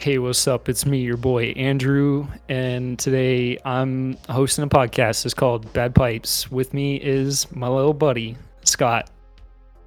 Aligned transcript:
Hey, 0.00 0.18
what's 0.18 0.46
up? 0.46 0.68
It's 0.68 0.86
me, 0.86 0.98
your 0.98 1.16
boy 1.16 1.46
Andrew, 1.56 2.28
and 2.48 2.96
today 3.00 3.58
I'm 3.64 4.16
hosting 4.28 4.62
a 4.62 4.68
podcast. 4.68 5.24
It's 5.24 5.34
called 5.34 5.72
Bad 5.72 5.92
Pipes. 5.92 6.48
With 6.52 6.72
me 6.72 6.94
is 6.98 7.50
my 7.50 7.66
little 7.66 7.92
buddy 7.92 8.36
Scott. 8.62 9.10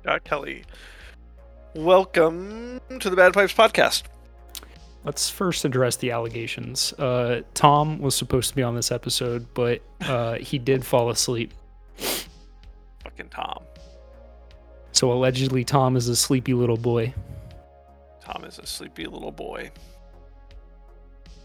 Uh, 0.06 0.20
Kelly. 0.22 0.66
Welcome 1.76 2.82
to 3.00 3.10
the 3.10 3.16
Bad 3.16 3.34
Pipes 3.34 3.54
podcast. 3.54 4.04
Let's 5.06 5.30
first 5.30 5.64
address 5.64 5.96
the 5.96 6.12
allegations. 6.12 6.92
Uh, 6.94 7.44
Tom 7.54 8.00
was 8.00 8.14
supposed 8.14 8.50
to 8.50 8.56
be 8.58 8.64
on 8.64 8.76
this 8.76 8.92
episode, 8.92 9.48
but 9.54 9.82
uh, 10.02 10.34
he 10.36 10.60
did 10.60 10.86
fall 10.86 11.10
asleep. 11.10 11.54
Fucking 13.06 13.30
Tom. 13.30 13.64
So 14.92 15.14
allegedly, 15.14 15.64
Tom 15.64 15.96
is 15.96 16.10
a 16.10 16.18
sleepy 16.18 16.54
little 16.54 16.76
boy. 16.76 17.14
Tom 18.22 18.44
is 18.44 18.60
a 18.60 18.66
sleepy 18.66 19.06
little 19.06 19.32
boy. 19.32 19.72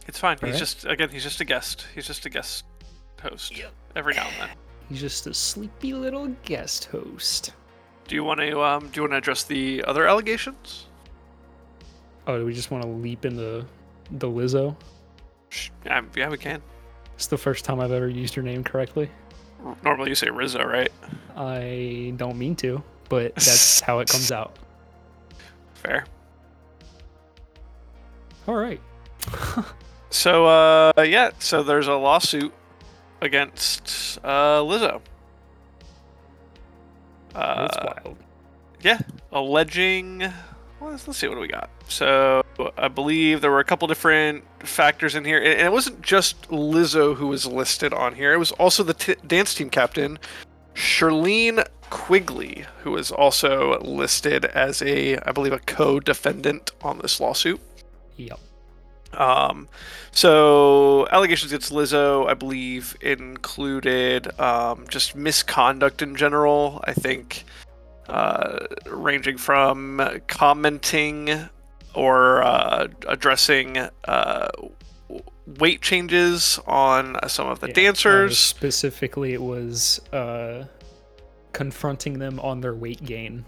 It's 0.09 0.19
fine. 0.19 0.37
He's 0.37 0.45
Alright. 0.45 0.59
just 0.59 0.84
again. 0.84 1.09
He's 1.10 1.23
just 1.23 1.41
a 1.41 1.45
guest. 1.45 1.87
He's 1.95 2.06
just 2.06 2.27
a 2.27 2.30
guest 2.30 2.65
host 3.23 3.52
every 3.95 4.15
now 4.15 4.27
and 4.27 4.48
then. 4.51 4.56
He's 4.88 5.01
just 5.01 5.27
a 5.27 5.34
sleepy 5.34 5.95
little 5.95 6.29
guest 6.45 6.87
host. 6.87 7.52
Do 8.06 8.15
you 8.15 8.23
want 8.23 8.41
to 8.41 8.62
um? 8.62 8.88
Do 8.88 8.92
you 8.96 9.02
want 9.02 9.12
to 9.12 9.16
address 9.19 9.45
the 9.45 9.84
other 9.84 10.06
allegations? 10.06 10.87
Oh, 12.27 12.38
do 12.38 12.45
we 12.45 12.55
just 12.55 12.70
want 12.70 12.82
to 12.84 12.88
leap 12.88 13.24
into 13.24 13.66
the 14.12 14.29
Lizzo? 14.29 14.77
Yeah, 15.84 16.02
yeah, 16.16 16.29
we 16.29 16.38
can. 16.38 16.62
It's 17.15 17.27
the 17.27 17.38
first 17.38 17.65
time 17.65 17.80
I've 17.80 17.93
ever 17.93 18.09
used 18.09 18.37
your 18.37 18.45
name 18.45 18.62
correctly. 18.62 19.10
Normally 19.82 20.10
you 20.10 20.15
say 20.15 20.29
Rizzo, 20.29 20.65
right? 20.65 20.93
I 21.37 22.12
don't 22.16 22.37
mean 22.37 22.54
to, 22.57 22.82
but 23.09 23.34
that's 23.34 23.80
how 23.87 24.01
it 24.01 24.09
comes 24.09 24.30
out. 24.30 24.57
Fair. 25.74 26.04
All 28.46 28.54
right. 28.54 28.80
So 30.10 30.46
uh, 30.46 30.93
yeah. 30.99 31.30
So 31.38 31.62
there's 31.62 31.88
a 31.88 31.95
lawsuit 31.95 32.52
against 33.21 34.18
uh 34.24 34.60
Lizzo. 34.60 35.01
Uh, 37.35 37.68
That's 37.68 37.76
wild. 37.85 38.16
Yeah, 38.80 39.01
alleging. 39.32 40.21
Well, 40.80 40.90
let's, 40.90 41.07
let's 41.07 41.18
see 41.18 41.29
what 41.29 41.34
do 41.34 41.40
we 41.40 41.49
got. 41.49 41.71
So 41.88 42.43
I 42.77 42.88
believe 42.88 43.40
there 43.40 43.51
were 43.51 43.60
a 43.60 43.65
couple 43.65 43.88
different 43.88 44.45
factors 44.60 45.15
in 45.15 45.24
here, 45.24 45.38
and, 45.38 45.49
and 45.49 45.62
it 45.62 45.73
wasn't 45.73 46.02
just 46.02 46.49
Lizzo 46.51 47.16
who 47.16 47.29
was 47.29 47.46
listed 47.46 47.93
on 47.93 48.15
here. 48.15 48.32
It 48.32 48.38
was 48.38 48.52
also 48.52 48.82
the 48.82 48.95
t- 48.95 49.16
dance 49.27 49.54
team 49.54 49.71
captain, 49.71 50.18
Shirlene 50.74 51.66
Quigley, 51.90 52.65
who 52.82 52.93
was 52.93 53.10
also 53.10 53.79
listed 53.80 54.45
as 54.46 54.82
a, 54.82 55.18
I 55.18 55.32
believe, 55.32 55.52
a 55.52 55.59
co-defendant 55.60 56.73
on 56.82 56.99
this 56.99 57.21
lawsuit. 57.21 57.60
Yep. 58.16 58.40
Um, 59.12 59.68
so 60.10 61.07
allegations 61.09 61.52
against 61.52 61.73
Lizzo, 61.73 62.29
I 62.29 62.35
believe, 62.35 62.96
included 63.01 64.38
um, 64.41 64.87
just 64.88 65.15
misconduct 65.16 66.03
in 66.03 66.16
general. 66.16 66.81
I 66.84 66.93
think 66.93 67.44
uh, 68.09 68.66
ranging 68.87 69.37
from 69.38 70.21
commenting 70.27 71.49
or 71.94 72.43
uh, 72.43 72.88
addressing 73.09 73.78
uh, 74.06 74.49
weight 75.59 75.81
changes 75.81 76.59
on 76.66 77.16
some 77.28 77.49
of 77.49 77.60
the 77.60 77.69
Yeah, 77.69 77.75
dancers. 77.75 78.38
specifically, 78.38 79.32
it 79.32 79.41
was 79.43 80.00
uh, 80.12 80.65
confronting 81.53 82.19
them 82.19 82.38
on 82.41 82.60
their 82.60 82.75
weight 82.75 83.04
gain. 83.04 83.44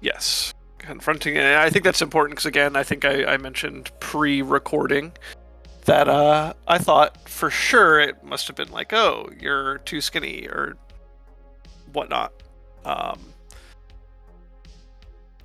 Yes. 0.00 0.52
Confronting 0.80 1.36
it. 1.36 1.44
I 1.44 1.70
think 1.70 1.84
that's 1.84 2.02
important 2.02 2.32
because, 2.32 2.46
again, 2.46 2.74
I 2.74 2.82
think 2.82 3.04
I, 3.04 3.24
I 3.24 3.36
mentioned 3.36 3.90
pre 4.00 4.42
recording 4.42 5.12
that 5.84 6.08
uh, 6.08 6.54
I 6.66 6.78
thought 6.78 7.28
for 7.28 7.50
sure 7.50 8.00
it 8.00 8.24
must 8.24 8.46
have 8.48 8.56
been 8.56 8.72
like, 8.72 8.92
oh, 8.92 9.30
you're 9.38 9.78
too 9.78 10.00
skinny 10.00 10.46
or 10.48 10.76
whatnot. 11.92 12.32
Um, 12.84 13.18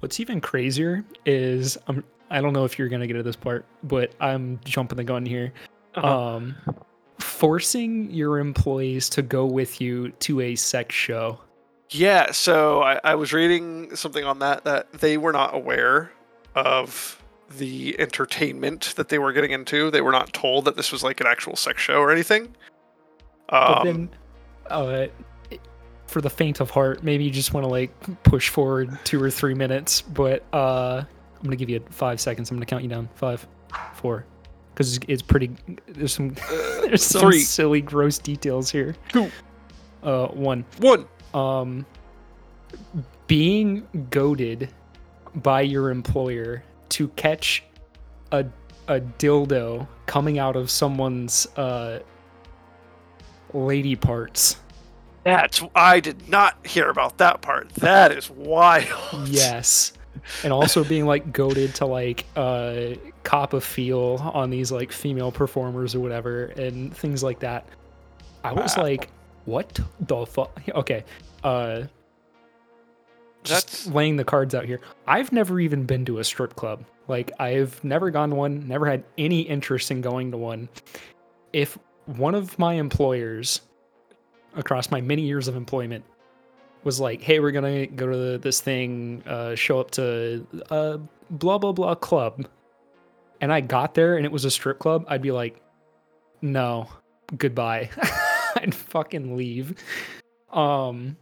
What's 0.05 0.19
even 0.19 0.39
crazier 0.39 1.03
is 1.25 1.79
I'm, 1.87 2.03
I 2.29 2.39
don't 2.39 2.53
know 2.53 2.63
if 2.63 2.77
you're 2.77 2.89
gonna 2.89 3.07
get 3.07 3.13
to 3.13 3.23
this 3.23 3.35
part, 3.35 3.65
but 3.83 4.13
I'm 4.19 4.59
jumping 4.63 4.97
the 4.97 5.03
gun 5.03 5.25
here. 5.25 5.51
Uh-huh. 5.95 6.35
Um, 6.35 6.55
forcing 7.19 8.11
your 8.11 8.37
employees 8.39 9.09
to 9.09 9.21
go 9.21 9.45
with 9.45 9.81
you 9.81 10.09
to 10.11 10.41
a 10.41 10.55
sex 10.55 10.93
show. 10.93 11.39
Yeah, 11.89 12.31
so 12.31 12.81
I, 12.81 12.99
I 13.03 13.15
was 13.15 13.33
reading 13.33 13.95
something 13.95 14.23
on 14.23 14.39
that 14.39 14.63
that 14.63 14.91
they 14.93 15.17
were 15.17 15.31
not 15.31 15.53
aware 15.55 16.11
of 16.55 17.21
the 17.57 17.99
entertainment 17.99 18.93
that 18.95 19.09
they 19.09 19.19
were 19.19 19.33
getting 19.33 19.51
into. 19.51 19.91
They 19.91 20.01
were 20.01 20.11
not 20.11 20.33
told 20.33 20.65
that 20.65 20.75
this 20.75 20.91
was 20.91 21.03
like 21.03 21.21
an 21.21 21.27
actual 21.27 21.55
sex 21.55 21.81
show 21.81 21.99
or 21.99 22.11
anything. 22.11 22.55
Um, 23.49 23.85
then, 23.85 24.09
uh, 24.67 25.07
for 26.07 26.21
the 26.21 26.29
faint 26.29 26.59
of 26.59 26.69
heart, 26.69 27.03
maybe 27.03 27.23
you 27.23 27.31
just 27.31 27.53
want 27.53 27.63
to 27.63 27.69
like 27.69 27.91
push 28.23 28.49
forward 28.49 28.97
two 29.03 29.21
or 29.21 29.29
three 29.29 29.53
minutes. 29.53 30.01
But 30.01 30.43
uh, 30.53 31.03
I'm 31.37 31.43
gonna 31.43 31.55
give 31.55 31.69
you 31.69 31.83
five 31.89 32.19
seconds. 32.19 32.49
I'm 32.49 32.57
gonna 32.57 32.65
count 32.65 32.83
you 32.83 32.89
down. 32.89 33.09
Five, 33.15 33.45
four, 33.93 34.25
because 34.73 34.97
it's, 34.97 35.05
it's 35.07 35.21
pretty. 35.21 35.51
There's 35.87 36.13
some 36.13 36.35
there's 36.81 37.03
some 37.03 37.21
three. 37.21 37.39
silly, 37.39 37.81
gross 37.81 38.17
details 38.17 38.71
here. 38.71 38.95
Two. 39.09 39.31
Uh, 40.03 40.27
one. 40.27 40.65
one. 40.79 41.07
Um, 41.35 41.85
being 43.27 43.87
goaded 44.09 44.69
by 45.35 45.61
your 45.61 45.89
employer 45.89 46.63
to 46.89 47.07
catch 47.09 47.63
a 48.31 48.45
a 48.87 49.01
dildo 49.01 49.87
coming 50.05 50.37
out 50.39 50.55
of 50.55 50.69
someone's 50.69 51.47
uh 51.57 51.99
lady 53.53 53.95
parts. 53.95 54.57
That's 55.23 55.61
I 55.75 55.99
did 55.99 56.29
not 56.29 56.65
hear 56.65 56.89
about 56.89 57.17
that 57.17 57.41
part. 57.41 57.69
That 57.75 58.11
is 58.11 58.29
wild. 58.29 59.27
Yes. 59.27 59.93
And 60.43 60.53
also 60.53 60.83
being 60.83 61.05
like 61.05 61.33
goaded 61.33 61.75
to 61.75 61.85
like 61.85 62.25
uh 62.35 62.91
cop 63.23 63.53
a 63.53 63.61
feel 63.61 64.31
on 64.33 64.49
these 64.51 64.71
like 64.71 64.91
female 64.91 65.31
performers 65.31 65.95
or 65.95 65.99
whatever 65.99 66.45
and 66.45 66.95
things 66.95 67.23
like 67.23 67.39
that. 67.39 67.67
I 68.43 68.53
was 68.53 68.77
Wow. 68.77 68.83
like, 68.83 69.09
what 69.45 69.79
the 69.99 70.25
fuck? 70.25 70.61
Okay. 70.69 71.03
Uh 71.43 71.83
just 73.43 73.67
That's- 73.67 73.87
laying 73.95 74.15
the 74.17 74.23
cards 74.23 74.55
out 74.55 74.65
here. 74.65 74.81
I've 75.07 75.31
never 75.31 75.59
even 75.59 75.85
been 75.85 76.05
to 76.05 76.17
a 76.19 76.23
strip 76.23 76.55
club. 76.55 76.83
Like 77.07 77.31
I've 77.39 77.83
never 77.83 78.09
gone 78.09 78.29
to 78.31 78.35
one, 78.35 78.67
never 78.67 78.87
had 78.87 79.03
any 79.17 79.41
interest 79.41 79.91
in 79.91 80.01
going 80.01 80.31
to 80.31 80.37
one. 80.37 80.67
If 81.53 81.77
one 82.07 82.33
of 82.35 82.57
my 82.57 82.73
employers 82.73 83.61
across 84.55 84.89
my 84.89 85.01
many 85.01 85.21
years 85.21 85.47
of 85.47 85.55
employment 85.55 86.05
was 86.83 86.99
like, 86.99 87.21
"Hey, 87.21 87.39
we're 87.39 87.51
gonna 87.51 87.85
go 87.87 88.07
to 88.11 88.37
this 88.39 88.61
thing, 88.61 89.21
uh, 89.27 89.53
show 89.55 89.79
up 89.79 89.91
to 89.91 90.45
a 90.71 90.99
blah 91.29 91.57
blah 91.59 91.71
blah 91.71 91.93
club," 91.95 92.47
and 93.41 93.53
I 93.53 93.61
got 93.61 93.93
there 93.93 94.17
and 94.17 94.25
it 94.25 94.31
was 94.31 94.45
a 94.45 94.51
strip 94.51 94.79
club, 94.79 95.05
I'd 95.07 95.21
be 95.21 95.31
like, 95.31 95.61
"No, 96.41 96.89
goodbye." 97.37 97.89
I'd 98.61 98.73
fucking 98.73 99.35
leave. 99.35 99.75
Um, 100.51 101.17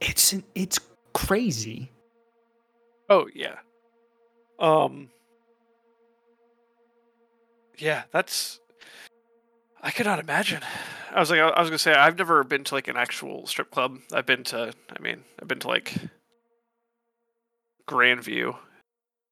it's 0.00 0.34
it's 0.54 0.78
crazy. 1.12 1.90
Oh 3.08 3.28
yeah. 3.34 3.56
Um. 4.58 5.10
Yeah, 7.78 8.04
that's. 8.12 8.60
I 9.82 9.90
could 9.90 10.06
not 10.06 10.18
imagine. 10.18 10.60
I 11.12 11.18
was 11.18 11.30
like, 11.30 11.40
I 11.40 11.58
was 11.60 11.70
gonna 11.70 11.78
say, 11.78 11.94
I've 11.94 12.18
never 12.18 12.44
been 12.44 12.64
to 12.64 12.74
like 12.74 12.86
an 12.88 12.96
actual 12.96 13.46
strip 13.46 13.70
club. 13.70 13.98
I've 14.12 14.26
been 14.26 14.44
to, 14.44 14.72
I 14.96 15.02
mean, 15.02 15.24
I've 15.40 15.48
been 15.48 15.58
to 15.60 15.68
like 15.68 15.94
Grandview 17.88 18.56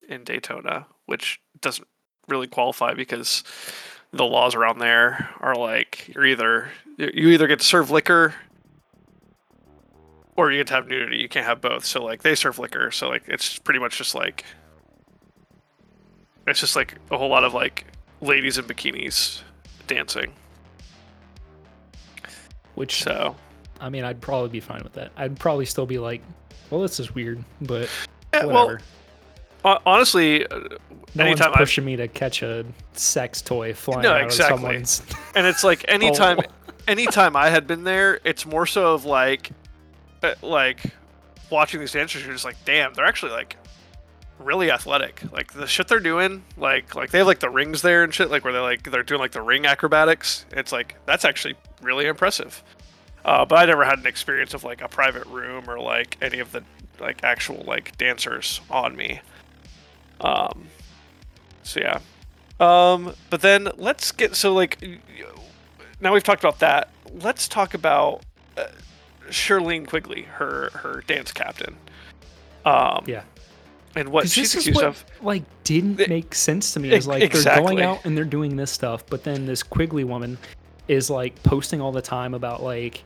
in 0.08 0.24
Daytona, 0.24 0.86
which 1.06 1.40
doesn't 1.60 1.86
really 2.26 2.46
qualify 2.46 2.94
because 2.94 3.44
the 4.12 4.24
laws 4.24 4.54
around 4.54 4.78
there 4.78 5.28
are 5.40 5.54
like 5.54 6.08
you're 6.14 6.24
either 6.26 6.68
you 6.96 7.28
either 7.28 7.46
get 7.46 7.58
to 7.58 7.64
serve 7.64 7.90
liquor 7.90 8.34
or 10.36 10.50
you 10.52 10.58
get 10.58 10.68
to 10.68 10.74
have 10.74 10.88
nudity. 10.88 11.18
You 11.18 11.28
can't 11.28 11.46
have 11.46 11.60
both. 11.60 11.84
So 11.84 12.02
like 12.04 12.22
they 12.22 12.34
serve 12.34 12.58
liquor, 12.58 12.90
so 12.90 13.08
like 13.08 13.24
it's 13.26 13.58
pretty 13.58 13.80
much 13.80 13.98
just 13.98 14.14
like 14.14 14.44
it's 16.46 16.60
just 16.60 16.76
like 16.76 16.94
a 17.10 17.18
whole 17.18 17.28
lot 17.28 17.44
of 17.44 17.54
like 17.54 17.84
ladies 18.20 18.56
in 18.58 18.64
bikinis 18.64 19.42
dancing. 19.86 20.32
Which 22.74 23.02
So 23.02 23.36
I 23.80 23.88
mean, 23.90 24.04
I'd 24.04 24.20
probably 24.20 24.48
be 24.50 24.60
fine 24.60 24.82
with 24.82 24.94
that. 24.94 25.12
I'd 25.16 25.38
probably 25.38 25.64
still 25.66 25.86
be 25.86 25.98
like, 25.98 26.22
"Well, 26.70 26.80
this 26.80 26.98
is 26.98 27.14
weird," 27.14 27.44
but 27.60 27.88
yeah, 28.32 28.44
whatever. 28.44 28.78
hon- 28.78 28.86
honestly, 29.64 30.46
uh, 30.46 30.58
no 31.14 31.24
anytime 31.24 31.28
one's 31.28 31.40
I've 31.40 31.54
pushing 31.54 31.84
me 31.84 31.96
to 31.96 32.08
catch 32.08 32.42
a 32.42 32.64
sex 32.92 33.42
toy 33.42 33.74
flying 33.74 34.02
No, 34.02 34.12
out 34.12 34.22
exactly. 34.22 34.54
of 34.54 34.60
someone's. 34.60 35.02
and 35.34 35.46
it's 35.46 35.64
like 35.64 35.84
anytime 35.88 36.40
anytime 36.86 37.36
I 37.36 37.50
had 37.50 37.66
been 37.66 37.84
there, 37.84 38.20
it's 38.24 38.46
more 38.46 38.66
so 38.66 38.94
of 38.94 39.04
like 39.04 39.50
uh, 40.22 40.34
like 40.42 40.80
watching 41.50 41.80
these 41.80 41.92
dancers. 41.92 42.24
You're 42.24 42.32
just 42.34 42.44
like, 42.44 42.56
damn, 42.64 42.94
they're 42.94 43.06
actually 43.06 43.32
like 43.32 43.56
really 44.38 44.70
athletic. 44.70 45.22
Like 45.32 45.52
the 45.52 45.66
shit 45.66 45.88
they're 45.88 46.00
doing, 46.00 46.44
like 46.56 46.94
like 46.94 47.10
they 47.10 47.18
have 47.18 47.26
like 47.26 47.40
the 47.40 47.50
rings 47.50 47.82
there 47.82 48.04
and 48.04 48.12
shit, 48.14 48.30
like 48.30 48.44
where 48.44 48.52
they're 48.52 48.62
like 48.62 48.90
they're 48.90 49.02
doing 49.02 49.20
like 49.20 49.32
the 49.32 49.42
ring 49.42 49.66
acrobatics. 49.66 50.46
It's 50.52 50.72
like 50.72 50.96
that's 51.06 51.24
actually 51.24 51.54
really 51.82 52.06
impressive. 52.06 52.62
Uh, 53.24 53.44
but 53.44 53.56
I 53.58 53.66
never 53.66 53.84
had 53.84 53.98
an 53.98 54.06
experience 54.06 54.54
of 54.54 54.64
like 54.64 54.80
a 54.80 54.88
private 54.88 55.26
room 55.26 55.68
or 55.68 55.78
like 55.78 56.16
any 56.22 56.38
of 56.38 56.52
the 56.52 56.62
like 57.00 57.22
actual 57.24 57.62
like 57.66 57.96
dancers 57.98 58.60
on 58.70 58.96
me. 58.96 59.20
Um, 60.20 60.66
so 61.62 61.80
yeah. 61.80 62.00
Um, 62.60 63.14
but 63.30 63.40
then 63.40 63.68
let's 63.76 64.10
get 64.12 64.34
so 64.34 64.52
like 64.52 64.82
now 66.00 66.12
we've 66.12 66.22
talked 66.24 66.42
about 66.42 66.58
that. 66.60 66.90
Let's 67.20 67.48
talk 67.48 67.74
about 67.74 68.22
uh, 68.56 68.66
Shirlene 69.28 69.86
Quigley, 69.86 70.22
her 70.22 70.70
her 70.74 71.02
dance 71.06 71.32
captain. 71.32 71.76
Um, 72.64 73.04
Yeah. 73.06 73.22
and 73.96 74.08
what 74.10 74.28
she's 74.28 74.54
accused 74.54 74.76
what, 74.76 74.84
of. 74.84 75.04
like 75.22 75.44
didn't 75.64 76.00
It- 76.00 76.08
make 76.08 76.34
sense 76.34 76.72
to 76.74 76.80
me. 76.80 76.90
Is 76.92 77.06
like 77.06 77.32
they're 77.32 77.56
going 77.56 77.80
out 77.80 78.04
and 78.04 78.16
they're 78.16 78.24
doing 78.24 78.56
this 78.56 78.70
stuff, 78.70 79.04
but 79.08 79.24
then 79.24 79.46
this 79.46 79.62
Quigley 79.62 80.04
woman 80.04 80.36
is 80.88 81.10
like 81.10 81.40
posting 81.42 81.80
all 81.80 81.92
the 81.92 82.02
time 82.02 82.34
about 82.34 82.62
like 82.62 83.04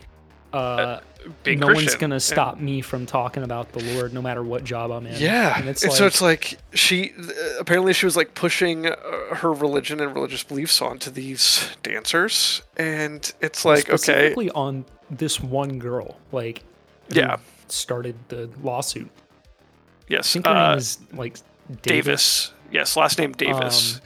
uh, 0.52 1.00
no 1.46 1.66
one's 1.68 1.94
gonna 1.94 2.16
And- 2.16 2.22
stop 2.22 2.58
me 2.60 2.80
from 2.80 3.06
talking 3.06 3.42
about 3.42 3.72
the 3.72 3.82
Lord, 3.94 4.12
no 4.12 4.20
matter 4.20 4.42
what 4.42 4.64
job 4.64 4.90
I'm 4.90 5.06
in. 5.06 5.20
Yeah, 5.20 5.58
and 5.58 5.68
it's 5.68 5.82
and 5.82 5.90
like, 5.90 5.98
so 5.98 6.06
it's 6.06 6.20
like 6.20 6.58
she 6.74 7.12
uh, 7.18 7.32
apparently 7.60 7.92
she 7.92 8.06
was 8.06 8.16
like 8.16 8.34
pushing 8.34 8.86
uh, 8.86 8.96
her 9.36 9.52
religion 9.52 10.00
and 10.00 10.14
religious 10.14 10.42
beliefs 10.42 10.82
onto 10.82 11.10
these 11.10 11.70
dancers, 11.82 12.62
and 12.76 13.32
it's 13.40 13.64
like 13.64 13.88
okay, 13.88 13.96
specifically 13.96 14.50
on 14.50 14.84
this 15.10 15.40
one 15.40 15.78
girl, 15.78 16.18
like 16.32 16.62
Yeah. 17.08 17.36
started 17.68 18.16
the 18.28 18.50
lawsuit. 18.62 19.10
I 19.14 20.14
yes, 20.16 20.32
think 20.32 20.46
her 20.46 20.52
uh, 20.52 20.68
name 20.70 20.78
is 20.78 20.98
like 21.12 21.38
Davis. 21.82 21.82
Davis. 21.82 22.52
Yes, 22.70 22.96
last 22.96 23.18
name 23.18 23.32
Davis. 23.32 23.96
Um, 23.96 24.00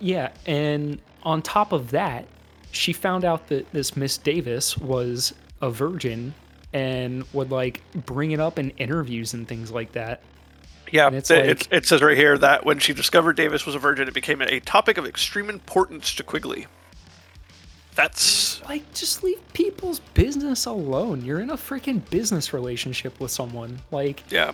Yeah, 0.00 0.30
and 0.46 1.00
on 1.22 1.42
top 1.42 1.72
of 1.72 1.90
that, 1.92 2.26
she 2.74 2.92
found 2.92 3.24
out 3.24 3.48
that 3.48 3.70
this 3.72 3.96
Miss 3.96 4.18
Davis 4.18 4.76
was 4.76 5.32
a 5.62 5.70
virgin 5.70 6.34
and 6.72 7.24
would 7.32 7.50
like 7.50 7.80
bring 7.94 8.32
it 8.32 8.40
up 8.40 8.58
in 8.58 8.70
interviews 8.70 9.32
and 9.34 9.46
things 9.46 9.70
like 9.70 9.92
that. 9.92 10.20
yeah, 10.90 11.08
it's 11.10 11.30
it, 11.30 11.46
like- 11.46 11.60
it, 11.62 11.68
it 11.72 11.86
says 11.86 12.02
right 12.02 12.16
here 12.16 12.36
that 12.38 12.64
when 12.64 12.78
she 12.80 12.92
discovered 12.92 13.36
Davis 13.36 13.64
was 13.64 13.74
a 13.74 13.78
virgin, 13.78 14.08
it 14.08 14.14
became 14.14 14.42
a 14.42 14.60
topic 14.60 14.98
of 14.98 15.06
extreme 15.06 15.48
importance 15.48 16.14
to 16.16 16.22
Quigley. 16.22 16.66
That's 17.94 18.60
Like, 18.64 18.92
just 18.92 19.22
leave 19.22 19.38
people's 19.52 20.00
business 20.00 20.66
alone. 20.66 21.24
You're 21.24 21.38
in 21.38 21.50
a 21.50 21.56
freaking 21.56 22.08
business 22.10 22.52
relationship 22.52 23.20
with 23.20 23.30
someone. 23.30 23.78
Like, 23.92 24.24
yeah, 24.32 24.50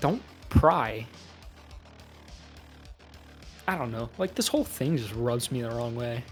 don't 0.00 0.20
pry. 0.50 1.06
I 3.66 3.78
don't 3.78 3.90
know. 3.90 4.10
Like, 4.18 4.34
this 4.34 4.46
whole 4.48 4.64
thing 4.64 4.98
just 4.98 5.14
rubs 5.14 5.50
me 5.50 5.62
the 5.62 5.70
wrong 5.70 5.94
way. 5.96 6.22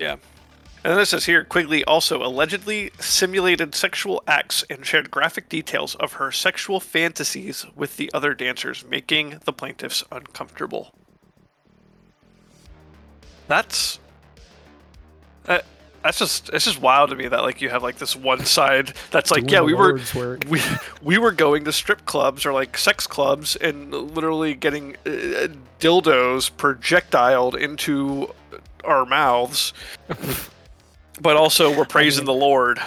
Yeah. 0.00 0.16
And 0.82 0.98
this 0.98 1.12
is 1.12 1.26
here 1.26 1.44
Quigley 1.44 1.84
also 1.84 2.24
allegedly 2.24 2.90
simulated 2.98 3.74
sexual 3.74 4.22
acts 4.26 4.64
and 4.70 4.84
shared 4.84 5.10
graphic 5.10 5.50
details 5.50 5.94
of 5.96 6.14
her 6.14 6.32
sexual 6.32 6.80
fantasies 6.80 7.66
with 7.76 7.98
the 7.98 8.10
other 8.14 8.32
dancers, 8.32 8.84
making 8.88 9.40
the 9.44 9.52
plaintiffs 9.52 10.02
uncomfortable. 10.10 10.94
That's 13.46 13.98
that, 15.44 15.66
that's 16.02 16.18
just 16.18 16.48
it's 16.50 16.64
just 16.64 16.80
wild 16.80 17.10
to 17.10 17.16
me 17.16 17.28
that 17.28 17.42
like 17.42 17.60
you 17.60 17.68
have 17.68 17.82
like 17.82 17.96
this 17.96 18.16
one 18.16 18.44
side 18.46 18.94
that's 19.10 19.30
like 19.30 19.42
Doing 19.46 19.52
yeah 19.52 19.60
we 19.60 19.74
were 19.74 20.00
we 20.48 20.62
we 21.02 21.18
were 21.18 21.32
going 21.32 21.64
to 21.64 21.72
strip 21.72 22.06
clubs 22.06 22.46
or 22.46 22.52
like 22.54 22.78
sex 22.78 23.06
clubs 23.06 23.56
and 23.56 23.92
literally 23.92 24.54
getting 24.54 24.96
uh, 25.04 25.48
dildos 25.78 26.50
projectiled 26.56 27.54
into 27.54 28.32
our 28.84 29.04
mouths 29.06 29.72
but 31.20 31.36
also 31.36 31.76
we're 31.76 31.84
praising 31.96 32.24
the 32.24 32.32
lord 32.32 32.78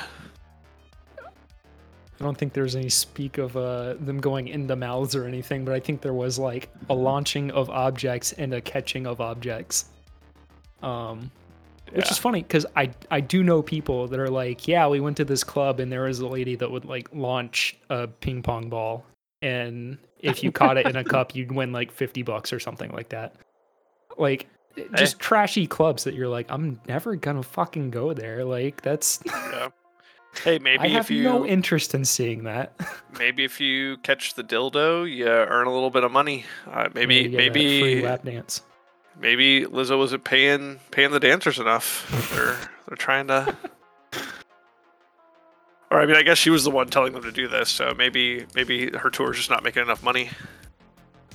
I 2.19 2.25
don't 2.25 2.37
think 2.37 2.53
there's 2.53 2.75
any 2.77 2.89
speak 2.89 3.37
of 3.37 3.57
uh, 3.57 3.95
them 3.95 4.21
going 4.21 4.47
in 4.47 4.65
the 4.65 4.77
mouths 4.77 5.13
or 5.13 5.25
anything, 5.25 5.65
but 5.65 5.73
I 5.73 5.81
think 5.81 5.99
there 5.99 6.13
was 6.13 6.39
like 6.39 6.69
a 6.89 6.93
launching 6.93 7.51
of 7.51 7.69
objects 7.69 8.31
and 8.33 8.53
a 8.53 8.61
catching 8.61 9.05
of 9.05 9.19
objects. 9.19 9.85
Um, 10.81 11.31
which 11.91 12.05
Yeah. 12.05 12.11
is 12.11 12.17
funny 12.17 12.41
because 12.43 12.65
I 12.77 12.91
I 13.11 13.19
do 13.19 13.43
know 13.43 13.61
people 13.61 14.07
that 14.07 14.19
are 14.21 14.29
like, 14.29 14.69
yeah, 14.69 14.87
we 14.87 15.01
went 15.01 15.17
to 15.17 15.25
this 15.25 15.43
club 15.43 15.81
and 15.81 15.91
there 15.91 16.03
was 16.03 16.19
a 16.19 16.27
lady 16.27 16.55
that 16.55 16.71
would 16.71 16.85
like 16.85 17.09
launch 17.13 17.75
a 17.89 18.07
ping 18.07 18.41
pong 18.41 18.69
ball, 18.69 19.05
and 19.41 19.97
if 20.19 20.43
you 20.43 20.51
caught 20.51 20.77
it 20.77 20.85
in 20.87 20.95
a 20.95 21.03
cup, 21.15 21.35
you'd 21.35 21.51
win 21.51 21.73
like 21.73 21.91
fifty 21.91 22.21
bucks 22.21 22.53
or 22.53 22.59
something 22.59 22.91
like 22.93 23.09
that. 23.09 23.35
Like 24.17 24.47
just 24.95 25.19
trashy 25.19 25.67
clubs 25.67 26.03
that 26.03 26.13
you're 26.13 26.27
like, 26.27 26.47
I'm 26.49 26.79
never 26.87 27.15
gonna 27.15 27.43
fucking 27.43 27.91
go 27.91 28.13
there. 28.13 28.43
Like 28.43 28.81
that's 28.81 29.19
yeah. 29.25 29.69
hey 30.43 30.59
maybe 30.59 30.79
I 30.79 30.87
have 30.89 31.05
if 31.05 31.11
you 31.11 31.23
no 31.23 31.45
interest 31.45 31.93
in 31.93 32.05
seeing 32.05 32.43
that. 32.43 32.73
maybe 33.19 33.43
if 33.43 33.59
you 33.59 33.97
catch 33.97 34.33
the 34.33 34.43
dildo 34.43 35.09
you 35.11 35.27
earn 35.27 35.67
a 35.67 35.73
little 35.73 35.91
bit 35.91 36.03
of 36.03 36.11
money 36.11 36.45
uh, 36.71 36.89
maybe 36.93 37.27
maybe 37.27 37.81
free 37.81 38.01
lap 38.01 38.23
dance. 38.23 38.63
maybe 39.19 39.65
Lizzo 39.65 39.97
wasn't 39.97 40.23
paying 40.23 40.79
paying 40.91 41.11
the 41.11 41.19
dancers 41.19 41.59
enough. 41.59 42.31
they're 42.33 42.57
they're 42.87 42.97
trying 42.97 43.27
to. 43.27 43.55
Or 45.91 46.01
I 46.01 46.07
mean, 46.07 46.15
I 46.15 46.23
guess 46.23 46.39
she 46.39 46.49
was 46.49 46.63
the 46.63 46.71
one 46.71 46.87
telling 46.87 47.13
them 47.13 47.21
to 47.21 47.31
do 47.31 47.47
this, 47.47 47.69
so 47.69 47.93
maybe 47.95 48.47
maybe 48.55 48.89
her 48.97 49.11
tour's 49.11 49.37
just 49.37 49.51
not 49.51 49.63
making 49.63 49.83
enough 49.83 50.01
money. 50.01 50.31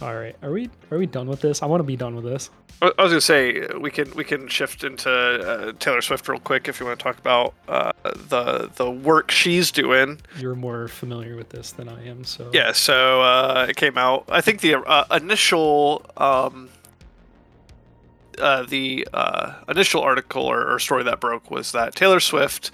All 0.00 0.14
right, 0.14 0.36
are 0.42 0.52
we 0.52 0.70
are 0.90 0.98
we 0.98 1.06
done 1.06 1.26
with 1.26 1.40
this? 1.40 1.62
I 1.62 1.66
want 1.66 1.80
to 1.80 1.84
be 1.84 1.96
done 1.96 2.14
with 2.14 2.24
this. 2.24 2.50
I 2.80 2.86
was 2.86 3.10
gonna 3.10 3.20
say 3.20 3.62
uh, 3.62 3.78
we 3.80 3.90
can 3.90 4.14
we 4.14 4.22
can 4.22 4.46
shift 4.46 4.84
into 4.84 5.10
uh, 5.10 5.72
Taylor 5.80 6.00
Swift 6.00 6.28
real 6.28 6.38
quick 6.38 6.68
if 6.68 6.78
you 6.78 6.86
want 6.86 7.00
to 7.00 7.02
talk 7.02 7.18
about 7.18 7.54
uh, 7.66 7.90
the 8.04 8.70
the 8.76 8.88
work 8.88 9.32
she's 9.32 9.72
doing. 9.72 10.20
You're 10.36 10.54
more 10.54 10.86
familiar 10.86 11.34
with 11.34 11.48
this 11.48 11.72
than 11.72 11.88
I 11.88 12.06
am, 12.06 12.22
so 12.22 12.48
Yeah, 12.52 12.70
so 12.70 13.22
uh, 13.22 13.66
it 13.68 13.76
came 13.76 13.98
out. 13.98 14.24
I 14.28 14.40
think 14.40 14.60
the 14.60 14.76
uh, 14.76 15.04
initial 15.16 16.06
um, 16.16 16.68
uh, 18.38 18.62
the 18.62 19.08
uh, 19.12 19.54
initial 19.68 20.02
article 20.02 20.44
or, 20.44 20.74
or 20.74 20.78
story 20.78 21.02
that 21.02 21.18
broke 21.18 21.50
was 21.50 21.72
that 21.72 21.96
Taylor 21.96 22.20
Swift 22.20 22.70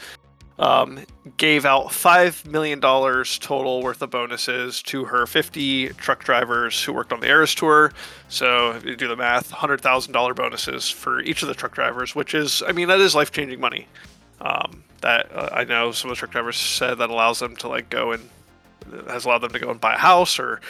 um, 0.59 1.05
gave 1.37 1.65
out 1.65 1.93
five 1.93 2.45
million 2.47 2.81
dollars 2.81 3.39
total 3.39 3.83
worth 3.83 4.03
of 4.03 4.11
bonuses 4.11 4.83
to 4.85 5.05
her 5.05 5.27
50 5.27 5.89
truck 5.91 6.23
drivers 6.23 6.83
who 6.83 6.93
worked 6.93 7.13
on 7.13 7.21
the 7.21 7.29
Eras 7.29 7.55
tour. 7.55 7.93
So 8.29 8.73
if 8.73 8.85
you 8.85 8.97
do 8.97 9.09
the 9.09 9.17
math, 9.17 9.51
hundred 9.51 9.81
thousand 9.81 10.13
dollar 10.13 10.35
bonuses 10.35 10.89
for 10.89 11.21
each 11.21 11.43
of 11.43 11.49
the 11.49 11.55
truck 11.55 11.75
drivers, 11.75 12.15
which 12.15 12.35
is, 12.35 12.63
I 12.67 12.73
mean, 12.73 12.89
that 12.89 13.01
is 13.01 13.15
life 13.15 13.33
changing 13.33 13.61
money. 13.61 13.89
Um, 14.41 14.85
that 15.01 15.31
uh, 15.35 15.51
I 15.53 15.65
know 15.65 15.93
some 15.93 16.11
of 16.11 16.17
the 16.17 16.19
truck 16.19 16.33
drivers 16.33 16.57
said 16.57 16.95
that 16.99 17.11
allows 17.11 17.39
them 17.39 17.57
to 17.57 17.69
like 17.69 17.91
go 17.91 18.13
and 18.13 18.29
has 19.09 19.25
allowed 19.25 19.39
them 19.39 19.53
to 19.53 19.59
go 19.59 19.71
and 19.71 19.81
buy 19.81 19.95
a 19.95 19.99
house 19.99 20.39
or 20.39 20.61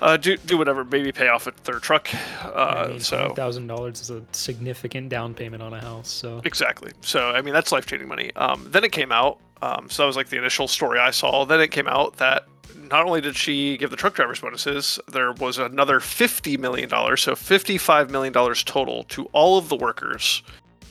uh, 0.00 0.16
do 0.16 0.36
do 0.36 0.56
whatever, 0.56 0.84
maybe 0.84 1.12
pay 1.12 1.28
off 1.28 1.48
their 1.64 1.78
truck. 1.78 2.08
Uh, 2.44 2.84
I 2.86 2.88
mean, 2.88 3.00
so 3.00 3.32
thousand 3.34 3.66
dollars 3.66 4.00
is 4.00 4.10
a 4.10 4.22
significant 4.32 5.08
down 5.08 5.34
payment 5.34 5.62
on 5.62 5.72
a 5.74 5.80
house. 5.80 6.08
So 6.08 6.40
exactly. 6.44 6.92
So 7.00 7.30
I 7.30 7.42
mean, 7.42 7.54
that's 7.54 7.72
life 7.72 7.86
changing 7.86 8.08
money. 8.08 8.32
Um, 8.36 8.66
then 8.70 8.84
it 8.84 8.92
came 8.92 9.12
out. 9.12 9.38
Um, 9.60 9.90
so 9.90 10.02
that 10.02 10.06
was 10.06 10.16
like 10.16 10.28
the 10.28 10.38
initial 10.38 10.68
story 10.68 11.00
I 11.00 11.10
saw. 11.10 11.44
Then 11.44 11.60
it 11.60 11.72
came 11.72 11.88
out 11.88 12.16
that 12.18 12.46
not 12.76 13.04
only 13.04 13.20
did 13.20 13.36
she 13.36 13.76
give 13.76 13.90
the 13.90 13.96
truck 13.96 14.14
drivers 14.14 14.40
bonuses, 14.40 15.00
there 15.10 15.32
was 15.32 15.58
another 15.58 16.00
fifty 16.00 16.56
million 16.56 16.88
dollars, 16.88 17.22
so 17.22 17.34
fifty-five 17.34 18.10
million 18.10 18.32
dollars 18.32 18.62
total 18.62 19.04
to 19.04 19.24
all 19.32 19.58
of 19.58 19.68
the 19.68 19.76
workers. 19.76 20.42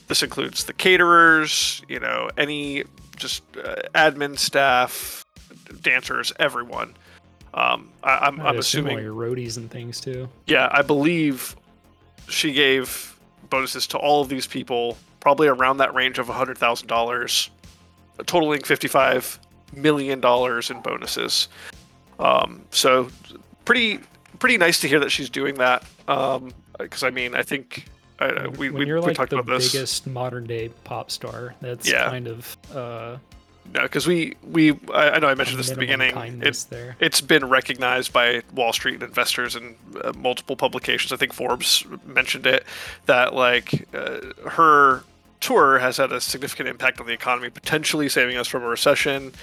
This 0.07 0.23
includes 0.23 0.65
the 0.65 0.73
caterers, 0.73 1.81
you 1.87 1.99
know, 1.99 2.29
any 2.37 2.83
just 3.15 3.43
uh, 3.57 3.75
admin 3.95 4.37
staff, 4.37 5.25
dancers, 5.81 6.31
everyone. 6.39 6.95
Um, 7.57 7.89
I, 8.03 8.17
I'm, 8.27 8.39
I'd 8.39 8.45
I'm 8.45 8.45
all 8.55 8.59
assuming 8.59 8.99
your 8.99 9.13
roadies 9.13 9.57
and 9.57 9.69
things 9.71 9.99
too. 9.99 10.29
yeah, 10.45 10.69
I 10.71 10.81
believe 10.83 11.55
she 12.29 12.51
gave 12.53 13.17
bonuses 13.49 13.87
to 13.87 13.97
all 13.97 14.21
of 14.21 14.29
these 14.29 14.45
people, 14.45 14.97
probably 15.19 15.47
around 15.47 15.77
that 15.77 15.93
range 15.95 16.19
of 16.19 16.27
hundred 16.27 16.57
thousand 16.57 16.87
dollars, 16.87 17.49
totaling 18.25 18.61
fifty-five 18.61 19.39
million 19.73 20.19
dollars 20.19 20.69
in 20.69 20.81
bonuses. 20.81 21.47
Um, 22.19 22.61
so 22.71 23.09
pretty 23.65 23.99
pretty 24.39 24.57
nice 24.57 24.79
to 24.81 24.87
hear 24.87 24.99
that 24.99 25.09
she's 25.09 25.29
doing 25.29 25.55
that. 25.55 25.83
Because 26.77 27.03
I 27.03 27.09
mean, 27.09 27.33
I 27.33 27.41
think 27.43 27.85
uh, 28.19 28.49
we 28.57 28.69
when 28.69 28.79
we, 28.81 28.85
you're 28.87 29.01
we 29.01 29.13
like 29.13 29.29
the 29.29 29.39
about 29.39 29.45
this. 29.57 29.71
biggest 29.71 30.05
modern 30.07 30.45
day 30.45 30.69
pop 30.83 31.09
star, 31.09 31.55
that's 31.61 31.89
Yeah. 31.89 32.09
kind 32.09 32.27
of 32.27 32.57
uh, 32.73 33.17
No, 33.73 33.81
because 33.83 34.07
we 34.07 34.35
we 34.43 34.71
I, 34.93 35.11
I 35.11 35.19
know 35.19 35.27
I 35.27 35.35
mentioned 35.35 35.59
this 35.59 35.69
at 35.69 35.75
the 35.75 35.79
beginning. 35.79 36.15
It, 36.41 36.47
it's 36.99 37.21
been 37.21 37.49
recognized 37.49 38.13
by 38.13 38.41
Wall 38.53 38.73
Street 38.73 39.01
investors 39.03 39.55
and 39.55 39.75
uh, 40.03 40.13
multiple 40.17 40.55
publications. 40.55 41.11
I 41.11 41.17
think 41.17 41.33
Forbes 41.33 41.85
mentioned 42.05 42.47
it 42.47 42.63
that 43.07 43.33
like 43.33 43.87
uh, 43.93 44.19
her 44.49 45.03
tour 45.39 45.79
has 45.79 45.97
had 45.97 46.11
a 46.11 46.21
significant 46.21 46.69
impact 46.69 46.99
on 46.99 47.07
the 47.07 47.13
economy, 47.13 47.49
potentially 47.49 48.09
saving 48.09 48.37
us 48.37 48.47
from 48.47 48.63
a 48.63 48.67
recession 48.67 49.33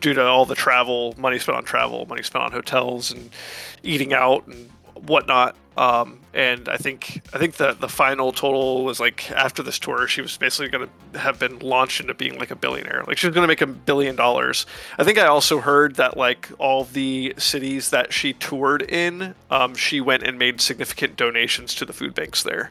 due 0.00 0.14
to 0.14 0.24
all 0.24 0.44
the 0.44 0.54
travel, 0.54 1.14
money 1.18 1.38
spent 1.38 1.56
on 1.56 1.64
travel, 1.64 2.06
money 2.06 2.22
spent 2.22 2.44
on 2.44 2.52
hotels 2.52 3.10
and 3.10 3.30
eating 3.82 4.12
out 4.12 4.46
and 4.46 4.70
whatnot. 4.94 5.56
Um, 5.76 6.20
and 6.32 6.68
I 6.68 6.76
think 6.76 7.22
I 7.34 7.38
think 7.38 7.54
the 7.56 7.72
the 7.72 7.88
final 7.88 8.30
total 8.30 8.84
was 8.84 9.00
like 9.00 9.28
after 9.32 9.60
this 9.60 9.78
tour, 9.80 10.06
she 10.06 10.22
was 10.22 10.36
basically 10.36 10.68
going 10.68 10.88
to 11.12 11.18
have 11.18 11.40
been 11.40 11.58
launched 11.58 12.00
into 12.00 12.14
being 12.14 12.38
like 12.38 12.52
a 12.52 12.56
billionaire. 12.56 13.02
Like 13.08 13.18
she 13.18 13.26
was 13.26 13.34
going 13.34 13.42
to 13.42 13.48
make 13.48 13.60
a 13.60 13.66
billion 13.66 14.14
dollars. 14.14 14.66
I 14.98 15.04
think 15.04 15.18
I 15.18 15.26
also 15.26 15.58
heard 15.58 15.96
that 15.96 16.16
like 16.16 16.48
all 16.58 16.84
the 16.84 17.34
cities 17.38 17.90
that 17.90 18.12
she 18.12 18.34
toured 18.34 18.82
in, 18.82 19.34
um, 19.50 19.74
she 19.74 20.00
went 20.00 20.22
and 20.22 20.38
made 20.38 20.60
significant 20.60 21.16
donations 21.16 21.74
to 21.74 21.84
the 21.84 21.92
food 21.92 22.14
banks 22.14 22.44
there. 22.44 22.70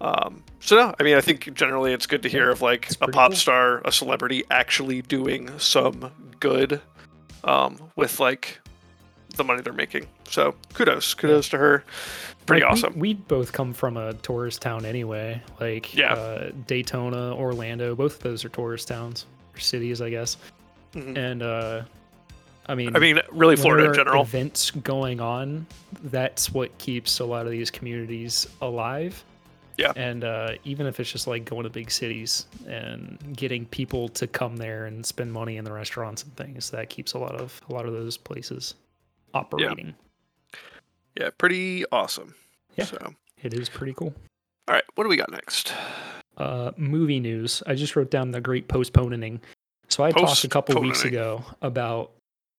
Um, 0.00 0.42
so 0.60 0.76
no, 0.76 0.94
I 0.98 1.02
mean 1.02 1.16
I 1.16 1.20
think 1.20 1.52
generally 1.52 1.92
it's 1.92 2.06
good 2.06 2.22
to 2.22 2.28
hear 2.30 2.46
Yeah, 2.46 2.52
of 2.52 2.62
like 2.62 2.90
a 3.02 3.08
pop 3.08 3.32
cool. 3.32 3.36
star, 3.36 3.82
a 3.84 3.92
celebrity 3.92 4.44
actually 4.50 5.02
doing 5.02 5.58
some 5.58 6.10
good 6.40 6.80
um, 7.44 7.78
with 7.96 8.18
like 8.18 8.61
the 9.32 9.44
money 9.44 9.62
they're 9.62 9.72
making. 9.72 10.06
So 10.28 10.54
kudos, 10.74 11.14
kudos 11.14 11.48
to 11.50 11.58
her. 11.58 11.84
Pretty 12.46 12.62
Like, 12.64 12.72
awesome. 12.72 12.98
We, 12.98 13.14
both 13.14 13.52
come 13.52 13.72
from 13.72 13.96
a 13.96 14.14
tourist 14.14 14.62
town 14.62 14.84
anyway. 14.84 15.40
Like 15.60 15.94
Yeah. 15.94 16.14
uh, 16.14 16.50
Daytona, 16.66 17.34
Orlando, 17.36 17.94
both 17.94 18.16
of 18.16 18.22
those 18.22 18.44
are 18.44 18.48
tourist 18.48 18.88
towns 18.88 19.26
or 19.54 19.60
cities, 19.60 20.00
I 20.02 20.10
guess. 20.10 20.36
Mhm. 20.94 21.16
And 21.16 21.42
uh, 21.42 21.82
I 22.66 22.74
mean, 22.74 22.94
I 22.96 22.98
mean, 22.98 23.20
really 23.30 23.56
Florida 23.56 23.88
in 23.88 23.94
general. 23.94 24.22
Events 24.22 24.70
going 24.70 25.20
on. 25.20 25.66
That's 26.04 26.52
what 26.52 26.76
keeps 26.78 27.20
a 27.20 27.24
lot 27.24 27.46
of 27.46 27.52
these 27.52 27.70
communities 27.70 28.46
alive. 28.60 29.24
Yeah. 29.78 29.92
And 29.96 30.22
uh, 30.22 30.52
even 30.64 30.86
if 30.86 31.00
it's 31.00 31.10
just 31.10 31.26
like 31.26 31.44
going 31.44 31.62
to 31.64 31.70
big 31.70 31.90
cities 31.90 32.46
and 32.68 33.18
getting 33.34 33.64
people 33.66 34.08
to 34.10 34.26
come 34.26 34.56
there 34.56 34.84
and 34.84 35.04
spend 35.04 35.32
money 35.32 35.56
in 35.56 35.64
the 35.64 35.72
restaurants 35.72 36.22
and 36.24 36.36
things, 36.36 36.70
that 36.70 36.88
keeps 36.90 37.14
a 37.14 37.18
lot 37.18 37.34
of 37.34 37.60
a 37.70 37.72
lot 37.72 37.86
of 37.86 37.92
those 37.92 38.16
places 38.16 38.74
operating. 39.34 39.94
Yeah, 41.18 41.30
pretty 41.36 41.84
awesome. 41.92 42.34
Yeah. 42.76 42.84
So, 42.84 43.14
It 43.42 43.54
is 43.54 43.68
pretty 43.68 43.92
cool. 43.94 44.14
all 44.68 44.74
right, 44.74 44.84
what 44.94 45.04
do 45.04 45.10
we 45.10 45.16
got 45.16 45.30
next? 45.30 45.72
uh, 46.38 46.72
movie 46.78 47.20
news. 47.20 47.62
I 47.66 47.74
just 47.74 47.94
wrote 47.94 48.10
down 48.10 48.30
the 48.30 48.40
great 48.40 48.66
postponing. 48.68 49.40
So 49.88 50.02
I 50.02 50.10
talked 50.12 50.44
a 50.44 50.48
couple 50.48 50.80
weeks 50.80 51.04
ago 51.04 51.44
about 51.60 52.12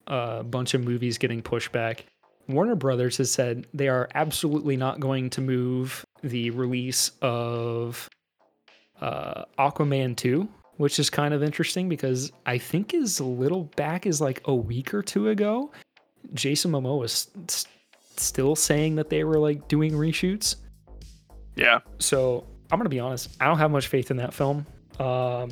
a 0.05 0.43
bunch 0.43 0.75
of 0.75 0.83
movies 0.83 1.17
getting 1.17 1.41
pushed 1.41 1.71
back. 1.71 2.05
Warner 2.47 2.75
Brothers 2.75 3.17
has 3.17 3.31
said 3.31 3.65
they 3.73 3.87
are 3.87 4.07
absolutely 4.13 4.77
not 4.77 4.99
going 4.99 5.31
to 5.31 5.41
move 5.41 6.05
the 6.21 6.51
release 6.51 7.11
of 7.23 8.07
uh, 9.01 9.45
Aquaman 9.57 10.15
2, 10.15 10.47
which 10.77 10.99
is 10.99 11.09
kind 11.09 11.33
of 11.33 11.41
interesting 11.41 11.89
because 11.89 12.31
I 12.45 12.57
think 12.59 12.93
as 12.93 13.19
little 13.19 13.63
back 13.75 14.05
as 14.05 14.21
like 14.21 14.41
a 14.45 14.53
week 14.53 14.93
or 14.93 15.01
two 15.01 15.29
ago, 15.29 15.71
Jason 16.33 16.71
Momoa 16.71 16.99
was 16.99 17.29
s- 17.49 17.65
still 18.17 18.55
saying 18.55 18.95
that 18.95 19.09
they 19.09 19.23
were 19.23 19.39
like 19.39 19.67
doing 19.67 19.93
reshoots. 19.93 20.55
Yeah, 21.55 21.79
So 21.99 22.47
I'm 22.71 22.79
gonna 22.79 22.89
be 22.89 22.99
honest. 22.99 23.35
I 23.39 23.45
don't 23.45 23.59
have 23.59 23.69
much 23.71 23.87
faith 23.87 24.09
in 24.11 24.17
that 24.17 24.33
film. 24.33 24.65
Um, 24.99 25.51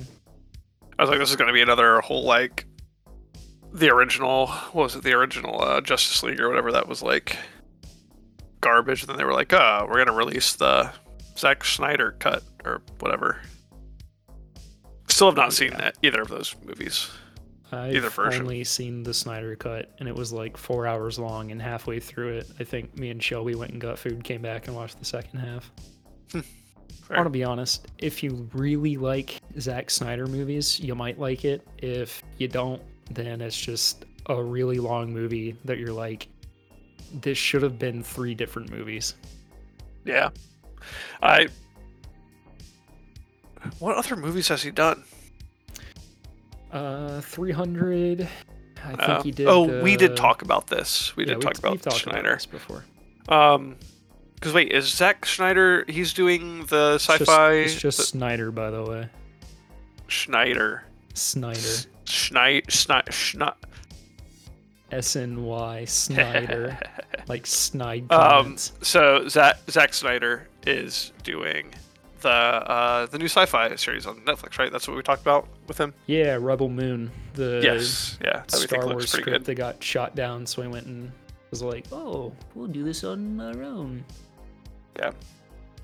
I 0.98 1.04
was 1.04 1.10
like, 1.10 1.20
this 1.20 1.30
is 1.32 1.36
going 1.36 1.48
to 1.48 1.54
be 1.54 1.62
another 1.62 2.00
whole 2.02 2.24
like 2.24 2.66
the 3.74 3.90
original. 3.90 4.48
What 4.48 4.76
was 4.84 4.96
it? 4.96 5.04
The 5.04 5.14
original 5.14 5.62
uh, 5.62 5.82
Justice 5.82 6.22
League 6.24 6.40
or 6.40 6.48
whatever 6.50 6.72
that 6.74 6.88
was 6.88 7.02
like 7.02 7.38
garbage. 8.62 9.02
And 9.02 9.10
then 9.10 9.18
they 9.18 9.24
were 9.24 9.34
like, 9.34 9.52
oh, 9.54 9.86
we're 9.88 9.96
going 9.96 10.08
to 10.08 10.14
release 10.14 10.54
the 10.54 10.92
Zack 11.38 11.64
Snyder 11.64 12.12
cut 12.20 12.44
or 12.64 12.82
whatever. 13.00 13.40
Still 15.08 15.28
have 15.30 15.38
not 15.38 15.54
seen 15.54 15.72
Yeah. 15.72 15.78
that, 15.78 15.98
either 16.04 16.22
of 16.22 16.28
those 16.30 16.56
movies. 16.64 17.10
I've 17.72 18.14
version. 18.14 18.44
only 18.44 18.64
seen 18.64 19.04
the 19.04 19.14
Snyder 19.14 19.56
cut, 19.56 19.92
and 20.00 20.10
it 20.10 20.16
was 20.16 20.34
like 20.34 20.58
four 20.58 20.86
hours 20.86 21.18
long. 21.18 21.52
And 21.52 21.62
halfway 21.62 22.00
through 22.00 22.38
it, 22.38 22.52
I 22.60 22.64
think 22.64 22.98
me 22.98 23.10
and 23.10 23.22
Shelby 23.24 23.56
went 23.56 23.72
and 23.72 23.80
got 23.80 23.98
food, 23.98 24.24
came 24.24 24.42
back, 24.42 24.68
and 24.68 24.76
watched 24.76 25.00
the 25.00 25.06
second 25.06 25.40
half. 25.40 25.72
Hmm. 26.32 26.40
I 26.40 26.42
Fair. 27.08 27.18
want 27.18 27.28
to 27.28 27.32
be 27.32 27.44
honest. 27.44 27.88
If 27.98 28.24
you 28.24 28.50
really 28.54 28.98
like 28.98 29.40
Zack 29.60 29.90
Snyder 29.90 30.28
movies, 30.28 30.80
you 30.80 30.96
might 30.96 31.20
like 31.20 31.46
it. 31.46 31.66
If 31.78 32.22
you 32.38 32.48
don't, 32.48 32.82
then 33.10 33.42
it's 33.42 33.60
just 33.60 34.06
a 34.28 34.42
really 34.42 34.78
long 34.78 35.12
movie 35.14 35.56
that 35.66 35.78
you're 35.78 35.94
like, 35.94 36.28
this 37.22 37.38
should 37.38 37.64
have 37.64 37.78
been 37.80 38.04
three 38.04 38.36
different 38.36 38.70
movies. 38.70 39.16
Yeah. 40.06 40.30
I. 41.22 41.48
What 43.80 43.96
other 43.96 44.16
movies 44.16 44.48
has 44.48 44.64
he 44.64 44.72
done? 44.72 45.04
Uh, 46.72 47.22
300. 47.22 48.22
I 48.84 48.88
think 48.88 49.00
Uh, 49.02 49.24
he 49.24 49.32
did. 49.32 49.48
oh, 49.48 49.82
we 49.84 49.96
did 49.98 50.16
talk 50.16 50.42
about 50.42 50.68
this. 50.68 51.16
We 51.16 51.26
yeah, 51.26 51.34
did 51.36 51.42
talk 51.42 51.54
we've 51.64 51.82
about 51.82 51.94
Schneider. 51.98 52.34
this 52.34 52.46
before. 52.46 52.84
Um, 53.30 53.76
because 54.36 54.54
wait, 54.54 54.72
is 54.72 54.88
Zack 54.88 55.26
Schneider? 55.26 55.86
He's 55.88 56.14
doing 56.14 56.66
the 56.66 56.96
sci-fi. 56.96 57.54
It's 57.54 57.76
just, 57.76 57.98
the- 58.00 58.04
Snyder, 58.06 58.52
by 58.52 58.72
the 58.72 58.84
way. 58.84 59.10
Schneider. 60.08 60.84
Snyder. 61.14 61.60
Schneid. 62.06 62.66
Schneid. 62.68 63.06
Schneid. 63.10 63.54
S 64.92 65.16
N 65.16 65.44
Y 65.44 65.86
Snyder. 65.86 66.78
like 67.28 67.46
Snide 67.46 68.12
Um, 68.12 68.58
so 68.58 69.28
Zack 69.30 69.58
Zack 69.70 69.94
Snyder 69.94 70.48
is 70.66 71.14
doing 71.24 71.72
the 72.22 72.30
uh 72.30 73.06
the 73.08 73.18
new 73.18 73.26
sci-fi 73.26 73.76
series 73.76 74.06
on 74.06 74.18
Netflix, 74.22 74.58
right? 74.60 74.72
That's 74.72 74.88
what 74.88 74.96
we 74.98 75.04
talked 75.04 75.22
about 75.22 75.48
with 75.68 75.78
him. 75.80 75.94
yeah, 76.08 76.38
Rebel 76.40 76.70
Moon. 76.70 77.12
The 77.34 77.62
yes. 77.64 78.18
Yeah. 78.24 78.44
Star 78.48 78.86
Wars 78.88 79.10
script 79.10 79.26
good. 79.26 79.46
that 79.46 79.56
got 79.56 79.84
shot 79.84 80.16
down, 80.16 80.46
so 80.46 80.62
I 80.62 80.68
went 80.68 80.86
and 80.86 81.12
was 81.50 81.62
like, 81.62 81.86
oh, 81.92 82.34
we'll 82.56 82.68
do 82.68 82.84
this 82.84 83.04
on 83.04 83.40
our 83.40 83.62
own. 83.64 84.04
Yeah, 84.98 85.12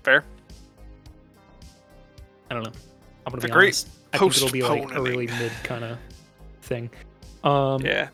fair. 0.03 0.23
I 2.49 2.53
don't 2.53 2.63
know. 2.63 2.71
I'm 3.25 3.31
gonna 3.31 3.37
It's 3.37 3.45
be 3.45 3.51
great 3.51 3.65
honest. 3.65 3.89
I 4.13 4.17
think 4.19 4.35
it'll 4.37 4.51
be 4.51 4.63
like 4.63 4.95
a 4.95 5.01
really 5.01 5.27
mid 5.27 5.51
kind 5.63 5.83
of 5.83 5.97
thing. 6.61 6.89
Um, 7.43 7.81
Yeah. 7.81 8.09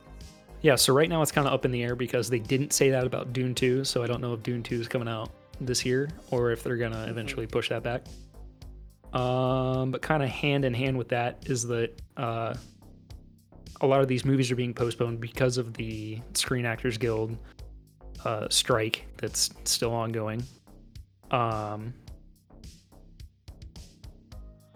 Yeah, 0.61 0.75
so 0.75 0.93
right 0.93 1.09
now 1.09 1.21
it's 1.21 1.31
kind 1.31 1.45
of 1.45 1.53
up 1.53 1.65
in 1.65 1.71
the 1.71 1.83
air 1.83 1.93
because 1.93 2.29
they 2.29 2.39
didn't 2.39 2.71
say 2.71 2.89
that 2.91 3.05
about 3.05 3.33
Dune 3.33 3.53
2, 3.53 3.83
so 3.83 4.01
I 4.01 4.07
don't 4.07 4.21
know 4.21 4.33
if 4.33 4.41
Dune 4.43 4.63
2 4.63 4.79
is 4.79 4.87
coming 4.87 5.09
out 5.09 5.29
this 5.61 5.85
year 5.85 6.09
or 6.31 6.51
if 6.51 6.63
they're 6.63 6.77
going 6.77 6.91
to 6.91 7.07
eventually 7.09 7.47
push 7.47 7.69
that 7.69 7.83
back. 7.83 8.05
Um, 9.13 9.91
but 9.91 10.01
kind 10.01 10.23
of 10.23 10.29
hand 10.29 10.65
in 10.65 10.73
hand 10.73 10.97
with 10.97 11.09
that 11.09 11.43
is 11.45 11.63
that 11.67 12.01
uh, 12.17 12.55
a 13.81 13.87
lot 13.87 14.01
of 14.01 14.07
these 14.07 14.25
movies 14.25 14.51
are 14.51 14.55
being 14.55 14.73
postponed 14.73 15.19
because 15.19 15.57
of 15.57 15.73
the 15.73 16.19
Screen 16.33 16.65
Actors 16.65 16.97
Guild 16.97 17.37
uh, 18.25 18.47
strike 18.49 19.05
that's 19.17 19.51
still 19.65 19.91
ongoing. 19.91 20.43
Um, 21.31 21.93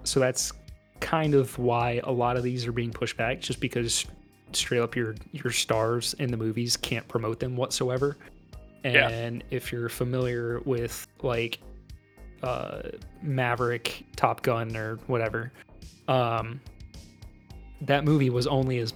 so 0.04 0.20
that's 0.20 0.52
kind 1.00 1.34
of 1.34 1.58
why 1.58 2.02
a 2.04 2.12
lot 2.12 2.38
of 2.38 2.44
these 2.44 2.68
are 2.68 2.72
being 2.72 2.92
pushed 2.92 3.18
back, 3.18 3.40
just 3.40 3.60
because 3.60 4.06
straight 4.54 4.80
up 4.80 4.96
your 4.96 5.16
your 5.32 5.52
stars 5.52 6.14
in 6.20 6.32
the 6.32 6.38
movies 6.38 6.78
can't 6.78 7.08
promote 7.08 7.40
them 7.40 7.56
whatsoever. 7.56 8.18
Yeah. 8.84 9.10
And 9.10 9.44
if 9.52 9.72
you're 9.72 9.90
familiar 9.90 10.62
with 10.66 11.08
like 11.22 11.60
uh 12.44 12.84
Maverick, 13.22 14.06
Top 14.16 14.42
Gun 14.42 14.76
or 14.76 14.98
whatever, 15.08 15.52
um 16.08 16.60
that 17.82 18.04
movie 18.04 18.30
was 18.30 18.48
only 18.48 18.80
as 18.80 18.94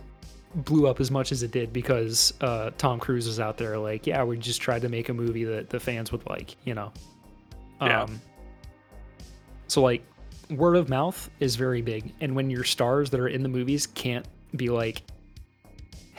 blew 0.53 0.87
up 0.87 0.99
as 0.99 1.11
much 1.11 1.31
as 1.31 1.43
it 1.43 1.51
did 1.51 1.71
because 1.71 2.33
uh 2.41 2.71
Tom 2.77 2.99
Cruise 2.99 3.27
was 3.27 3.39
out 3.39 3.57
there 3.57 3.77
like, 3.77 4.07
yeah, 4.07 4.23
we 4.23 4.37
just 4.37 4.61
tried 4.61 4.81
to 4.81 4.89
make 4.89 5.09
a 5.09 5.13
movie 5.13 5.43
that 5.43 5.69
the 5.69 5.79
fans 5.79 6.11
would 6.11 6.25
like, 6.27 6.55
you 6.65 6.73
know. 6.73 6.91
Yeah. 7.81 8.03
Um 8.03 8.21
so 9.67 9.81
like 9.81 10.03
word 10.49 10.75
of 10.75 10.89
mouth 10.89 11.29
is 11.39 11.55
very 11.55 11.81
big 11.81 12.13
and 12.19 12.35
when 12.35 12.49
your 12.49 12.65
stars 12.65 13.09
that 13.09 13.19
are 13.19 13.29
in 13.29 13.41
the 13.41 13.49
movies 13.49 13.87
can't 13.87 14.27
be 14.57 14.67
like 14.67 15.01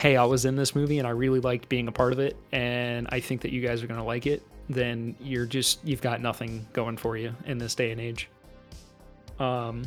hey 0.03 0.17
i 0.17 0.25
was 0.25 0.43
in 0.43 0.57
this 0.57 0.75
movie 0.75 0.99
and 0.99 1.07
i 1.07 1.11
really 1.11 1.39
liked 1.39 1.69
being 1.69 1.87
a 1.87 1.91
part 1.91 2.11
of 2.11 2.19
it 2.19 2.35
and 2.51 3.07
i 3.13 3.21
think 3.21 3.39
that 3.39 3.53
you 3.53 3.61
guys 3.61 3.81
are 3.81 3.87
going 3.87 3.97
to 3.97 4.05
like 4.05 4.27
it 4.27 4.43
then 4.67 5.15
you're 5.21 5.45
just 5.45 5.79
you've 5.85 6.01
got 6.01 6.19
nothing 6.19 6.67
going 6.73 6.97
for 6.97 7.15
you 7.15 7.33
in 7.45 7.57
this 7.57 7.73
day 7.73 7.91
and 7.91 8.01
age. 8.01 8.29
Um 9.39 9.83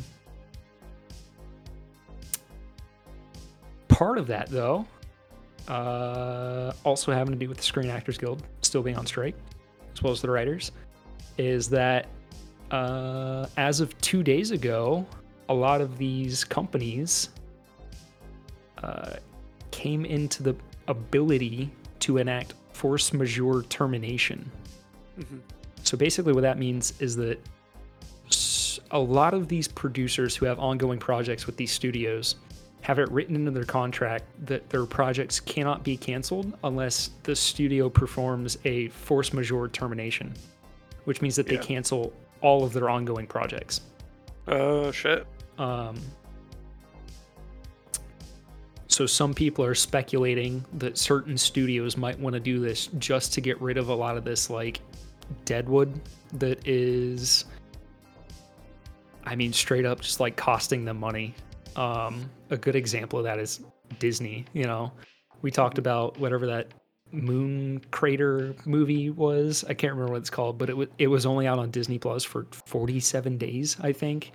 part 3.87 4.17
of 4.17 4.25
that 4.25 4.49
though 4.49 4.87
uh 5.67 6.71
also 6.83 7.11
having 7.11 7.33
to 7.33 7.39
do 7.39 7.47
with 7.47 7.57
the 7.57 7.63
screen 7.63 7.91
actors 7.91 8.17
guild 8.17 8.41
still 8.61 8.81
being 8.81 8.97
on 8.97 9.05
strike 9.05 9.35
as 9.93 10.01
well 10.01 10.11
as 10.11 10.19
the 10.19 10.29
writers 10.31 10.71
is 11.37 11.69
that 11.69 12.07
uh, 12.71 13.45
as 13.55 13.79
of 13.79 13.95
two 14.01 14.23
days 14.23 14.51
ago, 14.51 15.05
a 15.49 15.53
lot 15.53 15.79
of 15.79 15.97
these 15.97 16.43
companies 16.43 17.29
uh, 18.83 19.13
came 19.77 20.05
into 20.05 20.41
the 20.41 20.55
ability 20.87 21.69
to 21.99 22.17
enact 22.17 22.55
force 22.73 23.13
majeure 23.13 23.61
termination. 23.69 24.49
Mhm. 25.19 25.39
So 25.83 25.95
basically, 25.95 26.33
what 26.33 26.41
that 26.41 26.57
means 26.57 26.99
is 26.99 27.15
that 27.17 27.39
a 28.89 28.99
lot 28.99 29.35
of 29.35 29.47
these 29.47 29.67
producers 29.67 30.35
who 30.35 30.47
have 30.47 30.57
ongoing 30.59 30.97
projects 30.97 31.45
with 31.45 31.57
these 31.57 31.71
studios 31.71 32.37
have 32.81 32.97
it 32.97 33.09
written 33.11 33.35
into 33.35 33.51
their 33.51 33.65
contract 33.65 34.23
that 34.45 34.67
their 34.69 34.85
projects 34.85 35.39
cannot 35.39 35.83
be 35.83 35.95
canceled 35.95 36.57
unless 36.63 37.11
the 37.23 37.35
studio 37.35 37.87
performs 37.89 38.57
a 38.65 38.87
force 38.89 39.31
majeure 39.31 39.67
termination, 39.67 40.33
which 41.03 41.21
means 41.21 41.35
that 41.35 41.45
they 41.45 41.57
cancel 41.57 42.13
all 42.41 42.63
of 42.63 42.73
their 42.73 42.89
ongoing 42.89 43.27
projects. 43.27 43.81
Oh 44.47 44.91
shit. 44.91 45.27
Um, 45.59 45.99
so 48.97 49.05
some 49.05 49.31
people 49.31 49.63
are 49.63 49.75
speculating 49.75 50.65
that 50.73 50.97
certain 50.97 51.37
studios 51.37 51.97
might 51.97 52.17
want 52.19 52.33
to 52.33 52.39
do 52.39 52.59
this 52.59 52.87
just 52.97 53.31
to 53.33 53.41
get 53.41 53.61
rid 53.61 53.77
of 53.77 53.89
a 53.89 53.93
lot 53.93 54.17
of 54.17 54.23
this 54.23 54.49
like 54.49 54.79
deadwood 55.45 56.01
that 56.33 56.67
is 56.67 57.45
I 59.23 59.35
mean 59.35 59.53
straight 59.53 59.85
up 59.85 60.01
just 60.01 60.19
like 60.19 60.35
costing 60.35 60.83
them 60.83 60.99
money. 60.99 61.35
Um, 61.75 62.27
a 62.49 62.57
good 62.57 62.75
example 62.75 63.19
of 63.19 63.25
that 63.25 63.37
is 63.37 63.59
Disney, 63.99 64.45
you 64.53 64.63
know. 64.63 64.91
We 65.43 65.51
talked 65.51 65.77
about 65.77 66.17
whatever 66.19 66.47
that 66.47 66.69
moon 67.11 67.81
crater 67.91 68.55
movie 68.65 69.11
was. 69.11 69.63
I 69.69 69.75
can't 69.75 69.93
remember 69.93 70.13
what 70.13 70.21
it's 70.21 70.31
called, 70.31 70.57
but 70.57 70.71
it 70.71 70.75
was 70.75 70.87
it 70.97 71.05
was 71.05 71.27
only 71.27 71.45
out 71.45 71.59
on 71.59 71.69
Disney 71.69 71.99
Plus 71.99 72.23
for 72.23 72.47
47 72.65 73.37
days, 73.37 73.77
I 73.79 73.91
think 73.91 74.31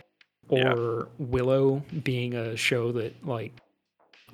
Yeah. 0.51 0.73
or 0.73 1.09
Willow 1.19 1.83
being 2.05 2.35
a 2.35 2.57
show 2.57 2.93
that 2.93 3.27
like 3.27 3.55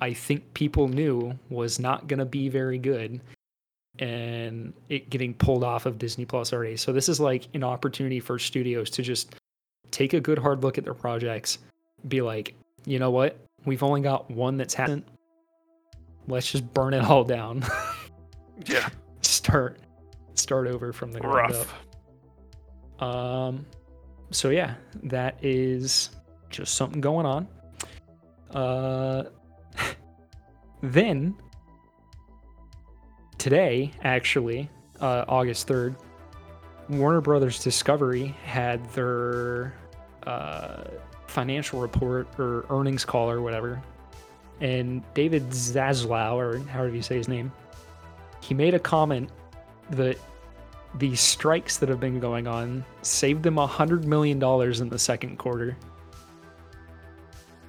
I 0.01 0.13
think 0.13 0.53
people 0.53 0.87
knew 0.87 1.37
was 1.49 1.79
not 1.79 2.07
going 2.07 2.19
to 2.19 2.25
be 2.25 2.49
very 2.49 2.77
good 2.77 3.21
and 3.99 4.73
it 4.87 5.09
getting 5.09 5.33
pulled 5.33 5.63
off 5.63 5.85
of 5.85 5.97
Disney 5.97 6.25
Plus 6.25 6.53
already. 6.53 6.77
So 6.77 6.93
this 6.93 7.09
is 7.09 7.19
like 7.19 7.47
an 7.53 7.63
opportunity 7.63 8.19
for 8.19 8.39
studios 8.39 8.89
to 8.91 9.01
just 9.01 9.35
take 9.91 10.13
a 10.13 10.21
good 10.21 10.37
hard 10.39 10.63
look 10.63 10.77
at 10.77 10.85
their 10.85 10.93
projects, 10.93 11.57
be 12.07 12.21
like, 12.21 12.55
"You 12.85 12.99
know 12.99 13.11
what? 13.11 13.37
We've 13.65 13.83
only 13.83 14.01
got 14.01 14.31
one 14.31 14.57
that's 14.57 14.73
hasn't. 14.73 15.05
Let's 16.27 16.49
just 16.51 16.73
burn 16.73 16.93
it 16.93 17.03
all 17.03 17.23
down. 17.23 17.63
Yeah. 18.65 18.89
start 19.21 19.79
start 20.33 20.67
over 20.67 20.91
from 20.91 21.11
the 21.11 21.19
ground 21.21 21.55
up." 21.55 21.67
Rough. 22.99 23.01
Um, 23.01 23.65
so 24.31 24.49
yeah, 24.49 24.75
that 25.03 25.37
is 25.41 26.09
just 26.49 26.75
something 26.75 27.01
going 27.01 27.25
on. 27.25 27.47
Uh, 28.51 29.23
then 30.81 31.35
today, 33.37 33.91
actually, 34.03 34.69
uh, 34.99 35.25
August 35.27 35.67
third, 35.67 35.95
Warner 36.89 37.21
Brothers 37.21 37.63
Discovery 37.63 38.35
had 38.43 38.83
their 38.91 39.73
uh, 40.25 40.83
financial 41.27 41.79
report 41.79 42.27
or 42.39 42.65
earnings 42.69 43.05
call 43.05 43.29
or 43.29 43.41
whatever, 43.41 43.81
and 44.61 45.03
David 45.13 45.49
Zaslav, 45.49 46.33
or 46.33 46.59
however 46.69 46.95
you 46.95 47.01
say 47.01 47.17
his 47.17 47.27
name, 47.27 47.51
he 48.41 48.53
made 48.53 48.73
a 48.73 48.79
comment 48.79 49.29
that 49.91 50.17
the 50.95 51.15
strikes 51.15 51.77
that 51.77 51.89
have 51.89 51.99
been 51.99 52.19
going 52.19 52.47
on 52.47 52.83
saved 53.03 53.43
them 53.43 53.57
a 53.57 53.67
hundred 53.67 54.05
million 54.05 54.39
dollars 54.39 54.81
in 54.81 54.89
the 54.89 54.99
second 54.99 55.37
quarter. 55.37 55.77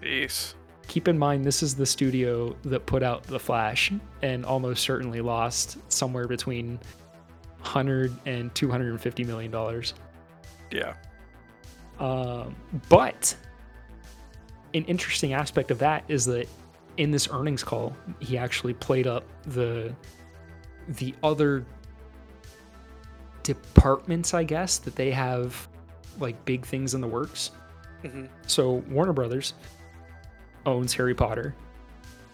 Jeez. 0.02 0.54
Keep 0.90 1.06
in 1.06 1.16
mind, 1.16 1.44
this 1.44 1.62
is 1.62 1.76
the 1.76 1.86
studio 1.86 2.56
that 2.64 2.84
put 2.84 3.04
out 3.04 3.22
The 3.22 3.38
Flash 3.38 3.92
and 4.22 4.44
almost 4.44 4.82
certainly 4.82 5.20
lost 5.20 5.78
somewhere 5.88 6.26
between 6.26 6.80
100 7.60 8.12
and 8.26 8.52
250 8.56 9.22
million 9.22 9.52
dollars. 9.52 9.94
Yeah. 10.72 10.94
Um, 12.00 12.56
but 12.88 13.36
an 14.74 14.82
interesting 14.86 15.32
aspect 15.32 15.70
of 15.70 15.78
that 15.78 16.02
is 16.08 16.24
that 16.24 16.48
in 16.96 17.12
this 17.12 17.28
earnings 17.30 17.62
call, 17.62 17.94
he 18.18 18.36
actually 18.36 18.74
played 18.74 19.06
up 19.06 19.22
the 19.46 19.94
the 20.88 21.14
other 21.22 21.64
departments, 23.44 24.34
I 24.34 24.42
guess, 24.42 24.78
that 24.78 24.96
they 24.96 25.12
have 25.12 25.68
like 26.18 26.44
big 26.44 26.66
things 26.66 26.94
in 26.94 27.00
the 27.00 27.06
works. 27.06 27.52
hmm 28.02 28.24
So 28.48 28.82
Warner 28.88 29.12
Brothers 29.12 29.54
owns 30.66 30.92
Harry 30.94 31.14
Potter, 31.14 31.54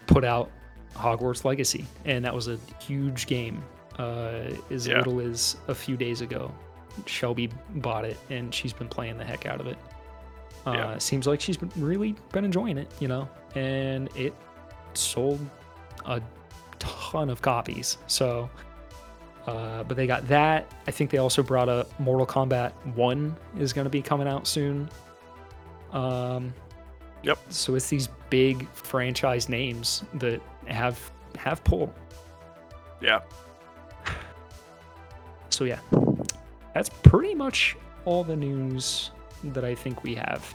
put 0.07 0.23
out 0.23 0.49
Hogwarts 0.95 1.45
Legacy, 1.45 1.85
and 2.05 2.23
that 2.25 2.33
was 2.33 2.47
a 2.47 2.57
huge 2.79 3.27
game. 3.27 3.63
Uh, 3.99 4.51
as 4.69 4.85
Yeah. 4.87 4.97
little 4.99 5.19
as 5.19 5.57
a 5.67 5.73
few 5.75 5.97
days 5.97 6.21
ago, 6.21 6.51
Shelby 7.05 7.49
bought 7.75 8.05
it, 8.05 8.17
and 8.29 8.53
she's 8.53 8.73
been 8.73 8.87
playing 8.87 9.17
the 9.17 9.23
heck 9.25 9.45
out 9.45 9.59
of 9.59 9.67
it. 9.67 9.77
Uh, 10.65 10.71
Yeah. 10.73 10.97
Seems 10.97 11.25
like 11.27 11.41
she's 11.41 11.57
been 11.57 11.71
really 11.77 12.15
been 12.31 12.45
enjoying 12.45 12.77
it, 12.77 12.91
you 12.99 13.07
know, 13.07 13.27
and 13.55 14.09
it 14.15 14.33
sold 14.93 15.39
a 16.05 16.21
ton 16.79 17.29
of 17.29 17.41
copies. 17.41 17.97
So, 18.07 18.49
uh, 19.47 19.83
but 19.83 19.95
they 19.97 20.05
got 20.07 20.27
that. 20.27 20.71
I 20.87 20.91
think 20.91 21.09
they 21.09 21.17
also 21.19 21.41
brought 21.41 21.69
up 21.69 21.97
Mortal 21.99 22.25
Kombat 22.27 22.71
One 22.95 23.35
is 23.57 23.73
going 23.73 23.85
to 23.85 23.89
be 23.89 24.01
coming 24.01 24.27
out 24.27 24.45
soon. 24.47 24.89
Um, 25.91 26.53
Yep. 27.27 27.39
so 27.49 27.75
it's 27.75 27.89
these 27.89 28.07
big 28.29 28.69
franchise 28.71 29.49
names 29.49 30.03
that 30.15 30.41
have 30.65 31.11
have 31.37 31.63
pull. 31.63 31.93
Yeah. 33.01 33.19
So 35.49 35.63
yeah, 35.63 35.79
that's 36.75 36.89
pretty 37.01 37.33
much 37.33 37.77
all 38.05 38.23
the 38.23 38.35
news 38.35 39.09
that 39.45 39.65
I 39.65 39.73
think 39.73 40.03
we 40.03 40.13
have. 40.13 40.53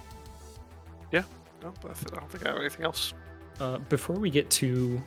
Yeah. 1.11 1.23
No. 1.61 1.73
I 1.85 1.89
don't 2.15 2.31
think 2.31 2.47
I 2.47 2.51
have 2.51 2.61
anything 2.61 2.85
else. 2.85 3.13
Uh, 3.59 3.79
before 3.79 4.17
we 4.17 4.31
get 4.31 4.49
to 4.51 5.03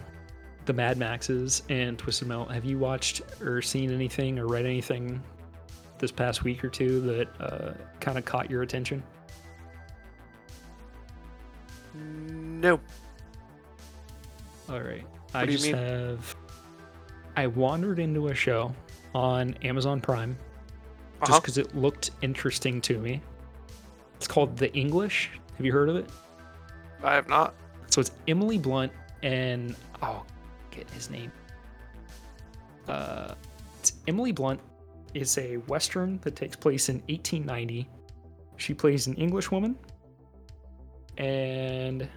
the 0.66 0.74
Mad 0.74 0.98
Maxes 0.98 1.64
and 1.70 1.98
Twisted 1.98 2.28
Metal, 2.28 2.46
have 2.46 2.66
you 2.66 2.78
watched 2.78 3.22
or 3.42 3.62
seen 3.62 3.94
anything 3.94 4.38
or 4.38 4.48
read 4.48 4.66
anything 4.66 5.22
this 6.00 6.12
past 6.12 6.44
week 6.44 6.64
or 6.64 6.70
two 6.70 7.00
that 7.02 7.28
uh, 7.40 7.74
kind 8.02 8.18
of 8.18 8.26
caught 8.26 8.50
your 8.50 8.64
attention? 8.64 9.02
No. 11.96 12.80
All 14.70 14.80
right. 14.82 15.06
I 15.34 15.46
do 15.46 15.52
you 15.52 15.58
just 15.58 15.72
mean? 15.72 15.76
have. 15.78 16.36
I 17.38 17.48
wandered 17.48 18.00
into 18.00 18.28
a 18.30 18.36
show 18.36 18.74
on 19.14 19.54
Amazon 19.64 20.00
Prime 20.02 20.38
just 21.20 21.32
Uh-huh. 21.32 21.40
because 21.40 21.58
it 21.58 21.76
looked 21.76 22.12
interesting 22.22 22.82
to 22.82 22.98
me. 23.00 23.22
It's 24.16 24.28
called 24.28 24.58
The 24.58 24.74
English. 24.74 25.32
Have 25.58 25.66
you 25.66 25.72
heard 25.72 25.90
of 25.90 25.96
it? 25.98 26.10
I 27.04 27.14
have 27.14 27.28
not. 27.30 27.54
So 27.90 28.02
it's 28.02 28.12
Emily 28.28 28.58
Blunt 28.58 28.92
and 29.24 29.76
oh, 30.02 30.24
get 30.72 30.90
his 30.92 31.10
name. 31.10 31.32
Uh, 32.88 33.34
it's 33.80 33.94
Emily 34.08 34.32
Blunt 34.32 34.60
is 35.14 35.38
a 35.38 35.58
western 35.68 36.20
that 36.24 36.36
takes 36.36 36.56
place 36.56 36.90
in 36.90 36.98
1890. 37.10 37.88
She 38.58 38.74
plays 38.74 39.08
an 39.08 39.16
English 39.16 39.52
woman, 39.52 39.78
and 41.18 42.08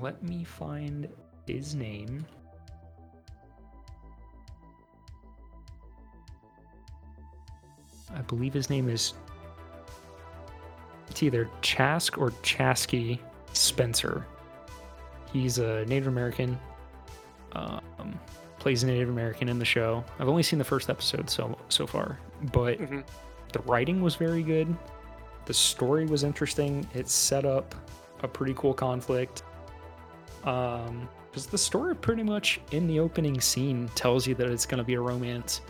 let 0.00 0.22
me 0.22 0.44
find 0.44 1.08
his 1.46 1.74
name. 1.74 2.26
I 8.14 8.20
believe 8.22 8.52
his 8.52 8.70
name 8.70 8.88
is 8.88 9.14
it's 11.08 11.22
either 11.22 11.48
Chask 11.62 12.18
or 12.18 12.30
Chasky 12.42 13.18
Spencer. 13.52 14.26
He's 15.32 15.58
a 15.58 15.84
Native 15.86 16.08
American. 16.08 16.58
Um, 17.52 18.18
plays 18.58 18.82
a 18.82 18.86
Native 18.86 19.08
American 19.08 19.48
in 19.48 19.58
the 19.58 19.64
show. 19.64 20.04
I've 20.18 20.28
only 20.28 20.42
seen 20.42 20.58
the 20.58 20.64
first 20.64 20.90
episode 20.90 21.28
so 21.30 21.58
so 21.68 21.86
far, 21.86 22.18
but 22.52 22.78
hmm 22.78 23.00
the 23.52 23.60
writing 23.60 24.02
was 24.02 24.16
very 24.16 24.42
good. 24.42 24.76
The 25.46 25.54
story 25.54 26.06
was 26.06 26.24
interesting. 26.24 26.88
It 26.94 27.08
set 27.08 27.44
up 27.44 27.74
a 28.22 28.28
pretty 28.28 28.54
cool 28.54 28.74
conflict. 28.74 29.42
Um, 30.44 31.08
because 31.30 31.46
the 31.46 31.58
story 31.58 31.96
pretty 31.96 32.22
much 32.22 32.60
in 32.70 32.86
the 32.86 33.00
opening 33.00 33.40
scene 33.40 33.90
tells 33.96 34.24
you 34.24 34.36
that 34.36 34.48
it's 34.48 34.66
going 34.66 34.78
to 34.78 34.84
be 34.84 34.94
a 34.94 35.00
romance, 35.00 35.62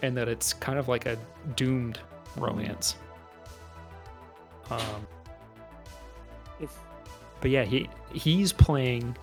and 0.00 0.14
that 0.18 0.28
it's 0.28 0.52
kind 0.52 0.78
of 0.78 0.86
like 0.86 1.06
a 1.06 1.16
doomed 1.56 1.98
romance. 2.36 2.96
Um, 4.70 5.06
but 7.40 7.50
yeah, 7.50 7.64
he 7.64 7.88
he's 8.12 8.52
playing 8.52 9.16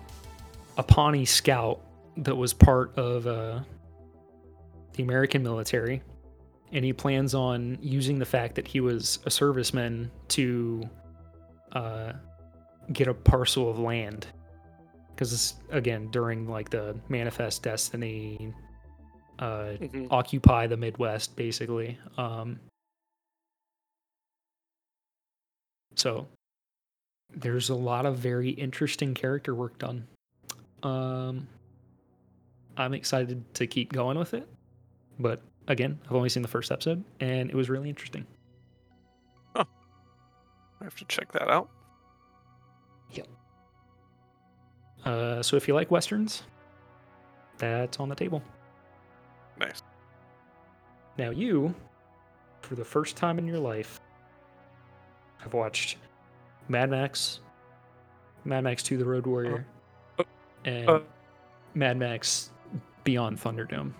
a 0.76 0.82
Pawnee 0.82 1.24
scout 1.24 1.80
that 2.16 2.34
was 2.34 2.52
part 2.52 2.96
of 2.98 3.28
uh, 3.28 3.60
the 4.94 5.02
American 5.04 5.40
military, 5.40 6.02
and 6.72 6.84
he 6.84 6.92
plans 6.92 7.34
on 7.34 7.78
using 7.80 8.18
the 8.18 8.24
fact 8.24 8.54
that 8.54 8.66
he 8.68 8.80
was 8.80 9.18
a 9.26 9.28
serviceman 9.28 10.10
to 10.28 10.88
uh, 11.72 12.12
get 12.92 13.08
a 13.08 13.14
parcel 13.14 13.70
of 13.70 13.78
land. 13.78 14.26
Because 15.08 15.54
again, 15.70 16.08
during 16.10 16.48
like 16.48 16.70
the 16.70 16.96
Manifest 17.08 17.62
Destiny, 17.62 18.54
uh, 19.38 19.72
hmm 19.72 20.06
occupy 20.10 20.66
the 20.66 20.76
Midwest, 20.76 21.36
basically. 21.36 21.98
Um, 22.16 22.58
So 25.96 26.26
there's 27.36 27.68
a 27.68 27.74
lot 27.74 28.06
of 28.06 28.16
very 28.16 28.50
interesting 28.50 29.14
character 29.14 29.54
work 29.54 29.78
done. 29.78 30.06
Um, 30.82 31.46
I'm 32.76 32.94
excited 32.94 33.42
to 33.54 33.66
keep 33.66 33.92
going 33.92 34.18
with 34.18 34.32
it, 34.34 34.48
but 35.18 35.42
again, 35.70 35.98
I've 36.06 36.14
only 36.16 36.28
seen 36.28 36.42
the 36.42 36.48
first 36.48 36.70
episode, 36.70 37.02
and 37.20 37.48
it 37.50 37.54
was 37.56 37.70
really 37.70 37.88
interesting. 37.88 38.26
I 39.54 40.84
have 40.84 40.96
to 40.96 41.04
check 41.06 41.30
that 41.32 41.48
out. 41.50 41.68
Yep. 43.10 43.26
Uh, 45.04 45.42
so 45.42 45.56
if 45.56 45.68
you 45.68 45.74
like 45.74 45.90
westerns, 45.90 46.42
that's 47.58 48.00
on 48.00 48.08
the 48.08 48.14
table. 48.14 48.42
Nice. 49.58 49.82
Now 51.18 51.30
you, 51.30 51.74
for 52.62 52.76
the 52.76 52.84
first 52.84 53.16
time 53.16 53.38
in 53.38 53.46
your 53.46 53.58
life, 53.58 54.00
have 55.38 55.52
watched 55.52 55.98
Mad 56.68 56.88
Max, 56.90 57.40
Mad 58.46 58.64
Max 58.64 58.82
2: 58.82 58.96
The 58.96 59.04
Road 59.04 59.26
Warrior, 59.26 59.66
Uh, 60.18 60.24
and 60.64 60.88
uh. 60.88 61.00
Mad 61.74 61.98
Max 61.98 62.50
Beyond 63.04 63.38
Thunderdome. 63.38 63.92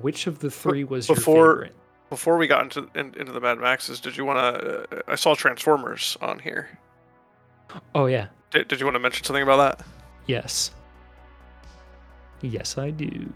Which 0.00 0.26
of 0.26 0.38
the 0.38 0.50
three 0.50 0.84
was 0.84 1.06
before- 1.06 1.36
your 1.36 1.54
favorite? 1.54 1.76
Before 2.10 2.36
we 2.36 2.46
got 2.46 2.62
into 2.64 2.90
in, 2.94 3.14
into 3.18 3.32
the 3.32 3.40
Mad 3.40 3.58
Maxes, 3.58 3.98
did 3.98 4.16
you 4.18 4.24
want 4.26 4.38
to? 4.38 4.98
Uh, 4.98 5.00
I 5.08 5.14
saw 5.14 5.34
Transformers 5.34 6.18
on 6.20 6.38
here. 6.40 6.78
Oh 7.94 8.04
yeah, 8.04 8.26
Did, 8.50 8.68
did 8.68 8.80
you 8.80 8.84
want 8.86 8.96
to 8.96 9.00
mention 9.00 9.24
something 9.24 9.42
about 9.42 9.78
that? 9.78 9.86
Yes. 10.26 10.72
Yes, 12.42 12.76
I 12.76 12.90
do. 12.90 13.32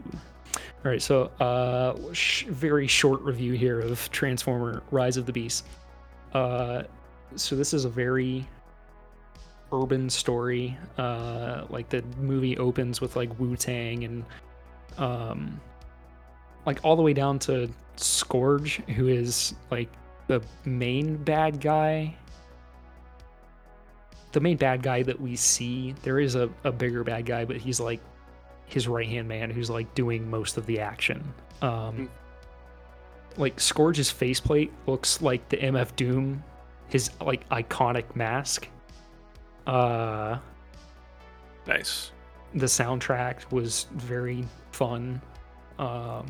All 0.85 0.90
right, 0.90 1.01
so 1.01 1.31
uh, 1.40 1.95
sh- 2.12 2.45
very 2.51 2.87
short 2.87 3.23
review 3.23 3.55
here 3.55 3.81
of 3.81 4.11
Transformer: 4.11 4.83
Rise 4.90 5.16
of 5.16 5.25
the 5.25 5.33
Beast. 5.33 5.64
Uh, 6.35 6.83
so 7.35 7.57
this 7.57 7.73
is 7.73 7.87
a 7.87 7.88
very 7.88 8.47
urban 9.73 10.11
story. 10.11 10.77
Uh, 10.99 11.64
like 11.71 11.88
the 11.88 12.03
movie 12.19 12.59
opens 12.59 13.01
with 13.01 13.16
like 13.16 13.31
Wu 13.38 13.57
Tang 13.57 14.05
and 14.05 14.25
um, 14.99 15.61
like 16.66 16.81
all 16.83 16.96
the 16.96 17.02
way 17.02 17.12
down 17.14 17.38
to 17.40 17.70
Scourge, 17.96 18.76
who 18.96 19.09
is 19.09 19.55
like 19.70 19.88
the 20.26 20.42
main 20.64 21.16
bad 21.16 21.61
guy 21.61 22.14
the 24.33 24.40
main 24.40 24.57
bad 24.59 24.83
guy 24.83 25.02
that 25.02 25.18
we 25.18 25.35
see, 25.35 25.94
there 26.02 26.20
is 26.20 26.35
a, 26.35 26.50
a 26.64 26.70
bigger 26.70 27.02
bad 27.02 27.24
guy, 27.24 27.46
but 27.46 27.57
he's 27.57 27.81
like 27.81 28.00
his 28.66 28.87
right 28.87 29.09
hand 29.09 29.26
man 29.26 29.48
who's 29.50 29.70
like 29.70 29.94
doing 29.94 30.29
most 30.29 30.59
of 30.59 30.66
the 30.66 30.79
action. 30.79 31.22
Um, 31.62 31.70
Mm. 31.96 32.09
like 33.38 33.59
Scourge's 33.59 34.11
faceplate 34.11 34.70
looks 34.87 35.22
like 35.22 35.48
the 35.48 35.57
MF 35.57 35.96
Doom, 35.96 36.44
his 36.88 37.11
like 37.22 37.48
iconic 37.48 38.14
mask. 38.14 38.68
Uh, 39.66 40.37
Nice. 41.66 42.11
the 42.55 42.66
soundtrack 42.66 43.50
was 43.50 43.87
very 43.94 44.44
fun. 44.72 45.22
Um, 45.79 46.26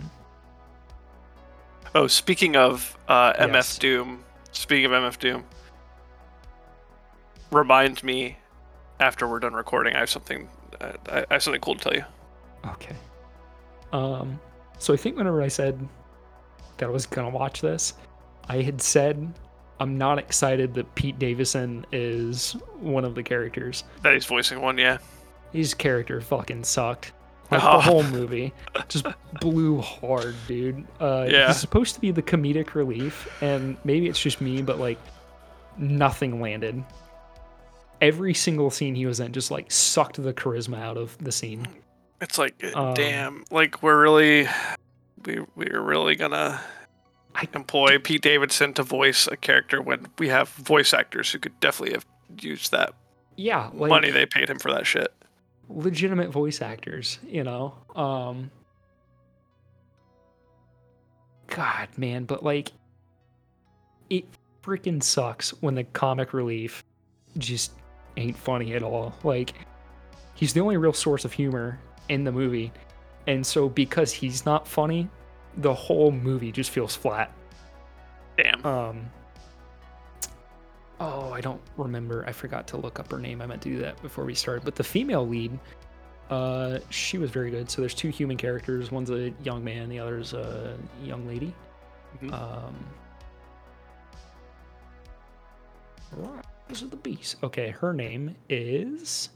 Oh, 1.94 2.06
speaking 2.06 2.56
of 2.56 2.96
uh, 3.08 3.32
MF 3.34 3.52
Yes. 3.54 3.78
Doom, 3.78 4.24
speaking 4.52 4.86
of 4.86 4.92
MF 4.92 5.18
Doom, 5.18 5.44
remind 7.50 8.02
me 8.02 8.36
after 9.00 9.26
we're 9.28 9.38
done 9.40 9.54
recording. 9.54 9.94
I 9.96 10.00
have 10.00 10.10
something. 10.10 10.48
Uh, 10.80 10.92
I 11.10 11.18
I 11.30 11.34
have 11.34 11.42
something 11.42 11.60
cool 11.60 11.74
to 11.76 11.82
tell 11.84 11.94
you. 11.94 12.04
Okay. 12.72 12.94
Um, 13.92 14.38
so 14.78 14.92
I 14.92 14.96
think 14.96 15.16
whenever 15.16 15.42
I 15.42 15.48
said 15.48 15.78
that 16.78 16.86
I 16.86 16.90
was 16.90 17.06
gonna 17.06 17.30
watch 17.30 17.60
this, 17.60 17.94
I 18.48 18.60
had 18.62 18.80
said 18.82 19.32
I'm 19.80 19.96
not 19.96 20.18
excited 20.18 20.74
that 20.74 20.92
Pete 20.94 21.18
Davidson 21.18 21.86
is 21.92 22.52
one 22.80 23.04
of 23.04 23.14
the 23.14 23.22
characters. 23.22 23.84
That 24.02 24.14
he's 24.14 24.24
voicing 24.26 24.60
one, 24.60 24.76
yeah. 24.78 24.98
His 25.52 25.72
character 25.74 26.20
fucking 26.20 26.64
sucked. 26.64 27.12
Like 27.50 27.62
Oh. 27.64 27.76
the 27.76 27.82
whole 27.82 28.02
movie 28.02 28.52
just 28.88 29.06
blew 29.40 29.80
hard, 29.80 30.34
dude. 30.48 30.84
Uh, 31.00 31.26
Yeah. 31.30 31.46
He's 31.48 31.58
supposed 31.58 31.94
to 31.94 32.00
be 32.00 32.10
the 32.10 32.22
comedic 32.22 32.74
relief, 32.74 33.28
and 33.42 33.76
maybe 33.84 34.08
it's 34.08 34.20
just 34.20 34.40
me, 34.40 34.62
but 34.62 34.78
like 34.78 34.98
nothing 35.78 36.40
landed. 36.40 36.82
Every 38.00 38.34
single 38.34 38.70
scene 38.70 38.94
he 38.94 39.06
was 39.06 39.20
in 39.20 39.32
just 39.32 39.50
like 39.50 39.70
sucked 39.72 40.22
the 40.22 40.34
charisma 40.34 40.78
out 40.78 40.96
of 40.98 41.16
the 41.18 41.32
scene. 41.32 41.66
It's 42.20 42.36
like, 42.38 42.62
Um, 42.74 42.94
damn, 42.94 43.44
like 43.50 43.82
we're 43.82 44.00
really, 44.00 44.48
we 45.24 45.40
we're 45.54 45.80
really 45.80 46.14
gonna 46.14 46.60
I- 47.34 47.48
employ 47.54 47.98
Pete 47.98 48.22
Davidson 48.22 48.72
to 48.74 48.82
voice 48.82 49.26
a 49.28 49.36
character 49.36 49.80
when 49.80 50.06
we 50.18 50.28
have 50.28 50.48
voice 50.50 50.92
actors 50.94 51.30
who 51.32 51.38
could 51.38 51.58
definitely 51.60 51.94
have 51.94 52.06
used 52.40 52.72
that 52.72 52.92
Yeah, 53.36 53.70
like 53.72 53.90
money 53.90 54.10
they 54.10 54.26
paid 54.26 54.48
him 54.50 54.58
for 54.58 54.72
that 54.72 54.86
shit. 54.86 55.12
Legitimate 55.68 56.30
voice 56.30 56.62
actors, 56.62 57.18
you 57.26 57.44
know. 57.44 57.74
Um 57.94 58.50
God, 61.48 61.88
man, 61.96 62.24
but 62.24 62.42
like 62.42 62.72
it 64.10 64.24
freaking 64.62 65.02
sucks 65.02 65.50
when 65.62 65.74
the 65.74 65.84
comic 65.84 66.32
relief 66.32 66.84
just 67.38 67.72
ain't 68.16 68.36
funny 68.36 68.74
at 68.74 68.82
all. 68.82 69.14
Like 69.22 69.54
he's 70.34 70.52
the 70.52 70.60
only 70.60 70.76
real 70.76 70.92
source 70.92 71.24
of 71.24 71.32
humor 71.32 71.78
in 72.08 72.24
the 72.24 72.32
movie. 72.32 72.72
And 73.26 73.44
so 73.44 73.68
because 73.68 74.12
he's 74.12 74.44
not 74.46 74.66
funny, 74.68 75.08
the 75.56 75.74
whole 75.74 76.12
movie 76.12 76.52
just 76.52 76.70
feels 76.70 76.94
flat. 76.94 77.32
Damn. 78.36 78.64
Um 78.64 79.10
Oh, 80.98 81.30
I 81.30 81.40
don't 81.40 81.60
remember. 81.76 82.24
I 82.26 82.32
forgot 82.32 82.66
to 82.68 82.76
look 82.78 82.98
up 82.98 83.10
her 83.10 83.18
name. 83.18 83.42
I 83.42 83.46
meant 83.46 83.62
to 83.62 83.68
do 83.68 83.78
that 83.80 84.00
before 84.02 84.24
we 84.24 84.34
started. 84.34 84.64
But 84.64 84.76
the 84.76 84.84
female 84.84 85.26
lead, 85.28 85.58
uh, 86.30 86.78
she 86.90 87.18
was 87.18 87.30
very 87.30 87.50
good. 87.50 87.70
So 87.70 87.82
there's 87.82 87.94
two 87.94 88.08
human 88.08 88.36
characters. 88.36 88.90
One's 88.90 89.10
a 89.10 89.32
young 89.42 89.62
man, 89.62 89.88
the 89.88 89.98
other's 89.98 90.32
a 90.32 90.76
young 91.02 91.26
lady. 91.26 91.54
Mhm. 92.22 92.32
Um, 92.32 92.74
Rise 96.12 96.82
of 96.82 96.90
the 96.90 96.96
Beast. 96.96 97.36
Okay, 97.42 97.70
her 97.70 97.92
name 97.92 98.34
is. 98.48 99.28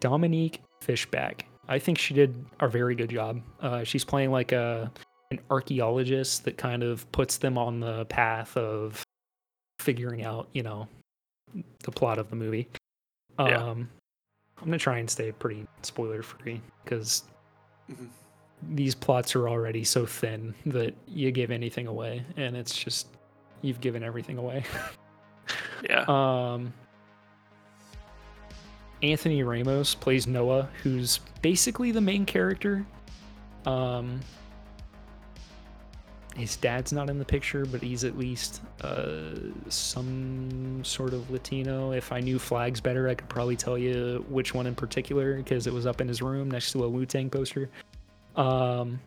Dominique 0.00 0.60
Fishback. 0.80 1.46
I 1.68 1.78
think 1.78 1.98
she 1.98 2.14
did 2.14 2.44
a 2.60 2.68
very 2.68 2.94
good 2.94 3.10
job. 3.10 3.42
Uh, 3.60 3.82
she's 3.84 4.04
playing 4.04 4.30
like 4.30 4.52
a 4.52 4.90
an 5.30 5.40
archaeologist 5.50 6.44
that 6.44 6.56
kind 6.56 6.82
of 6.82 7.10
puts 7.12 7.38
them 7.38 7.58
on 7.58 7.80
the 7.80 8.04
path 8.06 8.56
of 8.56 9.02
figuring 9.80 10.24
out, 10.24 10.48
you 10.52 10.62
know, 10.62 10.88
the 11.84 11.90
plot 11.90 12.18
of 12.18 12.30
the 12.30 12.36
movie. 12.36 12.68
Um, 13.38 13.48
Yeah. 13.48 13.60
I'm 13.62 13.88
gonna 14.64 14.78
try 14.78 14.98
and 14.98 15.10
stay 15.10 15.32
pretty 15.32 15.66
spoiler 15.82 16.22
free 16.22 16.60
because 16.84 17.24
Mhm. 17.90 18.08
these 18.62 18.94
plots 18.94 19.36
are 19.36 19.48
already 19.48 19.84
so 19.84 20.06
thin 20.06 20.54
that 20.66 20.94
you 21.06 21.30
give 21.30 21.50
anything 21.50 21.86
away, 21.86 22.24
and 22.36 22.56
it's 22.56 22.76
just 22.76 23.08
you've 23.62 23.80
given 23.80 24.02
everything 24.02 24.38
away. 24.38 24.64
Yeah. 25.88 26.04
Um, 26.08 26.72
Anthony 29.02 29.42
Ramos 29.42 29.94
plays 29.94 30.26
Noah, 30.26 30.68
who's 30.82 31.18
basically 31.42 31.92
the 31.92 32.00
main 32.00 32.24
character. 32.24 32.84
Um, 33.66 34.20
his 36.36 36.56
dad's 36.56 36.92
not 36.92 37.08
in 37.08 37.18
the 37.18 37.24
picture, 37.24 37.64
but 37.64 37.82
he's 37.82 38.04
at 38.04 38.18
least 38.18 38.60
uh, 38.82 39.30
some 39.68 40.84
sort 40.84 41.14
of 41.14 41.30
Latino. 41.30 41.92
If 41.92 42.12
I 42.12 42.20
knew 42.20 42.38
flags 42.38 42.78
better, 42.80 43.08
I 43.08 43.14
could 43.14 43.28
probably 43.28 43.56
tell 43.56 43.78
you 43.78 44.24
which 44.28 44.52
one 44.52 44.66
in 44.66 44.74
particular 44.74 45.36
because 45.36 45.66
it 45.66 45.72
was 45.72 45.86
up 45.86 46.02
in 46.02 46.08
his 46.08 46.20
room 46.20 46.50
next 46.50 46.72
to 46.72 46.84
a 46.84 46.88
Wu 46.88 47.06
Tang 47.06 47.30
poster. 47.30 47.70
Um, 48.36 49.00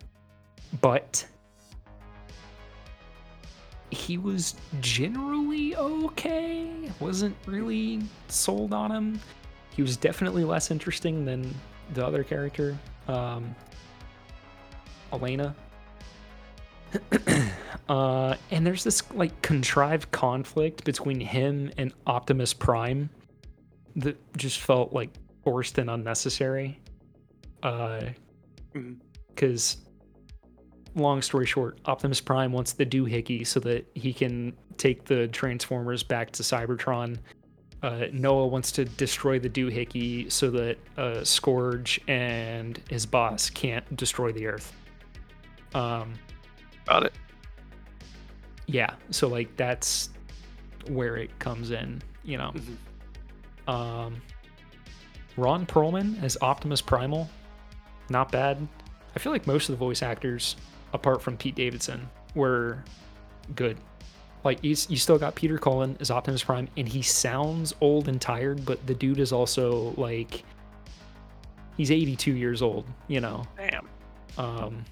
but 0.82 1.24
he 3.92 4.18
was 4.18 4.56
generally 4.82 5.76
okay. 5.76 6.92
Wasn't 7.00 7.36
really 7.46 8.02
sold 8.28 8.74
on 8.74 8.92
him. 8.92 9.20
He 9.76 9.84
was 9.84 9.98
definitely 9.98 10.44
less 10.44 10.72
interesting 10.72 11.26
than 11.26 11.54
the 11.94 12.06
other 12.06 12.24
character, 12.24 12.76
um, 13.08 13.56
Elena. 15.14 15.56
Uh, 17.90 18.36
and 18.52 18.66
there's 18.66 18.84
this 18.84 19.02
like 19.14 19.42
contrived 19.42 20.12
conflict 20.12 20.84
between 20.84 21.20
him 21.20 21.72
and 21.78 21.94
Optimus 22.08 22.54
Prime 22.54 23.10
that 23.96 24.18
just 24.38 24.60
felt 24.60 24.94
like 24.94 25.10
forced 25.44 25.78
and 25.78 25.90
unnecessary. 25.90 26.80
Uh, 27.64 28.02
because 29.28 29.78
long 30.96 31.22
story 31.22 31.46
short, 31.46 31.80
Optimus 31.86 32.22
Prime 32.22 32.52
wants 32.52 32.74
the 32.74 32.86
doohickey 32.86 33.46
so 33.46 33.60
that 33.62 33.90
he 33.96 34.14
can 34.14 34.54
take 34.78 35.06
the 35.06 35.28
Transformers 35.30 36.04
back 36.04 36.32
to 36.32 36.44
Cybertron. 36.44 37.18
Uh, 37.82 38.06
Noah 38.12 38.48
wants 38.48 38.72
to 38.74 38.86
destroy 38.86 39.40
the 39.40 39.50
doohickey 39.50 40.30
so 40.32 40.50
that 40.52 40.78
uh, 40.98 41.24
Scourge 41.24 42.00
and 42.08 42.82
his 42.90 43.06
boss 43.06 43.50
can't 43.50 43.96
destroy 43.96 44.32
the 44.32 44.48
Earth. 44.48 44.74
Um, 45.74 46.14
Got 46.90 47.04
it. 47.04 47.14
yeah, 48.66 48.96
so 49.12 49.28
like 49.28 49.56
that's 49.56 50.10
where 50.88 51.18
it 51.18 51.38
comes 51.40 51.70
in, 51.72 52.02
you 52.24 52.38
know. 52.38 52.52
Mhm. 53.68 53.72
Um, 53.72 54.22
Ron 55.38 55.66
Perlman 55.68 56.22
as 56.24 56.36
Optimus 56.42 56.82
Primal, 56.82 57.30
not 58.10 58.32
bad. 58.32 58.68
I 59.16 59.20
feel 59.20 59.32
like 59.32 59.46
most 59.46 59.70
of 59.70 59.74
the 59.74 59.78
voice 59.78 60.02
actors, 60.02 60.56
apart 60.94 61.22
from 61.22 61.38
Pete 61.38 61.54
Davidson, 61.56 62.10
were 62.34 62.84
good. 63.56 63.78
Like 64.44 64.64
you, 64.64 64.72
you 64.88 64.98
still 64.98 65.20
got 65.20 65.36
Peter 65.36 65.58
Cullen 65.60 65.96
as 66.00 66.10
Optimus 66.10 66.44
Prime, 66.44 66.68
and 66.78 66.88
he 66.88 67.02
sounds 67.04 67.76
old 67.82 68.08
and 68.08 68.20
tired, 68.20 68.66
but 68.66 68.86
the 68.88 68.96
dude 68.96 69.20
is 69.20 69.32
also 69.32 69.94
like 69.98 70.44
he's 71.78 71.92
82 71.92 72.34
years 72.34 72.62
old. 72.64 72.86
You 73.08 73.22
know, 73.22 73.44
Damn. 73.58 73.88
um, 74.40 74.86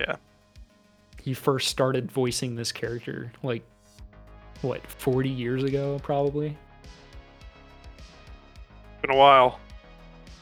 Yeah. 0.00 0.16
He 1.24 1.32
first 1.32 1.68
started 1.68 2.12
voicing 2.12 2.54
this 2.54 2.70
character 2.70 3.32
like 3.42 3.64
what 4.60 4.86
40 4.86 5.30
years 5.30 5.64
ago, 5.64 5.98
probably. 6.02 6.54
Been 9.00 9.10
a 9.10 9.16
while. 9.16 9.58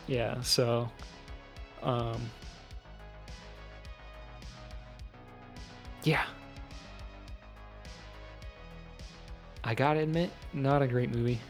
Yeah, 0.09 0.41
so 0.43 0.91
um 1.85 2.21
Yeah. 6.03 6.25
I 9.63 9.77
gotta 9.77 10.01
admit, 10.01 10.31
not 10.53 10.83
a 10.83 10.89
great 10.89 11.15
movie. 11.15 11.41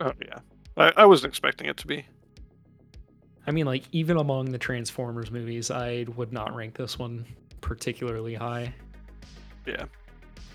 Oh 0.00 0.12
yeah. 0.24 0.38
I, 0.78 1.02
I 1.02 1.04
wasn't 1.04 1.32
expecting 1.32 1.66
it 1.66 1.76
to 1.76 1.86
be. 1.86 2.06
I 3.46 3.50
mean, 3.50 3.66
like, 3.66 3.84
even 3.92 4.16
among 4.16 4.52
the 4.52 4.58
Transformers 4.58 5.30
movies, 5.30 5.70
I 5.70 6.06
would 6.16 6.32
not 6.32 6.54
rank 6.54 6.78
this 6.78 6.98
one 6.98 7.26
particularly 7.60 8.34
high. 8.34 8.72
Yeah. 9.66 9.84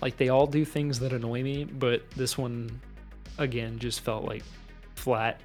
Like, 0.00 0.16
they 0.16 0.28
all 0.28 0.46
do 0.46 0.64
things 0.64 0.98
that 1.00 1.12
annoy 1.12 1.42
me, 1.42 1.64
but 1.64 2.08
this 2.12 2.36
one, 2.36 2.80
again, 3.38 3.78
just 3.78 4.00
felt 4.00 4.24
like 4.24 4.42
flat. 4.94 5.40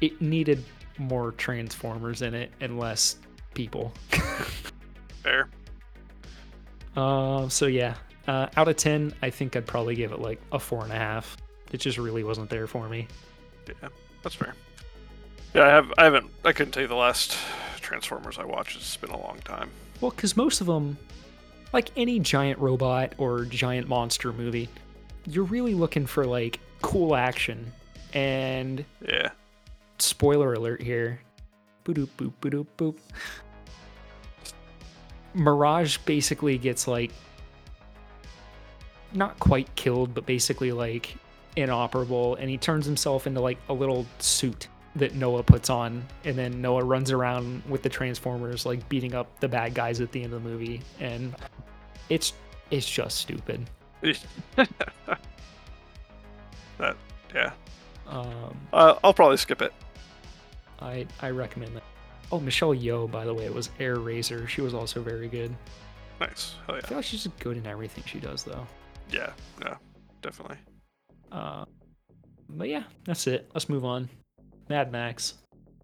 It 0.00 0.20
needed 0.20 0.64
more 0.98 1.32
Transformers 1.32 2.22
in 2.22 2.34
it 2.34 2.52
and 2.60 2.78
less 2.78 3.16
people. 3.54 3.92
Fair. 5.22 5.48
Uh, 6.96 7.48
so 7.48 7.66
yeah, 7.66 7.94
uh, 8.26 8.48
out 8.56 8.68
of 8.68 8.76
ten, 8.76 9.14
I 9.22 9.30
think 9.30 9.54
I'd 9.56 9.66
probably 9.66 9.94
give 9.94 10.12
it 10.12 10.20
like 10.20 10.40
a 10.52 10.58
four 10.58 10.82
and 10.82 10.92
a 10.92 10.96
half. 10.96 11.36
It 11.72 11.78
just 11.78 11.98
really 11.98 12.24
wasn't 12.24 12.50
there 12.50 12.66
for 12.66 12.88
me. 12.88 13.06
Yeah. 13.66 13.88
That's 14.22 14.34
fair. 14.34 14.54
Yeah, 15.54 15.64
I 15.64 15.68
have 15.68 15.92
I 15.96 16.04
haven't 16.04 16.30
I 16.44 16.52
couldn't 16.52 16.72
tell 16.72 16.82
you 16.82 16.88
the 16.88 16.94
last 16.94 17.36
Transformers 17.80 18.38
I 18.38 18.44
watched. 18.44 18.76
It's 18.76 18.96
been 18.96 19.10
a 19.10 19.20
long 19.20 19.38
time. 19.44 19.70
Well, 20.00 20.10
because 20.10 20.36
most 20.36 20.60
of 20.60 20.66
them, 20.66 20.96
like 21.72 21.90
any 21.96 22.18
giant 22.20 22.58
robot 22.58 23.14
or 23.18 23.44
giant 23.44 23.88
monster 23.88 24.32
movie, 24.32 24.68
you're 25.26 25.44
really 25.44 25.74
looking 25.74 26.06
for 26.06 26.24
like 26.24 26.60
cool 26.82 27.16
action. 27.16 27.72
And 28.14 28.84
Yeah. 29.06 29.30
spoiler 29.98 30.54
alert 30.54 30.80
here. 30.82 31.20
Boop 31.84 32.08
boop 32.16 32.32
boop 32.40 32.66
boop. 32.76 32.96
Mirage 35.34 35.98
basically 35.98 36.58
gets 36.58 36.88
like 36.88 37.10
not 39.12 39.38
quite 39.38 39.74
killed, 39.74 40.14
but 40.14 40.26
basically 40.26 40.72
like 40.72 41.14
inoperable, 41.56 42.36
and 42.36 42.48
he 42.48 42.56
turns 42.56 42.86
himself 42.86 43.26
into 43.26 43.40
like 43.40 43.58
a 43.68 43.72
little 43.74 44.06
suit 44.18 44.68
that 44.98 45.14
Noah 45.14 45.42
puts 45.42 45.70
on, 45.70 46.04
and 46.24 46.36
then 46.36 46.60
Noah 46.60 46.84
runs 46.84 47.10
around 47.10 47.62
with 47.68 47.82
the 47.82 47.88
Transformers, 47.88 48.66
like 48.66 48.86
beating 48.88 49.14
up 49.14 49.40
the 49.40 49.48
bad 49.48 49.74
guys 49.74 50.00
at 50.00 50.12
the 50.12 50.22
end 50.22 50.32
of 50.32 50.42
the 50.42 50.48
movie, 50.48 50.80
and 51.00 51.34
it's 52.08 52.32
it's 52.70 52.88
just 52.88 53.18
stupid. 53.18 53.68
that 54.00 54.66
yeah. 57.34 57.52
Um, 58.06 58.56
Uh, 58.72 58.94
I'll 59.04 59.14
probably 59.14 59.36
skip 59.36 59.62
it. 59.62 59.72
I 60.80 61.06
I 61.20 61.30
recommend 61.30 61.76
that. 61.76 61.82
Oh, 62.30 62.40
Michelle 62.40 62.74
Yeoh, 62.74 63.10
by 63.10 63.24
the 63.24 63.32
way, 63.32 63.44
it 63.44 63.54
was 63.54 63.70
Airazor. 63.80 64.46
She 64.48 64.60
was 64.60 64.74
also 64.74 65.00
very 65.00 65.28
good. 65.28 65.54
Nice. 66.20 66.56
Hell 66.66 66.76
I 66.76 66.80
feel 66.82 66.98
like 66.98 67.04
she's 67.06 67.22
just 67.22 67.38
good 67.38 67.56
in 67.56 67.66
everything 67.66 68.04
she 68.06 68.18
does, 68.20 68.42
though. 68.44 68.66
Yeah. 69.10 69.30
Yeah. 69.62 69.76
Definitely. 70.20 70.56
Uh, 71.32 71.64
but 72.50 72.68
yeah, 72.68 72.82
that's 73.04 73.26
it. 73.26 73.48
Let's 73.54 73.68
move 73.68 73.84
on. 73.84 74.08
Mad 74.68 74.92
Max. 74.92 75.34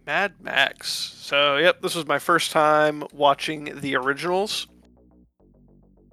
Mad 0.07 0.35
Max. 0.41 0.89
So, 0.89 1.57
yep, 1.57 1.81
this 1.81 1.95
was 1.95 2.07
my 2.07 2.19
first 2.19 2.53
time 2.53 3.05
watching 3.13 3.81
the 3.81 3.97
originals. 3.97 4.67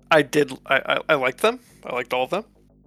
I 0.10 0.21
did. 0.21 0.53
I, 0.65 0.77
I, 0.77 0.99
I 1.10 1.13
liked 1.15 1.41
them. 1.41 1.60
I 1.86 1.93
liked 1.93 2.13
all 2.13 2.23
of 2.23 2.29
them. 2.29 2.45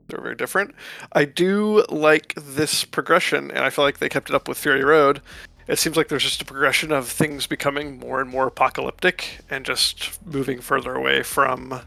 They're 0.09 0.21
very 0.21 0.35
different. 0.35 0.75
I 1.13 1.25
do 1.25 1.85
like 1.89 2.35
this 2.37 2.85
progression, 2.85 3.51
and 3.51 3.61
I 3.61 3.71
feel 3.71 3.85
like 3.85 3.99
they 3.99 4.09
kept 4.09 4.29
it 4.29 4.35
up 4.35 4.49
with 4.49 4.59
Fury 4.59 4.85
Road. 4.85 5.23
It 5.67 5.79
seems 5.79 5.97
like 5.97 6.09
there's 6.09 6.23
just 6.23 6.43
a 6.43 6.45
progression 6.45 6.93
of 6.93 7.09
things 7.09 7.47
becoming 7.47 7.99
more 7.99 8.21
and 8.21 8.29
more 8.29 8.47
apocalyptic 8.47 9.41
and 9.49 9.65
just 9.65 10.25
moving 10.27 10.61
further 10.61 10.95
away 10.95 11.23
from 11.23 11.81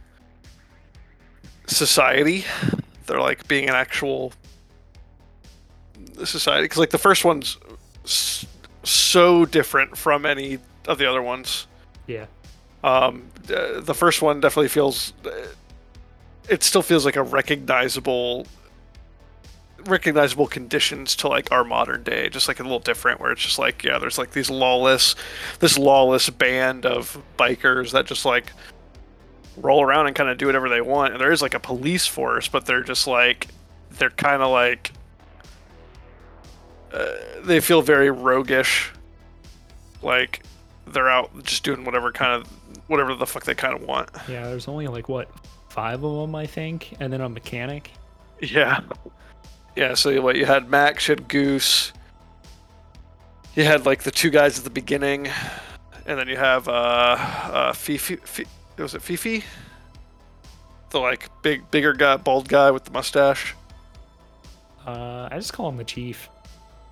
society. 1.68 2.46
They're 3.06 3.22
like 3.22 3.48
being 3.48 3.70
an 3.70 3.76
actual 3.76 4.34
society. 6.24 6.66
Because, 6.66 6.80
like, 6.80 6.90
the 6.90 6.98
first 6.98 7.24
one's 7.24 7.58
so 8.84 9.46
different 9.46 9.98
from 9.98 10.26
any 10.26 10.60
of 10.88 10.98
the 10.98 11.06
other 11.06 11.22
ones. 11.22 11.68
Yeah. 12.08 12.26
Um, 12.84 13.30
the 13.44 13.94
first 13.94 14.22
one 14.22 14.40
definitely 14.40 14.70
feels. 14.70 15.14
It 16.50 16.64
still 16.64 16.82
feels 16.82 17.04
like 17.06 17.18
a 17.18 17.24
recognizable, 17.24 18.48
recognizable 19.86 20.48
conditions 20.48 21.16
to 21.18 21.28
like 21.28 21.52
our 21.52 21.64
modern 21.64 22.04
day. 22.04 22.30
Just 22.30 22.48
like 22.48 22.60
a 22.60 22.64
little 22.64 22.80
different, 22.80 23.20
where 23.20 23.32
it's 23.32 23.42
just 23.42 23.60
like 23.60 23.84
yeah, 23.84 23.98
there's 23.98 24.18
like 24.18 24.32
these 24.32 24.50
lawless, 24.50 25.16
this 25.60 25.78
lawless 25.78 26.30
band 26.30 26.86
of 26.86 27.22
bikers 27.38 27.92
that 27.92 28.06
just 28.06 28.26
like 28.26 28.52
roll 29.58 29.82
around 29.82 30.08
and 30.08 30.16
kind 30.16 30.30
of 30.30 30.38
do 30.38 30.46
whatever 30.46 30.70
they 30.70 30.82
want. 30.82 31.14
And 31.14 31.22
there 31.22 31.32
is 31.32 31.42
like 31.42 31.56
a 31.56 31.60
police 31.60 32.08
force, 32.08 32.48
but 32.48 32.66
they're 32.66 32.84
just 32.84 33.08
like 33.08 33.48
they're 33.92 34.10
kind 34.12 34.42
of 34.42 34.52
like 34.52 34.92
uh, 36.94 37.06
they 37.44 37.60
feel 37.60 37.82
very 37.82 38.12
roguish. 38.12 38.92
Like 40.02 40.44
they're 40.86 41.10
out 41.10 41.32
just 41.44 41.64
doing 41.64 41.84
whatever 41.84 42.12
kind 42.12 42.42
of 42.42 42.48
whatever 42.88 43.16
the 43.16 43.26
fuck 43.26 43.44
they 43.44 43.56
kind 43.56 43.74
of 43.74 43.82
want. 43.88 44.10
Yeah, 44.28 44.48
there's 44.48 44.68
only 44.68 44.88
like 44.88 45.10
what 45.10 45.30
five 45.70 46.04
of 46.04 46.22
them, 46.22 46.36
I 46.36 46.46
think, 46.46 46.96
and 47.00 47.12
then 47.12 47.22
a 47.22 47.30
mechanic. 47.30 47.92
Yeah. 48.42 48.82
Yeah, 49.76 49.94
so 49.94 50.20
what 50.22 50.36
you 50.36 50.46
had 50.46 50.70
Max, 50.70 51.08
you 51.08 51.14
had 51.14 51.28
Goose. 51.28 51.94
You 53.56 53.64
had 53.64 53.86
like 53.86 54.04
the 54.04 54.12
two 54.12 54.30
guys 54.30 54.58
at 54.58 54.64
the 54.64 54.70
beginning, 54.72 55.28
and 56.08 56.20
then 56.20 56.28
you 56.28 56.38
have 56.38 56.68
uh, 56.68 56.72
uh 56.72 57.74
Fifi. 57.74 58.16
Fi- 58.18 58.46
was 58.78 58.96
it 58.96 59.02
Fifi? 59.02 59.44
The 60.90 61.00
like 61.00 61.30
big, 61.42 61.70
bigger 61.70 61.94
guy, 61.94 62.18
bald 62.18 62.48
guy 62.48 62.72
with 62.72 62.86
the 62.86 62.92
mustache. 62.92 63.56
Uh, 64.86 65.28
I 65.32 65.36
just 65.36 65.54
call 65.54 65.70
him 65.70 65.78
the 65.78 65.84
chief. 65.84 66.30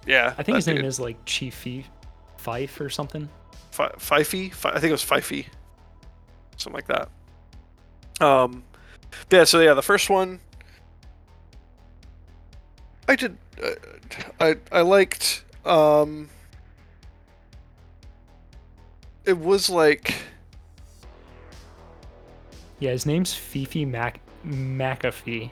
Yeah, 0.05 0.33
I 0.37 0.43
think 0.43 0.55
his 0.57 0.67
name 0.67 0.77
dude. 0.77 0.85
is 0.85 0.99
like 0.99 1.17
Chief 1.25 1.65
Fife 2.37 2.79
or 2.79 2.89
something. 2.89 3.27
Fi- 3.71 3.89
Fifey. 3.97 4.53
Fi- 4.53 4.69
I 4.69 4.79
think 4.79 4.89
it 4.89 4.91
was 4.91 5.03
Fifey, 5.03 5.47
something 6.57 6.75
like 6.75 6.87
that. 6.87 7.09
Um, 8.25 8.63
yeah. 9.31 9.43
So 9.43 9.59
yeah, 9.61 9.73
the 9.73 9.81
first 9.81 10.09
one, 10.09 10.39
I 13.07 13.15
did. 13.15 13.37
Uh, 13.61 13.69
I 14.39 14.55
I 14.71 14.81
liked. 14.81 15.43
Um, 15.65 16.29
it 19.25 19.37
was 19.39 19.69
like 19.69 20.13
Yeah, 22.79 22.91
his 22.91 23.05
name's 23.05 23.33
Fifi 23.33 23.85
Mac 23.85 24.19
Macaffee. 24.45 25.51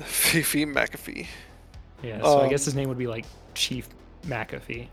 Fifi 0.00 0.64
Macaffee. 0.64 1.26
Yeah, 2.02 2.20
so 2.22 2.38
I 2.40 2.44
Um, 2.44 2.50
guess 2.50 2.64
his 2.64 2.74
name 2.74 2.88
would 2.88 2.98
be 2.98 3.06
like 3.06 3.24
Chief 3.56 3.88
Macaffee. 4.26 4.88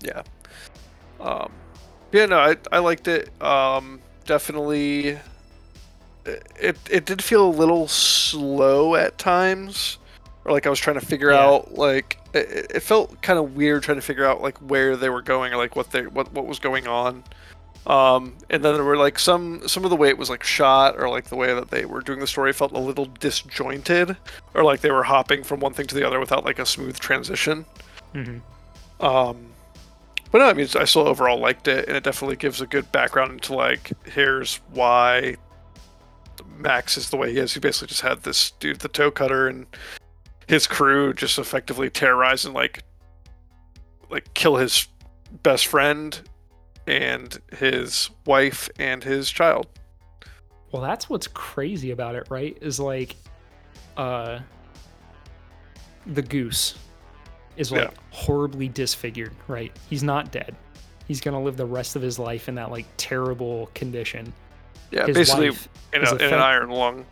Yeah. 0.00 0.22
Um, 1.20 1.52
yeah, 2.10 2.26
no, 2.26 2.38
I, 2.38 2.56
I 2.72 2.78
liked 2.78 3.06
it. 3.06 3.30
Um, 3.42 4.00
definitely. 4.24 5.18
It 6.24 6.76
it 6.90 7.04
did 7.06 7.22
feel 7.22 7.46
a 7.46 7.48
little 7.48 7.88
slow 7.88 8.94
at 8.96 9.16
times, 9.18 9.98
or 10.44 10.52
like 10.52 10.66
I 10.66 10.70
was 10.70 10.78
trying 10.78 10.98
to 11.00 11.04
figure 11.06 11.30
Yeah. 11.30 11.46
out 11.46 11.74
like 11.74 12.18
it, 12.34 12.72
it 12.74 12.80
felt 12.80 13.20
kind 13.22 13.38
of 13.38 13.56
weird 13.56 13.82
trying 13.82 13.96
to 13.96 14.02
figure 14.02 14.26
out 14.26 14.42
like 14.42 14.58
where 14.58 14.96
they 14.96 15.08
were 15.08 15.22
going 15.22 15.52
or 15.52 15.56
like 15.56 15.74
what 15.76 15.90
they 15.90 16.06
what 16.06 16.32
what 16.32 16.46
was 16.46 16.58
going 16.58 16.86
on. 16.86 17.24
Um, 17.86 18.34
and 18.50 18.62
then 18.62 18.74
there 18.74 18.84
were 18.84 18.98
like 18.98 19.18
some 19.18 19.66
some 19.66 19.84
of 19.84 19.90
the 19.90 19.96
way 19.96 20.08
it 20.10 20.18
was 20.18 20.28
like 20.28 20.44
shot 20.44 20.96
or 20.98 21.08
like 21.08 21.24
the 21.24 21.36
way 21.36 21.54
that 21.54 21.70
they 21.70 21.86
were 21.86 22.02
doing 22.02 22.18
the 22.20 22.26
story 22.26 22.52
felt 22.52 22.72
a 22.72 22.78
little 22.78 23.06
disjointed, 23.20 24.14
or 24.52 24.62
like 24.64 24.80
they 24.80 24.90
were 24.90 25.04
hopping 25.04 25.42
from 25.42 25.60
one 25.60 25.72
thing 25.72 25.86
to 25.86 25.94
the 25.94 26.06
other 26.06 26.20
without 26.20 26.44
like 26.44 26.58
a 26.58 26.66
smooth 26.66 26.98
transition. 26.98 27.64
Hmm 28.12 28.38
Um, 29.00 29.52
but 30.30 30.38
no, 30.38 30.44
I 30.46 30.52
mean, 30.52 30.68
I 30.76 30.84
still 30.84 31.08
overall 31.08 31.38
liked 31.38 31.68
it, 31.68 31.88
and 31.88 31.96
it 31.96 32.04
definitely 32.04 32.36
gives 32.36 32.60
a 32.60 32.66
good 32.66 32.90
background 32.92 33.32
into 33.32 33.54
like 33.54 33.92
here's 34.06 34.56
why 34.70 35.36
Max 36.58 36.96
is 36.96 37.10
the 37.10 37.16
way 37.16 37.32
he 37.32 37.38
is. 37.38 37.54
He 37.54 37.60
basically 37.60 37.88
just 37.88 38.02
had 38.02 38.22
this 38.22 38.50
dude, 38.52 38.80
the 38.80 38.88
toe 38.88 39.10
cutter, 39.10 39.48
and 39.48 39.66
his 40.46 40.66
crew 40.66 41.14
just 41.14 41.38
effectively 41.38 41.90
terrorize 41.90 42.44
and 42.44 42.54
like 42.54 42.82
like 44.10 44.32
kill 44.34 44.56
his 44.56 44.88
best 45.42 45.66
friend 45.66 46.20
and 46.86 47.38
his 47.56 48.10
wife 48.24 48.70
and 48.78 49.04
his 49.04 49.30
child. 49.30 49.66
Well, 50.72 50.82
that's 50.82 51.08
what's 51.08 51.26
crazy 51.26 51.90
about 51.90 52.14
it, 52.14 52.26
right? 52.30 52.56
Is 52.60 52.78
like 52.78 53.16
uh 53.96 54.40
the 56.06 56.22
goose 56.22 56.74
is 57.58 57.70
like 57.72 57.82
Yeah. 57.90 57.96
horribly 58.10 58.68
disfigured, 58.68 59.34
right? 59.48 59.76
He's 59.90 60.02
not 60.02 60.30
dead. 60.32 60.56
He's 61.06 61.20
gonna 61.20 61.42
live 61.42 61.56
the 61.56 61.66
rest 61.66 61.96
of 61.96 62.02
his 62.02 62.18
life 62.18 62.48
in 62.48 62.54
that 62.54 62.70
like 62.70 62.86
terrible 62.96 63.70
condition. 63.74 64.32
Yeah, 64.90 65.06
His 65.06 65.16
basically 65.16 65.50
wife 65.50 65.68
in, 65.92 66.04
a, 66.04 66.14
in 66.16 66.32
an 66.34 66.40
iron 66.40 66.70
lung. 66.70 67.04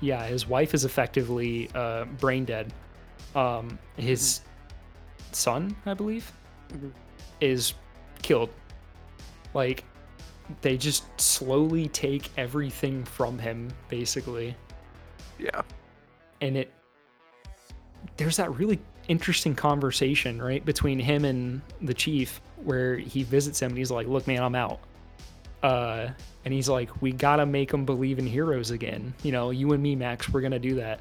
yeah, 0.00 0.26
his 0.26 0.46
wife 0.46 0.74
is 0.74 0.84
effectively 0.84 1.70
uh, 1.74 2.04
brain 2.04 2.44
dead. 2.44 2.72
Um, 3.34 3.78
his 3.96 4.42
son, 5.30 5.74
I 5.86 5.94
believe, 5.94 6.30
Mhm. 6.74 6.92
is 7.40 7.72
killed. 8.20 8.50
Like, 9.54 9.84
they 10.60 10.76
just 10.76 11.04
slowly 11.20 11.88
take 11.88 12.30
everything 12.36 13.04
from 13.04 13.38
him, 13.38 13.70
basically. 13.88 14.54
Yeah, 15.38 15.62
And 16.40 16.56
it. 16.56 16.72
There's 18.16 18.36
that 18.36 18.54
really 18.56 18.78
interesting 19.12 19.54
conversation, 19.54 20.42
right, 20.42 20.64
between 20.64 20.98
him 20.98 21.24
and 21.24 21.60
the 21.80 21.94
chief, 21.94 22.40
where 22.64 22.96
he 22.96 23.22
visits 23.22 23.60
him 23.60 23.68
and 23.70 23.78
he's 23.78 23.90
like, 23.90 24.08
Look, 24.08 24.26
man, 24.26 24.42
I'm 24.42 24.54
out. 24.56 24.80
Uh, 25.62 26.08
and 26.44 26.52
he's 26.52 26.68
like, 26.68 27.00
we 27.00 27.12
gotta 27.12 27.46
make 27.46 27.70
them 27.70 27.84
believe 27.84 28.18
in 28.18 28.26
heroes 28.26 28.72
again. 28.72 29.14
You 29.22 29.30
know, 29.30 29.50
you 29.50 29.72
and 29.72 29.80
me, 29.82 29.94
Max, 29.94 30.28
we're 30.28 30.40
gonna 30.40 30.58
do 30.58 30.74
that. 30.76 30.98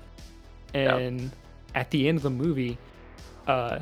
Yeah. 0.75 0.97
And 0.97 1.31
at 1.73 1.89
the 1.89 2.07
end 2.07 2.17
of 2.17 2.23
the 2.23 2.29
movie, 2.29 2.77
uh, 3.47 3.79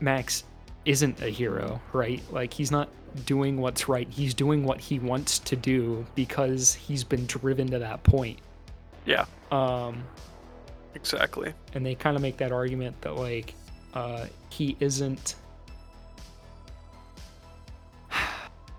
Max 0.00 0.44
isn't 0.86 1.20
a 1.20 1.28
hero, 1.28 1.80
right? 1.92 2.22
Like 2.32 2.54
he's 2.54 2.70
not 2.70 2.88
doing 3.26 3.60
what's 3.60 3.88
right. 3.88 4.08
He's 4.08 4.32
doing 4.32 4.64
what 4.64 4.80
he 4.80 4.98
wants 4.98 5.38
to 5.40 5.56
do 5.56 6.06
because 6.14 6.72
he's 6.74 7.04
been 7.04 7.26
driven 7.26 7.66
to 7.70 7.78
that 7.80 8.02
point. 8.02 8.38
yeah, 9.04 9.26
Um, 9.50 10.04
exactly. 10.94 11.52
and 11.74 11.84
they 11.84 11.94
kind 11.94 12.16
of 12.16 12.22
make 12.22 12.36
that 12.38 12.52
argument 12.52 13.00
that 13.02 13.16
like 13.16 13.54
uh, 13.94 14.26
he 14.50 14.76
isn't 14.80 15.36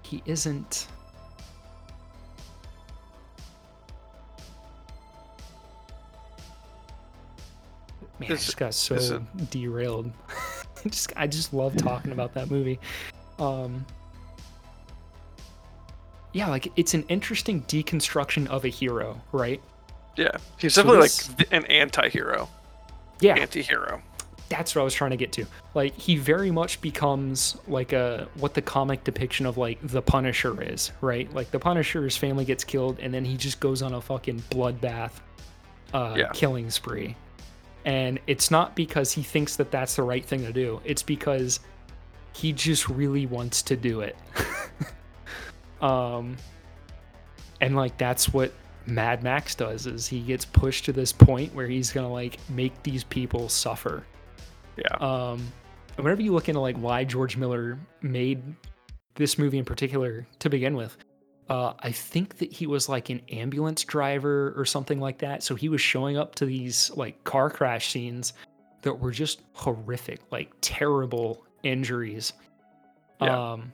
he 0.03 0.21
isn't 0.25 0.87
man 8.19 8.31
I 8.31 8.35
just 8.35 8.57
got 8.57 8.73
so 8.73 9.23
derailed. 9.49 10.11
I 10.85 10.89
just 10.89 11.13
I 11.15 11.27
just 11.27 11.53
love 11.53 11.75
talking 11.75 12.11
about 12.11 12.33
that 12.35 12.49
movie. 12.49 12.79
Um 13.39 13.85
yeah 16.33 16.47
like 16.47 16.71
it's 16.75 16.93
an 16.93 17.03
interesting 17.09 17.61
deconstruction 17.63 18.47
of 18.47 18.63
a 18.63 18.69
hero 18.69 19.19
right 19.31 19.61
Yeah, 20.17 20.31
he's 20.57 20.73
So 20.73 20.83
definitely 20.83 21.03
this- 21.07 21.29
like 21.39 21.47
an 21.53 21.65
anti-hero, 21.65 22.49
yeah 23.21 23.35
anti-hero. 23.35 24.01
that's 24.49 24.75
what 24.75 24.81
I 24.81 24.83
was 24.83 24.93
trying 24.93 25.11
to 25.11 25.17
get 25.17 25.31
to. 25.33 25.45
Like 25.73 25.95
he 25.97 26.17
very 26.17 26.51
much 26.51 26.81
becomes 26.81 27.55
like 27.67 27.93
a 27.93 28.27
what 28.35 28.53
the 28.53 28.61
comic 28.61 29.03
depiction 29.05 29.45
of 29.45 29.57
like 29.57 29.79
the 29.81 30.01
Punisher 30.01 30.61
is, 30.61 30.91
right? 31.01 31.33
Like 31.33 31.51
the 31.51 31.59
Punisher's 31.59 32.17
family 32.17 32.43
gets 32.45 32.63
killed 32.65 32.99
and 32.99 33.13
then 33.13 33.23
he 33.23 33.37
just 33.37 33.59
goes 33.61 33.81
on 33.81 33.93
a 33.93 34.01
fucking 34.01 34.41
bloodbath 34.49 35.11
uh 35.93 36.15
Yeah. 36.17 36.29
killing 36.33 36.69
spree. 36.69 37.15
And 37.85 38.19
it's 38.27 38.51
not 38.51 38.75
because 38.75 39.11
he 39.13 39.23
thinks 39.23 39.55
that 39.55 39.71
that's 39.71 39.95
the 39.95 40.03
right 40.03 40.23
thing 40.25 40.41
to 40.41 40.51
do. 40.53 40.81
It's 40.83 41.01
because 41.03 41.61
he 42.33 42.51
just 42.53 42.89
really 42.89 43.25
wants 43.25 43.61
to 43.63 43.75
do 43.77 44.01
it. 44.01 44.15
um 45.81 46.37
and 47.59 47.75
like 47.75 47.97
that's 47.97 48.31
what 48.33 48.51
Mad 48.85 49.23
Max 49.23 49.55
does 49.55 49.85
is 49.85 50.07
he 50.07 50.21
gets 50.21 50.45
pushed 50.45 50.85
to 50.85 50.93
this 50.93 51.11
point 51.11 51.53
where 51.53 51.67
he's 51.67 51.91
to 51.91 52.07
like 52.07 52.37
make 52.49 52.81
these 52.83 53.03
people 53.03 53.49
suffer. 53.49 54.05
Yeah, 54.77 54.95
um 54.99 55.51
and 55.97 56.03
whenever 56.03 56.21
you 56.21 56.33
look 56.33 56.47
into 56.49 56.61
like 56.61 56.77
why 56.77 57.03
george 57.03 57.35
miller 57.35 57.77
made 58.01 58.41
this 59.15 59.37
movie 59.37 59.57
in 59.57 59.65
particular 59.65 60.25
to 60.39 60.49
begin 60.49 60.75
with 60.75 60.95
uh 61.49 61.73
i 61.79 61.91
think 61.91 62.37
that 62.37 62.51
he 62.51 62.65
was 62.65 62.87
like 62.87 63.09
an 63.09 63.21
ambulance 63.29 63.83
driver 63.83 64.53
or 64.55 64.65
something 64.65 64.99
like 64.99 65.17
that. 65.19 65.43
So 65.43 65.55
he 65.55 65.67
was 65.69 65.81
showing 65.81 66.17
up 66.17 66.35
to 66.35 66.45
these 66.45 66.89
like 66.95 67.21
car 67.25 67.49
crash 67.49 67.91
scenes 67.91 68.33
that 68.81 68.93
were 68.93 69.11
just 69.11 69.41
horrific 69.53 70.21
like 70.31 70.51
terrible 70.61 71.45
injuries. 71.63 72.33
Yeah. 73.21 73.51
um 73.53 73.73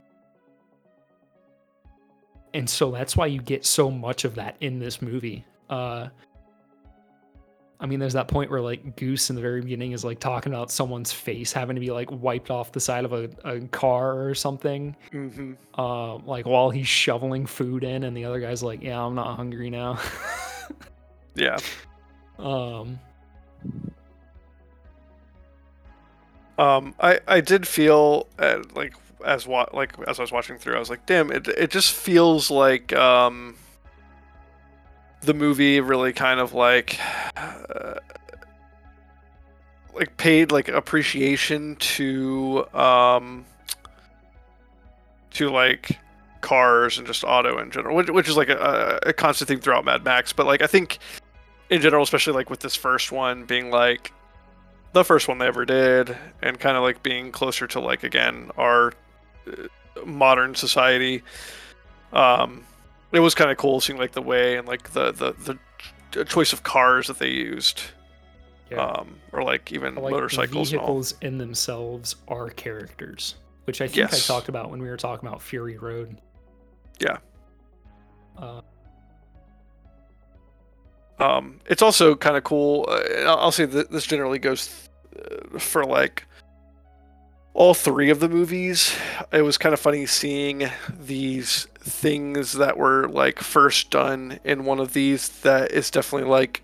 and 2.57 2.69
so 2.69 2.91
that's 2.91 3.15
why 3.15 3.25
you 3.25 3.41
get 3.41 3.65
so 3.65 3.89
much 3.89 4.25
of 4.25 4.35
that 4.35 4.55
in 4.59 4.79
this 4.79 5.01
movie 5.01 5.45
uh 5.69 6.07
I 7.79 7.85
mean, 7.85 7.99
there's 7.99 8.13
that 8.13 8.27
point 8.27 8.49
where 8.49 8.59
like 8.59 8.95
Goose 8.95 9.29
in 9.29 9.35
the 9.35 9.41
very 9.41 9.61
beginning 9.61 9.91
is 9.91 10.03
like 10.03 10.19
talking 10.19 10.51
about 10.51 10.71
someone's 10.71 11.13
face 11.13 11.53
having 11.53 11.75
to 11.75 11.79
be 11.79 11.91
like 11.91 12.09
wiped 12.09 12.49
off 12.49 12.71
the 12.71 12.79
side 12.79 13.05
of 13.05 13.13
a, 13.13 13.29
a 13.43 13.59
car 13.67 14.19
or 14.27 14.33
something, 14.33 14.95
hmm 15.11 15.53
uh, 15.77 16.15
like 16.15 16.47
while 16.47 16.71
he's 16.71 16.87
shoveling 16.87 17.45
food 17.45 17.83
in, 17.83 18.03
and 18.05 18.17
the 18.17 18.25
other 18.25 18.39
guy's 18.39 18.63
like, 18.63 18.81
"Yeah, 18.81 18.99
I'm 18.99 19.13
not 19.13 19.35
hungry 19.35 19.69
now." 19.69 19.99
yeah. 21.35 21.57
um, 22.39 22.97
Um, 26.57 26.95
I 26.99 27.19
I 27.27 27.41
did 27.41 27.67
feel 27.67 28.27
uh, 28.39 28.63
like 28.73 28.95
as 29.25 29.47
wa- 29.47 29.69
like 29.73 29.93
as 30.07 30.19
I 30.19 30.23
was 30.23 30.31
watching 30.31 30.57
through, 30.57 30.75
I 30.75 30.79
was 30.79 30.89
like, 30.89 31.05
damn, 31.05 31.31
it 31.31 31.47
it 31.47 31.71
just 31.71 31.93
feels 31.93 32.49
like 32.51 32.93
um 32.93 33.55
the 35.21 35.33
movie 35.33 35.79
really 35.79 36.13
kind 36.13 36.39
of 36.39 36.53
like 36.53 36.99
uh, 37.35 37.95
like 39.93 40.15
paid 40.17 40.51
like 40.51 40.67
appreciation 40.69 41.75
to 41.77 42.65
um 42.73 43.45
to 45.31 45.49
like 45.49 45.97
cars 46.41 46.97
and 46.97 47.05
just 47.05 47.23
auto 47.23 47.59
in 47.59 47.71
general, 47.71 47.95
which, 47.95 48.09
which 48.09 48.29
is 48.29 48.37
like 48.37 48.49
a, 48.49 48.99
a 49.05 49.13
constant 49.13 49.49
theme 49.49 49.59
throughout 49.59 49.85
Mad 49.85 50.03
Max. 50.03 50.33
But 50.33 50.45
like 50.45 50.61
I 50.61 50.67
think 50.67 50.99
in 51.69 51.81
general, 51.81 52.03
especially 52.03 52.33
like 52.33 52.49
with 52.49 52.59
this 52.59 52.75
first 52.75 53.11
one 53.11 53.45
being 53.45 53.69
like 53.69 54.13
the 54.93 55.03
first 55.03 55.27
one 55.27 55.37
they 55.39 55.47
ever 55.47 55.65
did, 55.65 56.15
and 56.41 56.59
kind 56.59 56.77
of 56.77 56.83
like 56.83 57.03
being 57.03 57.31
closer 57.31 57.67
to 57.67 57.79
like 57.79 58.03
again 58.03 58.51
our 58.57 58.93
modern 60.05 60.55
society. 60.55 61.23
Um, 62.13 62.63
it 63.11 63.19
was 63.19 63.35
kind 63.35 63.51
of 63.51 63.57
cool 63.57 63.79
seeing 63.81 63.97
like 63.99 64.11
the 64.13 64.21
way 64.21 64.57
and 64.57 64.67
like 64.67 64.91
the 64.93 65.11
the 65.11 65.33
the 65.33 65.57
ch- 66.25 66.29
choice 66.29 66.53
of 66.53 66.63
cars 66.63 67.07
that 67.07 67.19
they 67.19 67.29
used, 67.31 67.81
yeah. 68.71 68.77
um, 68.85 69.15
or 69.31 69.43
like 69.43 69.71
even 69.71 69.95
like 69.95 70.11
motorcycles. 70.11 70.71
the 70.71 70.77
and 70.77 70.81
all. 70.81 70.87
vehicles 70.87 71.13
in 71.21 71.37
themselves 71.37 72.15
are 72.27 72.49
characters, 72.49 73.35
which 73.65 73.81
I 73.81 73.87
think 73.87 73.97
Yes. 73.97 74.29
I 74.29 74.33
talked 74.33 74.49
about 74.49 74.69
when 74.71 74.81
we 74.81 74.89
were 74.89 74.97
talking 74.97 75.27
about 75.27 75.41
Fury 75.41 75.77
Road. 75.77 76.17
Yeah. 76.99 77.17
Uh, 78.37 78.61
Um, 81.19 81.59
it's 81.65 81.81
also 81.81 82.15
kind 82.15 82.37
of 82.37 82.43
cool. 82.43 82.85
Uh, 82.87 82.99
I'll 83.25 83.37
I'll 83.39 83.51
say 83.51 83.65
that 83.65 83.91
this 83.91 84.05
generally 84.05 84.37
goes 84.39 84.89
uh, 85.17 85.57
for 85.57 85.83
like 85.83 86.25
all 87.57 87.73
three 87.73 88.11
of 88.11 88.19
the 88.19 88.29
movies. 88.29 88.95
It 89.33 89.41
was 89.41 89.57
kind 89.57 89.73
of 89.73 89.79
funny 89.79 90.05
seeing 90.05 90.69
these 90.97 91.65
things 91.79 92.53
that 92.53 92.77
were 92.77 93.09
like 93.09 93.39
first 93.39 93.89
done 93.89 94.39
in 94.43 94.63
one 94.63 94.79
of 94.79 94.93
these 94.93 95.29
that 95.39 95.71
is 95.71 95.89
definitely 95.89 96.29
like 96.29 96.61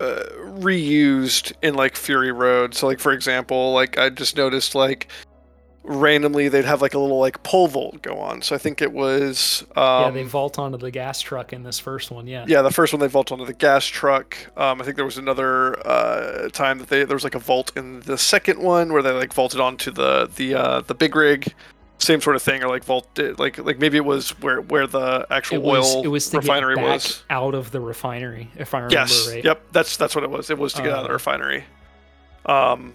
uh, 0.00 0.22
reused 0.40 1.52
in 1.62 1.74
like 1.74 1.96
Fury 1.96 2.32
Road. 2.32 2.74
So 2.74 2.86
like 2.86 2.98
for 2.98 3.12
example, 3.12 3.74
like 3.74 3.98
I 3.98 4.08
just 4.08 4.38
noticed 4.38 4.74
like 4.74 5.08
randomly 5.86 6.48
they'd 6.48 6.64
have 6.64 6.80
like 6.80 6.94
a 6.94 6.98
little 6.98 7.18
like 7.18 7.42
pole 7.42 7.68
vault 7.68 8.00
go 8.02 8.18
on. 8.18 8.40
So 8.42 8.54
I 8.54 8.58
think 8.58 8.80
it 8.80 8.92
was 8.92 9.62
um, 9.76 10.02
yeah, 10.04 10.10
they 10.10 10.22
vault 10.22 10.58
onto 10.58 10.78
the 10.78 10.90
gas 10.90 11.20
truck 11.20 11.52
in 11.52 11.62
this 11.62 11.78
first 11.78 12.10
one. 12.10 12.26
Yeah. 12.26 12.44
yeah, 12.48 12.62
the 12.62 12.70
first 12.70 12.92
one 12.92 13.00
they 13.00 13.06
vault 13.06 13.30
onto 13.30 13.44
the 13.44 13.52
gas 13.52 13.84
truck. 13.86 14.36
Um, 14.56 14.80
I 14.80 14.84
think 14.84 14.96
there 14.96 15.04
was 15.04 15.18
another 15.18 15.78
uh, 15.86 16.48
time 16.50 16.78
that 16.78 16.88
they 16.88 17.04
there 17.04 17.14
was 17.16 17.24
like 17.24 17.34
a 17.34 17.38
vault 17.38 17.70
in 17.76 18.00
the 18.00 18.16
second 18.18 18.58
one 18.60 18.92
where 18.92 19.02
they 19.02 19.12
like 19.12 19.32
vaulted 19.34 19.60
onto 19.60 19.90
the 19.90 20.30
the 20.36 20.54
uh, 20.54 20.80
the 20.80 20.94
big 20.94 21.14
rig, 21.14 21.52
same 21.98 22.20
sort 22.20 22.34
of 22.36 22.42
thing, 22.42 22.64
or 22.64 22.68
like 22.68 22.82
vaulted 22.84 23.38
like 23.38 23.58
like 23.58 23.78
maybe 23.78 23.98
it 23.98 24.04
was 24.06 24.30
where 24.40 24.62
where 24.62 24.86
the 24.86 25.26
actual 25.30 25.56
It 25.58 25.62
was, 25.64 25.96
oil 25.96 26.04
it 26.04 26.08
was 26.08 26.30
to 26.30 26.38
refinery 26.38 26.76
get 26.76 26.82
back 26.82 26.94
was. 26.94 27.22
out 27.28 27.54
of 27.54 27.72
the 27.72 27.80
refinery, 27.80 28.50
if 28.56 28.72
I 28.72 28.78
remember 28.78 28.94
Yes, 28.94 29.28
right. 29.28 29.44
yep, 29.44 29.62
that's 29.72 29.98
that's 29.98 30.14
what 30.14 30.24
it 30.24 30.30
was. 30.30 30.48
It 30.48 30.56
was 30.58 30.72
to 30.72 30.82
get 30.82 30.92
out 30.92 30.98
of 31.00 31.04
the 31.04 31.10
Uh, 31.10 31.12
refinery. 31.12 31.64
Um, 32.46 32.94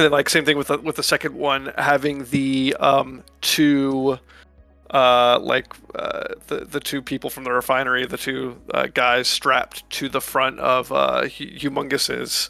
and 0.00 0.06
then 0.06 0.12
like 0.12 0.30
same 0.30 0.46
thing 0.46 0.56
with 0.56 0.68
the 0.68 0.78
with 0.78 0.96
the 0.96 1.02
second 1.02 1.34
one 1.34 1.72
having 1.76 2.24
the 2.26 2.74
um 2.80 3.22
two 3.42 4.18
uh 4.90 5.38
like 5.40 5.66
uh 5.94 6.24
the 6.46 6.64
the 6.64 6.80
two 6.80 7.02
people 7.02 7.28
from 7.28 7.44
the 7.44 7.52
refinery 7.52 8.06
the 8.06 8.16
two 8.16 8.58
uh, 8.72 8.86
guys 8.94 9.28
strapped 9.28 9.88
to 9.90 10.08
the 10.08 10.20
front 10.20 10.58
of 10.58 10.90
uh 10.90 11.22
Hu- 11.22 11.52
humongous's 11.52 12.48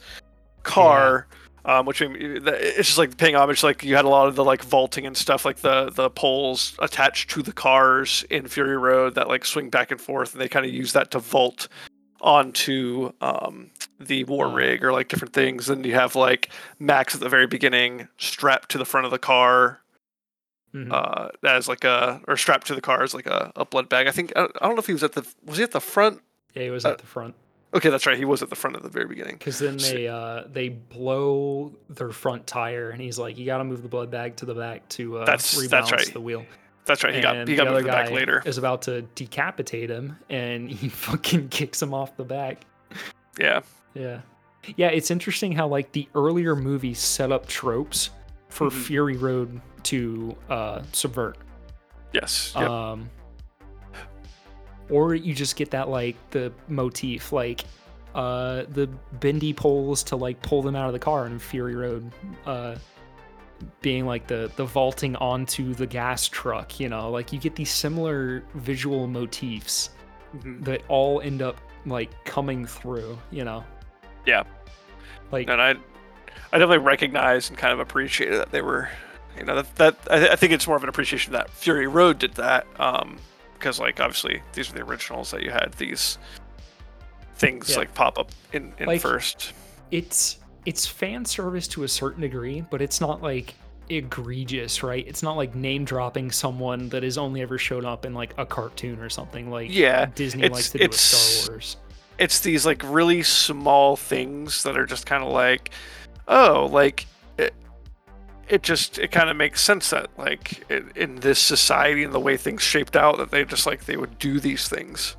car 0.62 1.26
um 1.64 1.86
which 1.86 2.00
it's 2.00 2.86
just 2.86 2.98
like 2.98 3.16
paying 3.16 3.34
homage 3.34 3.64
like 3.64 3.82
you 3.82 3.96
had 3.96 4.04
a 4.04 4.08
lot 4.08 4.28
of 4.28 4.36
the 4.36 4.44
like 4.44 4.62
vaulting 4.62 5.04
and 5.04 5.16
stuff 5.16 5.44
like 5.44 5.56
the 5.56 5.90
the 5.90 6.08
poles 6.08 6.76
attached 6.78 7.30
to 7.30 7.42
the 7.42 7.52
cars 7.52 8.24
in 8.30 8.46
fury 8.46 8.76
road 8.76 9.16
that 9.16 9.26
like 9.26 9.44
swing 9.44 9.68
back 9.68 9.90
and 9.90 10.00
forth 10.00 10.32
and 10.32 10.40
they 10.40 10.48
kind 10.48 10.64
of 10.64 10.72
use 10.72 10.92
that 10.92 11.10
to 11.10 11.18
vault 11.18 11.66
onto 12.20 13.10
um 13.20 13.70
the 14.00 14.24
war 14.24 14.46
Oh. 14.46 14.52
rig 14.54 14.82
or 14.82 14.92
like 14.92 15.08
different 15.08 15.34
things 15.34 15.68
and 15.68 15.84
you 15.84 15.94
have 15.94 16.16
like 16.16 16.48
max 16.78 17.14
at 17.14 17.20
the 17.20 17.28
very 17.28 17.46
beginning 17.46 18.08
strapped 18.16 18.70
to 18.70 18.78
the 18.78 18.84
front 18.86 19.04
of 19.04 19.10
the 19.10 19.18
car 19.18 19.80
Mhm. 20.74 20.92
uh 20.92 21.28
as 21.46 21.66
like 21.68 21.82
a 21.84 22.20
or 22.28 22.36
strapped 22.36 22.68
to 22.68 22.74
the 22.76 22.80
car 22.80 23.02
as 23.02 23.12
like 23.12 23.26
a, 23.26 23.50
a 23.56 23.64
blood 23.64 23.88
bag 23.88 24.06
i 24.06 24.12
think 24.12 24.32
I, 24.36 24.44
I 24.44 24.66
don't 24.66 24.76
know 24.76 24.80
if 24.80 24.86
he 24.86 24.92
was 24.92 25.02
at 25.02 25.12
the 25.12 25.26
was 25.44 25.58
he 25.58 25.64
at 25.64 25.72
the 25.72 25.80
front 25.80 26.20
yeah, 26.54 26.62
he 26.62 26.70
was 26.70 26.84
uh, 26.84 26.90
at 26.90 26.98
the 26.98 27.06
front 27.06 27.34
okay 27.74 27.90
that's 27.90 28.06
right 28.06 28.16
he 28.16 28.24
was 28.24 28.40
at 28.42 28.50
the 28.50 28.56
front 28.56 28.76
at 28.76 28.82
the 28.82 28.88
very 28.88 29.06
beginning 29.06 29.34
because 29.34 29.58
then 29.58 29.76
they 29.78 30.06
uh 30.06 30.44
they 30.50 30.68
blow 30.68 31.72
their 31.88 32.10
front 32.10 32.46
tire, 32.46 32.90
and 32.90 33.00
he's 33.02 33.18
like, 33.18 33.36
"You 33.38 33.46
got 33.46 33.58
to 33.58 33.64
move 33.64 33.82
the 33.82 33.88
blood 33.88 34.10
bag 34.10 34.36
to 34.36 34.46
the 34.46 34.54
back 34.54 34.88
to 34.90 35.18
uh, 35.18 35.24
That's- 35.24 35.68
that's 35.68 35.90
right. 35.92 36.12
the 36.12 36.20
wheel." 36.20 36.46
that's 36.86 37.04
right 37.04 37.14
he 37.14 37.20
got 37.20 37.36
he 37.36 37.44
the 37.44 37.56
got 37.56 37.68
moved 37.72 37.86
back 37.86 38.10
later 38.10 38.42
is 38.46 38.56
about 38.58 38.82
to 38.82 39.02
decapitate 39.14 39.90
him, 39.90 40.16
and 40.28 40.68
he 40.70 40.88
fucking 41.06 41.48
kicks 41.48 41.80
him 41.82 41.92
off 41.94 42.16
the 42.16 42.24
back. 42.24 42.64
yeah 43.38 43.60
Yeah. 43.94 44.20
Yeah, 44.76 44.88
it's 44.88 45.10
interesting 45.10 45.52
how 45.52 45.68
like 45.68 45.92
the 45.92 46.08
earlier 46.14 46.54
movies 46.54 46.98
set 46.98 47.32
up 47.32 47.46
tropes 47.46 48.10
for 48.48 48.68
Mhm. 48.68 48.72
Fury 48.84 49.16
Road 49.16 49.60
to 49.84 50.36
uh 50.48 50.82
subvert. 50.92 51.38
yes 52.12 52.52
yep. 52.56 52.68
Um 52.68 53.08
or 54.90 55.14
you 55.14 55.34
just 55.34 55.56
get 55.56 55.70
that 55.70 55.88
like 55.88 56.16
the 56.30 56.52
motif 56.68 57.32
like 57.32 57.64
uh 58.14 58.64
the 58.70 58.88
bendy 59.20 59.52
poles 59.54 60.02
to 60.02 60.16
like 60.16 60.40
pull 60.42 60.62
them 60.62 60.74
out 60.74 60.88
of 60.88 60.92
the 60.92 60.98
car 60.98 61.26
in 61.26 61.38
Fury 61.38 61.76
Road 61.76 62.10
uh 62.46 62.74
being 63.82 64.04
like 64.06 64.26
the 64.26 64.50
the 64.56 64.64
vaulting 64.64 65.14
onto 65.16 65.74
the 65.74 65.86
gas 65.86 66.26
truck, 66.28 66.80
you 66.80 66.88
know, 66.88 67.10
like 67.10 67.32
you 67.32 67.38
get 67.38 67.54
these 67.54 67.70
similar 67.70 68.42
visual 68.54 69.06
motifs 69.06 69.90
Mhm. 70.36 70.64
that 70.64 70.82
all 70.88 71.20
end 71.20 71.40
up 71.42 71.56
like 71.86 72.10
coming 72.24 72.66
through, 72.66 73.18
you 73.30 73.44
know. 73.44 73.64
Yeah. 74.26 74.44
Like 75.32 75.48
and 75.48 75.60
i 75.62 75.70
i 75.70 76.58
definitely 76.58 76.78
recognize 76.78 77.48
and 77.50 77.56
kind 77.58 77.72
of 77.72 77.78
appreciated 77.80 78.38
that 78.38 78.50
they 78.50 78.62
were 78.62 78.88
you 79.38 79.44
know 79.44 79.54
that, 79.56 79.74
that 79.76 79.96
I, 80.10 80.30
I 80.32 80.36
think 80.36 80.52
it's 80.52 80.66
more 80.66 80.76
of 80.76 80.82
an 80.82 80.88
appreciation 80.88 81.32
that 81.34 81.50
fury 81.50 81.86
road 81.86 82.18
did 82.18 82.34
that 82.34 82.66
um 82.80 83.16
because 83.54 83.78
like 83.78 84.00
obviously 84.00 84.42
these 84.54 84.70
are 84.70 84.74
the 84.74 84.82
originals 84.82 85.30
that 85.30 85.42
you 85.42 85.50
had 85.50 85.72
these 85.78 86.18
things 87.36 87.70
Yeah. 87.70 87.76
like 87.78 87.94
pop 87.94 88.18
up 88.18 88.30
in, 88.52 88.72
in 88.78 88.86
Like- 88.86 89.00
first 89.00 89.52
it's 89.90 90.38
it's 90.66 90.86
fan 90.86 91.24
service 91.24 91.66
to 91.68 91.84
a 91.84 91.88
certain 91.88 92.20
degree, 92.20 92.60
but 92.60 92.82
it's 92.82 93.00
not 93.00 93.22
like 93.22 93.54
egregious, 93.88 94.82
right? 94.82 95.06
It's 95.08 95.22
not 95.22 95.36
like 95.38 95.54
name 95.54 95.84
dropping 95.86 96.30
someone 96.30 96.90
that 96.90 97.02
has 97.02 97.16
only 97.16 97.40
ever 97.40 97.56
shown 97.56 97.86
up 97.86 98.04
in 98.04 98.12
like 98.14 98.34
a 98.36 98.44
cartoon 98.44 99.00
or 99.00 99.08
something 99.08 99.50
like 99.50 99.72
Yeah, 99.72 100.06
Disney 100.14 100.48
likes 100.50 100.68
to 100.70 100.78
do 100.78 100.84
with 100.88 100.94
Star 101.00 101.54
Wars. 101.54 101.76
It's 102.20 102.40
these 102.40 102.64
like 102.66 102.82
really 102.84 103.22
small 103.22 103.96
things 103.96 104.62
that 104.62 104.76
are 104.76 104.86
just 104.86 105.06
kind 105.06 105.24
of 105.24 105.32
like 105.32 105.70
oh 106.28 106.68
like 106.70 107.06
it, 107.38 107.54
it 108.48 108.62
just 108.62 108.98
it 108.98 109.10
kind 109.10 109.30
of 109.30 109.36
makes 109.36 109.60
sense 109.62 109.90
that 109.90 110.08
like 110.18 110.64
in, 110.70 110.92
in 110.94 111.16
this 111.16 111.38
society 111.38 112.04
and 112.04 112.12
the 112.12 112.20
way 112.20 112.36
things 112.36 112.62
shaped 112.62 112.94
out 112.94 113.16
that 113.18 113.30
they 113.30 113.44
just 113.44 113.66
like 113.66 113.86
they 113.86 113.96
would 113.96 114.18
do 114.18 114.38
these 114.38 114.68
things 114.68 115.16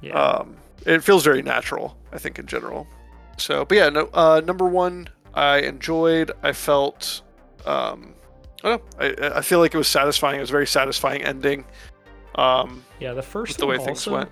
Yeah. 0.00 0.14
um 0.18 0.56
it 0.86 1.04
feels 1.04 1.22
very 1.24 1.42
natural 1.42 1.96
i 2.12 2.18
think 2.18 2.38
in 2.38 2.46
general 2.46 2.86
so 3.36 3.64
but 3.64 3.76
yeah 3.76 3.88
no 3.90 4.08
uh 4.14 4.40
number 4.44 4.66
one 4.66 5.08
i 5.34 5.58
enjoyed 5.58 6.32
i 6.42 6.52
felt 6.52 7.20
um 7.66 8.14
i 8.64 8.68
don't 8.70 8.82
know 9.00 9.06
i 9.30 9.38
i 9.38 9.40
feel 9.42 9.58
like 9.58 9.74
it 9.74 9.78
was 9.78 9.88
satisfying 9.88 10.38
it 10.38 10.40
was 10.40 10.50
a 10.50 10.52
very 10.52 10.66
satisfying 10.66 11.22
ending 11.22 11.64
um 12.36 12.82
yeah, 13.00 13.12
the 13.12 13.22
first 13.22 13.58
the 13.58 13.66
way 13.66 13.76
things 13.78 14.06
went. 14.06 14.30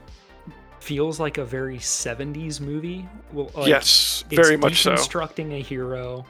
Feels 0.84 1.18
like 1.18 1.38
a 1.38 1.44
very 1.46 1.78
70s 1.78 2.60
movie. 2.60 3.08
Well, 3.32 3.50
like, 3.54 3.68
yes 3.68 4.22
very 4.28 4.58
much 4.58 4.82
so 4.82 4.92
deconstructing 4.92 5.54
a 5.58 5.62
hero. 5.62 6.26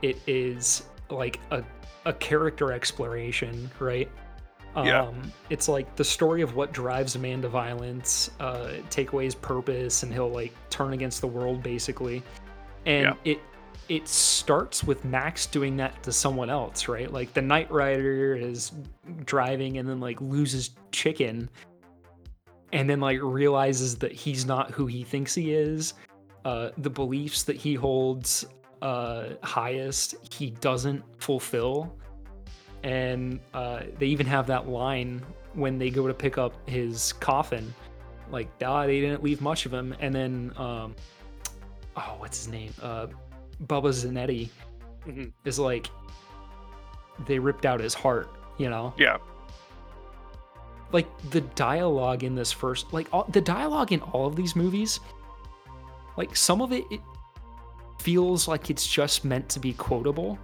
It 0.00 0.16
is 0.26 0.84
like 1.10 1.38
a 1.50 1.62
a 2.06 2.14
character 2.14 2.72
exploration, 2.72 3.70
right? 3.78 4.10
Yeah. 4.76 5.02
Um, 5.02 5.30
it's 5.50 5.68
like 5.68 5.94
the 5.96 6.04
story 6.04 6.40
of 6.40 6.54
what 6.54 6.72
drives 6.72 7.16
a 7.16 7.18
man 7.18 7.42
to 7.42 7.48
violence, 7.50 8.30
uh, 8.40 8.70
take 8.88 9.12
away 9.12 9.24
his 9.26 9.34
purpose, 9.34 10.02
and 10.04 10.10
he'll 10.10 10.30
like 10.30 10.54
turn 10.70 10.94
against 10.94 11.20
the 11.20 11.26
world, 11.26 11.62
basically. 11.62 12.22
And 12.86 13.04
Yeah. 13.04 13.14
it 13.32 13.40
it 13.90 14.08
starts 14.08 14.84
with 14.84 15.04
Max 15.04 15.44
doing 15.44 15.76
that 15.78 16.02
to 16.02 16.12
someone 16.12 16.48
else, 16.48 16.88
right? 16.88 17.12
Like 17.12 17.34
the 17.34 17.40
Nightrider 17.42 18.40
is 18.40 18.72
driving 19.26 19.76
and 19.76 19.86
then 19.86 20.00
like 20.00 20.18
loses 20.22 20.70
chicken, 20.92 21.50
and 22.72 22.88
then 22.88 23.00
like 23.00 23.18
realizes 23.22 23.96
that 23.98 24.12
he's 24.12 24.44
not 24.46 24.70
who 24.70 24.86
he 24.86 25.04
thinks 25.04 25.34
he 25.34 25.52
is. 25.52 25.94
Uh, 26.44 26.70
the 26.78 26.90
beliefs 26.90 27.42
that 27.44 27.56
he 27.56 27.74
holds 27.74 28.46
uh, 28.82 29.30
highest, 29.42 30.14
he 30.32 30.50
doesn't 30.50 31.02
fulfill. 31.18 31.94
And 32.84 33.40
uh, 33.54 33.80
they 33.98 34.06
even 34.06 34.26
have 34.26 34.46
that 34.46 34.68
line 34.68 35.22
when 35.54 35.78
they 35.78 35.90
go 35.90 36.06
to 36.06 36.14
pick 36.14 36.38
up 36.38 36.54
his 36.68 37.12
coffin, 37.14 37.74
like, 38.30 38.48
ah, 38.64 38.86
they 38.86 39.00
didn't 39.00 39.22
leave 39.22 39.40
much 39.40 39.66
of 39.66 39.74
him. 39.74 39.94
And 39.98 40.14
then, 40.14 40.52
um, 40.56 40.94
oh, 41.96 42.14
what's 42.18 42.38
his 42.38 42.48
name? 42.48 42.72
Uh, 42.80 43.08
Bubba 43.66 43.88
Zanetti 43.90 44.48
Mhm. 45.06 45.32
is 45.44 45.58
like, 45.58 45.88
they 47.26 47.38
ripped 47.38 47.66
out 47.66 47.80
his 47.80 47.94
heart, 47.94 48.28
you 48.58 48.70
know? 48.70 48.94
yeah 48.96 49.16
like 50.92 51.06
the 51.30 51.40
dialogue 51.40 52.24
in 52.24 52.34
this 52.34 52.50
first 52.50 52.92
like 52.92 53.08
all, 53.12 53.24
the 53.30 53.40
dialogue 53.40 53.92
in 53.92 54.00
all 54.00 54.26
of 54.26 54.36
these 54.36 54.56
movies 54.56 55.00
like 56.16 56.34
some 56.34 56.60
of 56.60 56.72
it, 56.72 56.84
it 56.90 57.00
feels 58.00 58.48
like 58.48 58.70
it's 58.70 58.86
just 58.86 59.24
meant 59.24 59.48
to 59.48 59.60
be 59.60 59.72
quotable 59.74 60.38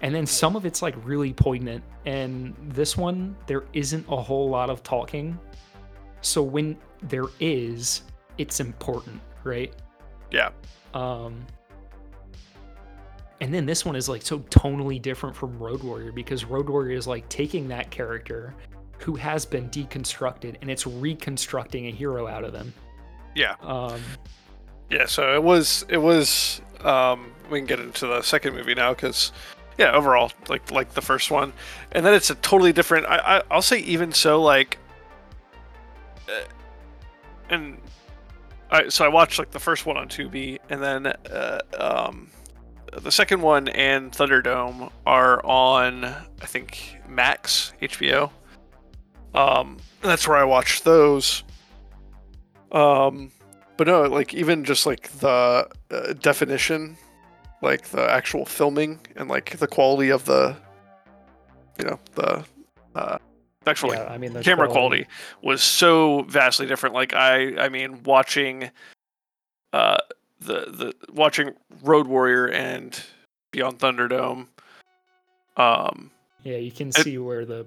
and 0.00 0.14
then 0.14 0.26
some 0.26 0.56
of 0.56 0.64
it's 0.64 0.80
like 0.80 0.94
really 1.04 1.32
poignant 1.32 1.84
and 2.06 2.54
this 2.62 2.96
one 2.96 3.36
there 3.46 3.64
isn't 3.74 4.06
a 4.08 4.16
whole 4.16 4.48
lot 4.48 4.70
of 4.70 4.82
talking. 4.82 5.38
So 6.22 6.42
when 6.42 6.76
there 7.02 7.26
is 7.38 8.02
it's 8.38 8.60
important 8.60 9.20
right? 9.44 9.74
Yeah. 10.30 10.50
Um 10.94 11.44
and 13.42 13.52
then 13.52 13.64
this 13.64 13.84
one 13.84 13.96
is 13.96 14.08
like 14.08 14.22
so 14.22 14.38
tonally 14.38 15.00
different 15.00 15.34
from 15.34 15.58
road 15.58 15.82
warrior 15.82 16.12
because 16.12 16.44
road 16.44 16.68
warrior 16.68 16.96
is 16.96 17.06
like 17.06 17.28
taking 17.28 17.68
that 17.68 17.90
character 17.90 18.54
who 19.00 19.16
has 19.16 19.44
been 19.46 19.68
deconstructed 19.70 20.56
and 20.60 20.70
it's 20.70 20.86
reconstructing 20.86 21.86
a 21.86 21.90
hero 21.90 22.26
out 22.26 22.44
of 22.44 22.52
them 22.52 22.72
yeah 23.34 23.54
um 23.62 24.00
Yeah, 24.90 25.06
so 25.06 25.34
it 25.34 25.42
was 25.42 25.84
it 25.88 25.98
was 25.98 26.60
um 26.84 27.32
we 27.50 27.58
can 27.60 27.66
get 27.66 27.78
into 27.80 28.06
the 28.06 28.22
second 28.22 28.54
movie 28.54 28.74
now 28.74 28.92
cuz 28.94 29.32
yeah, 29.78 29.92
overall 29.92 30.30
like 30.48 30.70
like 30.70 30.94
the 30.94 31.00
first 31.00 31.30
one. 31.30 31.52
And 31.92 32.04
then 32.04 32.12
it's 32.12 32.28
a 32.28 32.34
totally 32.34 32.72
different 32.72 33.06
I, 33.06 33.38
I 33.38 33.42
I'll 33.50 33.62
say 33.62 33.78
even 33.78 34.12
so 34.12 34.42
like 34.42 34.78
uh, 36.28 36.42
and 37.48 37.78
I 38.70 38.88
so 38.88 39.04
I 39.04 39.08
watched 39.08 39.38
like 39.38 39.52
the 39.52 39.60
first 39.60 39.86
one 39.86 39.96
on 39.96 40.08
Tubi 40.08 40.58
and 40.68 40.82
then 40.82 41.06
uh, 41.06 41.60
um 41.78 42.30
the 42.92 43.12
second 43.12 43.42
one 43.42 43.68
and 43.68 44.10
Thunderdome 44.10 44.90
are 45.06 45.40
on 45.46 46.04
I 46.04 46.46
think 46.46 46.96
Max 47.08 47.72
HBO. 47.80 48.30
Um 49.34 49.78
that's 50.02 50.26
where 50.26 50.36
I 50.36 50.44
watched 50.44 50.84
those. 50.84 51.44
Um 52.72 53.30
but 53.76 53.86
no 53.86 54.02
like 54.02 54.34
even 54.34 54.64
just 54.64 54.84
like 54.84 55.10
the 55.20 55.66
uh, 55.90 56.12
definition 56.20 56.96
like 57.62 57.88
the 57.88 58.10
actual 58.10 58.44
filming 58.44 59.00
and 59.16 59.28
like 59.28 59.58
the 59.58 59.66
quality 59.66 60.10
of 60.10 60.24
the 60.26 60.54
you 61.78 61.84
know 61.86 61.98
the 62.14 62.44
uh 62.94 63.18
the 63.64 63.70
actual 63.70 63.94
yeah 63.94 64.00
like 64.02 64.10
i 64.10 64.18
mean 64.18 64.32
the 64.34 64.42
camera 64.42 64.68
quality 64.68 65.06
was 65.42 65.62
so 65.62 66.22
vastly 66.22 66.66
different 66.66 66.94
like 66.94 67.14
i 67.14 67.56
i 67.56 67.68
mean 67.68 68.02
watching 68.02 68.70
uh 69.72 69.96
the 70.40 70.66
the 70.70 70.94
watching 71.12 71.50
road 71.82 72.06
warrior 72.06 72.46
and 72.48 73.02
beyond 73.50 73.78
thunderdome 73.78 74.46
um 75.56 76.10
yeah 76.44 76.56
you 76.56 76.70
can 76.70 76.88
it- 76.88 76.96
see 76.96 77.16
where 77.18 77.44
the 77.44 77.66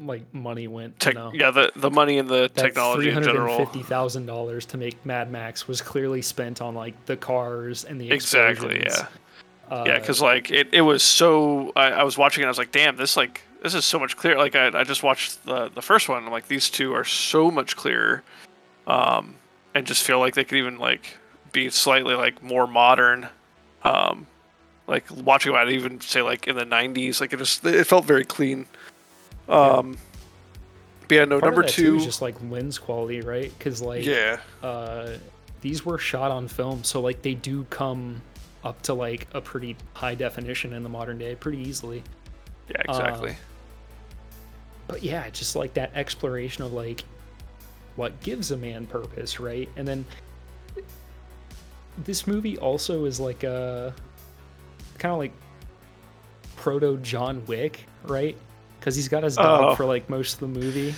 like 0.00 0.22
money 0.32 0.68
went 0.68 0.98
tech, 1.00 1.14
you 1.14 1.20
know? 1.20 1.32
yeah 1.34 1.50
the 1.50 1.72
the 1.76 1.90
money 1.90 2.18
and 2.18 2.28
the 2.28 2.50
that 2.54 2.56
technology 2.56 3.10
in 3.10 3.22
general 3.22 3.66
$350,000 3.66 4.66
to 4.66 4.76
make 4.76 5.04
Mad 5.04 5.30
Max 5.30 5.66
was 5.66 5.80
clearly 5.80 6.22
spent 6.22 6.60
on 6.60 6.74
like 6.74 7.06
the 7.06 7.16
cars 7.16 7.84
and 7.84 8.00
the 8.00 8.10
exactly 8.10 8.82
yeah 8.86 9.06
Uh, 9.70 9.84
yeah, 9.86 9.98
because 9.98 10.22
like 10.22 10.50
it, 10.50 10.68
it 10.72 10.80
was 10.80 11.02
so. 11.02 11.72
I, 11.76 11.88
I 11.90 12.02
was 12.02 12.16
watching 12.16 12.42
it. 12.42 12.46
I 12.46 12.48
was 12.48 12.56
like, 12.56 12.72
damn, 12.72 12.96
this 12.96 13.18
like 13.18 13.42
this 13.62 13.74
is 13.74 13.84
so 13.84 13.98
much 13.98 14.16
clearer. 14.16 14.38
Like 14.38 14.56
I, 14.56 14.68
I 14.68 14.84
just 14.84 15.02
watched 15.02 15.44
the 15.44 15.68
the 15.68 15.82
first 15.82 16.08
one. 16.08 16.24
I'm 16.24 16.32
like, 16.32 16.48
these 16.48 16.70
two 16.70 16.94
are 16.94 17.04
so 17.04 17.50
much 17.50 17.76
clearer, 17.76 18.22
um, 18.86 19.34
and 19.74 19.86
just 19.86 20.04
feel 20.04 20.20
like 20.20 20.34
they 20.34 20.44
could 20.44 20.56
even 20.56 20.78
like 20.78 21.18
be 21.52 21.68
slightly 21.68 22.14
like 22.14 22.42
more 22.42 22.66
modern. 22.66 23.28
Um, 23.82 24.26
like 24.86 25.04
watching 25.10 25.50
about 25.50 25.68
it, 25.68 25.74
even 25.74 26.00
say 26.00 26.22
like 26.22 26.48
in 26.48 26.56
the 26.56 26.64
'90s, 26.64 27.20
like 27.20 27.34
it 27.34 27.38
just 27.38 27.62
it 27.66 27.86
felt 27.86 28.06
very 28.06 28.24
clean. 28.24 28.66
Um, 29.48 29.96
but 31.08 31.14
yeah, 31.14 31.24
no, 31.24 31.40
part 31.40 31.54
number 31.54 31.68
two. 31.68 31.96
is 31.96 32.04
just 32.04 32.20
like 32.22 32.36
lens 32.50 32.78
quality, 32.78 33.20
right? 33.20 33.52
Because 33.56 33.80
like 33.80 34.04
yeah, 34.04 34.40
uh, 34.62 35.16
these 35.62 35.84
were 35.84 35.98
shot 35.98 36.30
on 36.30 36.48
film, 36.48 36.84
so 36.84 37.00
like 37.00 37.22
they 37.22 37.34
do 37.34 37.64
come 37.70 38.20
up 38.64 38.82
to 38.82 38.94
like 38.94 39.26
a 39.32 39.40
pretty 39.40 39.76
high 39.94 40.14
definition 40.14 40.72
in 40.72 40.82
the 40.82 40.88
modern 40.88 41.18
day 41.18 41.34
pretty 41.34 41.58
easily. 41.58 42.02
yeah, 42.68 42.82
exactly. 42.88 43.30
Uh, 43.30 43.34
But 44.88 45.02
yeah, 45.02 45.28
just 45.30 45.56
like 45.56 45.74
that 45.74 45.92
exploration 45.94 46.64
of 46.64 46.72
like 46.72 47.04
what 47.96 48.18
gives 48.20 48.50
a 48.50 48.56
man 48.56 48.86
purpose, 48.86 49.40
right? 49.40 49.68
And 49.76 49.86
then 49.86 50.04
this 52.04 52.26
movie 52.26 52.58
also 52.58 53.04
is 53.06 53.18
like 53.18 53.44
a 53.44 53.94
kind 54.98 55.12
of 55.12 55.18
like 55.18 55.32
proto 56.56 56.96
John 56.98 57.44
Wick, 57.46 57.86
right? 58.04 58.36
Because 58.78 58.96
he's 58.96 59.08
got 59.08 59.22
his 59.22 59.36
dog 59.36 59.72
Oh. 59.72 59.74
for 59.74 59.84
like 59.84 60.08
most 60.08 60.34
of 60.34 60.40
the 60.40 60.46
movie. 60.48 60.94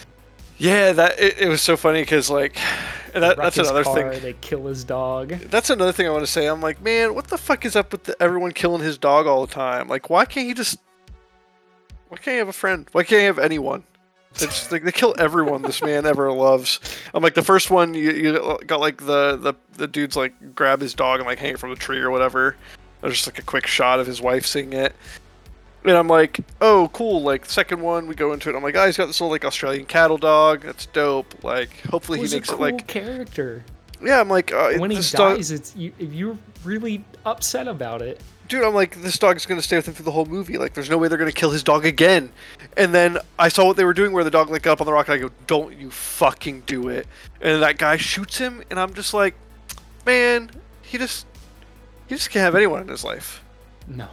yeah, 0.59 0.93
that 0.93 1.19
it, 1.19 1.39
it 1.39 1.49
was 1.49 1.63
so 1.63 1.77
funny 1.77 2.03
because 2.03 2.31
like 2.31 2.55
that, 3.15 3.37
that's 3.37 3.59
another 3.59 3.83
car, 3.85 4.13
thing. 4.13 4.23
They 4.23 4.35
kill 4.35 4.67
his 4.67 4.85
dog. 4.85 5.31
That's 5.51 5.71
another 5.71 5.93
thing 5.93 6.07
I 6.07 6.11
want 6.11 6.25
to 6.25 6.31
say. 6.31 6.47
I'm 6.47 6.61
like, 6.61 6.81
man, 6.83 7.15
what 7.15 7.27
the 7.29 7.39
fuck 7.39 7.65
is 7.65 7.75
up 7.77 7.93
with 7.93 8.05
the, 8.05 8.23
everyone 8.23 8.53
killing 8.53 8.83
his 8.83 8.99
dog 8.99 9.27
all 9.27 9.45
the 9.47 9.53
time? 9.53 9.89
Like, 9.89 10.11
why 10.11 10.25
can't 10.25 10.47
he 10.47 10.55
just? 10.55 10.79
Why 12.09 12.17
can't 12.19 12.35
he 12.35 12.39
have 12.39 12.49
a 12.49 12.53
friend? 12.53 12.87
Why 12.93 13.03
can't 13.05 13.21
he 13.21 13.27
have 13.27 13.39
anyone? 13.39 13.85
It's 14.33 14.43
just, 14.43 14.71
like 14.71 14.85
they 14.85 14.93
kill 14.93 15.15
everyone 15.19 15.63
this 15.63 15.83
man 15.83 16.07
ever 16.07 16.31
loves. 16.33 16.79
I'm 17.15 17.23
like 17.23 17.35
the 17.35 17.43
first 17.43 17.69
one 17.71 17.95
you, 17.95 18.13
you 18.13 18.59
got 18.67 18.79
like 18.79 18.99
the, 18.99 19.37
the 19.37 19.55
the 19.77 19.89
dude's 19.89 20.15
like 20.15 20.55
grab 20.55 20.81
his 20.81 20.95
dog 20.95 21.19
and 21.19 21.27
like 21.27 21.39
hang 21.41 21.55
it 21.55 21.59
from 21.59 21.71
the 21.71 21.77
tree 21.77 21.99
or 21.99 22.11
whatever. 22.11 22.55
There's 23.01 23.15
just 23.15 23.27
like 23.27 23.39
a 23.41 23.43
quick 23.43 23.67
shot 23.67 23.99
of 23.99 24.07
his 24.07 24.21
wife 24.21 24.47
seeing 24.47 24.73
it. 24.73 24.95
And 25.83 25.93
I'm 25.97 26.09
like, 26.09 26.41
oh, 26.61 26.91
cool. 26.93 27.23
Like, 27.23 27.47
second 27.47 27.81
one, 27.81 28.07
we 28.07 28.15
go 28.15 28.33
into 28.33 28.51
it. 28.51 28.55
I'm 28.57 28.63
like, 28.63 28.77
oh, 28.77 28.85
he's 28.87 28.97
got 28.99 29.07
this 29.07 29.21
little, 29.21 29.31
like, 29.31 29.45
Australian 29.47 29.87
cattle 29.87 30.19
dog. 30.19 30.63
That's 30.63 30.85
dope. 30.87 31.43
Like, 31.43 31.71
hopefully 31.91 32.19
he 32.19 32.25
makes 32.25 32.35
a 32.35 32.37
it, 32.39 32.45
cool 32.47 32.59
like, 32.59 32.87
character. 32.87 33.65
yeah, 34.05 34.21
I'm 34.21 34.29
like, 34.29 34.53
uh, 34.53 34.73
When 34.75 34.91
he 34.91 34.99
this 34.99 35.11
dog- 35.13 35.37
dies, 35.39 35.51
it's 35.51 35.75
you. 35.75 35.93
If 35.99 36.13
you're 36.13 36.37
really 36.65 37.03
upset 37.25 37.67
about 37.67 38.03
it, 38.03 38.21
dude, 38.49 38.63
I'm 38.63 38.75
like, 38.75 39.01
this 39.01 39.19
dog 39.19 39.37
is 39.37 39.47
gonna 39.47 39.63
stay 39.63 39.77
with 39.77 39.89
him 39.89 39.95
through 39.95 40.05
the 40.05 40.11
whole 40.11 40.27
movie. 40.27 40.59
Like, 40.59 40.75
there's 40.75 40.91
no 40.91 40.99
way 40.99 41.09
they're 41.09 41.17
gonna 41.17 41.33
kill 41.33 41.51
his 41.51 41.63
dog 41.63 41.87
again. 41.87 42.31
And 42.77 42.93
then 42.95 43.17
I 43.39 43.49
saw 43.49 43.65
what 43.65 43.77
they 43.79 43.85
were 43.85 43.95
doing, 43.95 44.13
where 44.13 44.25
the 44.25 44.31
dog 44.31 44.51
like 44.51 44.63
got 44.63 44.73
up 44.73 44.81
on 44.83 44.87
the 44.87 44.93
rock, 44.93 45.09
and 45.09 45.15
I 45.15 45.19
go, 45.19 45.31
"Don't 45.47 45.75
you 45.79 45.91
fucking 45.91 46.65
do 46.67 46.89
it!" 46.89 47.07
And 47.41 47.63
that 47.63 47.79
guy 47.79 47.97
shoots 47.97 48.37
him, 48.39 48.63
and 48.69 48.79
I'm 48.79 48.93
just 48.93 49.15
like, 49.15 49.35
man, 50.05 50.51
he 50.83 50.99
just, 50.99 51.27
he 52.09 52.17
just 52.17 52.29
can't 52.31 52.43
have 52.43 52.55
anyone 52.55 52.83
in 52.83 52.89
his 52.89 53.03
life. 53.05 53.43
no. 53.89 54.09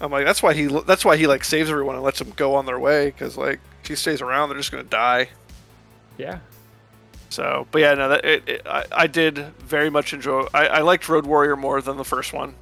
I'm 0.00 0.10
like, 0.12 0.24
that's 0.24 0.42
why 0.42 0.54
he, 0.54 0.66
that's 0.86 1.04
why 1.04 1.16
he 1.16 1.26
like 1.26 1.44
saves 1.44 1.70
everyone 1.70 1.94
and 1.96 2.04
lets 2.04 2.18
them 2.18 2.32
go 2.36 2.54
on 2.54 2.66
their 2.66 2.78
way, 2.78 3.06
because 3.06 3.36
like, 3.36 3.60
if 3.82 3.88
he 3.88 3.94
stays 3.96 4.20
around, 4.20 4.48
they're 4.48 4.58
just 4.58 4.70
gonna 4.70 4.84
die. 4.84 5.28
Yeah. 6.16 6.38
So, 7.30 7.66
but 7.70 7.80
yeah, 7.80 7.94
no, 7.94 8.08
that 8.08 8.24
it, 8.24 8.48
it, 8.48 8.62
I, 8.66 8.84
I 8.92 9.06
did 9.06 9.38
very 9.58 9.90
much 9.90 10.12
enjoy. 10.14 10.46
I, 10.54 10.66
I 10.66 10.80
liked 10.80 11.08
Road 11.08 11.26
Warrior 11.26 11.56
more 11.56 11.80
than 11.82 11.96
the 11.96 12.04
first 12.04 12.32
one. 12.32 12.54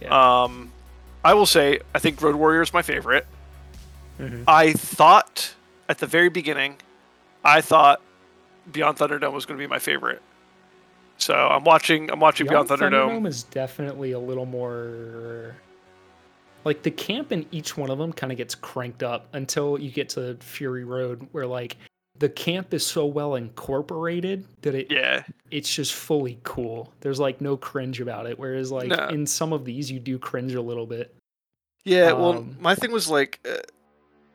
Yeah. 0.00 0.42
Um, 0.44 0.72
I 1.24 1.34
will 1.34 1.46
say 1.46 1.80
I 1.94 1.98
think 2.00 2.20
Road 2.20 2.34
Warrior 2.34 2.62
is 2.62 2.72
my 2.72 2.82
favorite. 2.82 3.26
Mhm. 4.18 4.44
I 4.48 4.72
thought 4.72 5.54
at 5.88 5.98
the 5.98 6.06
very 6.06 6.28
beginning, 6.28 6.76
I 7.44 7.60
thought 7.60 8.00
Beyond 8.70 8.98
Thunderdome 8.98 9.32
was 9.32 9.46
going 9.46 9.58
to 9.58 9.62
be 9.62 9.68
my 9.68 9.78
favorite. 9.78 10.20
So 11.18 11.34
I'm 11.34 11.62
watching. 11.64 12.10
I'm 12.10 12.18
watching 12.20 12.46
Beyond, 12.48 12.68
Thunderdome. 12.68 13.26
is 13.26 13.44
definitely 13.44 14.12
a 14.12 14.18
little 14.18 14.46
more 14.46 15.54
like 16.64 16.82
the 16.82 16.90
camp 16.90 17.32
in 17.32 17.46
each 17.52 17.76
one 17.76 17.90
of 17.90 17.98
them 17.98 18.12
kind 18.12 18.30
of 18.32 18.38
gets 18.38 18.54
cranked 18.54 19.02
up 19.02 19.28
until 19.32 19.78
you 19.78 19.90
get 19.90 20.08
to 20.10 20.36
Fury 20.40 20.84
Road, 20.84 21.26
where 21.32 21.46
like 21.46 21.76
the 22.18 22.28
camp 22.28 22.72
is 22.74 22.84
so 22.86 23.06
well 23.06 23.34
incorporated 23.36 24.44
that 24.62 24.74
it 24.74 24.90
Yeah, 24.90 25.24
it's 25.50 25.74
just 25.74 25.92
fully 25.94 26.38
cool. 26.44 26.92
There's 27.00 27.18
like 27.18 27.40
no 27.40 27.56
cringe 27.56 28.00
about 28.00 28.26
it. 28.26 28.38
Whereas 28.38 28.70
like 28.70 28.88
No. 28.88 29.08
in 29.08 29.26
some 29.26 29.52
of 29.52 29.64
these, 29.64 29.90
you 29.90 29.98
do 29.98 30.18
cringe 30.18 30.54
a 30.54 30.60
little 30.62 30.86
bit. 30.86 31.14
yeah. 31.84 32.12
well, 32.12 32.38
Um, 32.38 32.56
my 32.60 32.74
thing 32.74 32.92
was 32.92 33.08
like, 33.08 33.40
uh, 33.50 33.56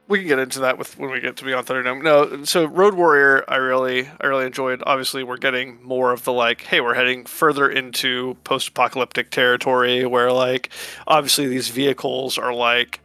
we 0.08 0.20
can 0.20 0.28
get 0.28 0.40
into 0.40 0.60
that 0.62 0.78
with 0.78 0.98
when 0.98 1.10
we 1.12 1.20
get 1.20 1.36
to 1.38 1.44
be 1.44 1.52
Beyond 1.52 1.68
Thunderdome. 1.68 2.02
No, 2.04 2.44
so 2.46 2.66
Road 2.66 2.94
Warrior, 2.94 3.44
I 3.48 3.58
really, 3.58 4.10
I 4.22 4.28
really 4.28 4.46
enjoyed. 4.46 4.82
Obviously, 4.86 5.24
we're 5.24 5.38
getting 5.38 5.84
more 5.84 6.12
of 6.14 6.24
the 6.24 6.32
like, 6.34 6.62
hey, 6.62 6.80
we're 6.82 6.94
heading 6.94 7.26
further 7.26 7.70
into 7.70 8.38
post-apocalyptic 8.46 9.30
territory, 9.32 10.06
where 10.06 10.32
like, 10.32 10.70
obviously 11.08 11.48
these 11.48 11.68
vehicles 11.70 12.38
are 12.38 12.54
like 12.54 13.02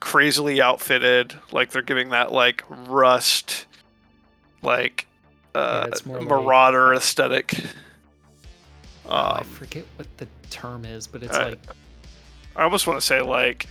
crazily 0.00 0.60
outfitted, 0.60 1.34
like 1.52 1.70
they're 1.70 1.82
giving 1.82 2.10
that 2.10 2.32
like 2.32 2.62
rust, 2.68 3.66
like 4.62 5.06
uh, 5.54 5.86
it's 5.88 6.06
more 6.06 6.18
like- 6.20 6.28
marauder 6.28 6.94
aesthetic. 6.94 7.54
I 9.08 9.38
Um, 9.38 9.44
forget 9.44 9.84
what 9.96 10.06
the 10.18 10.26
term 10.50 10.84
is, 10.84 11.06
but 11.06 11.22
it's 11.22 11.34
I- 11.36 11.50
like 11.50 11.58
I 12.56 12.62
almost 12.64 12.86
want 12.86 12.98
to 13.00 13.06
say 13.06 13.20
like 13.20 13.66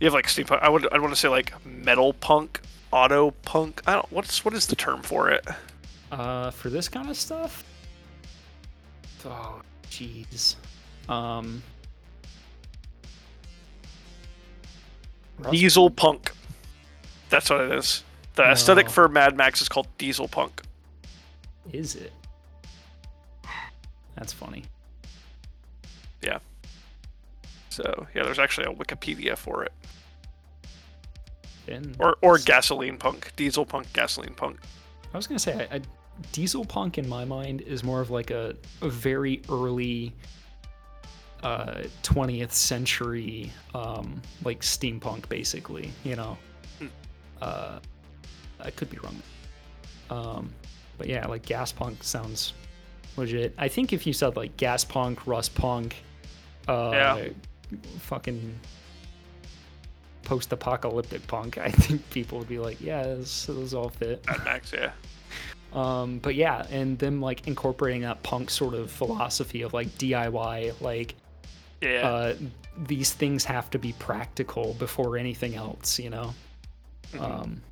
you 0.00 0.06
have 0.06 0.14
like 0.14 0.26
steampunk. 0.26 0.60
I 0.60 0.68
would 0.68 0.92
I 0.92 0.98
want 0.98 1.12
to 1.12 1.18
say 1.18 1.28
like 1.28 1.52
metal 1.64 2.12
punk, 2.12 2.60
auto 2.92 3.30
punk. 3.30 3.82
I 3.86 3.94
don't. 3.94 4.12
What's 4.12 4.44
what 4.44 4.54
is 4.54 4.66
the 4.66 4.76
term 4.76 5.02
for 5.02 5.30
it? 5.30 5.46
Uh, 6.12 6.50
for 6.50 6.70
this 6.70 6.88
kind 6.88 7.08
of 7.08 7.16
stuff. 7.16 7.64
Oh, 9.24 9.60
jeez. 9.90 10.56
Um. 11.08 11.62
Diesel 15.50 15.90
punk. 15.90 16.32
That's 17.28 17.50
what 17.50 17.60
it 17.62 17.72
is. 17.72 18.04
The 18.36 18.44
aesthetic 18.44 18.88
for 18.88 19.08
Mad 19.08 19.36
Max 19.36 19.60
is 19.60 19.68
called 19.68 19.88
diesel 19.98 20.28
punk. 20.28 20.62
Is 21.72 21.96
it? 21.96 22.12
That's 24.14 24.32
funny. 24.32 24.64
So 27.76 28.06
yeah, 28.14 28.22
there's 28.24 28.38
actually 28.38 28.66
a 28.66 28.74
Wikipedia 28.74 29.36
for 29.36 29.64
it, 29.64 29.72
or 31.98 32.16
or 32.22 32.38
gasoline 32.38 32.96
punk, 32.96 33.32
diesel 33.36 33.66
punk, 33.66 33.92
gasoline 33.92 34.32
punk. 34.34 34.58
I 35.12 35.16
was 35.18 35.26
gonna 35.26 35.38
say, 35.38 35.68
I, 35.70 35.76
I, 35.76 35.80
diesel 36.32 36.64
punk 36.64 36.96
in 36.96 37.06
my 37.06 37.26
mind 37.26 37.60
is 37.60 37.84
more 37.84 38.00
of 38.00 38.08
like 38.10 38.30
a, 38.30 38.56
a 38.80 38.88
very 38.88 39.42
early 39.50 40.14
uh, 41.42 41.82
20th 42.02 42.52
century, 42.52 43.52
um, 43.74 44.22
like 44.42 44.60
steampunk, 44.60 45.28
basically. 45.28 45.92
You 46.02 46.16
know, 46.16 46.38
Hmm. 46.78 46.86
uh, 47.42 47.78
I 48.60 48.70
could 48.70 48.88
be 48.88 48.96
wrong. 48.98 49.22
Um, 50.08 50.50
but 50.96 51.08
yeah, 51.08 51.26
like 51.26 51.44
gas 51.44 51.72
punk 51.72 52.02
sounds 52.02 52.54
legit. 53.18 53.52
I 53.58 53.68
think 53.68 53.92
if 53.92 54.06
you 54.06 54.14
said 54.14 54.34
like 54.34 54.56
gas 54.56 54.82
punk, 54.82 55.26
rust 55.26 55.54
punk, 55.54 55.96
uh, 56.68 56.90
Yeah. 56.92 57.28
Fucking 58.00 58.58
post-apocalyptic 60.24 61.26
punk, 61.26 61.58
I 61.58 61.70
think 61.70 62.08
people 62.10 62.38
would 62.38 62.48
be 62.48 62.58
like, 62.58 62.80
yeah, 62.80 63.02
this, 63.02 63.46
those 63.46 63.74
all 63.74 63.88
fit. 63.90 64.24
Mad 64.26 64.44
Max, 64.44 64.72
yeah. 64.72 64.90
Um, 65.72 66.18
but 66.18 66.34
yeah, 66.34 66.66
and 66.70 66.98
them 66.98 67.20
like 67.20 67.46
incorporating 67.46 68.02
that 68.02 68.22
punk 68.22 68.50
sort 68.50 68.74
of 68.74 68.90
philosophy 68.90 69.62
of 69.62 69.74
like 69.74 69.88
DIY, 69.98 70.80
like 70.80 71.14
Yeah. 71.80 72.08
uh, 72.08 72.34
these 72.86 73.12
things 73.12 73.44
have 73.44 73.70
to 73.70 73.78
be 73.78 73.92
practical 73.98 74.74
before 74.74 75.16
anything 75.16 75.54
else, 75.54 75.98
you 75.98 76.10
know. 76.10 76.34
Mhm. 77.12 77.20
Um, 77.20 77.62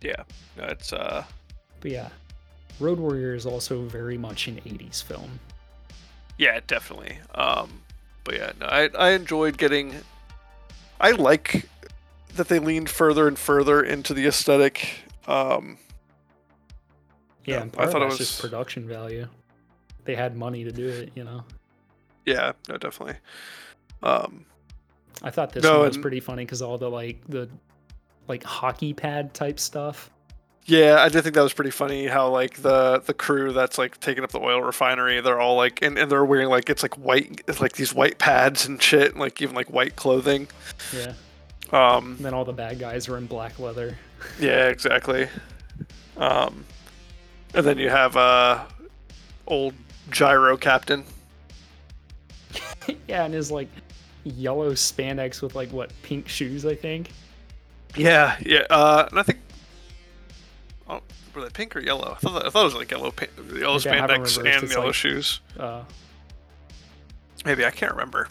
yeah. 0.00 0.22
No, 0.56 0.64
it's 0.64 0.92
uh. 0.92 1.24
but 1.80 1.90
yeah, 1.90 2.08
Road 2.80 2.98
Warrior 2.98 3.34
is 3.34 3.46
also 3.46 3.82
very 3.82 4.18
much 4.18 4.48
an 4.48 4.56
'80s 4.64 5.02
film. 5.02 5.38
Yeah, 6.38 6.60
definitely. 6.66 7.18
Um, 7.34 7.82
but 8.24 8.34
yeah, 8.36 8.52
no, 8.60 8.66
I 8.66 8.88
I 8.98 9.10
enjoyed 9.10 9.58
getting. 9.58 9.94
I 11.00 11.10
like 11.12 11.68
that 12.36 12.48
they 12.48 12.58
leaned 12.58 12.88
further 12.88 13.28
and 13.28 13.38
further 13.38 13.82
into 13.82 14.14
the 14.14 14.26
aesthetic. 14.26 14.88
Um, 15.26 15.78
Yeah, 17.44 17.56
Yeah, 17.56 17.62
and 17.62 17.72
I 17.72 17.74
part 17.74 17.86
of 17.88 17.92
thought 17.92 18.02
it 18.02 18.04
that's 18.10 18.18
just 18.18 18.42
was- 18.42 18.50
production 18.50 18.86
value. 18.88 19.28
They 20.04 20.14
had 20.14 20.36
money 20.36 20.62
to 20.64 20.70
do 20.72 20.88
it, 20.88 21.10
you 21.14 21.24
know. 21.24 21.44
yeah, 22.24 22.52
no, 22.68 22.76
definitely. 22.76 23.16
Um, 24.02 24.46
I 25.22 25.30
thought 25.30 25.52
this 25.52 25.62
No, 25.64 25.78
one 25.78 25.86
was 25.88 25.96
and- 25.96 26.02
pretty 26.02 26.20
funny 26.20 26.44
because 26.44 26.62
all 26.62 26.78
the 26.78 26.88
like 26.90 27.20
the 27.28 27.48
like 28.28 28.42
hockey 28.44 28.94
pad 28.94 29.34
type 29.34 29.58
stuff 29.58 30.10
Yeah, 30.64 30.98
I 31.00 31.08
did 31.08 31.22
think 31.22 31.34
that 31.34 31.42
was 31.42 31.52
pretty 31.52 31.72
funny. 31.72 32.06
How 32.06 32.28
like 32.28 32.62
the 32.62 33.02
the 33.04 33.14
crew 33.14 33.52
that's 33.52 33.78
like 33.78 33.98
taking 33.98 34.22
up 34.22 34.30
the 34.30 34.40
oil 34.40 34.62
refinery, 34.62 35.20
they're 35.20 35.40
all 35.40 35.56
like, 35.56 35.82
and, 35.82 35.98
and 35.98 36.10
they're 36.10 36.24
wearing 36.24 36.48
like 36.48 36.70
it's 36.70 36.82
like 36.82 36.94
white, 36.96 37.42
it's 37.48 37.60
like 37.60 37.72
these 37.72 37.92
white 37.92 38.18
pads 38.18 38.66
and 38.66 38.80
shit, 38.80 39.10
and 39.12 39.20
like 39.20 39.42
even 39.42 39.56
like 39.56 39.70
white 39.70 39.96
clothing. 39.96 40.46
Yeah. 40.94 41.14
Um, 41.72 42.14
And 42.16 42.26
then 42.26 42.34
all 42.34 42.44
the 42.44 42.52
bad 42.52 42.78
guys 42.78 43.08
are 43.08 43.16
in 43.16 43.26
black 43.26 43.58
leather. 43.58 43.98
yeah, 44.40 44.68
exactly. 44.68 45.28
Um, 46.16 46.64
and 47.54 47.66
then 47.66 47.78
you 47.78 47.88
have 47.88 48.16
uh, 48.16 48.64
old 49.46 49.74
gyro 50.10 50.56
captain. 50.56 51.04
yeah, 53.08 53.24
and 53.24 53.34
his 53.34 53.50
like 53.50 53.68
yellow 54.24 54.72
spandex 54.72 55.42
with 55.42 55.54
like 55.56 55.70
what 55.72 55.90
pink 56.02 56.28
shoes, 56.28 56.64
I 56.64 56.74
think. 56.76 57.10
Yeah, 57.96 58.36
yeah. 58.40 58.64
Uh, 58.70 59.08
and 59.10 59.18
I 59.18 59.22
think, 59.22 59.38
oh, 60.92 61.02
were 61.34 61.42
they 61.42 61.50
pink 61.50 61.74
or 61.76 61.80
yellow? 61.80 62.12
I 62.12 62.14
thought 62.16 62.34
that, 62.34 62.46
I 62.46 62.50
thought 62.50 62.62
it 62.62 62.64
was 62.64 62.74
like 62.74 62.90
yellow, 62.90 63.10
pa- 63.10 63.26
yellow 63.54 63.78
Maybe 63.78 63.90
I 63.90 63.96
have 63.96 64.10
'em 64.10 64.22
spandex 64.22 64.38
and 64.38 64.64
It's 64.64 64.72
yellow 64.72 64.86
like- 64.86 64.94
shoes. 64.94 65.40
Uh, 65.58 65.82
Maybe 67.44 67.64
I 67.66 67.70
can't 67.70 67.90
remember. 67.92 68.28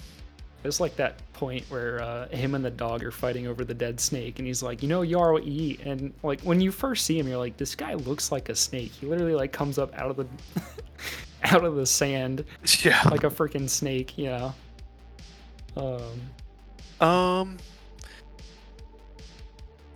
It's 0.64 0.80
like 0.80 0.95
that 0.97 1.16
point 1.34 1.66
where 1.70 2.01
uh, 2.01 2.28
him 2.30 2.53
and 2.55 2.64
the 2.64 2.70
dog 2.70 3.03
are 3.03 3.12
fighting 3.12 3.47
over 3.47 3.66
the 3.66 3.74
dead 3.74 3.99
snake, 3.99 4.38
and 4.38 4.47
he's 4.47 4.62
like, 4.62 4.84
"You 4.84 4.88
know, 4.89 5.01
Yarl 5.01 5.43
E." 5.43 5.80
And 5.84 6.14
like 6.24 6.39
when 6.41 6.62
you 6.62 6.72
first 6.72 7.05
see 7.05 7.18
him, 7.20 7.28
you're 7.28 7.39
like, 7.39 7.57
"This 7.57 7.74
guy 7.76 7.95
looks 7.95 8.32
like 8.32 8.47
a 8.49 8.55
snake." 8.55 8.91
He 8.91 9.07
literally 9.07 9.34
like 9.34 9.51
comes 9.51 9.78
up 9.80 9.91
out 9.97 10.12
of 10.12 10.18
the 10.18 10.28
out 11.43 11.66
of 11.66 11.76
the 11.76 11.86
sand 11.86 12.45
Yeah. 12.84 13.01
like 13.09 13.24
a 13.24 13.30
freaking 13.32 13.68
snake, 13.68 14.18
you 14.20 14.28
know. 14.28 14.53
Um, 17.01 17.07
Um. 17.07 17.57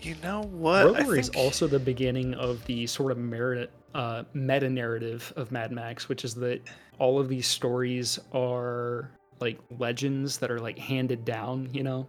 You 0.06 0.16
know 0.22 0.44
what? 0.44 0.82
I 0.82 1.04
Warrior 1.04 1.20
is 1.20 1.30
think- 1.30 1.44
also 1.44 1.66
the 1.66 1.80
beginning 1.80 2.36
of 2.36 2.64
the 2.66 2.86
sort 2.86 3.12
of 3.12 3.18
merit, 3.18 3.72
uh, 3.96 4.24
meta 4.36 4.70
narrative 4.70 5.34
of 5.36 5.52
Mad 5.52 5.72
Max, 5.72 6.08
which 6.08 6.24
is 6.24 6.36
that 6.36 6.62
all 7.00 7.20
of 7.20 7.28
these 7.28 7.48
stories 7.48 8.20
are 8.32 9.10
like 9.40 9.58
legends 9.80 10.38
that 10.38 10.52
are 10.52 10.60
like 10.60 10.78
handed 10.78 11.26
down, 11.26 11.68
you 11.74 11.82
know. 11.82 12.08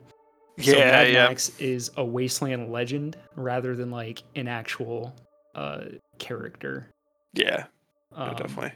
so 0.61 0.72
Yeah, 0.76 0.90
Mad 0.90 1.12
yeah. 1.12 1.26
Max 1.28 1.59
is 1.59 1.90
a 1.97 2.05
wasteland 2.05 2.70
legend 2.70 3.16
rather 3.34 3.74
than 3.74 3.90
like 3.90 4.22
an 4.34 4.47
actual 4.47 5.14
uh, 5.55 5.84
character. 6.18 6.92
Yeah, 7.32 7.64
no, 8.12 8.24
Um, 8.24 8.34
definitely. 8.36 8.72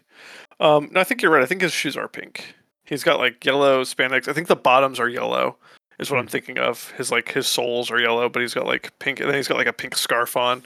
Um, 0.60 0.88
no, 0.92 1.00
I 1.00 1.04
think 1.04 1.20
you're 1.20 1.30
right. 1.30 1.42
I 1.42 1.46
think 1.46 1.60
his 1.60 1.72
shoes 1.72 1.94
are 1.94 2.08
pink. 2.08 2.54
He's 2.84 3.04
got 3.04 3.18
like 3.18 3.44
yellow 3.44 3.82
spandex. 3.84 4.28
I 4.28 4.32
think 4.32 4.48
the 4.48 4.56
bottoms 4.56 4.98
are 4.98 5.08
yellow. 5.10 5.58
Is 6.00 6.10
what 6.10 6.18
I'm 6.18 6.24
Hmm. 6.24 6.30
thinking 6.30 6.58
of. 6.58 6.90
His 6.92 7.12
like 7.12 7.30
his 7.30 7.46
soles 7.46 7.90
are 7.90 8.00
yellow, 8.00 8.28
but 8.28 8.40
he's 8.42 8.54
got 8.54 8.66
like 8.66 8.98
pink, 8.98 9.20
and 9.20 9.28
then 9.28 9.36
he's 9.36 9.46
got 9.46 9.58
like 9.58 9.66
a 9.68 9.72
pink 9.72 9.94
scarf 9.96 10.36
on. 10.36 10.62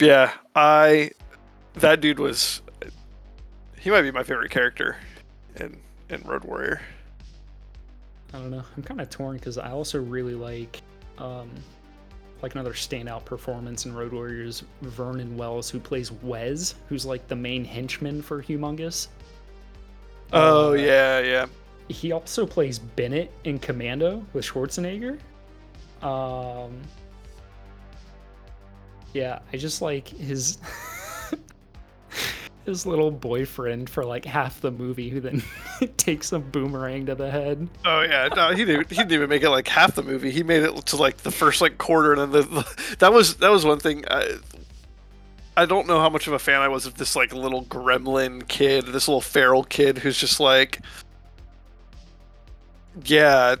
Yeah, 0.00 0.32
I. 0.54 1.12
That 1.74 2.00
dude 2.02 2.18
was. 2.18 2.60
He 3.78 3.90
might 3.90 4.02
be 4.02 4.10
my 4.10 4.24
favorite 4.24 4.50
character, 4.50 4.96
in 5.56 5.78
in 6.10 6.20
Road 6.22 6.44
Warrior. 6.44 6.82
I 8.34 8.38
don't 8.38 8.50
know. 8.50 8.64
I'm 8.76 8.82
kind 8.82 9.00
of 9.00 9.08
torn 9.08 9.36
because 9.36 9.56
I 9.56 9.70
also 9.70 10.02
really 10.02 10.34
like, 10.34 10.82
um, 11.18 11.48
like 12.42 12.54
another 12.54 12.72
standout 12.72 13.24
performance 13.24 13.86
in 13.86 13.94
Road 13.94 14.12
Warriors, 14.12 14.64
Vernon 14.82 15.36
Wells, 15.36 15.70
who 15.70 15.78
plays 15.78 16.10
Wez, 16.10 16.74
who's 16.88 17.06
like 17.06 17.28
the 17.28 17.36
main 17.36 17.64
henchman 17.64 18.20
for 18.20 18.42
Humongous. 18.42 19.08
Oh 20.32 20.70
Uh, 20.70 20.72
yeah, 20.72 21.20
yeah. 21.20 21.46
He 21.88 22.12
also 22.12 22.46
plays 22.46 22.78
Bennett 22.78 23.30
in 23.44 23.58
Commando 23.58 24.24
with 24.32 24.44
Schwarzenegger. 24.44 25.18
Um, 26.02 26.80
yeah, 29.12 29.38
I 29.52 29.56
just 29.56 29.80
like 29.80 30.08
his 30.08 30.58
his 32.66 32.84
little 32.84 33.10
boyfriend 33.10 33.88
for 33.88 34.04
like 34.04 34.24
half 34.24 34.60
the 34.60 34.70
movie, 34.70 35.08
who 35.08 35.20
then 35.20 35.42
takes 35.96 36.32
a 36.32 36.38
boomerang 36.38 37.06
to 37.06 37.14
the 37.14 37.30
head. 37.30 37.68
Oh 37.84 38.02
yeah, 38.02 38.28
no, 38.34 38.52
he 38.52 38.64
didn't. 38.64 38.90
He 38.90 38.96
didn't 38.96 39.12
even 39.12 39.28
make 39.28 39.42
it 39.42 39.50
like 39.50 39.68
half 39.68 39.94
the 39.94 40.02
movie. 40.02 40.30
He 40.30 40.42
made 40.42 40.62
it 40.62 40.74
to 40.86 40.96
like 40.96 41.18
the 41.18 41.30
first 41.30 41.60
like 41.60 41.78
quarter, 41.78 42.12
and 42.12 42.32
then 42.32 42.50
the, 42.50 42.96
that 42.98 43.12
was 43.12 43.36
that 43.36 43.50
was 43.50 43.64
one 43.64 43.78
thing. 43.78 44.04
I, 44.10 44.38
I 45.56 45.64
don't 45.64 45.86
know 45.86 45.98
how 46.00 46.10
much 46.10 46.26
of 46.26 46.34
a 46.34 46.38
fan 46.38 46.60
I 46.60 46.68
was 46.68 46.84
of 46.84 46.96
this 46.96 47.16
like 47.16 47.32
little 47.32 47.64
gremlin 47.64 48.46
kid, 48.46 48.86
this 48.86 49.08
little 49.08 49.22
feral 49.22 49.64
kid 49.64 49.98
who's 49.98 50.18
just 50.18 50.38
like, 50.38 50.80
yeah, 53.04 53.56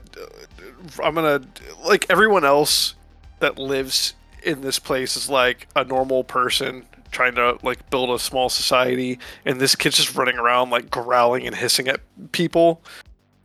I'm 1.02 1.14
gonna 1.14 1.42
like 1.84 2.06
everyone 2.10 2.44
else 2.44 2.94
that 3.40 3.58
lives 3.58 4.14
in 4.42 4.60
this 4.60 4.78
place 4.78 5.16
is 5.16 5.28
like 5.28 5.68
a 5.76 5.84
normal 5.84 6.24
person 6.24 6.86
trying 7.10 7.34
to 7.34 7.58
like 7.62 7.88
build 7.90 8.10
a 8.10 8.18
small 8.18 8.48
society, 8.48 9.18
and 9.44 9.60
this 9.60 9.74
kid's 9.74 9.96
just 9.96 10.14
running 10.14 10.38
around 10.38 10.70
like 10.70 10.90
growling 10.90 11.46
and 11.46 11.56
hissing 11.56 11.88
at 11.88 12.00
people 12.32 12.82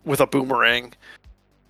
with 0.05 0.19
a 0.19 0.27
boomerang. 0.27 0.93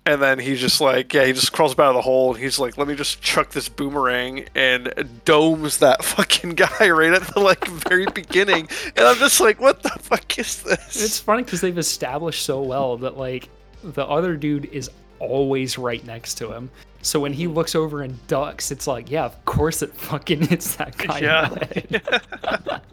And 0.04 0.20
then 0.20 0.40
he's 0.40 0.60
just 0.60 0.80
like, 0.80 1.14
yeah, 1.14 1.24
he 1.26 1.32
just 1.32 1.52
crawls 1.52 1.78
out 1.78 1.90
of 1.90 1.94
the 1.94 2.02
hole 2.02 2.34
and 2.34 2.42
he's 2.42 2.58
like, 2.58 2.76
let 2.76 2.88
me 2.88 2.96
just 2.96 3.22
chuck 3.22 3.50
this 3.52 3.68
boomerang 3.68 4.46
and 4.52 4.92
domes 5.24 5.78
that 5.78 6.04
fucking 6.04 6.56
guy 6.56 6.90
right 6.90 7.12
at 7.12 7.22
the 7.34 7.38
like 7.38 7.64
very 7.68 8.06
beginning. 8.06 8.68
And 8.96 9.06
I'm 9.06 9.16
just 9.18 9.40
like, 9.40 9.60
what 9.60 9.84
the 9.84 9.90
fuck 9.90 10.40
is 10.40 10.64
this? 10.64 11.04
It's 11.04 11.20
funny 11.20 11.44
because 11.44 11.60
they've 11.60 11.78
established 11.78 12.44
so 12.44 12.62
well 12.62 12.96
that 12.96 13.16
like 13.16 13.48
the 13.82 14.04
other 14.06 14.36
dude 14.36 14.66
is 14.66 14.90
always 15.18 15.78
right 15.78 16.04
next 16.06 16.34
to 16.34 16.52
him. 16.52 16.70
So 17.02 17.18
when 17.20 17.32
he 17.32 17.46
looks 17.46 17.74
over 17.74 18.02
and 18.02 18.24
ducks, 18.28 18.70
it's 18.70 18.86
like, 18.86 19.10
yeah, 19.10 19.24
of 19.24 19.44
course 19.44 19.82
it 19.82 19.92
fucking 19.94 20.42
hits 20.48 20.76
that 20.76 20.96
guy. 20.96 21.18
in 21.18 21.24
Yeah. 21.24 21.48
the 21.48 21.64
head. 21.66 22.82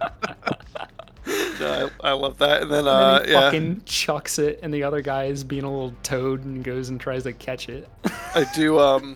No, 1.59 1.89
I, 2.01 2.09
I 2.09 2.11
love 2.13 2.37
that. 2.37 2.61
And 2.63 2.71
then, 2.71 2.79
And 2.79 2.87
uh, 2.87 3.19
then 3.19 3.25
he 3.27 3.31
yeah, 3.33 3.39
fucking 3.41 3.81
chucks 3.85 4.39
it, 4.39 4.61
and 4.63 4.73
the 4.73 4.81
other 4.83 5.01
guy 5.01 5.25
is 5.25 5.43
being 5.43 5.63
a 5.65 5.69
little 5.69 5.93
toad 6.03 6.43
and 6.45 6.63
goes 6.63 6.87
and 6.89 6.99
tries 6.99 7.23
to 7.23 7.33
catch 7.33 7.67
it. 7.67 7.87
I 8.33 8.45
do, 8.55 8.79
um, 8.79 9.15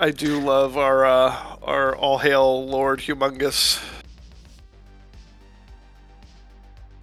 I 0.00 0.10
do 0.10 0.40
love 0.40 0.78
our, 0.78 1.04
uh, 1.04 1.36
our 1.62 1.94
all 1.94 2.16
hail 2.18 2.66
Lord 2.66 2.98
Humongous. 3.00 3.80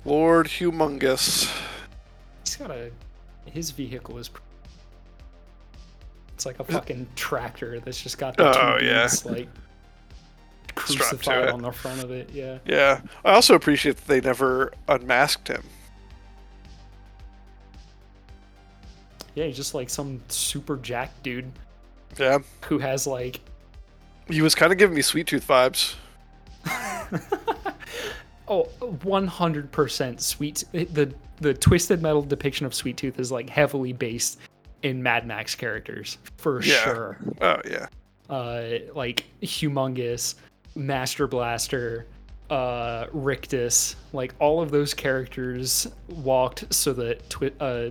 Lord 0.06 0.48
Humongous. 0.48 1.56
He's 2.44 2.56
got 2.56 2.72
a 2.72 2.90
his 3.52 3.72
vehicle 3.72 4.18
is. 4.18 4.30
It's 6.34 6.46
like 6.46 6.60
a 6.60 6.64
fucking 6.64 7.08
tractor 7.16 7.80
that's 7.82 8.02
just 8.02 8.18
got 8.18 8.38
the 8.38 8.48
Oh, 8.48 8.78
two 8.80 8.86
yeah. 8.86 9.02
dudes 9.04 9.26
like 9.26 9.50
crucified 10.76 11.50
on 11.50 11.62
the 11.62 11.72
front 11.72 12.02
of 12.02 12.12
it. 12.12 12.30
Yeah. 12.34 12.60
Yeah, 12.66 13.02
I 13.26 13.34
also 13.34 13.56
appreciate 13.56 13.98
that 13.98 14.08
they 14.08 14.22
never 14.22 14.72
unmasked 14.88 15.50
him. 15.50 15.64
Yeah, 19.36 19.46
he's 19.46 19.58
just 19.58 19.74
like 19.74 19.90
some 19.90 20.22
super 20.30 20.78
jack 20.78 21.12
dude 21.24 21.52
Yeah, 22.18 22.40
who 22.68 22.78
has 22.80 23.06
like 23.06 23.42
he 24.30 24.42
was 24.42 24.56
kind 24.56 24.72
of 24.72 24.78
giving 24.78 24.96
me 24.96 25.02
Sweet 25.02 25.28
Tooth 25.28 25.46
vibes. 25.48 25.96
oh 28.50 28.68
100% 28.82 30.20
sweet 30.20 30.64
the 30.72 31.14
the 31.42 31.54
twisted 31.54 32.02
metal 32.02 32.22
depiction 32.22 32.66
of 32.66 32.74
sweet 32.74 32.98
tooth 32.98 33.20
is 33.20 33.32
like 33.32 33.50
heavily 33.50 33.94
based 33.94 34.40
in 34.84 35.02
mad 35.02 35.26
max 35.28 35.56
characters 35.56 36.18
for 36.38 36.62
Yeah. 36.64 36.84
sure 36.84 37.18
Oh 37.42 37.62
yeah, 37.70 37.88
uh 38.30 38.64
like 38.96 39.26
humongous 39.42 40.36
master 40.76 41.28
blaster 41.28 42.08
uh 42.50 43.06
rictus 43.12 43.96
like 44.14 44.34
all 44.40 44.62
of 44.62 44.72
those 44.72 44.94
characters 44.94 45.88
walked 46.10 46.66
so 46.74 46.94
that 46.94 47.30
twi- 47.30 47.52
uh 47.60 47.90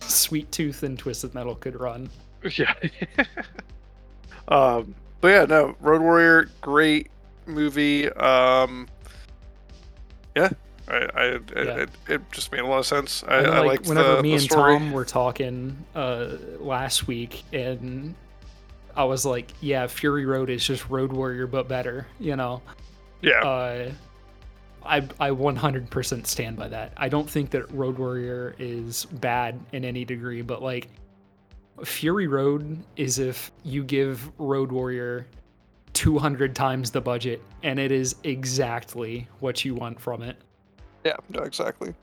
sweet 0.00 0.50
tooth 0.50 0.82
and 0.82 0.98
twisted 0.98 1.34
metal 1.34 1.54
could 1.54 1.78
run 1.78 2.08
yeah. 2.56 2.72
um, 4.48 4.94
but 5.20 5.28
yeah, 5.28 5.44
no, 5.44 5.74
Road 5.80 6.00
Warrior, 6.00 6.48
great 6.60 7.10
movie. 7.46 8.08
Um, 8.12 8.86
yeah, 10.38 10.48
I, 10.88 10.96
I 11.14 11.24
it, 11.24 11.42
Yeah. 11.54 11.76
It, 11.76 11.90
it 12.08 12.32
just 12.32 12.50
made 12.52 12.60
a 12.60 12.66
lot 12.66 12.78
of 12.78 12.86
sense. 12.86 13.22
I, 13.26 13.36
I 13.36 13.58
like 13.58 13.66
liked 13.66 13.86
whenever 13.88 14.16
the, 14.16 14.22
me 14.22 14.30
the 14.30 14.34
and 14.36 14.42
story. 14.44 14.78
Tom 14.78 14.92
were 14.92 15.04
talking 15.04 15.76
uh, 15.94 16.28
last 16.58 17.06
week, 17.06 17.42
and 17.52 18.14
I 18.96 19.04
was 19.04 19.24
like, 19.24 19.52
"Yeah, 19.60 19.86
Fury 19.86 20.26
Road 20.26 20.50
is 20.50 20.64
just 20.66 20.88
Road 20.88 21.12
Warrior 21.12 21.46
but 21.46 21.68
better," 21.68 22.06
you 22.18 22.36
know. 22.36 22.62
yeah, 23.22 23.40
Uh, 23.42 23.90
I 24.84 24.98
I 25.20 25.30
100% 25.30 26.26
stand 26.26 26.56
by 26.56 26.68
that. 26.68 26.92
I 26.96 27.08
don't 27.08 27.28
think 27.28 27.50
that 27.50 27.70
Road 27.72 27.98
Warrior 27.98 28.54
is 28.58 29.04
bad 29.04 29.60
in 29.72 29.84
any 29.84 30.04
degree, 30.04 30.40
but 30.42 30.62
like 30.62 30.88
Fury 31.84 32.26
Road 32.26 32.78
is 32.96 33.18
if 33.18 33.50
you 33.64 33.84
give 33.84 34.30
Road 34.38 34.72
Warrior 34.72 35.26
200 35.94 36.54
times 36.54 36.90
the 36.90 37.00
budget, 37.00 37.42
and 37.62 37.78
it 37.78 37.90
is 37.92 38.16
exactly 38.24 39.26
what 39.40 39.64
you 39.64 39.74
want 39.74 39.98
from 40.00 40.22
it. 40.22 40.36
yeah, 41.04 41.16
no, 41.30 41.42
exactly. 41.42 41.94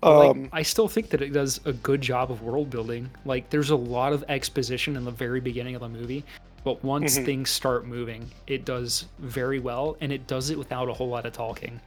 But, 0.00 0.18
like, 0.18 0.30
Um, 0.30 0.48
I 0.52 0.62
still 0.62 0.88
think 0.88 1.08
that 1.10 1.22
it 1.22 1.32
does 1.32 1.60
a 1.64 1.72
good 1.72 2.00
job 2.00 2.30
of 2.30 2.42
world 2.42 2.70
building. 2.70 3.10
Like, 3.24 3.48
there's 3.50 3.70
a 3.70 3.76
lot 3.76 4.12
of 4.12 4.24
exposition 4.28 4.96
in 4.96 5.04
the 5.04 5.10
very 5.10 5.40
beginning 5.40 5.74
of 5.74 5.80
the 5.82 5.88
movie, 5.88 6.24
but 6.64 6.82
once 6.84 7.18
Mhm. 7.18 7.24
things 7.24 7.50
start 7.50 7.86
moving, 7.86 8.30
it 8.46 8.64
does 8.64 9.06
very 9.18 9.58
well, 9.58 9.96
and 10.00 10.12
it 10.12 10.26
does 10.26 10.50
it 10.50 10.58
without 10.58 10.88
a 10.88 10.92
whole 10.92 11.08
lot 11.08 11.26
of 11.26 11.32
talking. 11.32 11.80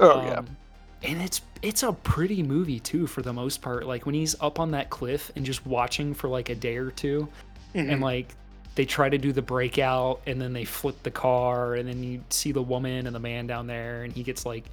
Oh 0.00 0.22
yeah. 0.22 0.38
Um, 0.38 0.56
and 1.02 1.20
it's 1.22 1.40
it's 1.62 1.82
a 1.82 1.92
pretty 1.92 2.42
movie 2.42 2.80
too 2.80 3.06
for 3.06 3.20
the 3.20 3.32
most 3.34 3.60
part. 3.60 3.86
Like 3.86 4.06
when 4.06 4.14
he's 4.14 4.34
up 4.40 4.58
on 4.58 4.70
that 4.70 4.88
cliff 4.88 5.30
and 5.36 5.44
just 5.44 5.66
watching 5.66 6.14
for 6.14 6.28
like 6.28 6.48
a 6.48 6.54
day 6.54 6.76
or 6.78 6.90
2 6.90 7.28
Mhm. 7.74 7.92
and 7.92 8.00
like 8.00 8.34
they 8.80 8.86
try 8.86 9.10
to 9.10 9.18
do 9.18 9.30
the 9.30 9.42
breakout 9.42 10.22
and 10.26 10.40
then 10.40 10.54
they 10.54 10.64
flip 10.64 11.02
the 11.02 11.10
car 11.10 11.74
and 11.74 11.86
then 11.86 12.02
you 12.02 12.24
see 12.30 12.50
the 12.50 12.62
woman 12.62 13.06
and 13.06 13.14
the 13.14 13.20
man 13.20 13.46
down 13.46 13.66
there 13.66 14.04
and 14.04 14.12
he 14.14 14.22
gets 14.22 14.46
like 14.46 14.64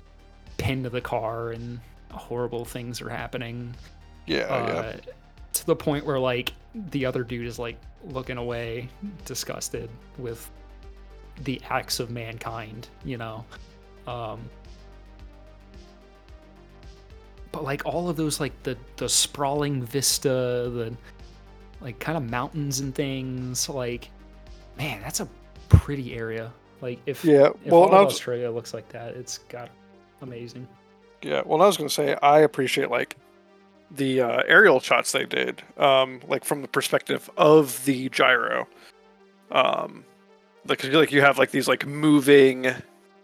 pinned 0.56 0.86
to 0.86 0.90
the 0.90 1.02
car 1.02 1.52
and 1.52 1.78
horrible 2.10 2.64
things 2.64 3.02
are 3.02 3.10
happening. 3.10 3.76
Yeah, 4.26 4.44
uh, 4.44 4.96
to 5.52 5.66
the 5.66 5.76
point 5.76 6.06
where 6.06 6.18
like 6.18 6.54
the 6.92 7.06
other 7.06 7.26
dude 7.26 7.46
is 7.46 7.60
like 7.60 7.78
looking 8.06 8.38
away 8.38 8.88
disgusted 9.26 9.90
with 10.18 10.50
the 11.44 11.62
acts 11.70 12.00
of 12.00 12.10
mankind 12.10 12.88
you 13.04 13.18
know? 13.18 13.44
Um 14.08 14.40
but 17.52 17.66
like 17.66 17.86
all 17.86 18.08
of 18.08 18.16
those 18.16 18.40
like 18.40 18.64
the 18.64 18.78
the 18.96 19.10
sprawling 19.10 19.84
vista 19.84 20.30
the 20.30 20.96
like 21.82 22.00
kind 22.00 22.18
of 22.18 22.30
mountains 22.30 22.80
and 22.80 22.94
things 22.96 23.70
like 23.70 24.10
man 24.78 25.02
that's 25.02 25.20
a 25.20 25.28
pretty 25.70 26.14
area 26.16 26.52
like 26.82 27.00
if 27.06 27.24
yeah. 27.26 27.50
if 27.66 27.72
Well, 27.72 27.90
was- 27.90 28.14
australia 28.14 28.50
looks 28.52 28.74
like 28.74 28.90
that 28.90 29.16
it's 29.16 29.40
got 29.50 29.70
amazing 30.22 30.68
Yeah, 31.22 31.42
well, 31.46 31.62
I 31.62 31.66
was 31.66 31.78
gonna 31.78 31.90
say 31.90 32.16
I 32.22 32.40
appreciate 32.40 32.90
like 32.92 33.16
the 33.92 34.22
uh, 34.22 34.44
aerial 34.48 34.80
shots 34.80 35.12
they 35.14 35.26
did, 35.26 35.64
um, 35.78 36.20
like 36.28 36.44
from 36.44 36.62
the 36.62 36.68
perspective 36.68 37.30
of 37.38 37.84
the 37.86 38.10
gyro. 38.10 38.68
Um, 39.52 40.04
like 40.68 40.84
like 40.84 41.12
you 41.12 41.22
have 41.22 41.38
like 41.38 41.52
these 41.52 41.68
like 41.68 41.86
moving 41.86 42.68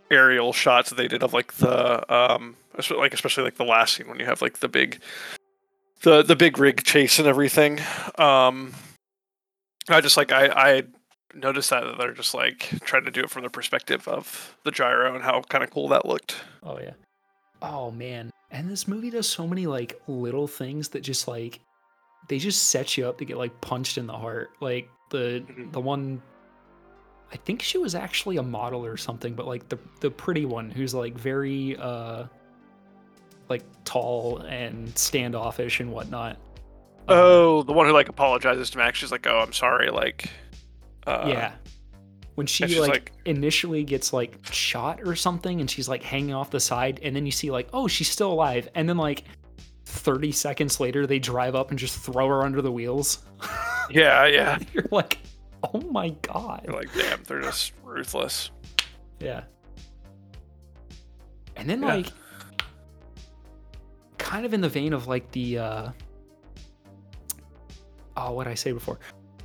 aerial 0.10 0.54
shots 0.54 0.89
that 0.89 0.95
they 0.95 1.08
did 1.08 1.22
of 1.22 1.34
like 1.34 1.54
the 1.54 2.14
um, 2.14 2.56
like 2.97 3.14
especially 3.14 3.43
like 3.43 3.58
the 3.58 3.66
last 3.66 3.95
scene 3.95 4.08
when 4.08 4.20
you 4.20 4.26
have 4.26 4.41
like 4.41 4.60
the 4.60 4.68
big 4.70 4.99
the 6.04 6.22
the 6.22 6.36
big 6.36 6.58
rig 6.60 6.84
chase 6.84 7.20
and 7.20 7.28
everything. 7.28 7.80
Um, 8.18 8.74
I 9.89 10.01
just 10.01 10.18
like 10.18 10.32
I 10.32 10.47
I 10.47 10.84
noticed 11.34 11.70
that 11.72 11.84
that 11.84 11.97
they're 11.97 12.14
just 12.14 12.34
like 12.34 12.70
trying 12.82 13.06
to 13.06 13.12
do 13.12 13.22
it 13.22 13.30
from 13.30 13.43
the 13.43 13.49
perspective 13.49 14.08
of 14.08 14.56
the 14.64 14.72
gyro 14.72 15.14
and 15.16 15.24
how 15.24 15.41
kind 15.41 15.64
of 15.64 15.72
cool 15.72 15.88
that 15.89 16.06
looked. 16.06 16.36
Oh 16.62 16.80
yeah. 16.80 16.93
Oh 17.62 17.91
man. 17.91 18.30
And 18.51 18.70
this 18.70 18.88
movie 18.88 19.10
does 19.10 19.28
so 19.28 19.47
many 19.47 19.66
like 19.66 19.99
little 20.08 20.47
things 20.47 20.89
that 20.89 21.01
just 21.01 21.28
like 21.28 21.60
they 22.30 22.38
just 22.38 22.68
set 22.70 22.97
you 22.97 23.08
up 23.08 23.18
to 23.18 23.26
get 23.26 23.38
like 23.38 23.60
punched 23.62 23.97
in 23.97 24.06
the 24.06 24.14
heart. 24.18 24.51
Like 24.62 24.89
the 25.10 25.43
Mhm. 25.49 25.72
the 25.72 25.82
one 25.82 26.22
I 27.32 27.38
think 27.38 27.64
she 27.64 27.80
was 27.80 27.95
actually 27.95 28.38
a 28.38 28.43
model 28.43 28.86
or 28.86 28.95
something, 28.95 29.34
but 29.34 29.47
like 29.47 29.68
the 29.70 29.80
the 30.01 30.12
pretty 30.12 30.45
one 30.45 30.70
who's 30.70 30.93
like 30.93 31.16
very 31.18 31.76
uh 31.78 32.26
like 33.50 33.64
tall 33.86 34.38
and 34.39 34.96
standoffish 34.98 35.80
and 35.80 35.91
whatnot. 35.91 36.38
Um, 37.08 37.18
Oh, 37.18 37.64
the 37.64 37.74
one 37.74 37.86
who 37.88 37.91
like 37.94 38.10
apologizes 38.10 38.70
to 38.72 38.78
Max. 38.78 38.98
She's 39.00 39.12
like, 39.12 39.28
"Oh, 39.28 39.39
I'm 39.39 39.54
sorry." 39.54 39.89
Like, 39.89 40.30
uh, 41.06 41.26
yeah. 41.28 41.52
When 42.36 42.48
she 42.48 42.80
like, 42.80 42.89
like- 42.89 43.12
initially 43.26 43.84
gets 43.84 44.12
like 44.14 44.38
shot 44.52 45.02
or 45.06 45.16
something 45.16 45.60
and 45.62 45.70
she's 45.70 45.88
like 45.88 46.02
hanging 46.02 46.34
off 46.34 46.50
the 46.50 46.60
side 46.60 47.00
and 47.04 47.16
then 47.16 47.26
you 47.28 47.32
see 47.32 47.52
like 47.52 47.70
oh 47.74 47.88
she's 47.88 48.10
still 48.10 48.32
alive 48.32 48.68
and 48.74 48.89
then 48.89 48.98
like 48.98 49.26
30 49.86 50.32
seconds 50.32 50.80
later 50.80 51.06
they 51.06 51.20
drive 51.20 51.54
up 51.54 51.70
and 51.70 51.78
just 51.78 52.00
throw 52.00 52.28
her 52.30 52.41
under 52.41 52.60
the 52.64 52.72
wheels. 52.72 53.20
yeah, 53.91 54.26
yeah. 54.26 54.58
You're 54.74 54.86
like 54.89 55.20
oh 55.72 55.80
my 55.91 56.10
god. 56.24 56.62
You're 56.66 56.76
like, 56.76 56.91
damn, 56.96 57.22
they're 57.24 57.41
just 57.41 57.74
ruthless. 57.84 58.50
Yeah. 59.20 59.44
And 61.56 61.70
then 61.70 61.82
Yeah. 61.84 61.96
like 61.96 62.08
kind 64.34 64.48
of 64.48 64.54
in 64.56 64.62
the 64.62 64.70
vein 64.70 64.94
of 64.94 65.06
like 65.06 65.30
the 65.32 65.60
uh 65.60 65.90
oh 68.18 68.32
what 68.32 68.48
I 68.48 68.56
say 68.56 68.72
before. 68.72 68.98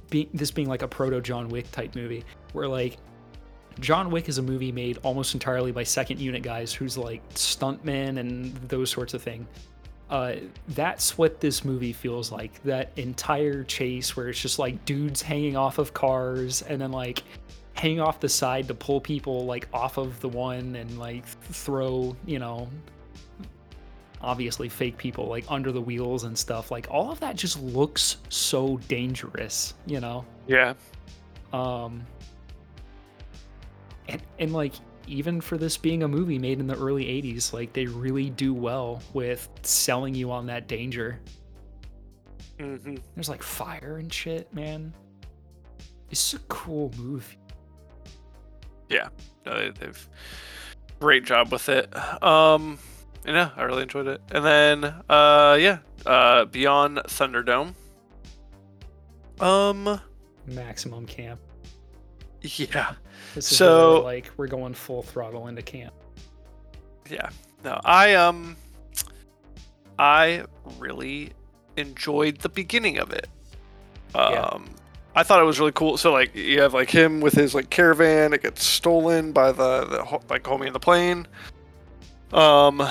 Be- 0.08 0.30
this 0.32 0.50
being 0.50 0.66
like 0.66 0.80
a 0.80 0.88
proto 0.88 1.20
John 1.20 1.50
Wick 1.50 1.70
type 1.72 1.94
movie 1.94 2.24
where 2.54 2.66
like 2.66 2.96
John 3.80 4.10
Wick 4.10 4.30
is 4.30 4.38
a 4.38 4.42
movie 4.42 4.72
made 4.72 4.98
almost 5.02 5.34
entirely 5.34 5.72
by 5.72 5.82
second 5.82 6.20
unit 6.20 6.42
guys 6.42 6.72
who's 6.72 6.96
like 6.96 7.22
stuntmen 7.34 8.18
and 8.18 8.56
those 8.68 8.90
sorts 8.90 9.12
of 9.12 9.22
thing. 9.22 9.46
Uh, 10.08 10.36
that's 10.68 11.18
what 11.18 11.38
this 11.38 11.66
movie 11.66 11.92
feels 11.92 12.32
like. 12.32 12.62
That 12.62 12.90
entire 12.96 13.64
chase 13.64 14.16
where 14.16 14.30
it's 14.30 14.40
just 14.40 14.58
like 14.58 14.82
dudes 14.86 15.20
hanging 15.20 15.54
off 15.54 15.76
of 15.76 15.92
cars 15.92 16.62
and 16.62 16.80
then 16.80 16.92
like 16.92 17.24
hang 17.74 18.00
off 18.00 18.20
the 18.20 18.28
side 18.28 18.66
to 18.68 18.74
pull 18.74 19.02
people 19.02 19.44
like 19.44 19.68
off 19.70 19.98
of 19.98 20.18
the 20.20 20.30
one 20.30 20.76
and 20.76 20.98
like 20.98 21.26
throw, 21.26 22.16
you 22.24 22.38
know, 22.38 22.70
obviously 24.20 24.68
fake 24.68 24.96
people 24.96 25.26
like 25.26 25.44
under 25.48 25.72
the 25.72 25.80
wheels 25.80 26.24
and 26.24 26.36
stuff. 26.36 26.70
Like 26.70 26.86
all 26.90 27.10
of 27.10 27.20
that 27.20 27.36
just 27.36 27.60
looks 27.62 28.16
so 28.28 28.78
dangerous, 28.88 29.74
you 29.86 30.00
know? 30.00 30.24
Yeah, 30.46 30.74
Um 31.52 32.06
and 34.08 34.22
and 34.38 34.52
like 34.52 34.72
even 35.06 35.40
for 35.40 35.56
this 35.56 35.76
being 35.76 36.02
a 36.02 36.08
movie 36.08 36.38
made 36.38 36.60
in 36.60 36.66
the 36.66 36.76
early 36.76 37.04
80s, 37.04 37.52
like 37.52 37.72
they 37.72 37.86
really 37.86 38.28
do 38.30 38.52
well 38.52 39.02
with 39.14 39.48
selling 39.62 40.14
you 40.14 40.30
on 40.30 40.46
that 40.46 40.68
danger. 40.68 41.18
hmm 42.58 42.96
There's 43.14 43.28
like 43.28 43.42
fire 43.42 43.96
and 43.98 44.12
shit, 44.12 44.52
man. 44.52 44.92
It's 46.10 46.34
a 46.34 46.38
cool 46.48 46.92
movie. 46.98 47.36
no, 49.46 49.58
they, 49.58 49.70
they've 49.70 50.08
great 51.00 51.24
job 51.24 51.52
with 51.52 51.68
it. 51.68 51.94
Um, 52.22 52.78
yeah, 53.36 53.50
I 53.56 53.62
really 53.62 53.82
enjoyed 53.82 54.06
it. 54.06 54.20
And 54.30 54.44
then, 54.44 54.84
uh, 55.08 55.56
yeah, 55.60 55.78
uh, 56.06 56.44
Beyond 56.46 56.98
Thunderdome. 57.06 57.74
Um, 59.40 60.00
Maximum 60.46 61.06
camp. 61.06 61.40
yeah, 62.42 62.94
This 63.34 63.50
is 63.52 63.58
So- 63.58 64.02
like 64.02 64.30
we're 64.36 64.46
going 64.48 64.74
full 64.74 65.02
throttle 65.02 65.48
into 65.48 65.62
camp. 65.62 65.92
yeah. 67.10 67.28
No, 67.64 67.80
I 67.84 68.14
um, 68.14 68.56
I 69.98 70.44
really 70.78 71.32
enjoyed 71.76 72.38
the 72.38 72.48
beginning 72.48 72.98
of 72.98 73.10
it. 73.12 73.26
Um, 74.14 74.32
Yeah. 74.32 74.58
I 75.16 75.24
thought 75.24 75.40
it 75.40 75.44
was 75.44 75.58
really 75.58 75.72
cool. 75.72 75.96
So 75.96 76.12
like, 76.12 76.34
you 76.36 76.60
have 76.60 76.74
like 76.74 76.90
him 76.90 77.20
with 77.20 77.34
his 77.34 77.52
like 77.54 77.70
caravan. 77.70 78.32
It 78.32 78.42
gets 78.42 78.64
stolen 78.64 79.32
by 79.32 79.50
the 79.50 79.84
the 79.86 80.20
like 80.30 80.44
homie 80.44 80.68
in 80.68 80.72
the 80.72 80.78
plane. 80.80 81.26
Um, 82.32 82.86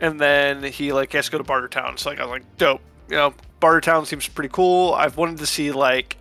and 0.00 0.20
then 0.20 0.62
he 0.62 0.92
like 0.92 1.12
has 1.12 1.26
to 1.26 1.32
go 1.32 1.38
to 1.38 1.44
Bartertown. 1.44 1.98
So 1.98 2.10
like, 2.10 2.20
I 2.20 2.22
was 2.24 2.30
like, 2.30 2.56
dope. 2.56 2.80
You 3.08 3.16
know, 3.16 3.34
Bartertown 3.60 4.06
seems 4.06 4.28
pretty 4.28 4.50
cool. 4.52 4.92
I've 4.94 5.16
wanted 5.16 5.38
to 5.38 5.46
see 5.46 5.72
like, 5.72 6.16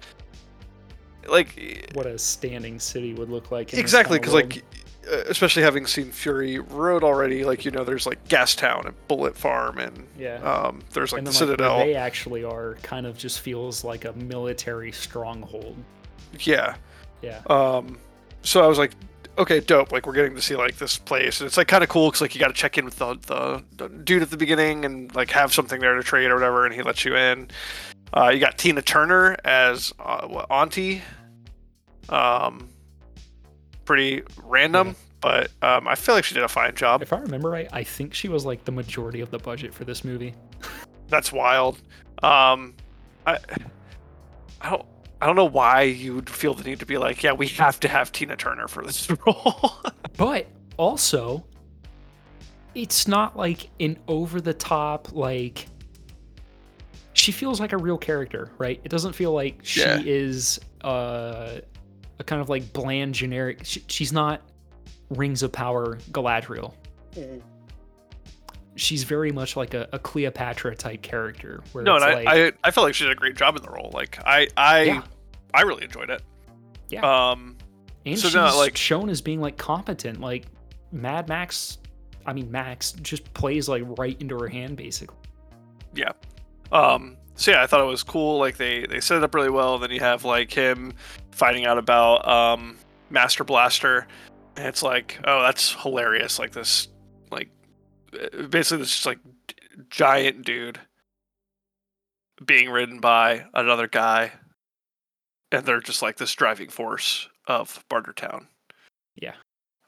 like 1.27 1.89
What 1.93 2.05
a 2.05 2.17
standing 2.17 2.79
city 2.79 3.13
would 3.13 3.29
look 3.29 3.51
like. 3.51 3.73
in 3.73 3.79
exactly 3.79 4.17
because 4.19 4.33
like 4.33 4.63
uh, 5.11 5.23
especially 5.27 5.63
having 5.63 5.85
seen 5.85 6.11
fury 6.11 6.59
road 6.59 7.03
already 7.03 7.43
like 7.43 7.65
you 7.65 7.71
know 7.71 7.83
there's 7.83 8.05
like 8.05 8.25
gastown 8.27 8.85
and 8.85 9.07
bullet 9.07 9.35
farm 9.37 9.77
and 9.77 10.05
yeah. 10.17 10.35
um 10.35 10.81
there's 10.93 11.11
like 11.11 11.19
and 11.19 11.27
the 11.27 11.31
then 11.31 11.39
like, 11.49 11.59
where 11.59 11.67
citadel 11.69 11.79
they 11.79 11.95
actually 11.95 12.43
are 12.43 12.75
kind 12.81 13.05
of 13.05 13.17
just 13.17 13.41
feels 13.41 13.83
like 13.83 14.05
a 14.05 14.13
military 14.13 14.91
stronghold. 14.91 15.75
yeah 16.39 16.75
Yeah. 17.21 17.41
um 17.49 17.97
so 18.43 18.63
i 18.63 18.67
was 18.67 18.77
like 18.77 18.91
okay 19.37 19.59
dope 19.59 19.91
like 19.91 20.05
we're 20.07 20.13
getting 20.13 20.35
to 20.35 20.41
see 20.41 20.55
like 20.55 20.77
this 20.77 20.97
place 20.97 21.39
and 21.39 21.47
it's 21.47 21.57
like 21.57 21.67
kind 21.67 21.83
of 21.83 21.89
cool 21.89 22.07
because 22.09 22.21
like 22.21 22.33
you 22.33 22.39
got 22.39 22.47
to 22.47 22.53
check 22.53 22.77
in 22.77 22.85
with 22.85 22.97
the, 22.97 23.13
the 23.27 23.63
the 23.77 23.89
dude 23.99 24.21
at 24.21 24.29
the 24.31 24.37
beginning 24.37 24.83
and 24.85 25.13
like 25.15 25.29
have 25.29 25.53
something 25.53 25.79
there 25.79 25.95
to 25.95 26.03
trade 26.03 26.29
or 26.31 26.33
whatever 26.35 26.65
and 26.65 26.73
he 26.73 26.81
lets 26.81 27.05
you 27.05 27.15
in 27.15 27.47
uh 28.13 28.29
you 28.29 28.39
got 28.39 28.57
tina 28.57 28.81
turner 28.81 29.35
as 29.45 29.93
uh, 29.99 30.25
what, 30.27 30.49
auntie 30.49 31.01
um 32.09 32.67
pretty 33.85 34.23
random 34.43 34.87
Yeah. 34.87 34.93
but 35.21 35.51
um 35.61 35.87
i 35.87 35.95
feel 35.95 36.15
like 36.15 36.23
she 36.23 36.33
did 36.33 36.43
a 36.43 36.47
fine 36.47 36.73
job 36.75 37.01
If 37.01 37.13
I 37.13 37.19
remember 37.19 37.49
right, 37.49 37.67
I 37.71 37.83
think 37.83 38.13
she 38.13 38.27
was 38.29 38.45
like 38.45 38.65
the 38.65 38.71
majority 38.71 39.21
of 39.21 39.29
the 39.31 39.39
budget 39.39 39.73
for 39.73 39.83
this 39.83 40.03
movie. 40.03 40.33
That's 41.09 41.31
wild. 41.31 41.79
Um, 42.21 42.73
I, 43.25 43.37
I 44.61 44.69
don't, 44.71 44.85
I 45.21 45.25
don't 45.25 45.35
know 45.35 45.45
why 45.45 45.81
you 45.83 46.13
would 46.15 46.29
feel 46.29 46.53
the 46.53 46.63
need 46.63 46.79
to 46.79 46.85
be 46.85 46.97
like, 46.97 47.23
yeah, 47.23 47.31
we 47.33 47.47
have 47.47 47.79
to 47.81 47.87
have 47.87 48.11
Tina 48.11 48.35
Turner 48.35 48.67
for 48.67 48.83
this 48.83 49.09
role. 49.25 49.73
But 50.17 50.47
also, 50.77 51.45
it's 52.75 53.07
not 53.07 53.35
like 53.35 53.69
an 53.79 53.97
over 54.07 54.39
the 54.39 54.53
top, 54.53 55.11
like, 55.13 55.67
she 57.13 57.31
feels 57.31 57.59
like 57.59 57.73
a 57.73 57.77
real 57.77 57.97
character, 57.97 58.51
right? 58.59 58.79
It 58.83 58.89
doesn't 58.89 59.13
feel 59.13 59.33
like 59.33 59.59
she 59.63 59.79
Yeah. 59.81 60.01
is 60.05 60.59
uh, 60.83 61.61
a 62.19 62.23
kind 62.23 62.39
of 62.41 62.49
like 62.49 62.71
bland, 62.73 63.15
generic. 63.15 63.61
She, 63.63 63.83
she's 63.87 64.13
not 64.13 64.41
Rings 65.09 65.41
of 65.41 65.51
Power 65.51 65.97
Galadriel. 66.11 66.73
She's 68.77 69.03
very 69.03 69.31
much 69.31 69.55
like 69.57 69.73
a, 69.73 69.89
a 69.91 69.99
Cleopatra 69.99 70.75
type 70.75 71.01
character. 71.01 71.61
Where 71.71 71.83
no, 71.83 71.95
and 71.95 72.03
like, 72.03 72.27
I, 72.27 72.45
I, 72.47 72.51
I 72.63 72.71
felt 72.71 72.85
like 72.85 72.93
she 72.95 73.03
did 73.03 73.11
a 73.11 73.15
great 73.15 73.35
job 73.35 73.55
in 73.57 73.63
the 73.63 73.69
role. 73.69 73.91
Like, 73.93 74.19
I, 74.25 74.47
I, 74.55 74.83
Yeah. 74.83 75.01
I 75.53 75.61
really 75.63 75.83
enjoyed 75.83 76.09
it. 76.09 76.21
Yeah. 76.89 77.01
Um, 77.01 77.57
and 78.05 78.17
so 78.17 78.27
she's 78.27 78.35
no, 78.35 78.55
like- 78.57 78.77
shown 78.77 79.09
as 79.09 79.21
being 79.21 79.41
like 79.41 79.57
competent. 79.57 80.21
Like 80.21 80.45
Mad 80.91 81.27
Max, 81.27 81.79
I 82.25 82.33
mean 82.33 82.49
Max 82.51 82.91
just 82.93 83.33
plays 83.33 83.67
like 83.67 83.83
right 83.97 84.19
into 84.21 84.37
her 84.37 84.47
hand 84.47 84.77
basically. 84.77 85.17
yeah. 85.95 86.11
Um, 86.71 87.17
so 87.35 87.51
yeah, 87.51 87.63
I 87.63 87.67
thought 87.67 87.81
it 87.81 87.85
was 87.87 88.03
cool. 88.03 88.37
Like 88.39 88.57
they 88.57 88.85
they 88.85 88.99
set 88.99 89.17
it 89.17 89.23
up 89.23 89.33
really 89.35 89.49
well. 89.49 89.77
Then 89.79 89.91
you 89.91 89.99
have 90.01 90.23
like 90.25 90.51
him 90.51 90.93
finding 91.31 91.65
out 91.65 91.77
about 91.77 92.27
um 92.27 92.77
Master 93.09 93.43
Blaster, 93.43 94.07
and 94.57 94.65
it's 94.67 94.83
like, 94.83 95.19
oh, 95.25 95.41
that's 95.41 95.73
hilarious. 95.81 96.39
Like 96.39 96.51
this, 96.51 96.89
like 97.31 97.49
basically 98.49 98.79
this 98.79 98.91
just 98.91 99.05
like 99.05 99.19
giant 99.89 100.45
dude 100.45 100.79
being 102.45 102.69
ridden 102.69 102.99
by 102.99 103.45
another 103.53 103.87
guy, 103.87 104.31
and 105.51 105.65
they're 105.65 105.79
just 105.79 106.01
like 106.01 106.17
this 106.17 106.33
driving 106.33 106.69
force 106.69 107.29
of 107.47 107.83
Bartertown. 107.89 108.47
Yeah. 109.15 109.35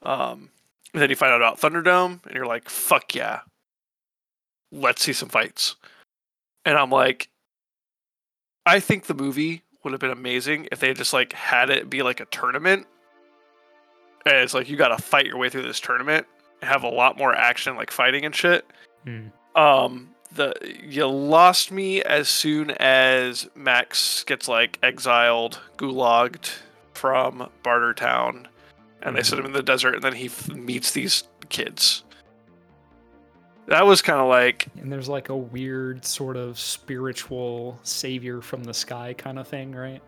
Um, 0.02 0.50
and 0.92 1.02
then 1.02 1.10
you 1.10 1.16
find 1.16 1.32
out 1.32 1.40
about 1.40 1.60
Thunderdome, 1.60 2.24
and 2.24 2.34
you're 2.34 2.46
like, 2.46 2.68
fuck 2.68 3.14
yeah. 3.14 3.40
Let's 4.72 5.02
see 5.02 5.12
some 5.12 5.28
fights. 5.28 5.76
And 6.64 6.76
I'm 6.76 6.90
like, 6.90 7.28
I 8.66 8.80
think 8.80 9.06
the 9.06 9.14
movie 9.14 9.62
would 9.82 9.92
have 9.92 10.00
been 10.00 10.10
amazing 10.10 10.68
if 10.70 10.80
they 10.80 10.88
had 10.88 10.96
just 10.96 11.12
like 11.12 11.32
had 11.32 11.70
it 11.70 11.88
be 11.88 12.02
like 12.02 12.20
a 12.20 12.26
tournament. 12.26 12.86
And 14.26 14.36
it's 14.36 14.54
like 14.54 14.68
you 14.68 14.76
gotta 14.76 14.98
fight 14.98 15.26
your 15.26 15.38
way 15.38 15.48
through 15.48 15.62
this 15.62 15.80
tournament, 15.80 16.26
have 16.62 16.82
a 16.82 16.88
lot 16.88 17.16
more 17.16 17.34
action, 17.34 17.76
like 17.76 17.90
fighting 17.90 18.24
and 18.24 18.34
shit. 18.34 18.66
Hmm. 19.04 19.28
Um, 19.56 20.10
the 20.32 20.54
you 20.84 21.06
lost 21.06 21.72
me 21.72 22.02
as 22.02 22.28
soon 22.28 22.70
as 22.72 23.48
Max 23.54 24.24
gets 24.24 24.46
like 24.48 24.78
exiled, 24.82 25.60
gulagged 25.76 26.50
from 26.94 27.48
Bartertown, 27.64 28.46
and 29.02 29.16
they 29.16 29.22
set 29.22 29.38
him 29.38 29.46
in 29.46 29.52
the 29.52 29.62
desert, 29.62 29.94
and 29.94 30.02
then 30.02 30.14
he 30.14 30.26
f- 30.26 30.48
meets 30.50 30.92
these 30.92 31.24
kids. 31.48 32.04
That 33.66 33.86
was 33.86 34.02
kind 34.02 34.20
of 34.20 34.28
like 34.28 34.66
And 34.80 34.90
there's 34.92 35.08
like 35.08 35.28
a 35.28 35.36
weird 35.36 36.04
sort 36.04 36.36
of 36.36 36.58
spiritual 36.58 37.78
savior 37.82 38.40
from 38.40 38.64
the 38.64 38.74
sky 38.74 39.14
kind 39.16 39.38
of 39.38 39.46
thing, 39.48 39.72
right? 39.72 40.02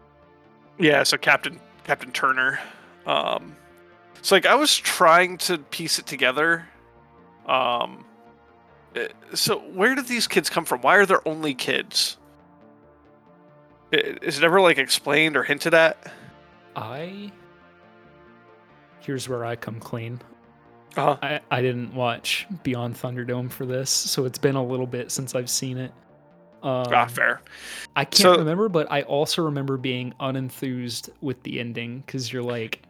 yeah. 0.78 1.03
So 1.03 1.16
Captain 1.16 1.61
Captain 1.84 2.12
Turner. 2.12 2.61
Um, 3.07 3.57
it's 4.22 4.30
like 4.30 4.46
I 4.46 4.54
was 4.54 4.76
trying 4.76 5.36
to 5.38 5.58
piece 5.58 5.98
it 5.98 6.06
together. 6.06 6.64
Um, 7.44 8.04
eh, 8.94 9.08
so 9.34 9.58
where 9.58 9.96
did 9.96 10.06
these 10.06 10.28
kids 10.28 10.48
come 10.48 10.64
from? 10.64 10.80
Why 10.80 10.94
are 10.98 11.06
there 11.06 11.26
only 11.26 11.54
kids? 11.54 12.18
Is 13.90 14.38
it 14.38 14.44
ever 14.44 14.60
like 14.60 14.78
explained 14.78 15.36
or 15.36 15.42
hinted 15.42 15.74
at? 15.74 16.12
I 16.76 17.32
here's 19.00 19.28
where 19.28 19.44
I 19.44 19.56
come 19.56 19.80
clean. 19.80 20.20
Uh-huh. 20.96 21.16
I, 21.20 21.40
I 21.50 21.60
didn't 21.60 21.92
watch 21.92 22.46
Beyond 22.62 22.94
Thunderdome 22.94 23.50
for 23.50 23.66
this, 23.66 23.90
so 23.90 24.24
it's 24.24 24.38
been 24.38 24.54
a 24.54 24.64
little 24.64 24.86
bit 24.86 25.10
since 25.10 25.34
I've 25.34 25.50
seen 25.50 25.78
it. 25.78 25.90
Um, 26.62 26.86
ah, 26.92 27.06
fair. 27.06 27.40
I 27.96 28.04
can't 28.04 28.14
So- 28.34 28.36
remember, 28.38 28.68
but 28.68 28.86
I 28.88 29.02
also 29.02 29.42
remember 29.42 29.76
being 29.76 30.14
unenthused 30.20 31.10
with 31.20 31.42
the 31.42 31.58
ending 31.58 32.04
because 32.06 32.32
you're 32.32 32.44
like, 32.44 32.84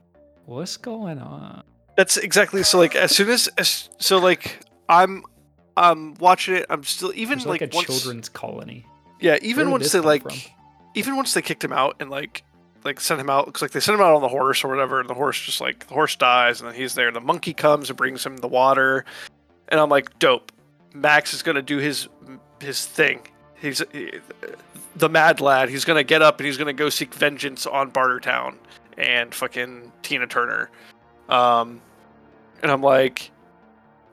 what's 0.47 0.77
going 0.77 1.19
on? 1.19 1.63
That's 1.97 2.17
exactly 2.17 2.63
so. 2.63 2.79
Like 2.79 2.95
as 2.97 3.15
soon 3.15 3.29
as, 3.31 3.49
as 3.59 3.89
so 3.99 4.19
like 4.19 4.61
I'm 4.89 5.25
I'm 5.77 6.15
watching 6.15 6.55
it. 6.57 6.67
I'm 6.71 6.85
still 6.85 7.13
even 7.15 7.39
There's 7.39 7.47
like, 7.47 7.61
like, 7.61 7.73
a 7.73 7.77
once, 7.77 7.87
children's 7.87 8.29
colony. 8.29 8.87
yeah. 9.21 9.39
Even 9.43 9.71
once 9.71 9.93
they 9.93 10.01
like 10.01 10.23
from? 10.23 10.37
even 10.95 11.17
once 11.17 11.35
they 11.35 11.43
kicked 11.43 11.65
him 11.65 11.73
out 11.73 11.97
and 12.01 12.11
like 12.11 12.45
like 12.85 13.01
sent 13.01 13.21
him 13.21 13.31
out 13.31 13.47
because 13.47 13.63
like 13.63 13.71
they 13.71 13.81
sent 13.81 13.95
him 13.95 14.05
out 14.05 14.15
on 14.15 14.23
the 14.23 14.29
horse 14.29 14.65
or 14.65 14.69
whatever, 14.69 15.01
and 15.01 15.09
the 15.09 15.15
horse 15.15 15.41
just 15.41 15.61
like 15.61 15.87
the 15.87 15.95
horse 15.95 16.17
dies, 16.17 16.61
and 16.61 16.69
then 16.69 16.77
he's 16.77 16.95
there, 16.95 17.07
and 17.09 17.17
the 17.17 17.21
monkey 17.21 17.55
comes 17.55 17.91
and 17.91 17.97
brings 17.97 18.25
him 18.25 18.37
the 18.39 18.49
water, 18.49 19.05
and 19.69 19.81
I'm 19.81 19.89
like, 19.89 20.19
dope. 20.19 20.53
Max 20.95 21.33
is 21.33 21.43
gonna 21.43 21.63
do 21.63 21.79
his 21.79 22.09
his 22.61 22.85
thing. 22.85 23.21
He's 23.55 23.83
he- 23.93 24.13
the 24.97 25.09
mad 25.09 25.41
lad. 25.41 25.71
He's 25.71 25.85
gonna 25.87 26.05
get 26.05 26.21
up 26.21 26.39
and 26.39 26.47
he's 26.47 26.59
gonna 26.59 26.73
go 26.75 26.91
seek 26.91 27.15
vengeance 27.15 27.67
on 27.67 27.91
Bartertown 27.91 28.57
and 28.99 29.35
fucking 29.35 29.93
Tina 30.03 30.27
Turner. 30.27 30.71
Um, 31.29 31.81
and 32.63 32.71
I'm 32.71 32.83
like, 32.83 33.31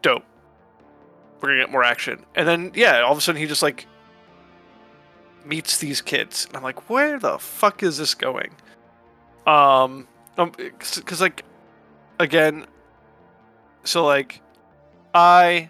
dope. 0.02 0.24
We're 1.42 1.50
gonna 1.50 1.62
get 1.62 1.72
more 1.72 1.84
action. 1.84 2.26
And 2.36 2.48
then 2.48 2.72
yeah, 2.76 3.02
all 3.02 3.12
of 3.12 3.18
a 3.18 3.22
sudden 3.22 3.40
he 3.40 3.48
just 3.48 3.64
like 3.64 3.88
meets 5.46 5.78
these 5.78 6.02
kids, 6.02 6.46
and 6.46 6.58
I'm 6.58 6.64
like, 6.64 6.90
where 6.90 7.20
the 7.20 7.40
fuck 7.40 7.82
is 7.84 7.98
this 7.98 8.14
going? 8.14 8.52
Um, 9.48 10.08
because 10.36 11.22
like, 11.22 11.44
again, 12.20 12.66
so 13.84 14.06
like, 14.06 14.42
I 15.14 15.70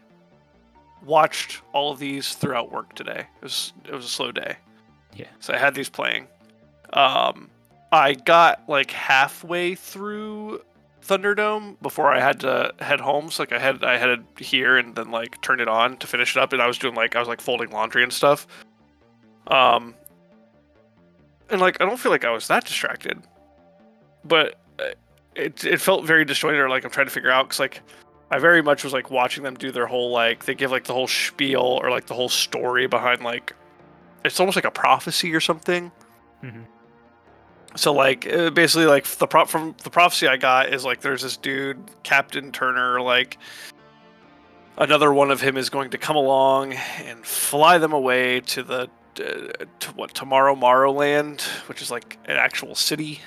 watched 1.05 1.62
all 1.72 1.91
of 1.91 1.99
these 1.99 2.34
throughout 2.34 2.72
work 2.72 2.93
today. 2.93 3.28
It 3.41 3.43
was 3.43 3.74
it 3.86 3.93
was 3.93 4.05
a 4.05 4.10
slow 4.10 4.32
day. 4.32 4.57
Yeah. 5.16 5.28
So 5.39 5.53
I 5.53 5.57
had 5.57 5.76
these 5.76 5.89
playing. 5.89 6.28
Um, 6.93 7.49
I 7.91 8.13
got 8.13 8.67
like 8.67 8.91
halfway 8.91 9.75
through 9.75 10.61
Thunderdome 11.03 11.81
before 11.81 12.11
I 12.11 12.19
had 12.19 12.39
to 12.41 12.73
head 12.79 12.99
home. 12.99 13.31
So 13.31 13.43
like 13.43 13.51
I 13.51 13.59
had 13.59 13.83
I 13.83 13.97
had 13.97 14.23
to 14.37 14.43
here 14.43 14.77
and 14.77 14.95
then 14.95 15.11
like 15.11 15.41
turn 15.41 15.59
it 15.59 15.67
on 15.67 15.97
to 15.97 16.07
finish 16.07 16.35
it 16.35 16.39
up, 16.41 16.53
and 16.53 16.61
I 16.61 16.67
was 16.67 16.77
doing 16.77 16.95
like 16.95 17.15
I 17.15 17.19
was 17.19 17.27
like 17.27 17.41
folding 17.41 17.71
laundry 17.71 18.03
and 18.03 18.13
stuff. 18.13 18.45
Um, 19.47 19.95
and 21.49 21.59
like 21.59 21.81
I 21.81 21.85
don't 21.85 21.97
feel 21.99 22.11
like 22.11 22.25
I 22.25 22.29
was 22.31 22.47
that 22.47 22.65
distracted, 22.65 23.19
but 24.23 24.59
uh, 24.79 24.89
it 25.35 25.63
it 25.65 25.81
felt 25.81 26.05
very 26.05 26.25
disjointed. 26.25 26.59
Or 26.59 26.69
like 26.69 26.83
I'm 26.85 26.91
trying 26.91 27.07
to 27.07 27.11
figure 27.11 27.31
out 27.31 27.47
because 27.47 27.59
like 27.59 27.81
I 28.29 28.37
very 28.37 28.61
much 28.61 28.83
was 28.83 28.93
like 28.93 29.09
watching 29.09 29.43
them 29.43 29.55
do 29.55 29.71
their 29.71 29.87
whole 29.87 30.11
like 30.11 30.45
they 30.45 30.53
give 30.53 30.69
like 30.69 30.83
the 30.83 30.93
whole 30.93 31.07
spiel 31.07 31.79
or 31.81 31.89
like 31.89 32.05
the 32.05 32.13
whole 32.13 32.29
story 32.29 32.85
behind 32.85 33.23
like 33.23 33.55
it's 34.23 34.39
almost 34.39 34.55
like 34.55 34.65
a 34.65 34.71
prophecy 34.71 35.33
or 35.33 35.39
something. 35.39 35.91
Mhm. 36.43 36.65
So 37.76 37.93
like 37.93 38.28
uh, 38.32 38.49
basically 38.49 38.88
like 38.88 39.05
the 39.05 39.28
prop 39.28 39.47
from 39.47 39.76
the 39.84 39.89
prophecy 39.89 40.28
I 40.28 40.38
got 40.38 40.74
is 40.74 40.84
like 40.84 41.01
there's 41.01 41.22
this 41.22 41.38
dude 41.38 41.78
Captain 42.03 42.51
Turner 42.51 42.99
like 42.99 43.38
another 44.78 45.13
one 45.13 45.30
of 45.30 45.41
him 45.41 45.55
is 45.57 45.70
going 45.70 45.91
to 45.91 45.97
come 45.97 46.15
along 46.15 46.74
and 46.74 47.24
fly 47.26 47.78
them 47.78 47.93
away 47.93 48.39
to 48.41 48.63
the 48.63 48.89
uh, 49.20 49.65
to 49.80 49.91
what 49.91 50.13
Tomorrow 50.13 50.55
Morrow 50.55 50.91
Land, 50.91 51.41
which 51.67 51.82
is 51.82 51.91
like 51.91 52.17
an 52.26 52.38
actual 52.38 52.74
city. 52.74 53.20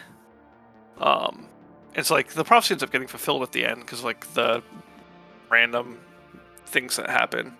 Um, 0.99 1.47
it's 1.95 2.11
like 2.11 2.29
the 2.29 2.45
prophecy 2.45 2.75
ends 2.75 2.83
up 2.83 2.91
getting 2.91 3.09
fulfilled 3.09 3.43
at 3.43 3.53
the 3.53 3.65
end 3.65 3.81
because 3.81 4.03
like 4.03 4.33
the 4.35 4.63
random 5.51 5.99
things 6.67 6.97
that 6.97 7.11
happen. 7.11 7.55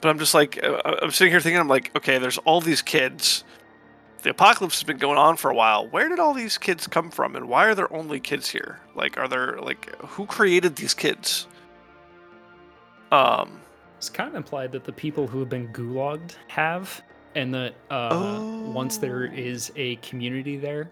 But 0.00 0.08
I'm 0.08 0.18
just 0.18 0.34
like 0.34 0.62
uh, 0.64 0.80
I'm 1.02 1.10
sitting 1.10 1.32
here 1.32 1.40
thinking 1.40 1.60
I'm 1.60 1.68
like 1.68 1.94
okay, 1.96 2.18
there's 2.18 2.38
all 2.38 2.60
these 2.60 2.82
kids. 2.82 3.44
The 4.22 4.30
apocalypse 4.30 4.78
has 4.80 4.84
been 4.84 4.98
going 4.98 5.18
on 5.18 5.36
for 5.36 5.50
a 5.50 5.54
while. 5.54 5.86
Where 5.86 6.08
did 6.08 6.18
all 6.18 6.34
these 6.34 6.58
kids 6.58 6.86
come 6.86 7.10
from, 7.10 7.36
and 7.36 7.48
why 7.48 7.66
are 7.66 7.74
there 7.74 7.92
only 7.92 8.18
kids 8.18 8.48
here? 8.50 8.80
Like, 8.94 9.16
are 9.16 9.28
there 9.28 9.58
like 9.60 9.94
who 9.98 10.26
created 10.26 10.76
these 10.76 10.92
kids? 10.94 11.46
Um, 13.12 13.60
It's 13.96 14.10
kind 14.10 14.28
of 14.28 14.34
implied 14.34 14.72
that 14.72 14.84
the 14.84 14.92
people 14.92 15.26
who 15.26 15.40
have 15.40 15.48
been 15.48 15.72
gulagged 15.72 16.36
have, 16.48 17.00
and 17.34 17.52
that 17.54 17.74
uh, 17.90 18.40
once 18.64 18.98
there 18.98 19.30
Oh. 19.32 19.60
a 19.76 19.96
community 19.96 20.56
there, 20.56 20.90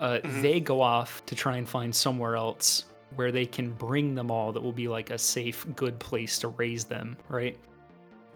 uh, 0.00 0.18
Mhm. 0.22 0.42
they 0.42 0.60
go 0.60 0.80
off 0.80 1.24
to 1.26 1.34
try 1.34 1.56
and 1.56 1.68
find 1.68 1.94
somewhere 1.94 2.36
else 2.36 2.84
where 3.16 3.32
they 3.32 3.46
can 3.46 3.72
bring 3.72 4.14
them 4.14 4.30
all 4.30 4.52
that 4.52 4.62
will 4.62 4.72
be 4.72 4.86
like 4.88 5.10
a 5.10 5.18
safe, 5.18 5.66
good 5.74 5.98
place 5.98 6.38
to 6.40 6.48
raise 6.48 6.84
them, 6.84 7.16
right? 7.28 7.58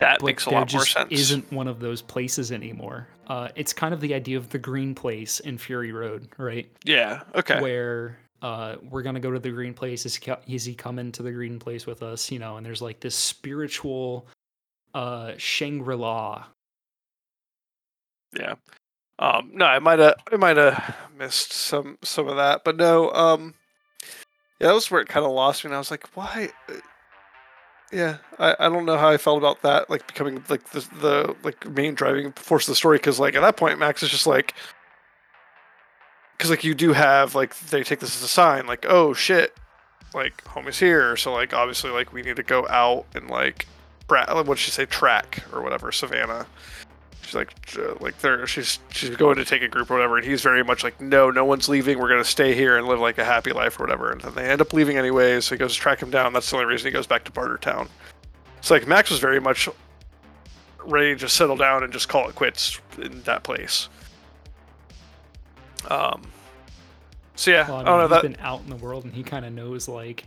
That 0.03 0.23
makes 0.23 0.47
a 0.47 0.51
lot 0.51 0.73
more 0.73 0.85
sense. 0.87 1.11
isn't 1.11 1.51
one 1.53 1.69
of 1.69 1.81
those 1.81 2.03
places 2.03 2.53
anymore. 2.53 3.09
Uh, 3.27 3.49
it's 3.55 3.73
kind 3.73 3.95
of 3.95 4.01
the 4.01 4.15
idea 4.15 4.37
of 4.37 4.49
the 4.51 4.59
green 4.59 4.95
place 4.95 5.41
in 5.41 5.59
Fury 5.59 5.93
Road, 5.93 6.29
right? 6.39 6.71
Yeah. 6.85 7.23
Okay. 7.35 7.61
where 7.61 8.19
uh, 8.43 8.77
we're 8.91 9.03
gonna 9.03 9.21
go 9.21 9.31
to 9.31 9.39
the 9.39 9.51
green 9.51 9.75
place. 9.75 10.05
Is, 10.05 10.17
he 10.17 10.33
is 10.49 10.65
he 10.65 10.75
coming 10.75 11.13
to 11.13 11.23
the 11.23 11.33
green 11.33 11.59
place 11.59 11.87
with 11.87 12.03
us? 12.03 12.31
You 12.31 12.39
know, 12.39 12.57
and 12.57 12.67
there's 12.67 12.83
like 12.83 13.01
this 13.01 13.15
spiritual 13.15 14.27
uh, 14.95 15.33
Shangri 15.37 15.97
La. 15.97 16.45
Yeah. 18.37 18.55
Um, 19.19 19.51
no, 19.55 19.67
I 19.67 19.79
might 19.79 19.99
have 20.01 20.17
I 20.33 20.37
might 20.37 20.57
have 20.57 20.97
missed 21.17 21.53
some 21.53 21.99
some 22.03 22.29
of 22.29 22.37
that, 22.37 22.65
but 22.65 22.77
no. 22.77 23.13
Um, 23.13 23.55
yeah, 24.61 24.69
that 24.69 24.75
was 24.75 24.91
where 24.91 25.01
it 25.01 25.09
kind 25.09 25.27
of 25.27 25.33
lost 25.33 25.65
me. 25.65 25.69
And 25.69 25.75
I 25.75 25.79
was 25.79 25.91
like, 25.91 26.09
why? 26.15 26.51
Yeah, 27.93 28.17
I, 28.39 28.57
I 28.59 28.69
don't 28.71 28.87
know 28.87 28.97
how 28.97 29.11
I 29.11 29.19
felt 29.19 29.37
about 29.37 29.61
that, 29.63 29.91
like 29.91 30.07
becoming 30.07 30.43
like 30.49 30.71
the 30.71 30.81
the 31.01 31.37
like 31.43 31.69
main 31.69 31.95
driving 31.95 32.33
force 32.33 32.67
of 32.67 32.73
the 32.73 32.77
story. 32.77 32.97
Because 32.97 33.21
like 33.21 33.35
at 33.35 33.43
that 33.43 33.59
point, 33.59 33.79
Max 33.79 34.03
is 34.03 34.09
just 34.09 34.27
like, 34.27 34.55
because 36.37 36.49
like 36.49 36.65
you 36.65 36.75
do 36.75 36.95
have 36.95 37.35
like 37.35 37.55
they 37.59 37.83
take 37.83 38.01
this 38.01 38.17
as 38.17 38.23
a 38.23 38.29
sign, 38.29 38.67
like 38.67 38.87
oh 38.89 39.13
shit, 39.13 39.55
like 40.15 40.43
home 40.47 40.69
is 40.69 40.79
here. 40.79 41.17
So 41.19 41.35
like 41.35 41.53
obviously 41.53 41.91
like 41.91 42.15
we 42.15 42.23
need 42.23 42.37
to 42.37 42.43
go 42.43 42.67
out 42.69 43.05
and 43.15 43.29
like, 43.29 43.67
bra- 44.07 44.43
what 44.43 44.59
she 44.59 44.71
say, 44.71 44.87
track 44.87 45.45
or 45.53 45.61
whatever, 45.61 45.93
Savannah. 45.93 46.47
She's 47.33 47.77
like, 47.77 48.03
like 48.03 48.19
they're 48.19 48.47
she's 48.47 48.79
she's 48.91 49.17
going 49.17 49.37
to 49.37 49.45
take 49.45 49.63
a 49.63 49.69
group 49.69 49.91
or 49.91 49.95
whatever, 49.95 50.19
and 50.19 50.27
he's 50.27 50.43
very 50.43 50.63
much 50.63 50.85
like, 50.85 51.01
no, 51.01 51.31
no 51.31 51.47
one's 51.47 51.67
leaving. 51.67 51.99
We're 51.99 52.11
gonna 52.11 52.25
stay 52.25 52.55
here 52.55 52.77
and 52.77 52.87
live 52.87 53.01
like 53.01 53.17
a 53.17 53.25
happy 53.25 53.53
life 53.53 53.81
or 53.81 53.85
whatever. 53.85 54.11
And 54.13 54.21
then 54.21 54.35
they 54.35 54.45
end 54.51 54.61
up 54.61 54.73
leaving 54.75 54.99
anyway 54.99 55.41
So 55.41 55.55
he 55.55 55.59
goes 55.59 55.73
to 55.75 55.81
track 55.81 56.03
him 56.03 56.11
down. 56.11 56.35
That's 56.35 56.51
the 56.51 56.57
only 56.57 56.67
reason 56.67 56.89
he 56.89 56.93
goes 56.93 57.07
back 57.07 57.25
to 57.25 57.33
barter 57.33 57.57
Bartertown. 57.57 57.89
So 58.61 58.75
like 58.75 58.87
Max 58.87 59.11
was 59.11 59.19
very 59.19 59.41
much 59.41 59.67
ready 60.85 61.17
to 61.17 61.29
settle 61.29 61.57
down 61.57 61.83
and 61.85 61.93
just 61.93 62.09
call 62.11 62.29
it 62.29 62.35
quits 62.35 62.79
in 62.99 63.23
that 63.23 63.45
place. 63.45 63.89
Um. 65.89 66.23
So 67.35 67.51
yeah, 67.51 67.67
Well, 67.67 67.77
I 67.77 67.79
mean, 67.79 67.87
don't 67.87 67.99
know 67.99 68.09
that 68.09 68.23
been 68.23 68.37
out 68.41 68.61
in 68.61 68.69
the 68.69 68.77
world 68.77 69.05
and 69.05 69.15
he 69.15 69.23
kind 69.23 69.47
of 69.47 69.55
knows 69.55 69.89
like, 69.89 70.25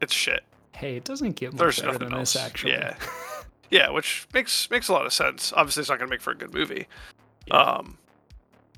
it's 0.00 0.12
shit. 0.12 0.42
hey, 0.74 0.96
it 0.96 1.04
doesn't 1.04 1.36
get 1.36 1.52
much 1.52 1.60
There's 1.60 1.76
better 1.76 1.92
nothing 1.92 2.08
than 2.08 2.18
else. 2.18 2.32
this 2.32 2.42
actually. 2.42 2.72
Yeah. 2.72 2.96
Yeah, 3.70 3.90
which 3.90 4.26
makes 4.34 4.68
makes 4.70 4.88
a 4.88 4.92
lot 4.92 5.06
of 5.06 5.12
sense. 5.12 5.52
Obviously, 5.54 5.82
it's 5.82 5.90
not 5.90 5.98
gonna 5.98 6.10
make 6.10 6.20
for 6.20 6.32
a 6.32 6.36
good 6.36 6.52
movie. 6.52 6.86
Yeah. 7.46 7.54
Um, 7.54 7.98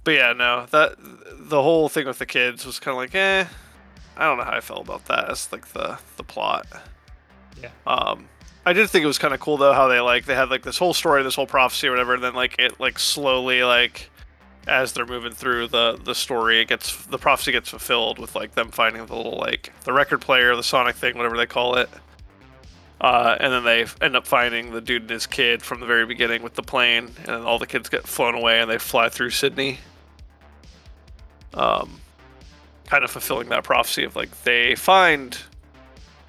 but 0.05 0.13
yeah, 0.13 0.33
no, 0.33 0.67
that 0.71 0.97
the 0.99 1.63
whole 1.63 1.89
thing 1.89 2.07
with 2.07 2.19
the 2.19 2.27
kids 2.27 2.67
was 2.67 2.79
kind 2.79 2.93
of 2.93 2.99
like, 2.99 3.15
eh, 3.15 3.47
I 4.17 4.25
don't 4.25 4.39
know 4.39 4.45
how 4.45 4.53
I 4.57 4.61
felt 4.61 4.81
about 4.81 5.07
that. 5.07 5.29
That's 5.29 5.51
like 5.53 5.69
the 5.69 5.99
the 6.17 6.25
plot. 6.25 6.67
Yeah. 7.61 7.71
Um, 7.87 8.29
I 8.65 8.73
did 8.73 8.91
think 8.91 9.03
it 9.03 9.07
was 9.07 9.19
kind 9.19 9.35
of 9.35 9.41
cool 9.41 9.57
though 9.57 9.73
how 9.73 9.89
they 9.89 10.01
like 10.01 10.27
they 10.27 10.35
had 10.35 10.51
like 10.51 10.63
this 10.63 10.79
whole 10.79 10.95
story, 10.95 11.23
this 11.23 11.35
whole 11.35 11.47
prophecy 11.47 11.89
or 11.89 11.91
whatever, 11.91 12.15
and 12.15 12.23
then 12.23 12.35
like 12.35 12.57
it 12.59 12.79
like 12.79 12.99
slowly 12.99 13.65
like 13.65 14.11
as 14.69 14.93
they're 14.93 15.07
moving 15.07 15.33
through 15.33 15.69
the 15.69 15.99
the 16.05 16.15
story, 16.15 16.61
it 16.61 16.69
gets 16.69 17.05
the 17.07 17.19
prophecy 17.19 17.53
gets 17.53 17.69
fulfilled 17.69 18.19
with 18.19 18.35
like 18.35 18.55
them 18.55 18.71
finding 18.71 19.05
the 19.07 19.17
little 19.17 19.39
like 19.39 19.73
the 19.85 19.93
record 19.93 20.21
player, 20.21 20.55
the 20.55 20.63
sonic 20.63 20.97
thing, 20.97 21.17
whatever 21.17 21.37
they 21.37 21.47
call 21.47 21.77
it. 21.77 21.89
Uh, 23.03 23.37
and 23.41 23.53
then 23.53 23.65
they 23.65 23.85
end 24.01 24.15
up 24.15 24.25
finding 24.25 24.71
the 24.71 24.81
dude 24.81 25.03
and 25.03 25.11
his 25.11 25.27
kid 25.27 25.61
from 25.61 25.81
the 25.81 25.87
very 25.87 26.07
beginning 26.07 26.41
with 26.41 26.55
the 26.55 26.63
plane, 26.63 27.11
and 27.25 27.45
all 27.45 27.59
the 27.59 27.67
kids 27.67 27.89
get 27.89 28.07
flown 28.07 28.35
away 28.35 28.61
and 28.61 28.71
they 28.71 28.79
fly 28.79 29.09
through 29.09 29.31
Sydney. 29.31 29.81
Um, 31.53 32.01
kind 32.87 33.03
of 33.03 33.11
fulfilling 33.11 33.49
that 33.49 33.65
prophecy 33.65 34.05
of 34.05 34.15
like 34.15 34.45
they 34.45 34.77
find, 34.77 35.37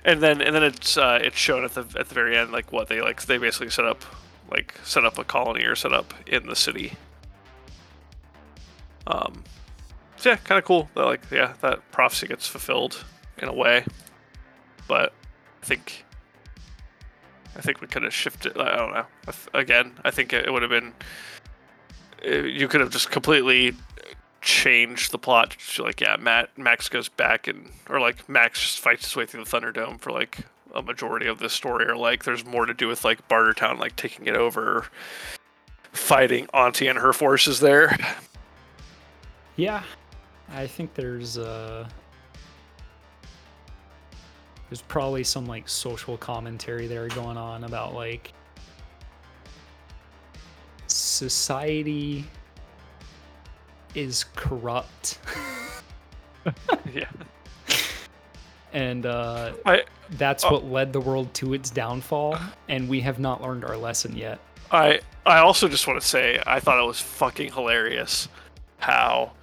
and 0.03 0.21
then 0.21 0.41
and 0.41 0.55
then 0.55 0.63
it's 0.63 0.97
uh, 0.97 1.19
it's 1.21 1.38
shown 1.38 1.63
at 1.63 1.76
the 1.76 1.86
at 1.97 2.09
the 2.09 2.15
very 2.15 2.36
end 2.36 2.51
like 2.51 2.71
what 2.71 2.88
they 2.88 3.01
like 3.01 3.21
they 3.24 3.38
basically 3.38 3.69
set 3.69 3.86
up 3.86 4.03
like 4.49 4.74
set 4.84 5.05
up 5.05 5.19
a 5.19 5.24
colony 5.24 5.63
or 5.65 5.76
set 5.76 5.93
up 5.93 6.11
in 6.26 6.47
the 6.47 6.55
city. 6.55 6.93
Um, 9.05 9.43
so 10.17 10.32
yeah, 10.32 10.38
kind 10.38 10.57
of 10.57 10.65
cool. 10.65 10.89
That 10.95 11.05
like 11.05 11.21
yeah, 11.30 11.53
that 11.61 11.91
prophecy 11.91 12.26
gets 12.26 12.47
fulfilled 12.47 13.05
in 13.38 13.47
a 13.47 13.53
way, 13.53 13.86
but 14.88 15.13
I 15.61 15.65
think 15.65 16.03
I 17.56 17.62
think 17.62 17.82
we 17.82 17.88
could 17.88 18.04
have 18.04 18.14
shifted. 18.14 18.58
I 18.58 18.76
don't 18.76 18.93
know. 18.93 19.06
Again, 19.54 19.93
I 20.04 20.12
think 20.12 20.34
it 20.34 20.51
would 20.51 20.62
have 20.64 20.72
been. 20.72 20.93
uh, 22.26 22.30
You 22.45 22.68
could 22.68 22.82
have 22.82 22.89
just 22.89 23.12
completely 23.12 23.74
changed 24.41 25.12
the 25.12 25.18
plot. 25.20 25.56
Like, 25.80 26.01
yeah, 26.01 26.18
Mad 26.20 26.49
Max 26.58 26.89
goes 26.89 27.10
back 27.10 27.47
and, 27.47 27.70
or 27.89 27.99
like 27.99 28.28
Max 28.28 28.76
fights 28.76 29.06
his 29.06 29.16
way 29.16 29.26
through 29.26 29.43
the 29.45 29.49
Thunderdome 29.49 29.99
for 29.99 30.12
like 30.12 30.39
a 30.74 30.82
majority 30.82 31.28
of 31.28 31.38
this 31.39 31.54
story, 31.54 31.86
or 31.88 31.95
like 31.95 32.24
there's 32.24 32.43
more 32.43 32.66
to 32.66 32.74
do 32.74 32.88
with 32.88 33.06
like 33.06 33.28
Bartertown 33.30 33.78
like 33.80 33.95
taking 33.95 34.26
it 34.26 34.36
over, 34.36 34.88
fighting 35.91 36.47
Auntie 36.54 36.88
and 36.88 36.97
her 36.99 37.14
forces 37.14 37.60
there. 37.60 37.95
Yeah, 39.56 39.84
I 40.51 40.66
think 40.66 40.95
there's 40.95 41.38
uh 41.38 41.88
there's 44.74 44.82
probably 44.82 45.24
some 45.24 45.45
like 45.45 45.69
social 45.69 46.17
commentary 46.17 46.88
there 46.88 47.07
going 47.09 47.38
on 47.38 47.63
about 47.63 47.93
like 47.93 48.34
society 50.88 52.26
is 53.93 54.26
corrupt 54.36 55.19
yeah, 56.91 57.05
and 58.74 59.05
uh 59.05 59.53
I 59.63 59.84
that's 60.09 60.43
Oh. 60.43 60.53
what 60.53 60.65
led 60.65 60.91
the 60.91 60.99
world 61.01 61.32
to 61.36 61.53
its 61.53 61.69
downfall 61.69 62.39
and 62.67 62.89
we 62.89 62.99
have 63.01 63.19
not 63.19 63.43
learned 63.43 63.63
our 63.65 63.78
lesson 63.78 64.15
yet. 64.17 64.39
I 64.71 65.01
I 65.24 65.38
also 65.38 65.67
just 65.67 65.86
want 65.86 66.01
to 66.01 66.07
say 66.07 66.41
I 66.47 66.59
thought 66.59 66.80
it 66.84 66.88
was 66.88 66.99
fucking 66.99 67.51
hilarious 67.53 68.28
how 68.80 69.34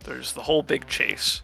there's 0.00 0.34
the 0.34 0.42
whole 0.42 0.62
big 0.62 0.86
chase. 0.88 1.40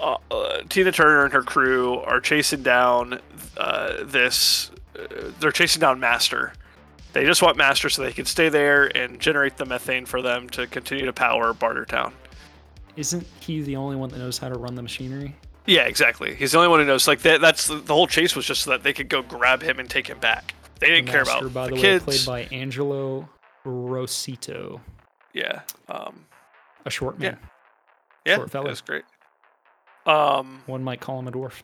Uh, 0.00 0.16
uh, 0.30 0.62
Tina 0.68 0.92
Turner 0.92 1.24
and 1.24 1.32
her 1.32 1.42
crew 1.42 1.98
are 2.00 2.20
chasing 2.20 2.62
down 2.62 3.20
uh, 3.56 4.04
this. 4.04 4.70
Uh, 4.98 5.30
they're 5.40 5.52
chasing 5.52 5.80
down 5.80 6.00
Master. 6.00 6.52
They 7.12 7.24
just 7.24 7.42
want 7.42 7.56
Master 7.56 7.88
so 7.88 8.02
they 8.02 8.12
can 8.12 8.24
stay 8.24 8.48
there 8.48 8.86
and 8.96 9.20
generate 9.20 9.56
the 9.56 9.64
methane 9.64 10.04
for 10.04 10.20
them 10.20 10.48
to 10.50 10.66
continue 10.66 11.04
to 11.06 11.12
power 11.12 11.54
Bartertown. 11.54 12.12
Isn't 12.96 13.26
he 13.40 13.62
the 13.62 13.76
only 13.76 13.96
one 13.96 14.08
that 14.10 14.18
knows 14.18 14.38
how 14.38 14.48
to 14.48 14.58
run 14.58 14.74
the 14.74 14.82
machinery? 14.82 15.36
Yeah, 15.66 15.82
exactly. 15.82 16.34
He's 16.34 16.52
the 16.52 16.58
only 16.58 16.68
one 16.68 16.80
who 16.80 16.86
knows. 16.86 17.06
Like 17.08 17.20
that, 17.20 17.40
that's 17.40 17.68
the, 17.68 17.80
whole 17.94 18.06
chase 18.06 18.36
was 18.36 18.44
just 18.46 18.62
so 18.62 18.70
that 18.70 18.82
they 18.82 18.92
could 18.92 19.08
go 19.08 19.22
grab 19.22 19.62
him 19.62 19.78
and 19.78 19.88
take 19.88 20.06
him 20.08 20.18
back. 20.18 20.54
They 20.80 20.88
didn't 20.88 21.06
The 21.06 21.12
care 21.12 21.24
master, 21.24 21.46
about 21.46 21.54
by 21.54 21.68
the, 21.68 21.74
the, 21.76 21.80
kids. 21.80 22.06
way, 22.06 22.16
played 22.16 22.50
by 22.50 22.54
Angelo 22.56 23.28
Rossitto, 23.64 24.80
yeah. 25.32 25.62
Um, 25.88 26.26
a 26.84 26.90
short 26.90 27.18
man. 27.18 27.38
Yeah, 28.26 28.36
Short 28.36 28.50
fella. 28.50 28.66
It 28.66 28.70
was 28.70 28.80
great. 28.80 29.04
Um, 30.06 30.62
One 30.66 30.82
might 30.84 31.00
call 31.00 31.18
him 31.18 31.28
a 31.28 31.32
dwarf, 31.32 31.62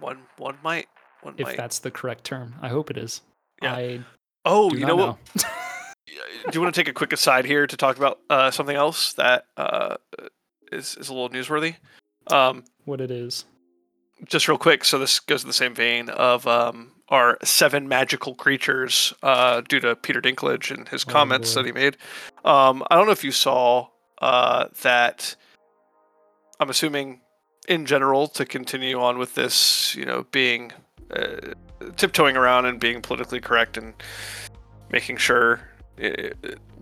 one 0.00 0.18
one 0.36 0.58
might 0.62 0.86
one 1.22 1.34
if 1.38 1.46
might. 1.46 1.56
that's 1.56 1.78
the 1.80 1.90
correct 1.90 2.24
term. 2.24 2.54
I 2.62 2.68
hope 2.68 2.90
it 2.90 2.98
is. 2.98 3.22
Yeah. 3.62 3.74
I 3.74 4.00
Oh, 4.44 4.70
do 4.70 4.76
you 4.78 4.86
not 4.86 4.88
know 4.96 5.06
what? 5.06 5.18
Do 6.06 6.52
you 6.52 6.60
want 6.60 6.72
to 6.72 6.80
take 6.80 6.88
a 6.88 6.92
quick 6.92 7.12
aside 7.12 7.44
here 7.46 7.66
to 7.66 7.76
talk 7.76 7.96
about 7.96 8.20
uh, 8.30 8.52
something 8.52 8.76
else 8.76 9.14
that 9.14 9.46
uh, 9.56 9.96
is 10.70 10.96
is 11.00 11.08
a 11.08 11.12
little 11.14 11.28
newsworthy? 11.30 11.74
Um, 12.28 12.62
what 12.84 13.00
it 13.00 13.10
is. 13.10 13.44
just 14.24 14.46
real 14.46 14.56
quick. 14.58 14.84
So 14.84 15.00
this 15.00 15.18
goes 15.18 15.42
in 15.42 15.48
the 15.48 15.52
same 15.52 15.74
vein 15.74 16.08
of 16.08 16.46
um, 16.46 16.92
our 17.08 17.38
seven 17.42 17.88
magical 17.88 18.36
creatures 18.36 19.12
uh, 19.24 19.62
due 19.62 19.80
to 19.80 19.96
Peter 19.96 20.20
Dinklage 20.22 20.70
and 20.70 20.88
his 20.88 21.04
Oh, 21.08 21.10
comments 21.10 21.52
boy. 21.54 21.62
that 21.62 21.66
he 21.66 21.72
made. 21.72 21.96
Um, 22.44 22.84
I 22.88 22.94
don't 22.94 23.06
know 23.06 23.12
if 23.12 23.24
you 23.24 23.32
saw 23.32 23.88
uh, 24.22 24.66
that. 24.82 25.34
I'm 26.60 26.70
assuming, 26.70 27.20
in 27.68 27.86
general, 27.86 28.28
to 28.28 28.44
continue 28.44 29.00
on 29.00 29.18
with 29.18 29.34
this, 29.34 29.94
you 29.94 30.04
know, 30.04 30.26
being 30.30 30.72
uh, 31.10 31.52
tiptoeing 31.96 32.36
around 32.36 32.64
and 32.66 32.80
being 32.80 33.02
politically 33.02 33.40
correct 33.40 33.76
and 33.76 33.94
making 34.90 35.16
sure, 35.18 35.60
uh, 36.02 36.10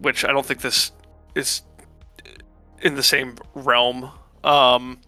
which 0.01 0.25
I 0.25 0.29
don't 0.33 0.47
think 0.47 0.61
this 0.61 0.93
is 1.35 1.63
in 2.83 2.95
the 2.95 3.03
same 3.03 3.37
realm. 3.55 4.11
Um, 4.45 5.01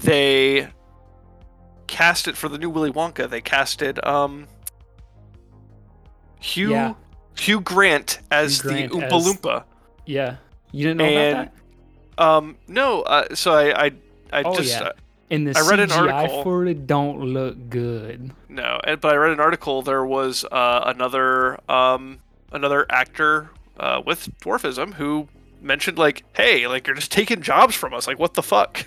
they 0.00 0.68
cast 1.86 2.28
it 2.28 2.36
for 2.36 2.48
the 2.48 2.58
new 2.58 2.70
Willy 2.70 2.90
Wonka. 2.92 3.28
They 3.28 3.40
casted 3.40 4.04
um 4.04 4.46
Hugh 6.40 6.70
Yeah. 6.72 6.94
Hugh 7.36 7.60
Grant 7.60 8.20
as 8.30 8.60
Hugh 8.60 8.70
Grant 8.70 8.92
the 8.92 8.98
Oompa 8.98 9.12
as- 9.12 9.26
Loompa. 9.26 9.64
Yeah, 10.06 10.36
you 10.72 10.84
didn't 10.88 10.98
know 10.98 11.04
And- 11.04 11.32
about 11.40 11.52
that. 11.54 11.60
Um, 12.16 12.56
no, 12.68 13.02
uh, 13.02 13.34
so 13.34 13.52
I 13.54 13.86
I, 13.86 13.90
I 14.34 14.42
Oh, 14.42 14.54
just 14.56 14.70
yeah. 14.78 14.88
uh, 14.88 14.92
And 15.30 15.46
the 15.46 15.58
I 15.58 15.68
read 15.68 15.80
an 15.80 15.88
CGI 15.90 16.12
article- 16.12 16.42
for 16.42 16.66
it 16.66 16.86
don't 16.86 17.20
look 17.20 17.70
good. 17.70 18.32
no, 18.48 18.80
but 18.84 19.04
I 19.12 19.16
read 19.16 19.32
an 19.32 19.40
article. 19.40 19.82
There 19.82 20.04
was 20.04 20.44
uh, 20.50 20.82
another 20.94 21.58
um 21.70 22.18
another 22.52 22.86
actor 22.90 23.50
uh, 23.78 24.00
with 24.06 24.28
dwarfism 24.40 24.94
who 24.94 25.28
mentioned 25.60 25.98
like, 25.98 26.24
hey, 26.34 26.66
like 26.66 26.86
you're 26.86 26.94
just 26.96 27.10
taking 27.12 27.40
jobs 27.42 27.74
from 27.74 27.94
us. 27.94 28.06
Like, 28.06 28.18
what 28.18 28.34
the 28.34 28.42
fuck? 28.42 28.84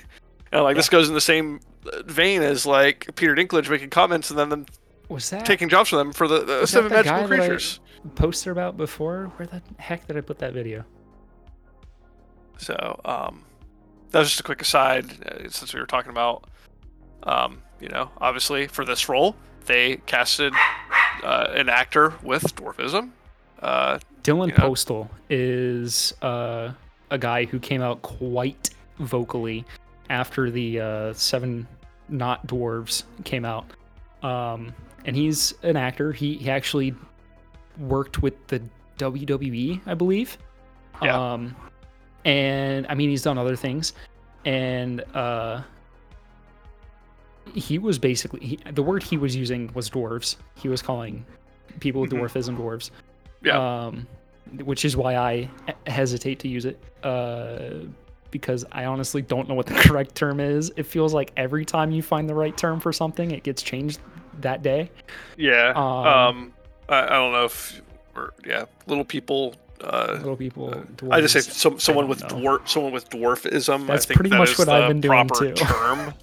And 0.51 0.63
like 0.63 0.75
this 0.77 0.87
goes 0.89 1.09
in 1.09 1.13
the 1.15 1.21
same 1.21 1.59
vein 2.05 2.41
as 2.41 2.65
like 2.65 3.09
Peter 3.15 3.35
Dinklage 3.35 3.69
making 3.69 3.89
comments 3.89 4.29
and 4.29 4.37
then 4.39 4.49
them 4.49 4.65
Was 5.09 5.29
that 5.31 5.45
taking 5.45 5.67
jobs 5.69 5.89
from 5.89 5.97
them 5.99 6.13
for 6.13 6.27
the, 6.27 6.45
the 6.45 6.65
seven 6.65 6.89
guy 6.91 6.97
magical 7.03 7.23
I 7.23 7.27
creatures. 7.27 7.79
posted 8.15 8.51
about 8.51 8.77
before? 8.77 9.31
Where 9.35 9.45
the 9.47 9.61
heck 9.77 10.07
did 10.07 10.15
I 10.17 10.21
put 10.21 10.39
that 10.39 10.53
video? 10.53 10.85
So, 12.57 12.99
um, 13.05 13.43
that 14.11 14.19
was 14.19 14.29
just 14.29 14.39
a 14.39 14.43
quick 14.43 14.61
aside 14.61 15.23
uh, 15.25 15.49
since 15.49 15.73
we 15.73 15.79
were 15.79 15.85
talking 15.85 16.11
about, 16.11 16.45
um, 17.23 17.61
you 17.79 17.89
know, 17.89 18.09
obviously 18.19 18.67
for 18.67 18.85
this 18.85 19.09
role, 19.09 19.35
they 19.65 19.97
casted 20.05 20.53
uh, 21.23 21.47
an 21.51 21.69
actor 21.69 22.13
with 22.23 22.55
dwarfism. 22.55 23.11
Uh, 23.59 23.99
Dylan 24.23 24.47
You 24.47 24.53
know? 24.57 24.69
Postl 24.69 25.09
is 25.29 26.13
uh, 26.21 26.71
a 27.11 27.17
guy 27.17 27.45
who 27.45 27.59
came 27.59 27.81
out 27.81 28.01
quite 28.01 28.69
vocally 28.99 29.65
after 30.09 30.49
the 30.49 30.79
uh, 30.79 31.13
Seven 31.13 31.67
Not 32.09 32.45
Dwarves 32.47 33.03
came 33.23 33.45
out. 33.45 33.65
Um, 34.23 34.73
and 35.05 35.15
he's 35.15 35.53
an 35.63 35.77
actor. 35.77 36.11
He, 36.11 36.35
he 36.35 36.49
actually 36.49 36.93
worked 37.77 38.21
with 38.21 38.47
the 38.47 38.61
WWE, 38.97 39.81
I 39.85 39.93
believe. 39.93 40.37
Yeah. 41.01 41.33
Um, 41.33 41.55
and 42.27 42.85
I 42.87 42.93
mean, 42.95 43.09
he's 43.09 43.21
done 43.23 43.37
other 43.37 43.55
things. 43.55 43.93
And 44.45 45.01
uh, 45.15 45.61
he 47.53 47.79
was 47.79 47.97
basically 47.97 48.39
he, 48.45 48.59
the 48.71 48.83
word 48.83 49.01
he 49.03 49.17
was 49.17 49.35
using 49.35 49.71
was 49.73 49.89
dwarves. 49.89 50.35
He 50.55 50.67
was 50.69 50.81
calling 50.81 51.25
people 51.79 52.01
with 52.01 52.11
Mhm. 52.11 52.19
dwarfism 52.19 52.57
dwarves. 52.57 52.91
Yeah. 53.43 53.85
Um, 53.85 54.07
which 54.63 54.85
is 54.85 54.95
why 54.95 55.15
I 55.17 55.49
hesitate 55.87 56.39
to 56.39 56.47
use 56.47 56.65
it. 56.65 56.81
Uh, 57.03 57.85
because 58.31 58.65
I 58.71 58.85
honestly 58.85 59.21
don't 59.21 59.47
know 59.47 59.55
what 59.55 59.65
the 59.65 59.73
correct 59.87 60.15
term 60.15 60.39
is. 60.39 60.71
It 60.75 60.83
feels 60.83 61.13
like 61.13 61.31
every 61.37 61.65
time 61.65 61.91
you 61.91 62.01
find 62.01 62.29
the 62.29 62.35
right 62.35 62.55
term 62.57 62.79
for 62.79 62.91
something, 62.93 63.31
it 63.31 63.43
gets 63.43 63.61
changed 63.61 63.99
that 64.41 64.61
day. 64.61 64.91
Yeah. 65.37 65.69
Um, 65.75 65.83
Um, 66.07 66.53
I, 66.89 67.03
I 67.05 67.09
don't 67.09 67.31
know 67.31 67.45
if, 67.45 67.81
or 68.15 68.33
yeah, 68.45 68.65
little 68.85 69.05
people. 69.05 69.55
Uh, 69.81 70.13
Little 70.17 70.35
people. 70.35 70.83
I 71.11 71.21
just 71.21 71.33
say 71.33 71.41
some, 71.41 71.79
someone 71.79 72.07
with 72.07 72.21
know. 72.21 72.29
dwarf, 72.29 72.67
someone 72.67 72.91
with 72.91 73.09
dwarfism. 73.09 73.87
That's 73.87 74.05
I 74.05 74.07
think 74.07 74.15
pretty 74.17 74.29
that 74.31 74.37
much 74.39 74.57
what 74.57 74.69
I've 74.69 74.87
been 74.89 75.01
doing, 75.01 75.29
too. 75.29 75.53
Term. 75.53 76.13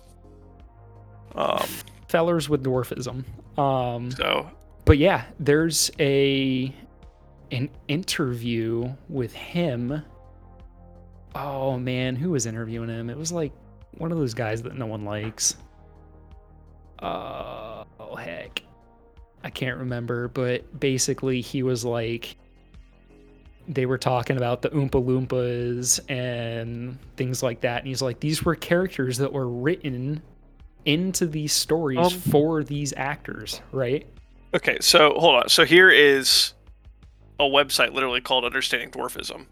um. 1.35 1.67
fellers 2.09 2.49
with 2.49 2.65
dwarfism. 2.65 3.25
Um, 3.59 4.11
So 4.11 4.51
but 4.85 4.99
yeah, 4.99 5.25
there's 5.39 5.91
a 5.99 6.75
an 7.51 7.71
interview 7.89 8.93
with 9.09 9.33
him. 9.33 10.03
Oh 11.35 11.79
man, 11.79 12.17
who 12.17 12.31
was 12.31 12.47
interviewing 12.47 12.89
him? 12.89 13.11
It 13.11 13.17
was 13.17 13.33
like 13.33 13.53
one 13.99 14.13
of 14.13 14.19
those 14.19 14.35
guys 14.35 14.63
that 14.63 14.77
no 14.77 14.87
one 14.87 15.05
likes. 15.05 15.57
Uh, 16.99 17.85
oh 17.99 18.17
heck, 18.17 18.63
I 19.43 19.51
can't 19.51 19.79
remember. 19.79 20.29
But 20.29 20.79
basically, 20.79 21.41
he 21.41 21.63
was 21.63 21.85
like, 21.85 22.37
they 23.69 23.87
were 23.87 23.99
talking 23.99 24.37
about 24.37 24.63
the 24.63 24.69
Oompa 24.71 25.03
Loompas 25.03 26.01
and 26.11 26.99
things 27.17 27.43
like 27.43 27.61
that, 27.63 27.79
and 27.79 27.89
he's 27.89 28.03
like, 28.03 28.21
these 28.21 28.45
were 28.45 28.55
characters 28.55 29.19
that 29.19 29.33
were 29.33 29.49
written 29.49 30.23
into 30.85 31.27
these 31.27 31.53
stories 31.53 31.99
Um, 31.99 32.11
for 32.11 32.63
these 32.63 32.93
actors, 32.97 33.61
right? 33.73 34.07
okay. 34.55 34.77
So 34.81 35.15
hold 35.19 35.37
on. 35.37 35.49
So 35.49 35.65
here 35.65 35.89
is 35.91 36.53
a 37.41 37.45
website 37.45 37.93
literally 37.95 38.21
called 38.21 38.45
Understanding 38.45 38.91
Dwarfism, 38.91 39.47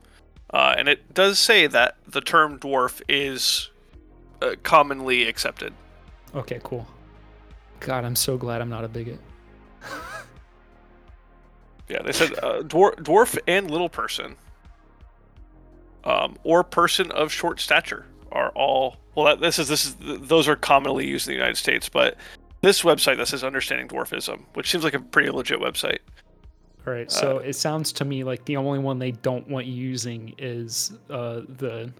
uh, 0.53 0.75
and 0.77 0.89
it 0.89 1.15
does 1.15 1.39
say 1.39 1.67
that 1.67 1.97
the 2.07 2.21
term 2.21 2.59
dwarf 2.59 3.01
is 3.09 3.71
uh, 4.43 4.57
commonly 4.63 5.27
accepted. 5.27 5.73
Okay, 6.35 6.61
cool. 6.63 6.87
God, 7.81 8.05
I'm 8.05 8.15
so 8.17 8.37
glad 8.37 8.61
I'm 8.61 8.69
not 8.71 8.85
a 8.85 8.89
bigot. 8.89 9.19
Yeah, 11.93 12.01
they 12.03 12.12
said 12.12 12.32
uh, 12.43 12.62
dwarf, 12.62 12.97
dwarf 12.97 13.38
and 13.47 13.70
little 13.70 13.90
person, 13.90 14.36
um, 16.05 16.36
or 16.43 16.64
person 16.64 17.11
of 17.12 17.30
short 17.30 17.61
stature 17.61 18.07
are 18.30 18.51
all. 18.55 18.97
Well, 19.14 19.26
that, 19.26 19.40
this 19.40 19.59
is 19.59 19.68
this 19.68 19.84
is 19.84 19.97
those 20.01 20.49
are 20.49 20.57
commonly 20.57 21.07
used 21.07 21.28
in 21.28 21.32
the 21.32 21.36
United 21.36 21.59
States, 21.59 21.88
but 21.90 22.16
this 22.62 22.82
website 22.82 23.18
that 23.18 23.28
says 23.28 23.45
Understanding 23.45 23.88
Dwarfism, 23.88 24.40
which 24.55 24.70
seems 24.70 24.84
like 24.84 24.95
a 24.95 25.01
pretty 25.01 25.28
legit 25.30 25.61
website. 25.61 25.99
All 26.86 26.93
right, 26.93 27.12
so 27.12 27.36
Uh, 27.36 27.40
it 27.40 27.53
sounds 27.53 27.93
to 27.93 28.05
me 28.07 28.24
like 28.24 28.45
the 28.47 28.57
only 28.57 28.78
one 28.78 28.99
they 28.99 29.12
don't 29.12 29.47
want 29.49 29.66
you 29.66 29.74
using 29.74 30.34
is 30.38 30.93
uh, 31.11 31.43
the. 31.59 31.93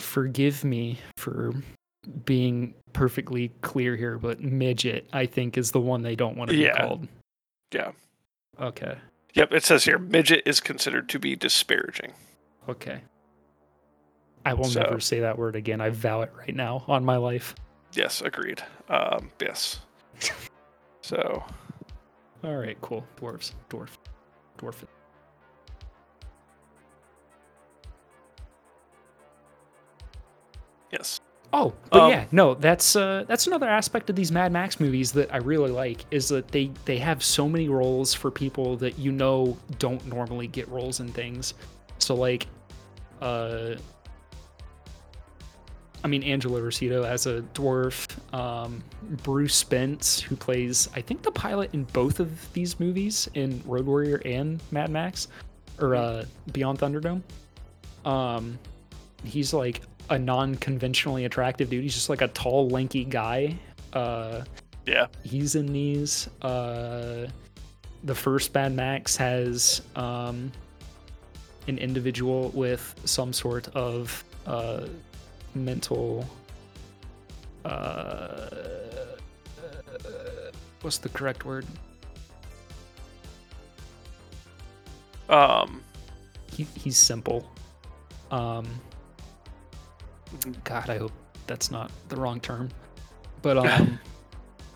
Forgive 0.00 0.62
me 0.64 0.98
for 1.16 1.52
being 2.24 2.74
perfectly 2.92 3.50
clear 3.62 3.96
here, 3.96 4.18
but 4.18 4.40
midget, 4.40 5.08
I 5.12 5.26
think, 5.26 5.56
is 5.58 5.70
the 5.72 5.80
one 5.80 6.02
they 6.02 6.14
don't 6.16 6.36
want 6.36 6.50
to 6.50 6.56
be 6.56 6.62
Yeah. 6.64 6.86
called. 6.86 7.08
Yeah. 7.72 7.92
Okay. 8.60 8.98
Yep, 9.34 9.52
it 9.52 9.64
says 9.64 9.84
here 9.84 9.98
midget 9.98 10.42
is 10.46 10.60
considered 10.60 11.08
to 11.10 11.18
be 11.18 11.36
disparaging. 11.36 12.12
Okay. 12.68 13.02
I 14.44 14.54
will 14.54 14.64
So- 14.64 14.80
never 14.80 15.00
say 15.00 15.20
that 15.20 15.38
word 15.38 15.56
again. 15.56 15.80
I 15.80 15.90
vow 15.90 16.22
it 16.22 16.32
right 16.36 16.54
now 16.54 16.84
on 16.88 17.04
my 17.04 17.16
life. 17.16 17.54
Yes, 17.92 18.20
agreed. 18.22 18.62
Um, 18.88 19.30
yes. 19.40 19.80
So 21.00 21.42
All 22.44 22.56
right, 22.56 22.76
cool. 22.82 23.06
Dwarves, 23.18 23.52
dwarf, 23.70 23.88
dwarf. 24.58 24.84
yes. 30.92 31.20
Oh, 31.52 31.72
but 31.90 32.02
Um, 32.02 32.10
yeah, 32.10 32.24
no, 32.30 32.54
that's 32.54 32.94
uh, 32.94 33.24
that's 33.26 33.46
another 33.46 33.68
aspect 33.68 34.10
of 34.10 34.16
these 34.16 34.30
Mad 34.30 34.52
Max 34.52 34.80
movies 34.80 35.12
that 35.12 35.32
I 35.32 35.38
really 35.38 35.70
like 35.70 36.04
is 36.10 36.28
that 36.28 36.48
they 36.48 36.70
they 36.84 36.98
have 36.98 37.22
so 37.22 37.48
many 37.48 37.68
roles 37.68 38.12
for 38.12 38.30
people 38.30 38.76
that 38.76 38.98
you 38.98 39.12
know 39.12 39.56
don't 39.78 40.04
normally 40.06 40.46
get 40.46 40.68
roles 40.68 41.00
in 41.00 41.08
things. 41.08 41.54
So 41.98 42.14
like, 42.14 42.46
uh, 43.22 43.76
I 46.04 46.08
mean 46.08 46.22
Angelo 46.22 46.60
Rossitto 46.60 47.06
as 47.06 47.26
a 47.26 47.40
dwarf, 47.54 48.06
um, 48.34 48.84
Bruce 49.22 49.54
Spence 49.54 50.20
who 50.20 50.36
plays 50.36 50.88
I 50.94 51.00
think 51.00 51.22
the 51.22 51.32
pilot 51.32 51.72
in 51.72 51.84
both 51.84 52.20
of 52.20 52.52
these 52.52 52.78
movies 52.78 53.26
in 53.32 53.62
Road 53.64 53.86
Warrior 53.86 54.20
and 54.26 54.62
Mad 54.70 54.90
Max, 54.90 55.28
or 55.80 55.94
uh, 55.96 56.24
Beyond 56.52 56.78
Thunderdome. 56.78 57.22
Um, 58.04 58.58
he's 59.24 59.54
like 59.54 59.80
a 60.10 60.18
non-conventionally 60.18 61.24
attractive 61.24 61.70
dude. 61.70 61.82
He's 61.82 61.94
just 61.94 62.08
like 62.08 62.22
a 62.22 62.28
tall, 62.28 62.68
lanky 62.68 63.04
guy. 63.04 63.56
Uh, 63.92 64.42
Yeah. 64.86 65.06
he's 65.22 65.54
in 65.54 65.72
these. 65.72 66.28
Uh, 66.42 67.26
the 68.04 68.14
first 68.14 68.54
Mad 68.54 68.72
Max 68.74 69.16
has 69.16 69.82
um, 69.96 70.50
an 71.66 71.78
individual 71.78 72.50
with 72.54 72.94
some 73.04 73.32
sort 73.32 73.68
of 73.74 74.24
uh, 74.46 74.86
mental. 75.54 76.24
Uh, 77.64 78.48
what's 80.80 80.98
the 80.98 81.08
correct 81.10 81.44
word? 81.44 81.66
Um, 85.28 85.82
He, 86.52 86.66
he's 86.74 86.96
simple. 86.96 87.50
Um. 88.30 88.66
God, 90.64 90.90
I 90.90 90.98
hope 90.98 91.12
that's 91.46 91.70
not 91.70 91.90
the 92.08 92.16
wrong 92.16 92.40
term. 92.40 92.68
But 93.42 93.58
um, 93.66 93.98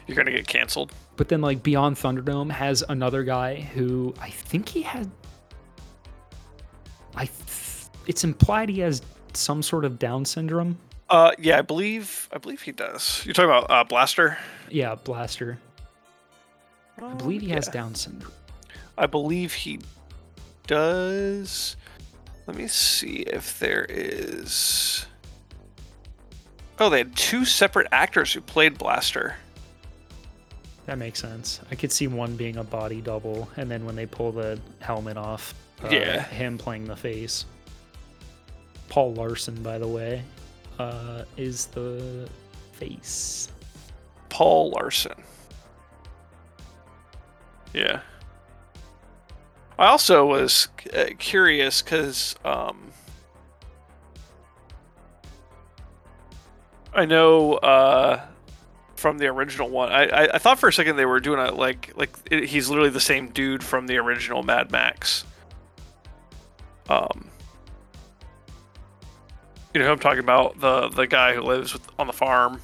you're 0.07 0.17
gonna 0.17 0.31
get 0.31 0.47
canceled. 0.47 0.93
but 1.17 1.29
then 1.29 1.41
like 1.41 1.63
Beyond 1.63 1.97
Thunderdome 1.97 2.51
has 2.51 2.83
another 2.89 3.23
guy 3.25 3.57
who 3.57 4.15
I 4.21 4.31
think 4.31 4.69
he 4.69 4.83
had. 4.83 5.11
I, 7.15 7.27
th- 7.27 7.89
it's 8.07 8.25
implied 8.25 8.69
he 8.71 8.81
has 8.81 9.03
some 9.35 9.63
sort 9.63 9.85
of 9.85 9.99
Down 9.99 10.25
syndrome. 10.25 10.79
Uh, 11.11 11.33
yeah, 11.39 11.59
I 11.59 11.63
believe 11.63 12.29
I 12.33 12.39
believe 12.39 12.63
he 12.63 12.73
does. 12.73 13.23
You're 13.27 13.35
talking 13.35 13.51
about 13.51 13.71
uh, 13.71 13.85
Blaster. 13.85 14.39
Yeah, 14.71 14.95
Blaster. 14.95 15.59
I 17.03 17.15
believe 17.15 17.41
he 17.43 17.49
has 17.51 17.69
Down 17.69 17.95
syndrome. 17.95 18.33
I 18.97 19.07
believe 19.07 19.53
he 19.53 19.81
does. 20.67 21.77
Let 22.47 22.57
me 22.57 22.67
see 22.69 23.17
if 23.27 23.59
there 23.59 23.87
is. 23.89 25.07
Oh, 26.83 26.91
they 26.91 26.99
had 26.99 27.15
two 27.15 27.45
separate 27.45 27.87
actors 27.93 28.33
who 28.33 28.41
played 28.41 28.77
Blaster. 28.77 29.37
That 30.87 30.99
makes 30.99 31.21
sense. 31.21 31.61
I 31.71 31.77
could 31.77 31.93
see 31.93 32.09
one 32.09 32.35
being 32.35 32.57
a 32.57 32.65
body 32.65 33.01
double, 33.01 33.49
and 33.57 33.71
then 33.71 33.85
when 33.85 33.95
they 33.95 34.05
pull 34.05 34.33
the 34.33 34.59
helmet 34.81 35.17
off, 35.17 35.55
uh, 35.85 35.91
Yeah. 35.91 36.25
him 36.25 36.59
playing 36.59 36.87
the 36.87 36.97
face. 36.97 37.45
Paul 38.89 39.15
Larsson, 39.15 39.63
by 39.63 39.79
the 39.79 39.87
way, 39.87 40.25
uh, 40.81 41.23
is 41.37 41.67
the 41.67 42.29
face. 42.73 43.49
Paul 44.29 44.71
Larsson. 44.71 45.23
Yeah. 47.73 48.01
I 49.79 49.87
also 49.87 50.27
was 50.27 50.67
uh, 50.93 51.11
curious 51.21 51.81
because 51.81 52.35
um, 52.45 52.92
I 56.95 57.07
know 57.07 57.55
uh, 57.55 58.25
from 58.97 59.19
the 59.19 59.27
original 59.27 59.69
one, 59.69 59.91
I, 59.91 60.05
I, 60.07 60.35
I 60.35 60.39
thought 60.39 60.59
for 60.59 60.69
a 60.69 60.73
second 60.73 60.97
they 60.97 61.07
were 61.07 61.21
doing 61.21 61.41
a 61.41 61.51
like 61.53 61.93
like 61.97 62.15
it, 62.31 62.45
he's 62.45 62.69
literally 62.69 62.91
the 62.91 63.01
same 63.01 63.29
dude 63.29 63.63
from 63.63 63.87
the 63.87 63.97
original 63.99 64.43
Mad 64.43 64.71
Max. 64.71 65.25
Um, 66.89 67.29
you 69.73 69.81
know 69.81 69.91
I'm 69.91 69.99
talking 69.99 70.21
about 70.21 70.61
the 70.61 70.89
the 70.89 71.07
guy 71.07 71.35
who 71.35 71.41
lives 71.41 71.73
with, 71.73 71.87
on 71.99 72.07
the 72.07 72.13
farm. 72.13 72.61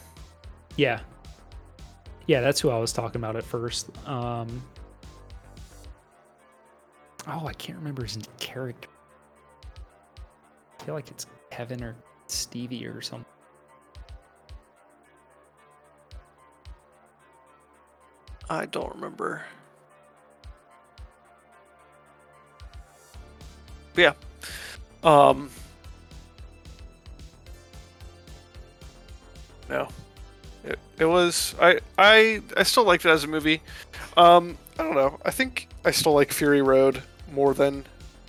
Yeah. 0.77 1.01
Yeah, 2.27 2.43
that's 2.43 2.61
who 2.61 2.69
I 2.69 2.79
was 2.79 2.93
talking 2.93 3.21
about 3.21 3.37
at 3.37 3.43
first. 3.43 3.89
Um, 4.07 4.63
oh, 7.27 7.47
I 7.47 7.55
can't 7.55 7.79
remember 7.79 8.05
his 8.05 8.19
character. 8.39 8.91
I 10.79 10.85
feel 10.85 10.95
like 10.95 11.11
it's 11.11 11.27
Kevin 11.51 11.83
or 11.83 11.97
Stevie 12.27 12.87
or 12.87 13.01
something. 13.01 13.25
I 18.51 18.67
don't 18.67 18.95
remember. 18.95 19.43
But 23.95 24.03
yeah. 24.03 24.13
Um 25.03 25.51
No. 29.69 29.89
It, 30.65 30.79
it 30.99 31.05
was 31.05 31.55
I 31.61 31.81
I 31.97 32.43
I 32.57 32.63
still 32.63 32.85
liked 32.85 33.05
it 33.05 33.11
as 33.11 33.25
a 33.25 33.27
movie. 33.27 33.61
Um 34.17 34.57
I 34.79 34.83
don't 34.83 34.95
know. 34.95 35.19
I 35.25 35.31
think 35.31 35.69
I 35.85 35.91
still 35.91 36.15
like 36.15 36.33
Fury 36.33 36.63
Road 36.63 37.03
more 37.33 37.55
than 37.55 37.85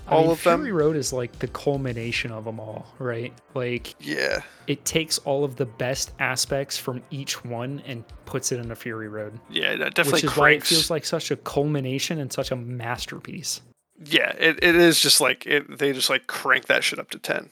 all 0.10 0.24
mean, 0.24 0.32
of 0.32 0.44
them. 0.44 0.60
Fury 0.60 0.72
Road 0.72 0.96
is 0.96 1.14
like 1.14 1.40
the 1.40 1.48
culmination 1.48 2.32
of 2.32 2.46
them 2.46 2.60
all, 2.60 2.88
right? 3.00 3.34
Like 3.54 3.96
Yeah, 4.00 4.42
it 4.68 4.86
takes 4.86 5.18
all 5.20 5.44
of 5.44 5.56
the 5.56 5.66
best 5.66 6.12
aspects 6.20 6.78
from 6.78 7.02
each 7.12 7.44
one 7.44 7.82
and 7.86 8.04
puts 8.26 8.52
it 8.52 8.60
in 8.60 8.72
a 8.72 8.76
Fury 8.76 9.08
Road, 9.08 9.40
yeah, 9.50 9.76
that 9.76 9.96
definitely 9.96 10.18
which 10.18 10.32
is 10.32 10.38
why 10.38 10.52
it 10.52 10.64
feels 10.64 10.90
like 10.90 11.06
such 11.06 11.32
a 11.32 11.36
culmination 11.36 12.20
and 12.20 12.32
such 12.32 12.52
a 12.52 12.56
masterpiece. 12.56 13.62
yeah, 14.04 14.32
it, 14.38 14.60
it 14.62 14.76
is 14.76 15.00
just 15.00 15.22
like 15.22 15.46
it. 15.46 15.78
They 15.78 15.94
just 15.94 16.10
like 16.10 16.28
crank 16.28 16.66
that 16.68 16.84
shit 16.84 17.00
up 17.00 17.10
to 17.12 17.20
ten. 17.20 17.50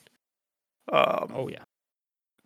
Um, 0.91 1.31
Oh 1.34 1.49
yeah, 1.49 1.63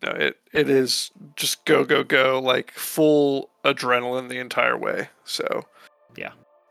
no, 0.02 0.10
it 0.10 0.38
it 0.52 0.68
is 0.68 1.10
just 1.36 1.64
go 1.64 1.84
go 1.84 2.02
go 2.02 2.40
like 2.40 2.72
full 2.72 3.50
adrenaline 3.64 4.28
the 4.28 4.38
entire 4.38 4.76
way. 4.76 5.08
So. 5.24 5.64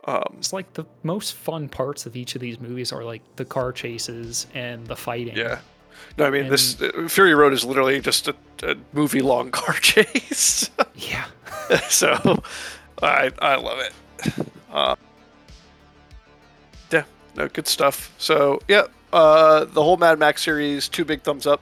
Um, 0.06 0.36
it's 0.38 0.52
like 0.54 0.74
the 0.74 0.86
most 1.04 1.34
fun 1.36 1.70
parts 1.70 2.06
of 2.06 2.16
each 2.16 2.36
of 2.36 2.42
these 2.42 2.60
movies 2.60 2.92
are 2.92 3.04
like 3.04 3.22
the 3.36 3.46
car 3.46 3.72
chases 3.72 4.48
and 4.54 4.86
the 4.88 4.96
fighting. 4.96 5.36
yeah. 5.38 5.60
No, 6.18 6.26
I 6.26 6.30
mean 6.32 6.50
this 6.50 6.82
uh, 6.82 7.08
Fury 7.08 7.36
Road 7.36 7.54
is 7.54 7.64
literally 7.64 8.00
just 8.02 8.28
a, 8.28 8.36
a 8.64 8.76
movie 8.94 9.22
long 9.22 9.52
car 9.60 9.76
chase. 9.76 10.70
yeah. 10.96 11.26
so 11.90 12.42
I 13.02 13.32
I 13.40 13.56
love 13.56 13.80
it. 13.80 13.94
Uh, 14.72 14.96
yeah, 16.92 17.04
no 17.36 17.48
good 17.48 17.68
stuff. 17.68 18.14
So 18.18 18.62
yeah, 18.68 18.84
uh, 19.14 19.66
the 19.66 19.84
whole 19.84 19.98
Mad 19.98 20.18
Max 20.20 20.42
series, 20.42 20.90
two 20.90 21.06
big 21.06 21.22
thumbs 21.22 21.46
up. 21.48 21.62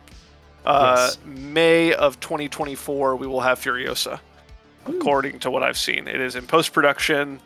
Uh, 0.66 0.96
Yes. 1.10 1.18
May 1.26 1.94
of 1.94 2.20
2024, 2.20 3.16
we 3.16 3.28
will 3.28 3.42
have 3.42 3.60
Furiosa. 3.60 4.20
According 4.86 5.40
to 5.40 5.52
what 5.52 5.64
I've 5.64 5.78
seen, 5.78 6.08
it 6.08 6.20
is 6.20 6.36
in 6.36 6.46
post 6.48 6.74
production. 6.74 7.40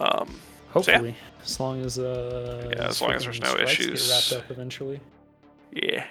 Um, 0.00 0.40
Hopefully, 0.70 1.14
as 1.44 1.60
long 1.60 1.82
as 1.84 1.98
uh, 1.98 2.72
Yeah, 2.76 2.86
as 2.88 3.00
long 3.02 3.12
as 3.12 3.24
there's 3.24 3.40
no 3.40 3.54
issues. 3.56 4.08
get 4.08 4.14
wrapped 4.32 4.44
up 4.44 4.50
eventually. 4.50 5.00
yeah, 5.72 6.06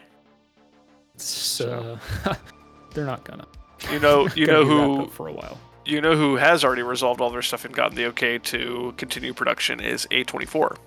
So, 1.17 1.97
uh, 2.25 2.35
they're 2.93 3.05
not 3.05 3.23
gonna. 3.23 3.47
you 3.91 3.99
know, 3.99 4.27
you 4.35 4.45
know 4.47 4.63
who 4.65 5.07
for 5.07 5.27
a 5.27 5.33
while. 5.33 5.57
you 5.85 6.01
know 6.01 6.15
who 6.15 6.35
has 6.35 6.63
already 6.63 6.81
resolved 6.83 7.19
all 7.21 7.29
their 7.29 7.41
stuff 7.41 7.65
and 7.65 7.73
gotten 7.73 7.95
the 7.95 8.05
okay 8.07 8.37
to 8.37 8.93
continue 8.97 9.33
production 9.33 9.79
is 9.79 10.05
A24. 10.11 10.77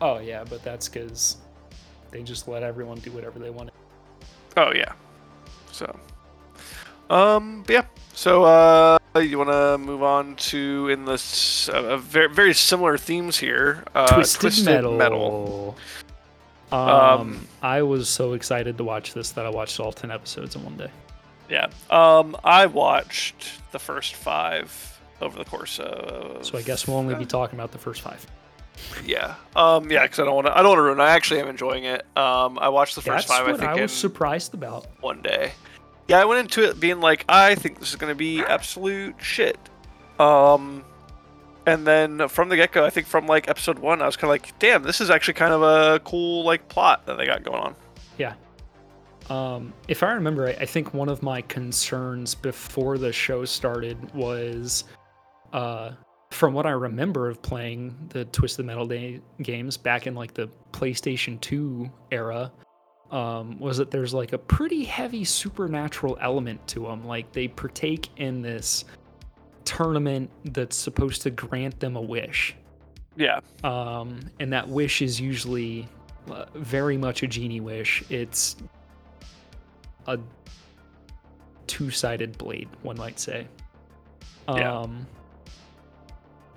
Oh 0.00 0.18
yeah, 0.18 0.44
but 0.48 0.62
that's 0.62 0.88
because 0.88 1.36
they 2.10 2.22
just 2.22 2.48
let 2.48 2.62
everyone 2.62 2.98
do 2.98 3.10
whatever 3.12 3.38
they 3.38 3.50
want. 3.50 3.70
Oh 4.56 4.72
yeah. 4.74 4.92
So, 5.72 5.98
um, 7.10 7.64
yeah. 7.68 7.84
So, 8.14 8.44
uh, 8.44 8.98
you 9.20 9.38
want 9.38 9.50
to 9.50 9.78
move 9.78 10.02
on 10.02 10.34
to 10.36 10.88
in 10.88 11.04
this 11.04 11.68
uh, 11.68 11.84
a 11.84 11.98
very 11.98 12.28
very 12.28 12.52
similar 12.54 12.98
themes 12.98 13.38
here. 13.38 13.84
Uh, 13.94 14.06
Twisted, 14.22 14.84
Metal. 14.84 15.76
Um, 16.72 16.88
Um, 16.88 17.48
I 17.62 17.82
was 17.82 18.08
so 18.08 18.32
excited 18.32 18.76
to 18.78 18.84
watch 18.84 19.14
this 19.14 19.30
that 19.32 19.46
I 19.46 19.50
watched 19.50 19.78
all 19.78 19.92
ten 19.92 20.10
episodes 20.10 20.56
in 20.56 20.64
one 20.64 20.76
day. 20.76 20.90
Yeah. 21.48 21.68
Um, 21.90 22.36
I 22.42 22.66
watched 22.66 23.60
the 23.70 23.78
first 23.78 24.14
five 24.16 25.00
over 25.20 25.38
the 25.38 25.44
course 25.44 25.78
of. 25.78 26.44
So 26.44 26.58
I 26.58 26.62
guess 26.62 26.88
we'll 26.88 26.96
only 26.96 27.14
be 27.14 27.26
talking 27.26 27.56
about 27.56 27.70
the 27.70 27.78
first 27.78 28.00
five. 28.00 28.26
Yeah. 29.04 29.36
Um. 29.54 29.88
Yeah. 29.92 30.02
Because 30.02 30.18
I 30.18 30.24
don't 30.24 30.34
want 30.34 30.48
to. 30.48 30.58
I 30.58 30.62
don't 30.62 30.70
want 30.70 30.78
to 30.78 30.82
ruin. 30.82 31.00
I 31.00 31.10
actually 31.10 31.38
am 31.40 31.46
enjoying 31.46 31.84
it. 31.84 32.04
Um. 32.16 32.58
I 32.58 32.68
watched 32.70 32.96
the 32.96 33.02
first 33.02 33.28
That's 33.28 33.38
five. 33.38 33.46
I 33.46 33.52
what 33.52 33.60
think 33.60 33.70
I, 33.70 33.82
was 33.82 33.92
surprised 33.92 34.54
about. 34.54 34.88
one 35.00 35.22
day. 35.22 35.52
Yeah, 36.08 36.20
I 36.20 36.24
went 36.24 36.40
into 36.40 36.68
it 36.68 36.78
being 36.78 37.00
like, 37.00 37.24
I 37.28 37.54
think 37.54 37.80
this 37.80 37.90
is 37.90 37.96
going 37.96 38.10
to 38.10 38.16
be 38.16 38.40
absolute 38.40 39.16
shit. 39.18 39.58
Um, 40.18 40.84
and 41.66 41.86
then 41.86 42.28
from 42.28 42.48
the 42.48 42.56
get 42.56 42.72
go, 42.72 42.84
I 42.84 42.90
think 42.90 43.06
from 43.06 43.26
like 43.26 43.48
episode 43.48 43.78
one, 43.78 44.02
I 44.02 44.06
was 44.06 44.16
kind 44.16 44.24
of 44.24 44.30
like, 44.30 44.58
damn, 44.58 44.82
this 44.82 45.00
is 45.00 45.10
actually 45.10 45.34
kind 45.34 45.52
of 45.52 45.62
a 45.62 46.00
cool 46.00 46.44
like 46.44 46.68
plot 46.68 47.06
that 47.06 47.16
they 47.16 47.26
got 47.26 47.42
going 47.42 47.60
on. 47.60 47.76
Yeah. 48.18 48.34
Um, 49.30 49.72
if 49.88 50.02
I 50.02 50.12
remember, 50.12 50.48
I 50.48 50.66
think 50.66 50.92
one 50.92 51.08
of 51.08 51.22
my 51.22 51.40
concerns 51.42 52.34
before 52.34 52.98
the 52.98 53.12
show 53.12 53.46
started 53.46 54.12
was, 54.14 54.84
uh, 55.54 55.92
from 56.30 56.52
what 56.52 56.66
I 56.66 56.70
remember 56.70 57.30
of 57.30 57.40
playing 57.40 57.94
the 58.10 58.24
Twisted 58.26 58.66
Metal 58.66 58.86
Day 58.86 59.20
games 59.40 59.76
back 59.76 60.06
in 60.06 60.14
like 60.14 60.34
the 60.34 60.48
PlayStation 60.72 61.40
2 61.40 61.90
era, 62.10 62.52
um, 63.14 63.58
was 63.60 63.76
that 63.78 63.90
there's 63.90 64.12
like 64.12 64.32
a 64.32 64.38
pretty 64.38 64.82
heavy 64.84 65.24
supernatural 65.24 66.18
element 66.20 66.66
to 66.68 66.80
them. 66.80 67.06
Like 67.06 67.30
they 67.32 67.46
partake 67.48 68.08
in 68.16 68.42
this 68.42 68.84
tournament 69.64 70.28
that's 70.46 70.76
supposed 70.76 71.22
to 71.22 71.30
grant 71.30 71.78
them 71.80 71.96
a 71.96 72.00
wish 72.00 72.54
Yeah. 73.16 73.40
um, 73.62 74.20
and 74.40 74.52
that 74.52 74.68
wish 74.68 75.00
is 75.00 75.18
usually 75.20 75.88
uh, 76.30 76.44
very 76.54 76.96
much 76.98 77.22
a 77.22 77.26
genie 77.26 77.60
wish. 77.60 78.02
It's 78.10 78.56
a 80.06 80.18
two-sided 81.66 82.36
blade, 82.36 82.68
one 82.82 82.96
might 82.98 83.18
say. 83.18 83.46
Yeah. 84.48 84.80
Um, 84.80 85.06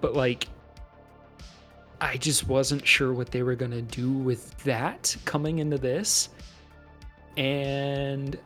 but 0.02 0.14
like, 0.16 0.48
I 2.02 2.18
just 2.18 2.48
wasn't 2.48 2.86
sure 2.86 3.14
what 3.14 3.32
they 3.32 3.42
were 3.44 3.56
gonna 3.56 3.82
do 3.82 4.12
with 4.12 4.58
that 4.66 5.16
coming 5.26 5.60
into 5.60 5.78
this, 5.78 6.30
and 7.38 8.38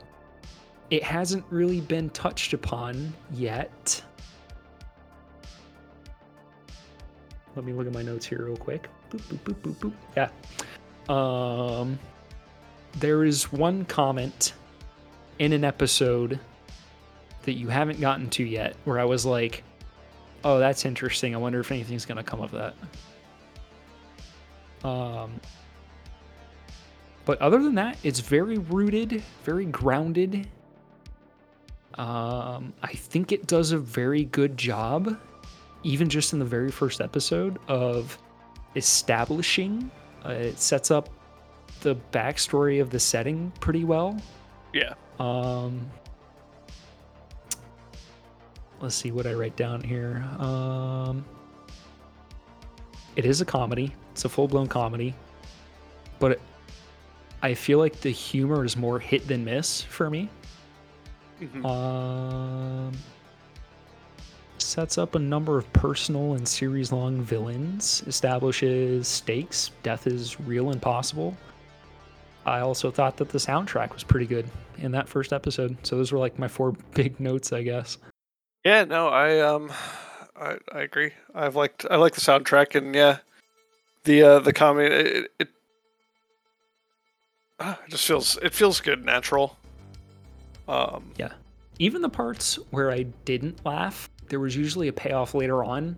it 0.89 1.03
hasn't 1.03 1.45
really 1.49 1.81
been 1.81 2.09
touched 2.09 2.53
upon 2.53 3.13
yet. 3.33 4.03
Let 7.55 7.65
me 7.65 7.73
look 7.73 7.87
at 7.87 7.93
my 7.93 8.01
notes 8.01 8.25
here 8.25 8.45
real 8.45 8.57
quick. 8.57 8.89
Boop, 9.09 9.39
boop, 9.43 9.75
boop. 9.75 9.93
Yeah. 10.15 10.29
Um, 11.09 11.97
there 12.99 13.23
is 13.23 13.51
one 13.51 13.85
comment 13.85 14.53
in 15.39 15.53
an 15.53 15.63
episode 15.63 16.39
that 17.43 17.53
you 17.53 17.69
haven't 17.69 17.99
gotten 17.99 18.29
to 18.29 18.43
yet 18.43 18.75
where 18.85 18.99
I 18.99 19.05
was 19.05 19.25
like, 19.25 19.63
oh, 20.43 20.59
that's 20.59 20.85
interesting. 20.85 21.33
I 21.33 21.37
wonder 21.37 21.59
if 21.59 21.71
anything's 21.71 22.05
going 22.05 22.17
to 22.17 22.23
come 22.23 22.41
of 22.41 22.51
that. 22.51 22.75
Um, 24.83 25.39
but 27.31 27.41
other 27.41 27.63
than 27.63 27.75
that, 27.75 27.95
it's 28.03 28.19
very 28.19 28.57
rooted, 28.57 29.23
very 29.45 29.63
grounded. 29.63 30.49
Um, 31.93 32.73
I 32.83 32.91
think 32.91 33.31
it 33.31 33.47
does 33.47 33.71
a 33.71 33.77
very 33.77 34.25
good 34.25 34.57
job 34.57 35.17
even 35.83 36.09
just 36.09 36.33
in 36.33 36.39
the 36.39 36.45
very 36.45 36.69
first 36.69 36.99
episode 36.99 37.57
of 37.69 38.17
establishing 38.75 39.89
uh, 40.25 40.31
it 40.31 40.59
sets 40.59 40.91
up 40.91 41.07
the 41.79 41.95
backstory 42.11 42.81
of 42.81 42.89
the 42.89 42.99
setting 42.99 43.53
pretty 43.61 43.85
well 43.85 44.19
Yeah. 44.73 44.93
um 45.17 45.89
let's 48.81 48.95
see 48.95 49.11
what 49.11 49.25
i 49.25 49.33
write 49.33 49.55
down 49.55 49.81
here 49.81 50.23
um 50.37 51.25
it 53.15 53.25
is 53.25 53.41
a 53.41 53.45
comedy 53.45 53.93
it's 54.11 54.25
a 54.25 54.29
full-blown 54.29 54.67
comedy 54.67 55.15
but 56.19 56.33
it, 56.33 56.41
i 57.41 57.53
feel 57.53 57.79
like 57.79 57.99
the 58.01 58.11
humor 58.11 58.63
is 58.65 58.75
more 58.77 58.99
hit 58.99 59.27
than 59.27 59.43
miss 59.45 59.81
for 59.81 60.09
me 60.09 60.29
Mhm. 61.41 61.65
um, 61.65 62.91
sets 64.59 64.97
up 64.99 65.15
a 65.15 65.19
number 65.19 65.57
of 65.57 65.71
personal 65.73 66.33
and 66.35 66.47
series 66.47 66.91
long 66.91 67.19
villains, 67.21 68.03
establishes 68.05 69.07
stakes, 69.07 69.71
death 69.81 70.05
is 70.05 70.39
real 70.41 70.69
and 70.69 70.79
possible. 70.79 71.35
I 72.45 72.59
also 72.59 72.91
thought 72.91 73.17
that 73.17 73.29
the 73.29 73.39
soundtrack 73.39 73.91
was 73.93 74.03
pretty 74.03 74.27
good 74.27 74.47
in 74.77 74.91
that 74.91 75.09
first 75.09 75.33
episode. 75.33 75.75
So 75.83 75.95
those 75.97 76.11
were 76.11 76.19
like 76.19 76.37
my 76.37 76.47
four 76.47 76.73
big 76.93 77.19
notes, 77.19 77.51
I 77.51 77.63
guess. 77.63 77.97
Yeah. 78.63 78.83
No, 78.83 79.07
I 79.07 79.39
um, 79.39 79.71
I 80.39 80.57
I 80.71 80.81
agree. 80.81 81.11
I've 81.33 81.55
liked 81.55 81.87
I 81.89 81.95
like 81.95 82.13
the 82.13 82.21
soundtrack 82.21 82.75
and 82.75 82.93
yeah, 82.93 83.17
the 84.03 84.21
uh 84.21 84.39
the 84.39 84.53
comedy 84.53 84.93
it 84.93 85.31
it, 85.39 85.49
it 87.61 87.89
just 87.89 88.05
feels 88.05 88.37
it 88.41 88.53
feels 88.53 88.81
good, 88.81 89.05
natural. 89.05 89.57
Um. 90.67 91.11
Yeah. 91.17 91.31
Even 91.79 92.01
the 92.01 92.09
parts 92.09 92.59
where 92.69 92.91
I 92.91 93.03
didn't 93.25 93.65
laugh, 93.65 94.09
there 94.27 94.39
was 94.39 94.55
usually 94.55 94.87
a 94.87 94.93
payoff 94.93 95.33
later 95.33 95.63
on, 95.63 95.97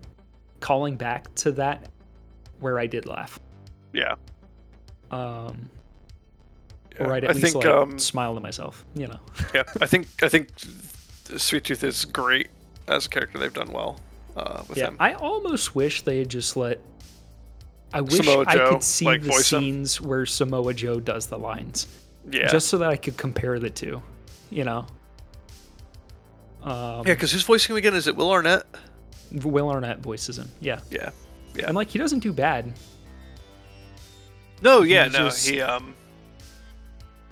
calling 0.60 0.96
back 0.96 1.34
to 1.36 1.52
that 1.52 1.90
where 2.60 2.78
I 2.78 2.86
did 2.86 3.04
laugh. 3.06 3.38
Yeah. 3.92 4.14
Um, 5.10 5.68
yeah. 6.98 7.06
or 7.06 7.12
I'd 7.12 7.24
at 7.24 7.30
I 7.30 7.32
least 7.34 7.52
think 7.52 7.64
like 7.64 7.66
um. 7.66 7.98
smile 7.98 8.34
to 8.34 8.40
myself, 8.40 8.84
you 8.94 9.06
know. 9.06 9.20
yeah, 9.54 9.64
I 9.80 9.86
think 9.86 10.08
I 10.22 10.28
think 10.28 10.48
Sweet 11.36 11.64
Tooth 11.64 11.84
is 11.84 12.04
great 12.04 12.48
as 12.88 13.06
a 13.06 13.08
character. 13.08 13.38
They've 13.38 13.52
done 13.52 13.72
well 13.72 14.00
uh, 14.36 14.62
with 14.68 14.78
yeah, 14.78 14.88
him. 14.88 14.96
I 15.00 15.14
almost 15.14 15.74
wish 15.74 16.02
they 16.02 16.18
had 16.18 16.28
just 16.28 16.56
let. 16.56 16.80
I 17.94 18.00
wish 18.02 18.16
Samoa 18.16 18.44
I 18.46 18.54
Joe, 18.56 18.70
could 18.72 18.82
see 18.82 19.04
like, 19.06 19.22
the 19.22 19.28
voice 19.28 19.52
him. 19.52 19.60
scenes 19.60 20.00
where 20.00 20.26
Samoa 20.26 20.74
Joe 20.74 21.00
does 21.00 21.28
the 21.28 21.38
lines, 21.38 21.86
yeah, 22.30 22.48
just 22.48 22.68
so 22.68 22.76
that 22.78 22.90
I 22.90 22.96
could 22.96 23.16
compare 23.16 23.58
the 23.58 23.70
two. 23.70 24.02
You 24.50 24.64
know. 24.64 24.86
Um, 26.62 27.06
yeah, 27.06 27.14
because 27.14 27.30
who's 27.32 27.42
voicing 27.42 27.72
him 27.74 27.78
again? 27.78 27.94
Is 27.94 28.06
it 28.06 28.16
Will 28.16 28.30
Arnett? 28.30 28.64
Will 29.42 29.68
Arnett 29.70 29.98
voices 30.00 30.38
him. 30.38 30.50
Yeah. 30.60 30.80
Yeah. 30.90 31.10
Yeah. 31.54 31.66
And 31.66 31.74
like 31.76 31.88
he 31.90 31.98
doesn't 31.98 32.20
do 32.20 32.32
bad. 32.32 32.72
No, 34.62 34.82
yeah, 34.82 35.04
He 35.06 35.10
no, 35.12 35.24
just- 35.26 35.46
he 35.48 35.60
um, 35.60 35.94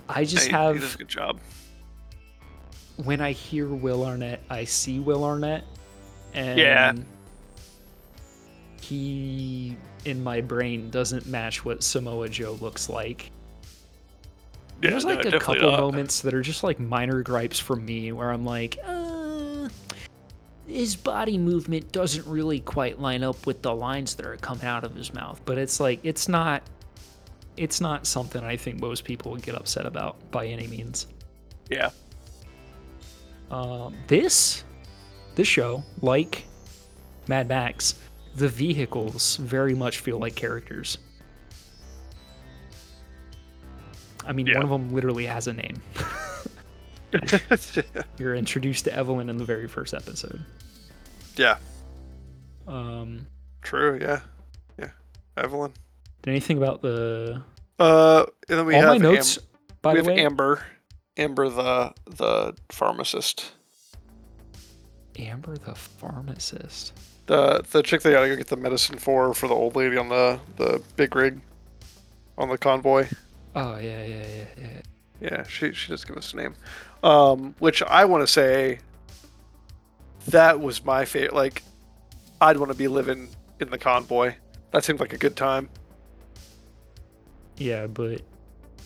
I 0.07 0.23
just 0.23 0.45
he, 0.45 0.51
have 0.51 0.75
he 0.75 0.81
does 0.81 0.95
a 0.95 0.97
good 0.97 1.07
job. 1.07 1.39
when 2.97 3.21
I 3.21 3.31
hear 3.31 3.67
Will 3.67 4.05
Arnett, 4.05 4.41
I 4.49 4.65
see 4.65 4.99
Will 4.99 5.23
Arnett, 5.23 5.63
and 6.33 6.59
Yeah. 6.59 6.93
he 8.81 9.75
in 10.05 10.23
my 10.23 10.41
brain 10.41 10.89
doesn't 10.89 11.25
match 11.27 11.63
what 11.65 11.83
Samoa 11.83 12.29
Joe 12.29 12.57
looks 12.61 12.89
like. 12.89 13.31
Yeah, 14.81 14.91
There's 14.91 15.05
no, 15.05 15.15
like 15.15 15.25
a 15.25 15.39
couple 15.39 15.71
not. 15.71 15.79
moments 15.79 16.21
that 16.21 16.33
are 16.33 16.41
just 16.41 16.63
like 16.63 16.79
minor 16.79 17.21
gripes 17.23 17.59
from 17.59 17.85
me 17.85 18.11
where 18.11 18.31
I'm 18.31 18.43
like, 18.45 18.77
uh, 18.85 19.69
his 20.67 20.95
body 20.95 21.37
movement 21.37 21.91
doesn't 21.91 22.25
really 22.27 22.59
quite 22.59 22.99
line 22.99 23.23
up 23.23 23.45
with 23.45 23.61
the 23.61 23.73
lines 23.73 24.15
that 24.15 24.25
are 24.25 24.35
coming 24.37 24.65
out 24.65 24.83
of 24.83 24.93
his 24.95 25.13
mouth. 25.13 25.39
But 25.45 25.57
it's 25.57 25.79
like 25.79 25.99
it's 26.03 26.27
not 26.27 26.63
it's 27.55 27.79
not 27.79 28.05
something 28.07 28.43
I 28.43 28.57
think 28.57 28.81
most 28.81 29.03
people 29.05 29.31
would 29.31 29.41
get 29.43 29.55
upset 29.55 29.85
about 29.85 30.17
by 30.31 30.47
any 30.47 30.67
means. 30.67 31.07
Yeah, 31.69 31.91
Um, 33.51 33.95
this 34.07 34.63
this 35.35 35.47
show, 35.47 35.83
like 36.01 36.43
Mad 37.27 37.47
Max, 37.47 37.95
the 38.35 38.47
vehicles 38.49 39.35
very 39.37 39.73
much 39.73 39.99
feel 39.99 40.17
like 40.19 40.35
characters. 40.35 40.97
I 44.25 44.31
mean, 44.31 44.47
Yeah. 44.47 44.55
one 44.57 44.63
of 44.63 44.69
them 44.69 44.93
literally 44.93 45.25
has 45.25 45.47
a 45.47 45.53
name. 45.53 45.81
You're 48.17 48.35
introduced 48.35 48.85
to 48.85 48.93
Evelyn 48.93 49.29
in 49.29 49.37
the 49.37 49.45
very 49.45 49.67
first 49.67 49.93
episode. 49.93 50.43
yeah, 51.35 51.57
Um, 52.67 53.27
true. 53.61 53.99
Yeah, 54.01 54.21
yeah, 54.79 54.89
Evelyn. 55.37 55.73
did 56.23 56.31
anything 56.31 56.57
about 56.57 56.81
the 56.81 57.43
Uh, 57.79 58.25
and 58.49 58.59
then 58.59 58.65
we 58.65 58.73
all 58.75 58.81
have 58.81 58.89
my 58.89 58.97
notes? 58.97 59.37
Am- 59.37 59.43
by 59.83 59.93
we 59.93 60.01
the 60.01 60.05
have 60.09 60.15
way, 60.17 60.25
Amber, 60.25 60.65
Amber 61.17 61.49
the 61.49 61.93
the 62.05 62.55
pharmacist, 62.71 63.51
Amber 65.19 65.57
the 65.57 65.75
pharmacist. 65.75 66.93
The 67.25 67.63
the 67.71 67.81
chick 67.81 68.01
they 68.01 68.11
gotta 68.11 68.27
go 68.27 68.35
get 68.35 68.47
the 68.47 68.57
medicine 68.57 68.97
for 68.97 69.33
for 69.33 69.47
the 69.47 69.53
old 69.53 69.75
lady 69.75 69.97
on 69.97 70.09
the 70.09 70.39
the 70.57 70.81
big 70.95 71.15
rig, 71.15 71.41
on 72.37 72.49
the 72.49 72.57
convoy. 72.57 73.07
Oh 73.55 73.77
yeah, 73.77 74.03
yeah, 74.03 74.25
yeah, 74.27 74.45
yeah. 74.57 74.81
Yeah, 75.21 75.43
she 75.47 75.71
she 75.73 75.89
does 75.89 76.03
give 76.03 76.17
us 76.17 76.33
a 76.33 76.37
name, 76.37 76.55
um, 77.01 77.55
which 77.59 77.81
I 77.83 78.05
want 78.05 78.23
to 78.23 78.27
say. 78.27 78.79
That 80.27 80.61
was 80.61 80.85
my 80.85 81.03
favorite. 81.03 81.33
Like, 81.33 81.63
I'd 82.39 82.55
want 82.55 82.71
to 82.71 82.77
be 82.77 82.87
living 82.87 83.27
in 83.59 83.69
the 83.69 83.77
convoy. 83.77 84.35
That 84.71 84.85
seemed 84.85 85.01
like 85.01 85.11
a 85.11 85.17
good 85.17 85.35
time. 85.35 85.69
Yeah, 87.57 87.87
but 87.87 88.21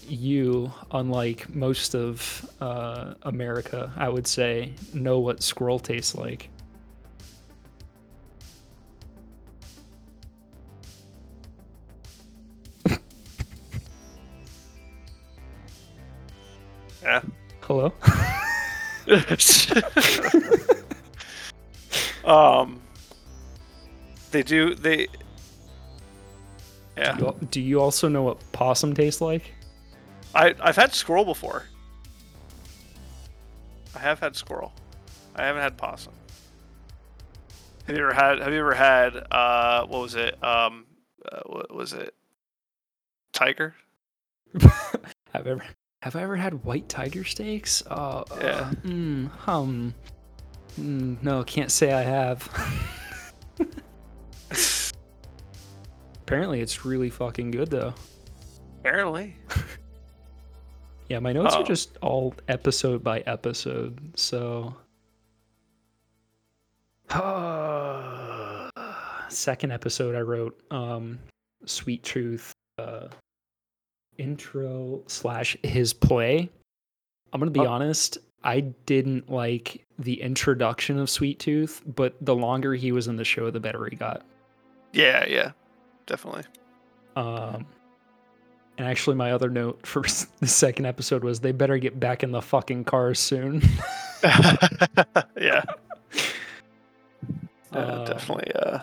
you, 0.07 0.71
unlike 0.91 1.53
most 1.53 1.95
of 1.95 2.49
uh, 2.59 3.13
America, 3.21 3.91
I 3.95 4.09
would 4.09 4.25
say, 4.25 4.73
know 4.93 5.19
what 5.19 5.43
squirrel 5.43 5.79
tastes 5.79 6.15
like. 6.15 6.49
Yeah. 17.07 17.21
Hello? 17.61 17.93
um, 22.25 22.81
they 24.31 24.43
do 24.43 24.75
they. 24.75 25.07
Yeah, 26.97 27.17
You 27.17 27.33
Do 27.49 27.61
you 27.61 27.79
also 27.79 28.09
know 28.09 28.23
what 28.23 28.51
possum 28.51 28.93
tastes 28.93 29.21
like? 29.21 29.53
I 30.35 30.53
I've 30.59 30.75
had 30.75 30.93
squirrel 30.93 31.23
before. 31.23 31.63
I 33.95 33.99
have 33.99 34.19
had 34.19 34.35
squirrel. 34.35 34.73
I 35.33 35.45
haven't 35.45 35.61
had 35.61 35.77
possum. 35.77 36.11
Have 37.85 37.95
you 37.95 38.03
ever 38.03 38.13
had? 38.13 38.39
Have 38.39 38.51
you 38.51 38.59
ever 38.59 38.73
had? 38.73 39.15
Uh, 39.31 39.85
what 39.85 40.01
was 40.01 40.15
it? 40.15 40.43
Um, 40.43 40.85
uh, 41.31 41.39
what 41.45 41.73
was 41.73 41.93
it? 41.93 42.13
Tiger. 43.31 43.75
I've 45.33 45.47
ever 45.47 45.63
have 46.07 46.15
I 46.15 46.23
ever 46.23 46.37
had 46.37 46.63
white 46.63 46.87
tiger 46.87 47.25
steaks? 47.25 47.83
Uh, 47.85 48.23
Yeah. 48.39 48.47
uh, 48.47 48.71
mm, 48.85 49.29
hum. 49.29 49.93
Mm, 50.79 51.21
no, 51.21 51.43
can't 51.43 51.69
say 51.71 51.91
I 51.91 52.03
have. 52.03 52.47
Apparently, 56.23 56.61
it's 56.61 56.85
really 56.85 57.09
fucking 57.09 57.51
good 57.51 57.69
though. 57.69 57.93
Apparently. 58.79 59.35
Yeah, 61.09 61.19
my 61.19 61.31
notes 61.31 61.53
Oh. 61.55 61.61
are 61.61 61.63
just 61.63 61.95
all 62.01 62.35
episode 62.49 63.01
by 63.01 63.21
episode, 63.21 63.97
so. 64.17 64.75
Second 69.29 69.71
episode 69.71 70.15
I 70.15 70.19
wrote, 70.19 70.59
um, 70.69 71.17
Sweet 71.65 72.03
Tooth 72.03 72.53
uh, 72.77 73.07
intro 74.17 75.03
slash 75.07 75.57
his 75.63 75.93
play. 75.93 76.49
I'm 77.33 77.39
gonna 77.39 77.51
be 77.51 77.59
Oh. 77.61 77.67
honest, 77.67 78.17
I 78.43 78.61
didn't 78.85 79.29
like 79.29 79.85
the 79.99 80.21
introduction 80.21 80.99
of 80.99 81.09
Sweet 81.09 81.39
Tooth, 81.39 81.81
but 81.95 82.15
the 82.21 82.35
longer 82.35 82.73
he 82.75 82.91
was 82.91 83.07
in 83.07 83.15
the 83.17 83.25
show, 83.25 83.49
the 83.51 83.59
better 83.59 83.85
he 83.85 83.95
got. 83.95 84.23
Yeah, 84.93 85.25
yeah, 85.27 85.51
definitely. 86.05 86.43
Um, 87.15 87.65
and 88.77 88.87
actually, 88.87 89.15
my 89.15 89.31
other 89.31 89.49
note 89.49 89.85
for 89.85 90.01
the 90.39 90.47
second 90.47 90.85
episode 90.85 91.23
was 91.23 91.39
they 91.39 91.51
better 91.51 91.77
get 91.77 91.99
back 91.99 92.23
in 92.23 92.31
the 92.31 92.41
fucking 92.41 92.83
car 92.85 93.13
soon. 93.13 93.61
yeah. 94.23 95.63
Uh, 97.73 97.77
Uh, 97.77 98.05
definitely. 98.05 98.51
Uh, 98.55 98.79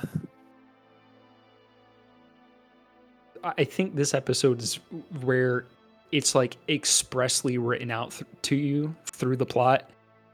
I 3.45 3.65
think 3.65 3.95
this 3.95 4.15
episode 4.15 4.62
is 4.62 4.77
where 5.21 5.66
it's 6.12 6.35
like 6.35 6.57
expressly 6.69 7.59
written 7.59 7.91
out 7.91 8.12
th- 8.12 8.25
to 8.43 8.57
you 8.57 8.95
through 9.07 9.37
the 9.37 9.47
plot 9.47 9.91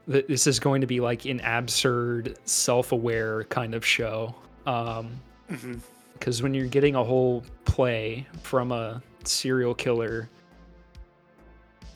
that 0.07 0.27
this 0.27 0.47
is 0.47 0.59
going 0.59 0.81
to 0.81 0.87
be 0.87 0.99
like 0.99 1.25
an 1.25 1.41
absurd, 1.41 2.37
self-aware 2.45 3.43
kind 3.45 3.75
of 3.75 3.85
show. 3.85 4.35
Um, 4.65 5.19
mhm. 5.49 5.79
because 6.13 6.43
when 6.43 6.53
you're 6.53 6.67
getting 6.67 6.95
a 6.95 7.03
whole 7.03 7.43
play 7.65 8.27
from 8.43 8.71
a 8.71 9.01
serial 9.23 9.73
killer 9.73 10.29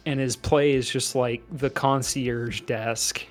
and 0.08 0.20
his 0.20 0.36
play 0.36 0.72
is 0.72 0.90
just 0.90 1.16
like 1.16 1.44
the 1.58 1.70
concierge 1.70 2.62
desk 2.62 3.24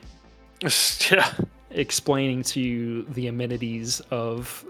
yeah. 1.10 1.32
explaining 1.70 2.42
to 2.44 2.60
you 2.60 3.02
the 3.10 3.26
amenities 3.26 4.00
of 4.12 4.64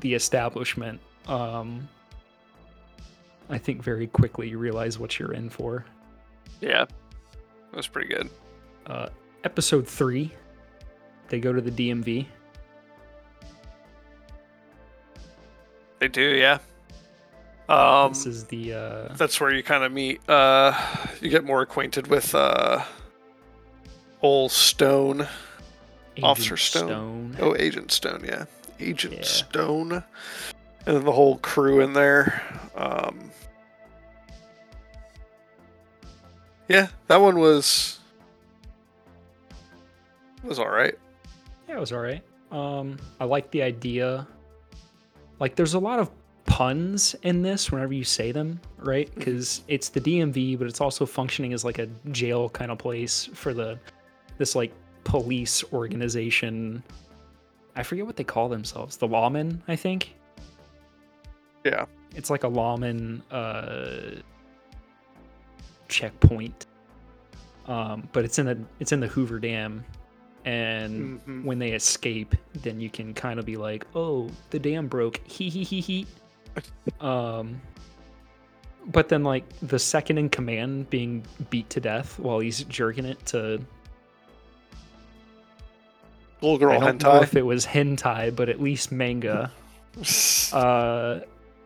the 0.00 0.14
establishment 0.14 0.98
um 1.26 1.86
i 3.50 3.58
think 3.58 3.82
very 3.82 4.06
quickly 4.06 4.48
you 4.48 4.56
realize 4.58 4.98
what 4.98 5.18
you're 5.18 5.32
in 5.34 5.50
for 5.50 5.84
Yeah. 6.60 6.84
That 6.84 7.76
was 7.76 7.86
pretty 7.86 8.08
good. 8.08 8.30
uh 8.86 9.08
episode 9.44 9.86
3 9.86 10.32
they 11.28 11.38
go 11.40 11.52
to 11.52 11.60
the 11.60 11.70
dmv 11.70 12.26
They 15.98 16.08
do, 16.08 16.22
yeah. 16.22 16.58
Um, 17.68 18.12
this 18.12 18.24
is 18.26 18.44
the 18.44 18.72
uh 18.72 19.14
that's 19.16 19.38
where 19.40 19.52
you 19.52 19.62
kind 19.62 19.84
of 19.84 19.92
meet. 19.92 20.20
Uh, 20.28 20.72
you 21.20 21.28
get 21.28 21.44
more 21.44 21.60
acquainted 21.62 22.06
with 22.08 22.34
uh, 22.34 22.82
old 24.22 24.50
Stone. 24.50 25.28
Officer 26.22 26.54
Agent 26.54 26.58
Stone. 26.60 27.36
Oh, 27.38 27.54
Agent 27.56 27.92
Stone, 27.92 28.24
yeah, 28.24 28.46
Agent 28.80 29.14
Yeah. 29.18 29.22
Stone, 29.22 30.02
and 30.86 30.96
then 30.96 31.04
the 31.04 31.12
whole 31.12 31.38
crew 31.38 31.80
in 31.80 31.92
there. 31.92 32.42
Um, 32.74 33.30
yeah, 36.68 36.88
that 37.08 37.20
one 37.20 37.38
was 37.38 38.00
was 40.42 40.58
all 40.58 40.68
right. 40.70 40.94
Yeah, 41.68 41.76
it 41.76 41.80
was 41.80 41.92
all 41.92 42.00
right. 42.00 42.22
Um, 42.50 42.98
I 43.20 43.24
like 43.24 43.50
the 43.50 43.62
idea. 43.62 44.26
Like, 45.38 45.54
there's 45.54 45.74
a 45.74 45.78
lot 45.78 45.98
of 45.98 46.10
puns 46.44 47.14
in 47.22 47.42
this 47.42 47.70
whenever 47.70 47.92
you 47.92 48.04
say 48.04 48.32
them, 48.32 48.60
right? 48.78 49.12
Because 49.14 49.62
it's 49.68 49.88
the 49.88 50.00
DMV, 50.00 50.58
but 50.58 50.66
it's 50.66 50.80
also 50.80 51.06
functioning 51.06 51.52
as 51.52 51.64
like 51.64 51.78
a 51.78 51.86
jail 52.10 52.48
kind 52.48 52.70
of 52.70 52.78
place 52.78 53.28
for 53.34 53.54
the 53.54 53.78
this 54.38 54.54
like 54.54 54.72
police 55.04 55.62
organization. 55.72 56.82
I 57.76 57.82
forget 57.82 58.04
what 58.04 58.16
they 58.16 58.24
call 58.24 58.48
themselves. 58.48 58.96
The 58.96 59.06
lawmen, 59.06 59.60
I 59.68 59.76
think. 59.76 60.14
Yeah. 61.64 61.86
It's 62.14 62.30
like 62.30 62.44
a 62.44 62.48
lawman 62.48 63.22
uh, 63.30 64.16
checkpoint. 65.88 66.66
Um, 67.66 68.08
but 68.12 68.24
it's 68.24 68.38
in 68.38 68.46
the 68.46 68.58
it's 68.80 68.92
in 68.92 69.00
the 69.00 69.06
Hoover 69.06 69.38
Dam, 69.38 69.84
and 70.44 71.20
Mhm. 71.24 71.44
when 71.44 71.58
they 71.58 71.72
escape, 71.72 72.34
then 72.54 72.80
you 72.80 72.90
can 72.90 73.14
kind 73.14 73.38
of 73.38 73.46
be 73.46 73.56
like, 73.56 73.86
"Oh, 73.94 74.28
the 74.50 74.58
dam 74.58 74.88
broke." 74.88 75.18
Hee 75.26 75.48
hee 75.50 75.62
hee 75.64 75.80
hee. 75.80 76.06
Um, 77.00 77.60
but 78.86 79.08
then 79.08 79.22
like 79.22 79.44
the 79.60 79.78
second 79.78 80.18
in 80.18 80.28
command 80.30 80.90
being 80.90 81.22
beat 81.50 81.70
to 81.70 81.80
death 81.80 82.18
while 82.18 82.40
he's 82.40 82.64
jerking 82.64 83.04
it 83.04 83.24
to 83.26 83.60
Little 86.40 86.58
girl 86.58 86.72
I 86.72 86.78
don't 86.78 87.02
know 87.02 87.20
if 87.20 87.36
it 87.36 87.42
was 87.42 87.66
hentai, 87.66 88.34
but 88.34 88.48
at 88.48 88.60
least 88.60 88.90
manga. 88.92 89.52
Uh, 90.52 91.20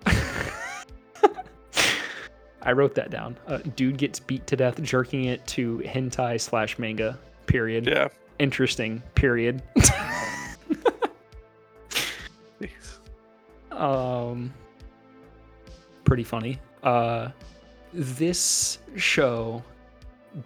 I 2.63 2.73
wrote 2.73 2.95
that 2.95 3.11
down. 3.11 3.37
Uh, 3.47 3.59
dude 3.77 3.99
gets 3.99 4.19
beat 4.21 4.47
to 4.47 4.57
death 4.57 4.81
jerking 4.83 5.27
it 5.27 5.47
to 5.49 5.83
hentai 5.85 6.41
slash 6.41 6.79
manga. 6.79 7.19
Period. 7.47 7.87
yeah. 7.87 8.09
Interesting. 8.39 9.03
Period. 9.15 9.63
um, 13.71 14.53
pretty 16.05 16.25
funny. 16.25 16.59
Uh, 16.83 17.29
this 17.93 18.79
show 18.97 19.63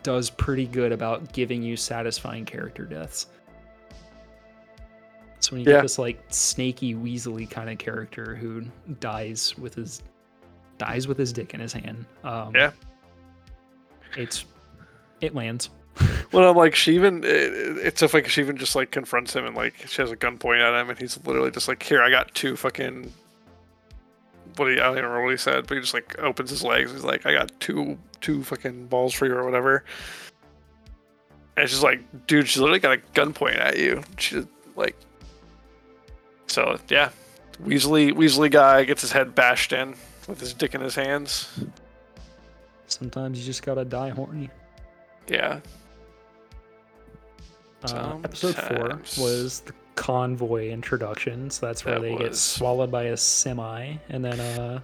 does 0.02 0.28
pretty 0.28 0.66
good 0.66 0.92
about 0.92 1.32
giving 1.32 1.62
you 1.62 1.76
satisfying 1.76 2.44
character 2.44 2.84
deaths. 2.84 3.26
So 5.40 5.52
when 5.52 5.60
you 5.60 5.66
Yeah. 5.70 5.76
get 5.76 5.82
this 5.82 5.98
like 5.98 6.20
snaky, 6.30 6.94
weaselly 6.94 7.48
kind 7.48 7.70
of 7.70 7.78
character 7.78 8.34
who 8.34 8.62
dies 9.00 9.56
with 9.58 9.74
his 9.74 10.02
dies 10.78 11.06
with 11.08 11.18
his 11.18 11.32
dick 11.32 11.54
in 11.54 11.60
his 11.60 11.72
hand, 11.72 12.04
um, 12.24 12.54
Yeah. 12.54 12.70
it's 14.16 14.44
it 15.20 15.34
lands. 15.34 15.70
Well, 16.30 16.50
I'm 16.50 16.56
like, 16.56 16.74
she 16.74 16.94
even, 16.94 17.24
it, 17.24 17.30
it- 17.30 17.78
it's 17.78 18.00
so 18.00 18.06
funny 18.06 18.28
she 18.28 18.42
even 18.42 18.58
just 18.58 18.76
like 18.76 18.90
confronts 18.90 19.34
him 19.34 19.46
and 19.46 19.56
like 19.56 19.74
she 19.88 20.02
has 20.02 20.10
a 20.10 20.16
gun 20.16 20.36
pointed 20.36 20.62
at 20.62 20.78
him 20.78 20.90
and 20.90 20.98
he's 20.98 21.18
literally 21.24 21.50
just 21.50 21.68
like, 21.68 21.82
here, 21.82 22.02
I 22.02 22.10
got 22.10 22.34
two 22.34 22.54
fucking, 22.54 23.10
what 24.56 24.66
do 24.66 24.72
I 24.72 24.76
don't 24.76 24.92
even 24.92 25.04
remember 25.04 25.22
what 25.24 25.30
he 25.30 25.36
said, 25.38 25.66
but 25.66 25.76
he 25.76 25.80
just 25.80 25.94
like 25.94 26.18
opens 26.18 26.50
his 26.50 26.62
legs. 26.62 26.92
He's 26.92 27.02
like, 27.02 27.24
I 27.24 27.32
got 27.32 27.58
two, 27.60 27.96
two 28.20 28.42
fucking 28.44 28.88
balls 28.88 29.14
for 29.14 29.24
you 29.26 29.34
or 29.34 29.44
whatever. 29.44 29.84
And 31.56 31.68
she's 31.68 31.82
like, 31.82 32.00
dude, 32.26 32.46
she's 32.46 32.60
literally 32.60 32.78
got 32.80 32.92
a 32.92 33.00
gun 33.14 33.32
pointed 33.32 33.60
at 33.60 33.78
you. 33.78 34.02
She 34.18 34.44
like, 34.76 34.96
so 36.48 36.78
yeah, 36.88 37.10
Weasley, 37.64 38.12
Weasley 38.12 38.50
guy 38.50 38.84
gets 38.84 39.00
his 39.02 39.12
head 39.12 39.34
bashed 39.34 39.72
in 39.72 39.94
with 40.26 40.40
his 40.40 40.52
dick 40.52 40.74
in 40.74 40.80
his 40.80 40.94
hands. 40.94 41.48
Sometimes 42.86 43.38
you 43.38 43.44
just 43.44 43.62
gotta 43.62 43.84
die 43.84 44.10
horny. 44.10 44.50
Yeah, 45.28 45.60
Uh, 47.84 48.16
episode 48.24 48.56
four 48.56 49.00
was 49.18 49.60
the 49.60 49.72
convoy 49.94 50.70
introduction, 50.70 51.50
so 51.50 51.66
that's 51.66 51.84
where 51.84 51.94
That 51.96 52.00
they 52.02 52.16
get 52.16 52.34
swallowed 52.34 52.90
by 52.90 53.04
a 53.04 53.16
semi, 53.16 53.94
and 54.08 54.24
then 54.24 54.40
uh, 54.40 54.80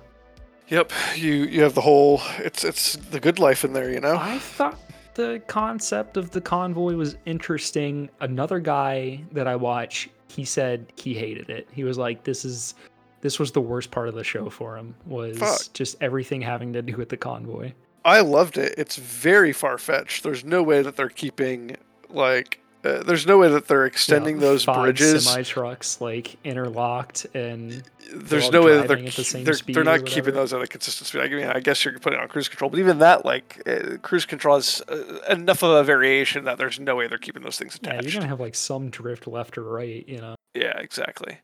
Yep, 0.68 0.92
you 1.16 1.32
you 1.32 1.62
have 1.62 1.74
the 1.74 1.80
whole 1.80 2.20
it's 2.38 2.62
it's 2.64 2.96
the 3.10 3.20
good 3.20 3.38
life 3.38 3.64
in 3.64 3.72
there, 3.72 3.90
you 3.90 4.00
know. 4.00 4.16
I 4.16 4.38
thought 4.38 4.78
the 5.14 5.42
concept 5.46 6.16
of 6.16 6.30
the 6.30 6.40
convoy 6.40 6.94
was 6.94 7.16
interesting. 7.26 8.08
Another 8.20 8.58
guy 8.60 9.22
that 9.32 9.46
I 9.46 9.56
watch, 9.56 10.08
he 10.34 10.44
said 10.44 10.92
he 10.96 11.14
hated 11.14 11.48
it. 11.50 11.68
He 11.72 11.84
was 11.84 11.98
like, 11.98 12.24
"This 12.24 12.44
is." 12.44 12.74
This 13.20 13.38
was 13.38 13.52
the 13.52 13.60
worst 13.62 13.90
part 13.90 14.08
of 14.08 14.14
the 14.14 14.22
show 14.22 14.50
for 14.50 14.76
him 14.76 14.94
was 15.06 15.38
Fuck. 15.38 15.72
just 15.72 15.96
everything 16.02 16.42
having 16.42 16.74
to 16.74 16.82
do 16.82 16.94
with 16.98 17.08
the 17.08 17.16
convoy. 17.16 17.72
I 18.04 18.20
loved 18.20 18.58
it. 18.58 18.74
It's 18.76 18.96
very 18.96 19.54
far 19.54 19.78
fetched. 19.78 20.24
There's 20.24 20.44
no 20.44 20.62
way 20.62 20.82
that 20.82 20.96
they're 20.96 21.08
keeping 21.08 21.78
like 22.10 22.60
uh, 22.84 23.02
there's 23.02 23.26
no 23.26 23.38
way 23.38 23.48
that 23.48 23.66
they're 23.66 23.86
extending 23.86 24.36
Yeah, 24.36 24.42
those 24.42 24.66
bridges. 24.66 25.26
semi 25.26 25.42
trucks 25.42 26.00
like 26.00 26.36
interlocked 26.44 27.26
and 27.34 27.82
There's 28.12 28.50
no 28.50 28.62
way 28.62 28.76
that 28.76 28.88
they're 28.88 28.98
at 28.98 29.14
the 29.14 29.24
same 29.24 29.44
they're, 29.44 29.54
speed 29.54 29.74
they're 29.74 29.84
not 29.84 30.04
keeping 30.04 30.34
those 30.34 30.52
at 30.52 30.60
a 30.60 30.66
consistent 30.66 31.08
speed. 31.08 31.22
I 31.22 31.28
mean, 31.28 31.46
I 31.46 31.60
guess 31.60 31.84
you're 31.84 31.98
putting 31.98 32.20
on 32.20 32.28
cruise 32.28 32.48
control, 32.48 32.70
but 32.70 32.78
even 32.78 32.98
that 32.98 33.24
like 33.24 33.62
uh, 33.66 33.96
cruise 34.02 34.26
control 34.26 34.56
is 34.56 34.82
uh, 34.88 35.20
enough 35.30 35.62
of 35.62 35.70
a 35.70 35.82
variation 35.82 36.44
that 36.44 36.58
there's 36.58 36.78
no 36.78 36.94
way 36.96 37.08
they're 37.08 37.16
keeping 37.18 37.42
those 37.42 37.58
things 37.58 37.78
yeah, 37.82 37.90
attached. 37.90 38.04
you're 38.04 38.20
gonna 38.20 38.28
have 38.28 38.40
like 38.40 38.54
some 38.54 38.90
drift 38.90 39.26
left 39.26 39.56
or 39.56 39.62
right, 39.62 40.06
you 40.06 40.20
know. 40.20 40.34
Yeah, 40.54 40.78
exactly. 40.78 41.38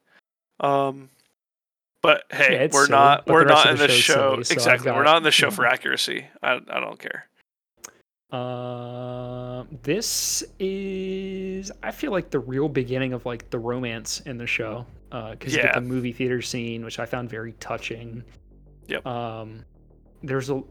Um, 0.61 1.09
but 2.03 2.25
hey, 2.31 2.65
it's 2.65 2.75
we're 2.75 2.87
silly, 2.87 2.99
not 2.99 3.27
we're 3.27 3.45
not 3.45 3.71
in 3.71 3.77
the 3.79 3.89
show 3.89 4.43
silly, 4.43 4.45
so 4.45 4.53
I've 4.53 4.57
exactly. 4.59 4.93
We're 4.93 5.05
not 5.05 5.17
in 5.17 5.23
the 5.23 5.31
show 5.31 5.47
yeah. 5.47 5.51
for 5.55 5.67
accuracy. 5.67 6.27
I 6.43 6.61
I 6.69 6.81
don't 6.81 6.99
care. 6.99 7.27
Uh, 8.33 9.65
this 9.83 10.45
is 10.59 11.73
I 11.83 11.91
feel 11.91 12.13
like 12.13 12.31
the 12.31 12.39
real 12.39 12.69
beginning 12.69 13.13
of 13.13 13.27
like 13.27 13.51
the 13.51 13.59
romance 13.59 14.21
in 14.21 14.39
the 14.39 14.47
show. 14.47 14.87
Uh, 15.13 15.33
because 15.33 15.55
you 15.55 15.63
get 15.63 15.75
the 15.75 15.81
movie 15.81 16.13
theater 16.13 16.41
scene, 16.41 16.85
which 16.85 17.01
I 17.01 17.07
found 17.07 17.29
very 17.29 17.53
touching. 17.55 18.23
Yep. 18.87 19.05
Um, 19.05 19.65
there's 20.23 20.51
a 20.51 20.63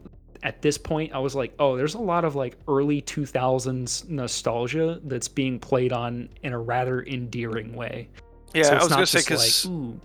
at 0.42 0.62
this 0.62 0.78
point 0.78 1.12
I 1.12 1.18
was 1.18 1.34
like, 1.34 1.52
oh, 1.58 1.76
there's 1.76 1.94
a 1.94 2.00
lot 2.00 2.24
of 2.24 2.34
like 2.34 2.56
early 2.66 3.02
2000s 3.02 4.08
nostalgia 4.08 5.00
that's 5.04 5.28
being 5.28 5.58
played 5.58 5.92
on 5.92 6.28
in 6.42 6.52
a 6.52 6.58
rather 6.58 7.02
endearing 7.02 7.74
way. 7.74 8.08
Yeah, 8.54 8.64
so 8.64 8.70
I 8.72 8.78
was 8.78 8.88
gonna 8.88 9.06
say 9.06 9.20
because 9.20 9.64
like 9.64 9.72
ooh 9.72 10.00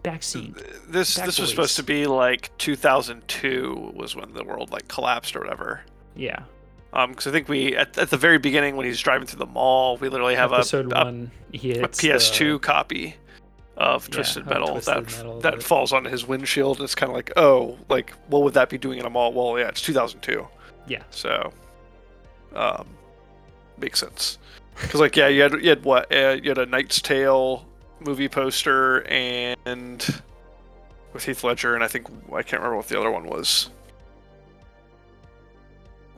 this 0.87 1.15
this 1.15 1.39
was 1.39 1.49
supposed 1.49 1.77
to 1.77 1.83
be 1.83 2.05
like 2.05 2.55
2002 2.57 3.93
was 3.95 4.15
when 4.15 4.33
the 4.33 4.43
world 4.43 4.71
like 4.71 4.87
collapsed 4.87 5.35
or 5.35 5.39
whatever. 5.39 5.81
Yeah. 6.15 6.43
Um, 6.95 7.09
because 7.11 7.27
I 7.27 7.31
think 7.31 7.49
we 7.49 7.75
at, 7.75 7.97
at 7.97 8.09
the 8.09 8.17
very 8.17 8.37
beginning 8.37 8.77
when 8.77 8.85
he's 8.85 8.99
driving 9.01 9.27
through 9.27 9.39
the 9.39 9.45
mall, 9.51 9.97
we 9.97 10.07
literally 10.09 10.35
have 10.35 10.51
a, 10.53 10.55
Episode 10.55 10.91
a, 10.93 11.03
one, 11.03 11.31
he 11.51 11.71
a 11.73 11.87
PS2 11.87 12.53
the- 12.53 12.59
copy 12.59 13.15
of 13.75 14.07
Yeah, 14.07 14.15
Twisted 14.15 14.43
of 14.43 14.49
Metal 14.49 14.67
Twisted 14.69 14.95
that 14.95 15.17
Metal 15.17 15.39
that 15.41 15.51
that- 15.55 15.63
falls 15.63 15.91
onto 15.91 16.09
his 16.09 16.25
windshield. 16.25 16.79
It's 16.81 16.95
kind 16.95 17.09
of 17.11 17.15
like, 17.15 17.33
oh, 17.35 17.77
like 17.89 18.11
what 18.27 18.43
would 18.43 18.53
that 18.53 18.69
be 18.69 18.77
doing 18.77 18.97
in 18.99 19.05
a 19.05 19.09
mall? 19.09 19.33
Well, 19.33 19.59
yeah, 19.59 19.67
it's 19.67 19.81
2002. 19.81 20.47
Yeah. 20.87 21.03
So, 21.09 21.51
um, 22.55 22.87
makes 23.77 23.99
sense. 23.99 24.37
Because 24.81 25.01
like, 25.01 25.15
yeah, 25.17 25.27
you 25.27 25.41
had 25.41 25.53
you 25.61 25.69
had 25.69 25.83
what? 25.83 26.09
Uh, 26.13 26.37
you 26.41 26.49
had 26.49 26.57
a 26.57 26.65
Knight's 26.65 27.01
Tale 27.01 27.65
movie 27.99 28.29
poster 28.29 29.05
and 29.07 30.21
with 31.11 31.25
Heath 31.25 31.43
Ledger, 31.43 31.75
and 31.75 31.83
I 31.83 31.87
think 31.87 32.07
I 32.33 32.41
can't 32.43 32.61
remember 32.61 32.77
what 32.77 32.87
the 32.87 32.97
other 32.99 33.11
one 33.11 33.25
was. 33.25 33.69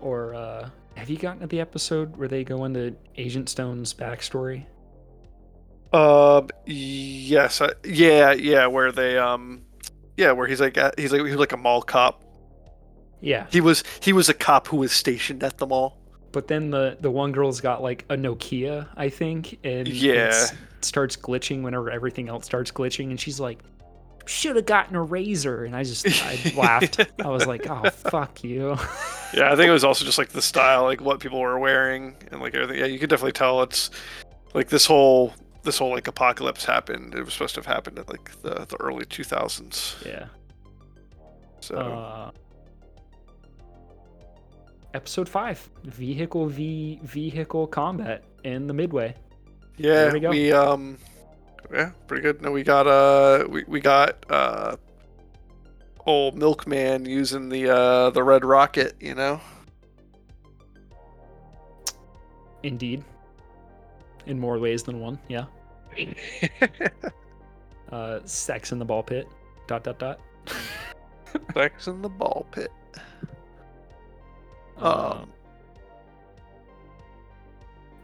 Or 0.02 0.34
uh, 0.36 0.70
have 0.96 1.10
you 1.10 1.18
gotten 1.18 1.42
to 1.42 1.48
the 1.48 1.60
episode 1.60 2.16
where 2.18 2.28
they 2.28 2.44
go 2.44 2.66
into 2.66 2.96
Agent 3.18 3.50
Stone's 3.50 3.94
backstory? 3.94 4.66
Um. 5.94 6.50
Yes. 6.66 7.62
I, 7.62 7.70
yeah. 7.84 8.34
Yeah. 8.34 8.68
Where 8.68 8.92
they 8.92 9.18
um. 9.18 9.64
Yeah. 10.18 10.32
Where 10.34 10.48
he's 10.48 10.60
like 10.62 10.78
he's 10.98 11.12
like 11.12 11.20
he 11.22 11.32
was 11.32 11.36
like 11.36 11.54
a 11.54 11.58
mall 11.58 11.82
cop. 11.82 12.24
Yeah, 13.20 13.48
He 13.50 13.62
was 13.62 13.84
he 14.00 14.14
was 14.14 14.30
a 14.30 14.34
cop 14.36 14.68
who 14.68 14.78
was 14.78 14.92
stationed 14.92 15.44
at 15.44 15.58
the 15.58 15.66
mall. 15.66 15.98
but 16.32 16.48
then 16.48 16.70
the 16.70 16.98
the 17.02 17.10
one 17.10 17.32
girl's 17.32 17.62
got 17.62 17.82
like 17.82 18.06
a 18.12 18.16
Nokia, 18.16 18.88
I 18.96 19.10
think, 19.10 19.58
and 19.64 19.88
Yeah. 19.88 20.14
it's- 20.14 20.52
it 20.52 20.86
starts 20.86 21.18
glitching 21.18 21.64
whenever 21.64 21.90
everything 21.90 22.30
else 22.30 22.46
starts 22.46 22.70
glitching, 22.72 23.10
and 23.10 23.20
she's 23.20 23.40
like, 23.40 23.58
"Should 24.28 24.56
have 24.58 24.66
gotten 24.66 24.96
a 24.96 25.02
razor," 25.04 25.66
and 25.66 25.76
I 25.76 25.84
just 25.84 26.06
I 26.24 26.54
laughed. 26.56 27.00
I 27.24 27.28
was 27.28 27.46
like, 27.48 27.68
"Oh 27.70 27.90
fuck 27.90 28.44
you." 28.44 28.78
Yeah. 29.34 29.52
I 29.52 29.58
think 29.58 29.68
it 29.68 29.72
was 29.74 29.84
also 29.84 30.06
just 30.06 30.18
like 30.18 30.30
the 30.30 30.42
style, 30.42 30.84
like 30.84 31.02
what 31.02 31.20
people 31.20 31.42
were 31.42 31.60
wearing, 31.60 32.16
and 32.32 32.40
like 32.40 32.56
everything. 32.56 32.80
Yeah. 32.80 32.86
You 32.86 32.98
could 32.98 33.10
definitely 33.10 33.34
tell 33.34 33.62
it's 33.62 33.90
like 34.54 34.70
this 34.70 34.86
whole 34.86 35.34
this 35.64 35.78
whole 35.78 35.92
like 35.92 36.08
apocalypse 36.08 36.64
happened. 36.64 37.14
It 37.14 37.26
was 37.26 37.34
supposed 37.34 37.54
to 37.56 37.60
have 37.60 37.66
happened 37.66 38.00
in 38.00 38.06
like 38.08 38.32
the 38.42 38.66
the 38.66 38.78
early 38.80 39.04
2000s. 39.04 40.06
yeah. 40.06 40.28
So 41.60 41.76
Uh, 41.76 42.32
episode 44.94 45.28
five: 45.28 45.70
vehicle 45.84 46.48
v 46.48 47.00
vehicle 47.04 47.68
combat 47.68 48.24
in 48.46 48.68
the 48.68 48.74
midway. 48.74 49.14
yeah, 49.78 49.94
there 50.06 50.14
we 50.14 50.20
go. 50.22 50.30
we 50.30 50.52
um. 50.54 50.98
Yeah, 51.72 51.92
pretty 52.08 52.24
good. 52.24 52.42
No, 52.42 52.52
we 52.52 52.64
got 52.64 52.88
uh, 52.88 53.46
we, 53.50 53.64
we 53.68 53.80
got 53.80 54.26
uh, 54.30 54.78
old 56.06 56.38
milkman 56.38 57.06
using 57.06 57.50
the 57.50 57.70
uh 57.70 58.10
the 58.12 58.24
red 58.24 58.46
rocket. 58.46 58.96
You 59.00 59.16
know. 59.16 59.42
Indeed. 62.64 63.04
In 64.26 64.40
more 64.40 64.60
ways 64.60 64.84
than 64.84 65.00
one, 65.00 65.20
yeah. 65.28 65.46
Uh, 67.92 68.20
sex 68.26 68.74
in 68.74 68.80
the 68.80 68.86
ball 68.86 69.02
pit. 69.02 69.28
Dot 69.68 69.84
dot 69.84 69.98
dot. 69.98 70.20
Sex 71.54 71.88
in 71.88 72.02
the 72.02 72.10
ball 72.10 72.46
pit. 72.52 72.72
Uh, 74.78 75.22
Um, 75.22 75.32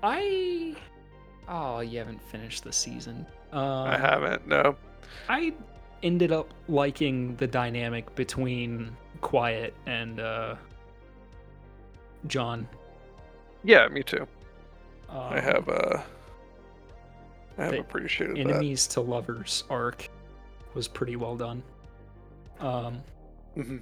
I. 0.02 0.76
Oh, 1.48 1.82
you 1.82 2.00
haven't 2.00 2.22
finished 2.22 2.64
the 2.64 2.72
season. 2.72 3.26
Um, 3.54 3.88
I 3.88 3.98
haven't. 3.98 4.48
No. 4.48 4.76
I 5.30 5.54
ended 6.02 6.32
up 6.32 6.54
liking 6.68 7.36
the 7.38 7.48
dynamic 7.48 8.14
between 8.16 8.96
Quiet 9.22 9.74
and 9.86 10.20
uh, 10.20 10.56
John. 12.28 12.68
Yeah, 13.64 13.88
me 13.88 14.04
too. 14.04 14.28
Um, 15.10 15.20
I 15.20 15.40
have 15.40 15.70
uh 15.70 16.02
I 17.58 17.66
have 17.66 17.74
appreciated 17.76 18.36
that. 18.36 18.40
enemies 18.42 18.88
to 18.88 19.02
lovers 19.02 19.64
arc 19.70 20.10
was 20.74 20.88
pretty 20.88 21.16
well 21.16 21.38
done. 21.38 21.62
Um, 22.60 23.02
hmm 23.56 23.78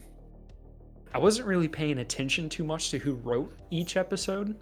I 1.14 1.18
wasn't 1.18 1.48
really 1.48 1.68
paying 1.68 2.00
attention 2.00 2.48
too 2.50 2.64
much 2.64 2.90
to 2.92 2.98
who 2.98 3.16
wrote 3.16 3.54
each 3.70 3.98
episode, 3.98 4.56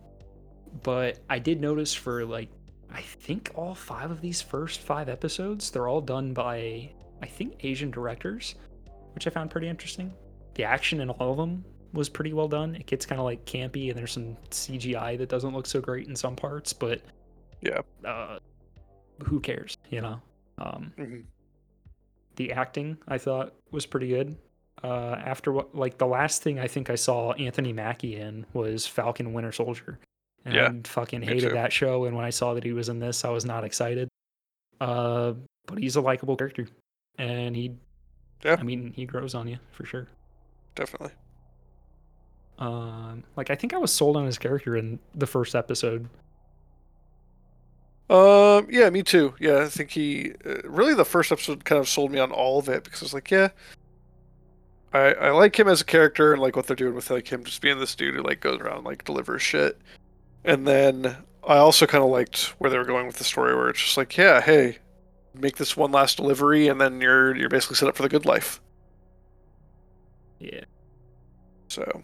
but 0.83 1.19
I 1.29 1.37
did 1.39 1.61
notice 1.61 1.93
for 1.93 2.25
like 2.25 2.49
I 2.91 3.01
think 3.01 3.51
all 3.55 3.75
five 3.75 4.11
of 4.11 4.21
these 4.21 4.41
first 4.41 4.81
five 4.81 5.09
episodes, 5.09 5.69
they're 5.71 5.87
all 5.87 6.01
done 6.01 6.33
by 6.33 6.91
I 7.21 7.25
think 7.27 7.63
Asian 7.65 7.91
directors, 7.91 8.55
which 9.13 9.27
I 9.27 9.29
found 9.29 9.51
pretty 9.51 9.67
interesting. 9.67 10.13
The 10.55 10.63
action 10.63 11.01
in 11.01 11.09
all 11.09 11.31
of 11.31 11.37
them 11.37 11.63
was 11.93 12.07
pretty 12.09 12.33
well 12.33 12.47
done. 12.47 12.75
It 12.75 12.85
gets 12.85 13.05
kind 13.05 13.19
of 13.19 13.25
like 13.25 13.45
campy, 13.45 13.89
and 13.89 13.97
there's 13.97 14.11
some 14.13 14.37
CGI 14.51 15.17
that 15.17 15.29
doesn't 15.29 15.53
look 15.53 15.65
so 15.65 15.81
great 15.81 16.07
in 16.07 16.15
some 16.15 16.35
parts, 16.35 16.71
but 16.73 17.01
Yeah. 17.61 17.81
uh, 18.05 18.39
who 19.25 19.39
cares, 19.39 19.77
you 19.89 20.01
know? 20.01 20.21
Um, 20.57 20.93
hmm 20.97 21.19
the 22.35 22.53
acting 22.53 22.97
I 23.05 23.17
thought 23.17 23.53
was 23.71 23.85
pretty 23.85 24.07
good. 24.07 24.37
Uh, 24.81 25.17
after 25.25 25.51
what, 25.51 25.75
like 25.75 25.97
the 25.97 26.07
last 26.07 26.41
thing 26.41 26.57
I 26.57 26.67
think 26.67 26.89
I 26.89 26.95
saw 26.95 27.33
Anthony 27.33 27.73
Mackie 27.73 28.15
in 28.15 28.45
was 28.53 28.87
Falcon 28.87 29.33
Winter 29.33 29.51
Soldier, 29.51 29.99
and 30.45 30.53
Yeah, 30.53 30.69
I 30.69 30.81
fucking 30.87 31.21
hated 31.21 31.53
that 31.53 31.71
show. 31.71 32.05
And 32.05 32.15
when 32.15 32.25
I 32.25 32.29
saw 32.29 32.53
that 32.53 32.63
he 32.63 32.73
was 32.73 32.89
in 32.89 32.99
this, 32.99 33.25
I 33.25 33.29
was 33.29 33.45
not 33.45 33.63
excited. 33.63 34.09
Uh, 34.81 35.33
but 35.65 35.77
he's 35.77 35.95
a 35.95 36.01
likable 36.01 36.35
character, 36.35 36.67
and 37.17 37.55
he, 37.55 37.73
Yeah. 38.43 38.55
I 38.59 38.63
mean, 38.63 38.93
he 38.95 39.05
grows 39.05 39.35
on 39.35 39.47
you 39.47 39.57
for 39.71 39.85
sure. 39.85 40.07
Definitely. 40.75 41.11
Um, 42.57 43.23
like 43.35 43.49
I 43.49 43.55
think 43.55 43.73
I 43.73 43.77
was 43.77 43.91
sold 43.91 44.17
on 44.17 44.25
his 44.25 44.37
character 44.37 44.75
in 44.75 44.99
the 45.15 45.27
first 45.27 45.55
episode. 45.55 46.09
Um, 48.09 48.67
yeah, 48.69 48.89
me 48.89 49.03
too. 49.03 49.35
Yeah, 49.39 49.59
I 49.59 49.67
think 49.67 49.91
he 49.91 50.33
uh, 50.45 50.55
really 50.65 50.93
the 50.93 51.05
first 51.05 51.31
episode 51.31 51.63
kind 51.63 51.79
of 51.79 51.87
sold 51.87 52.11
me 52.11 52.19
on 52.19 52.31
all 52.31 52.59
of 52.59 52.67
it 52.67 52.83
because 52.83 53.01
I 53.01 53.05
was 53.05 53.13
like, 53.13 53.29
yeah, 53.31 53.49
I 54.93 55.13
I 55.13 55.29
like 55.29 55.57
him 55.57 55.67
as 55.67 55.81
a 55.81 55.85
character 55.85 56.33
and 56.33 56.41
like 56.41 56.55
what 56.55 56.67
they're 56.67 56.75
doing 56.75 56.95
with 56.95 57.09
like 57.11 57.27
him 57.27 57.43
just 57.43 57.61
being 57.61 57.79
this 57.79 57.95
dude 57.95 58.15
who 58.15 58.23
like 58.23 58.41
goes 58.41 58.59
around 58.59 58.77
and, 58.77 58.85
like 58.85 59.05
delivers 59.05 59.41
shit. 59.41 59.79
And 60.43 60.67
then 60.67 61.17
I 61.47 61.57
also 61.57 61.85
kind 61.85 62.03
of 62.03 62.09
liked 62.09 62.55
where 62.59 62.69
they 62.69 62.77
were 62.77 62.85
going 62.85 63.07
with 63.07 63.17
the 63.17 63.23
story, 63.23 63.55
where 63.55 63.69
it's 63.69 63.81
just 63.81 63.97
like, 63.97 64.15
yeah, 64.17 64.41
hey, 64.41 64.77
make 65.33 65.57
this 65.57 65.75
one 65.75 65.91
last 65.91 66.17
delivery, 66.17 66.67
and 66.67 66.79
then 66.79 67.01
you're 67.01 67.35
you're 67.35 67.49
basically 67.49 67.75
set 67.75 67.87
up 67.87 67.95
for 67.95 68.03
the 68.03 68.09
good 68.09 68.25
life. 68.25 68.61
Yeah. 70.39 70.63
So 71.67 72.03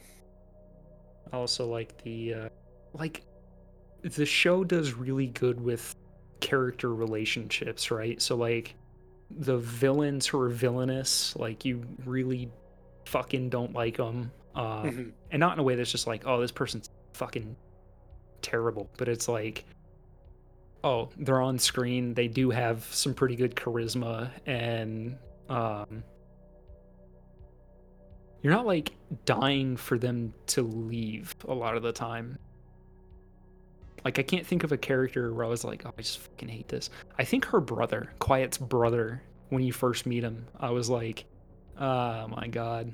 I 1.32 1.38
also 1.38 1.68
like 1.68 2.02
the 2.04 2.34
uh, 2.34 2.50
like 2.94 3.24
the 4.02 4.26
show 4.26 4.64
does 4.64 4.94
really 4.94 5.28
good 5.28 5.60
with 5.60 5.96
character 6.40 6.94
relationships, 6.94 7.92
right? 7.92 8.22
So 8.22 8.36
like 8.36 8.76
the 9.32 9.58
villains 9.58 10.28
who 10.28 10.40
are 10.40 10.50
villainous, 10.50 11.36
like 11.36 11.66
you 11.66 11.84
really 12.06 12.52
fucking 13.06 13.50
don't 13.50 13.74
like 13.74 13.98
them, 13.98 14.32
uh, 14.56 14.84
mhm. 14.84 15.12
and 15.32 15.40
not 15.40 15.54
in 15.54 15.60
a 15.60 15.64
way 15.64 15.76
that's 15.76 15.92
just 15.92 16.08
like, 16.08 16.24
oh, 16.26 16.40
this 16.40 16.52
person's 16.52 16.90
fucking 17.14 17.56
terrible, 18.46 18.90
but 18.98 19.10
it's 19.10 19.28
like, 19.28 19.66
oh, 20.84 21.10
they're 21.18 21.42
on 21.42 21.58
screen, 21.58 22.14
they 22.14 22.28
do 22.28 22.52
have 22.52 22.84
some 22.92 23.14
pretty 23.14 23.36
good 23.36 23.56
charisma, 23.56 24.30
and 24.46 25.18
um, 25.50 26.04
you're 28.42 28.54
not 28.54 28.68
like 28.68 28.92
dying 29.26 29.76
for 29.76 29.98
them 29.98 30.32
to 30.46 30.62
leave 30.62 31.36
a 31.48 31.54
lot 31.54 31.76
of 31.76 31.82
the 31.82 31.92
time. 31.92 32.38
Like 34.04 34.20
I 34.20 34.22
can't 34.22 34.46
think 34.46 34.64
of 34.64 34.72
a 34.72 34.78
character 34.78 35.34
where 35.34 35.44
I 35.44 35.50
was 35.50 35.64
like, 35.64 35.84
oh, 35.88 35.94
I 35.98 36.02
just 36.02 36.20
fucking 36.20 36.50
hate 36.50 36.68
this. 36.68 36.92
I 37.18 37.24
think 37.24 37.44
her 37.46 37.60
brother, 37.60 38.14
Quiet's 38.20 38.60
brother, 38.60 39.24
when 39.50 39.64
you 39.64 39.74
first 39.74 40.06
meet 40.06 40.24
him, 40.24 40.46
I 40.60 40.70
was 40.70 40.92
like, 40.92 41.26
oh 41.80 42.28
my 42.28 42.48
god, 42.48 42.94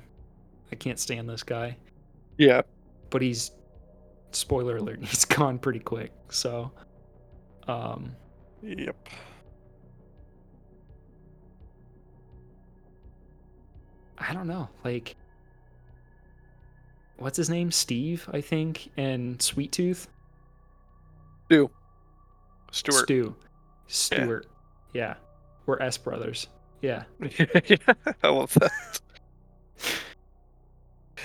I 0.72 0.76
can't 0.76 0.98
stand 0.98 1.28
this 1.28 1.42
guy. 1.42 1.76
yeah, 2.38 2.62
But 3.10 3.20
he's, 3.20 3.50
spoiler 4.34 4.76
alert, 4.76 5.00
he's 5.02 5.24
gone 5.24 5.58
pretty 5.58 5.80
quick. 5.80 6.12
So, 6.30 6.72
um, 7.68 8.14
yep, 8.62 9.08
I 14.18 14.32
don't 14.34 14.46
know, 14.46 14.68
like, 14.84 15.16
what's 17.16 17.36
his 17.36 17.50
name? 17.50 17.70
Steve, 17.70 18.28
I 18.32 18.40
think, 18.40 18.90
and 18.96 19.40
Sweet 19.40 19.72
Tooth. 19.72 20.08
Stu, 21.46 21.70
Stuart. 22.70 23.04
Stu. 23.04 23.36
Stewart. 23.86 24.46
Yeah. 24.94 25.14
We're 25.66 25.80
S 25.80 25.98
brothers. 25.98 26.48
Yeah. 26.80 27.04
yeah, 27.38 27.76
I 28.22 28.28
love 28.28 28.52
that. 28.54 29.00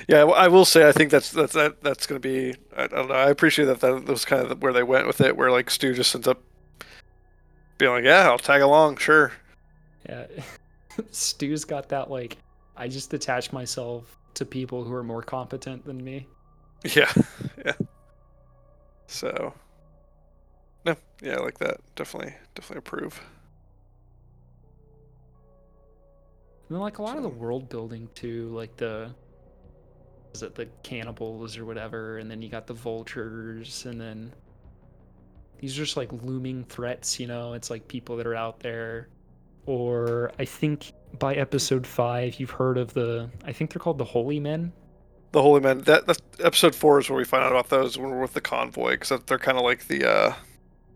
Yeah, 0.08 0.24
I 0.24 0.48
will 0.48 0.64
say 0.64 0.88
I 0.88 0.94
think 0.94 1.12
that's 1.12 1.32
that's 1.32 1.54
that 1.54 1.82
that's 1.82 2.08
gonna 2.08 2.20
be 2.22 2.56
I, 2.76 2.84
I 2.84 2.88
don't 2.88 3.10
know 3.10 3.16
I 3.16 3.30
appreciate 3.30 3.66
that 3.66 3.82
that 3.82 4.06
was 4.06 4.24
kind 4.24 4.50
of 4.50 4.62
where 4.62 4.72
they 4.72 4.84
went 4.84 5.06
with 5.06 5.20
it 5.20 5.36
where 5.36 5.52
like 5.52 5.70
Stu 5.70 5.94
just 5.94 6.16
ends 6.16 6.28
up 6.28 6.42
being 7.78 7.92
like 7.92 8.06
yeah 8.06 8.30
I'll 8.30 8.38
tag 8.38 8.62
along 8.62 8.98
sure 8.98 9.34
Yeah. 10.08 10.26
Stu's 11.12 11.66
got 11.66 11.90
that 11.90 12.10
like 12.10 12.38
I 12.78 12.88
just 12.88 13.14
attach 13.14 13.52
myself 13.52 14.18
to 14.36 14.46
people 14.46 14.84
who 14.84 14.94
are 14.94 15.04
more 15.04 15.24
competent 15.24 15.84
than 15.84 16.02
me. 16.02 16.26
yeah 16.96 17.12
yeah 17.66 17.74
so 19.08 19.54
no 20.86 20.96
yeah 21.22 21.34
I 21.34 21.40
like 21.42 21.58
that 21.58 21.82
definitely 21.96 22.34
definitely 22.56 22.80
approve 22.80 23.20
And 26.70 26.76
then 26.76 26.82
like 26.82 26.98
a 26.98 27.02
lot 27.02 27.16
of 27.18 27.24
the 27.24 27.30
world 27.30 27.70
building 27.70 28.10
too, 28.14 28.50
like 28.50 28.76
the 28.76 29.10
is 30.34 30.44
it 30.44 30.56
the 30.56 30.68
cannibals 30.84 31.58
or 31.58 31.66
whatever, 31.66 32.18
and 32.20 32.30
then 32.30 32.42
you 32.42 32.50
got 32.50 32.68
the 32.68 32.74
vultures, 32.74 33.86
and 33.86 34.00
then 34.00 34.34
these 35.60 35.78
are 35.78 35.84
just 35.84 35.98
like 35.98 36.12
looming 36.24 36.64
threats, 36.66 37.20
you 37.20 37.28
know, 37.28 37.54
it's 37.54 37.70
like 37.70 37.88
people 37.88 38.16
that 38.18 38.28
are 38.28 38.36
out 38.36 38.60
there. 38.60 39.10
Or 39.66 40.32
I 40.40 40.46
think 40.46 40.94
by 41.20 41.36
episode 41.36 41.86
five 41.88 42.40
you've 42.40 42.52
heard 42.52 42.78
of 42.78 42.94
the 42.94 43.30
I 43.46 43.52
think 43.54 43.72
they're 43.74 43.80
called 43.80 43.98
the 43.98 44.06
Holy 44.06 44.40
Men. 44.40 44.72
the 45.32 45.42
Holy 45.42 45.62
Men 45.62 45.80
that 45.82 46.06
that's 46.08 46.22
episode 46.44 46.76
four 46.76 47.00
is 47.00 47.10
where 47.10 47.18
we 47.18 47.26
find 47.26 47.44
out 47.44 47.52
about 47.52 47.70
those 47.70 47.98
when 47.98 48.10
we're 48.12 48.22
with 48.22 48.34
the 48.34 48.42
convoy 48.42 48.92
because 48.92 49.20
they're 49.26 49.40
kind 49.40 49.58
of 49.58 49.64
like 49.64 49.88
the 49.88 50.06
uh 50.10 50.34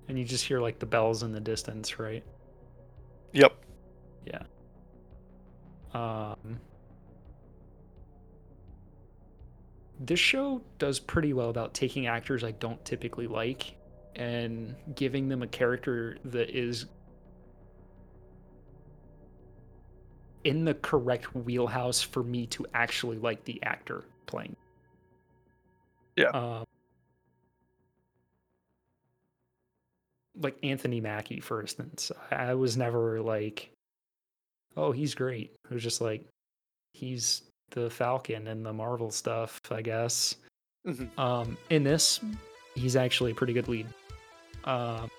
And 0.07 0.17
you 0.19 0.25
just 0.25 0.45
hear 0.45 0.59
like 0.61 0.79
the 0.79 0.85
bells 0.85 1.23
in 1.23 1.31
the 1.31 1.39
distance, 1.39 1.99
right? 1.99 2.23
yep 3.33 3.53
Yeah. 4.25 4.43
Um, 5.93 6.59
this 10.05 10.19
show 10.19 10.61
does 10.79 10.99
pretty 10.99 11.33
well 11.33 11.49
about 11.49 11.73
taking 11.73 12.07
actors 12.07 12.43
I 12.43 12.51
don't 12.51 12.83
typically 12.83 13.27
like 13.27 13.75
and 14.15 14.75
giving 14.95 15.29
them 15.29 15.43
a 15.43 15.47
character 15.47 16.17
that 16.25 16.49
is 16.49 16.87
in 20.43 20.65
the 20.65 20.73
correct 20.73 21.35
wheelhouse 21.35 22.01
for 22.01 22.23
me 22.23 22.47
to 22.47 22.65
actually 22.73 23.17
like 23.19 23.43
the 23.45 23.61
actor 23.63 24.03
playing. 24.25 24.55
Yeah. 26.15 26.29
Um, 26.29 26.65
like 30.35 30.57
Anthony 30.63 30.99
Mackie, 30.99 31.39
for 31.39 31.61
instance. 31.61 32.11
I 32.31 32.35
I 32.35 32.53
was 32.55 32.75
never 32.75 33.21
like, 33.21 33.69
oh, 34.75 34.91
he's 34.91 35.13
great. 35.13 35.55
It 35.69 35.73
was 35.73 35.83
just 35.83 36.01
like, 36.01 36.25
he's 36.93 37.43
the 37.71 37.89
Falcon 37.89 38.47
and 38.47 38.65
the 38.65 38.73
Marvel 38.73 39.11
stuff, 39.11 39.61
I 39.71 39.81
guess. 39.81 40.35
Mhm. 40.87 41.17
Um, 41.17 41.57
in 41.69 41.83
this, 41.83 42.19
he's 42.75 42.95
actually 42.95 43.31
a 43.31 43.35
pretty 43.35 43.53
good 43.53 43.67
lead. 43.67 43.87
Um, 44.63 45.09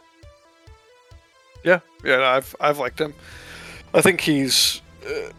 yeah 1.64 1.80
yeah 2.04 2.16
no, 2.16 2.24
I've 2.24 2.56
I've 2.60 2.78
liked 2.78 3.00
him 3.00 3.14
I 3.94 4.00
think 4.00 4.20
he's 4.20 4.80
uh, 5.06 5.30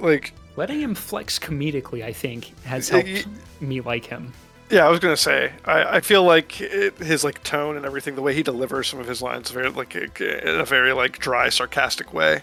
like 0.00 0.34
letting 0.56 0.80
him 0.80 0.94
flex 0.94 1.38
comedically, 1.38 2.04
I 2.04 2.12
think, 2.12 2.52
has 2.64 2.88
helped 2.88 3.26
me 3.60 3.80
like 3.80 4.04
him. 4.04 4.32
Yeah, 4.70 4.86
I 4.86 4.90
was 4.90 5.00
gonna 5.00 5.16
say. 5.16 5.52
I, 5.64 5.96
I 5.96 6.00
feel 6.00 6.22
like 6.24 6.60
it, 6.60 6.96
his 6.98 7.24
like 7.24 7.42
tone 7.42 7.76
and 7.76 7.86
everything, 7.86 8.14
the 8.14 8.22
way 8.22 8.34
he 8.34 8.42
delivers 8.42 8.88
some 8.88 9.00
of 9.00 9.08
his 9.08 9.22
lines, 9.22 9.50
very 9.50 9.70
like 9.70 9.96
in 9.96 10.60
a 10.60 10.64
very 10.64 10.92
like 10.92 11.18
dry, 11.18 11.48
sarcastic 11.48 12.12
way. 12.12 12.42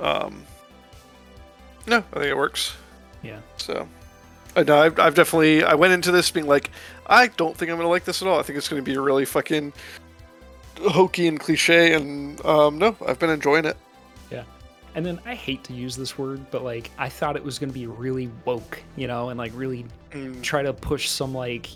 Um. 0.00 0.44
No, 1.90 1.98
I 1.98 2.14
think 2.14 2.26
it 2.26 2.36
works. 2.36 2.74
Yeah. 3.22 3.40
So, 3.58 3.86
I 4.56 4.62
know 4.62 4.80
I've, 4.80 4.98
I've 4.98 5.14
definitely 5.14 5.62
I 5.62 5.74
went 5.74 5.92
into 5.92 6.10
this 6.10 6.30
being 6.30 6.46
like, 6.46 6.70
I 7.06 7.26
don't 7.26 7.56
think 7.56 7.70
I'm 7.70 7.76
gonna 7.76 7.88
like 7.88 8.04
this 8.04 8.22
at 8.22 8.28
all. 8.28 8.38
I 8.38 8.42
think 8.42 8.56
it's 8.56 8.68
gonna 8.68 8.80
be 8.80 8.96
really 8.96 9.26
fucking 9.26 9.72
hokey 10.78 11.26
and 11.28 11.38
cliche, 11.38 11.92
and 11.92 12.42
um, 12.46 12.78
no, 12.78 12.96
I've 13.06 13.18
been 13.18 13.30
enjoying 13.30 13.66
it. 13.66 13.76
Yeah. 14.30 14.44
And 14.94 15.04
then 15.04 15.20
I 15.26 15.34
hate 15.34 15.62
to 15.64 15.74
use 15.74 15.96
this 15.96 16.16
word, 16.16 16.50
but 16.50 16.64
like 16.64 16.90
I 16.96 17.10
thought 17.10 17.36
it 17.36 17.44
was 17.44 17.58
going 17.58 17.70
to 17.70 17.78
be 17.78 17.86
really 17.86 18.30
woke, 18.44 18.82
you 18.96 19.06
know, 19.06 19.28
and 19.28 19.38
like 19.38 19.52
really 19.54 19.84
Mm, 20.12 20.42
try 20.42 20.62
to 20.62 20.72
push 20.72 21.08
some 21.08 21.32
like 21.34 21.68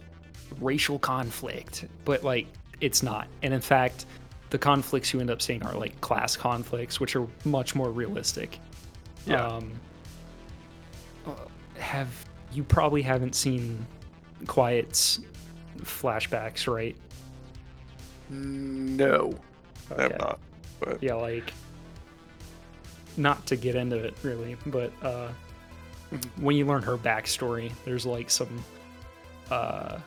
racial 0.61 0.99
conflict. 0.99 1.86
But 2.05 2.24
like 2.24 2.47
it's 2.81 3.03
not. 3.03 3.28
And 3.43 3.55
in 3.55 3.61
fact, 3.61 4.07
the 4.51 4.59
conflicts 4.59 5.12
you 5.12 5.20
end 5.20 5.31
up 5.31 5.41
seeing 5.41 5.62
are 5.62 5.74
like 5.74 6.01
class 6.01 6.36
conflicts, 6.36 7.01
which 7.01 7.16
are 7.16 7.27
much 7.45 7.74
more 7.74 7.91
realistic. 7.91 8.59
Yeah. 9.27 9.47
Um, 9.47 9.73
have 11.79 12.09
you 12.53 12.63
probably 12.65 13.03
haven't 13.03 13.35
seen 13.35 13.87
Quiet's 14.47 15.21
flashbacks, 15.83 16.73
right? 16.73 16.97
No, 18.31 19.35
I 19.97 20.03
have 20.03 20.19
not. 20.19 20.39
But 20.81 21.03
Yeah, 21.03 21.15
like 21.15 21.53
not 23.17 23.45
to 23.47 23.57
get 23.57 23.75
into 23.75 23.97
it 23.97 24.15
really, 24.23 24.57
but 24.67 24.93
uh 25.03 25.29
Mhm. 26.13 26.43
when 26.43 26.57
you 26.57 26.67
learn 26.67 26.83
her 26.83 26.97
backstory, 26.97 27.73
there's 27.85 28.07
like 28.07 28.31
some 28.31 28.63
uh 29.51 29.99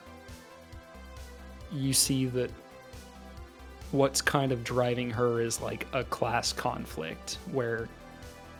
you 1.72 1.92
see 1.92 2.26
that 2.26 2.50
what's 3.92 4.20
kind 4.22 4.52
of 4.52 4.64
driving 4.64 5.10
her 5.10 5.40
is 5.40 5.60
like 5.60 5.86
a 5.92 6.04
class 6.04 6.52
conflict 6.52 7.38
where 7.52 7.88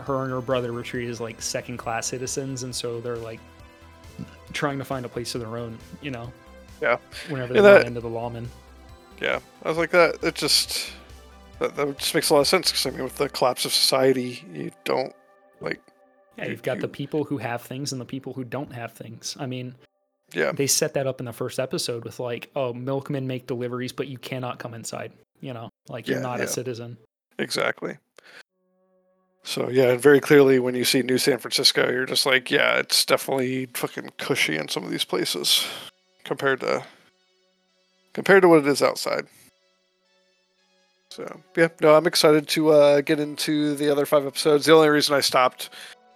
her 0.01 0.23
and 0.25 0.33
her 0.33 0.41
brother 0.41 0.73
were 0.73 0.83
treated 0.83 1.11
as 1.11 1.21
like 1.21 1.41
second 1.43 1.77
class 1.77 2.07
citizens 2.07 2.63
and 2.63 2.75
so 2.75 3.01
they're 3.01 3.17
like 3.17 3.41
trying 4.53 4.79
to 4.79 4.85
find 4.85 5.05
a 5.05 5.09
place 5.09 5.35
of 5.35 5.41
their 5.41 5.57
own, 5.57 5.79
you 6.03 6.11
know. 6.11 6.33
Yeah. 6.81 6.99
Whenever 7.29 7.55
Yeah, 7.55 7.61
they 7.63 7.69
run 7.71 7.81
that- 7.81 7.87
into 7.87 8.01
the 8.01 8.09
lawman. 8.09 8.49
yeah, 9.21 9.41
I 9.65 9.69
was 9.69 9.79
like 9.79 9.91
that. 9.91 10.23
It 10.23 10.35
just 10.35 10.91
that, 11.59 11.75
that 11.77 11.99
just 11.99 12.15
makes 12.15 12.31
a 12.31 12.35
lot 12.35 12.41
of 12.41 12.47
sense 12.47 12.71
because 12.71 12.87
I 12.87 12.91
mean, 12.91 13.03
with 13.05 13.17
the 13.17 13.29
collapse 13.29 13.65
of 13.65 13.73
society, 13.73 14.45
you 14.53 14.71
don't 14.85 15.13
like. 15.61 15.81
Yeah, 16.37 16.45
you- 16.45 16.51
you've 16.53 16.63
got 16.63 16.79
the 16.81 16.87
people 16.89 17.25
who 17.25 17.39
have 17.39 17.63
things 17.63 17.91
and 17.93 18.01
the 18.01 18.05
people 18.05 18.33
who 18.33 18.45
don't 18.45 18.73
have 18.73 18.93
things. 18.93 19.37
I 19.41 19.47
mean, 19.47 19.75
Yeah, 20.35 20.53
they 20.53 20.67
set 20.69 20.95
that 20.95 21.07
up 21.09 21.19
in 21.21 21.27
the 21.27 21.33
first 21.33 21.59
episode 21.59 22.05
with 22.05 22.21
like, 22.21 22.51
oh, 22.55 22.73
milkmen 22.73 23.27
make 23.27 23.47
deliveries, 23.49 23.93
but 23.93 24.07
you 24.09 24.19
cannot 24.19 24.59
come 24.61 24.73
inside. 24.75 25.13
You 25.41 25.53
know, 25.55 25.71
like 25.89 26.07
you're 26.07 26.19
Yeah, 26.19 26.23
not 26.23 26.39
yeah. 26.39 26.45
a 26.45 26.49
citizen. 26.49 26.97
exactly. 27.41 27.97
So 29.49 29.71
yeah, 29.71 29.93
and 29.93 30.01
very 30.01 30.21
clearly 30.21 30.59
when 30.59 30.75
you 30.75 30.85
see 30.85 31.01
New 31.01 31.17
San 31.17 31.39
Francisco, 31.39 31.91
you're 31.91 32.05
just 32.05 32.27
like, 32.27 32.51
yeah, 32.51 32.77
it's 32.77 33.07
definitely 33.07 33.65
fucking 33.73 34.11
cushy 34.19 34.59
in 34.59 34.69
some 34.69 34.85
of 34.85 34.91
these 34.91 35.07
places 35.07 35.67
compared 36.25 36.61
to 36.61 36.85
compared 38.13 38.43
to 38.43 38.49
what 38.49 38.59
it 38.59 38.67
is 38.67 38.83
outside. 38.83 39.27
So 41.09 41.41
yeah, 41.57 41.69
no, 41.81 41.95
I'm 41.97 42.07
excited 42.07 42.47
to 42.49 42.73
uh, 42.73 43.01
get 43.01 43.21
into 43.21 43.75
the 43.75 43.89
other 43.89 44.05
five 44.05 44.27
episodes. 44.27 44.67
The 44.67 44.75
only 44.75 44.91
reason 44.91 45.15
I 45.15 45.21
stopped 45.21 45.71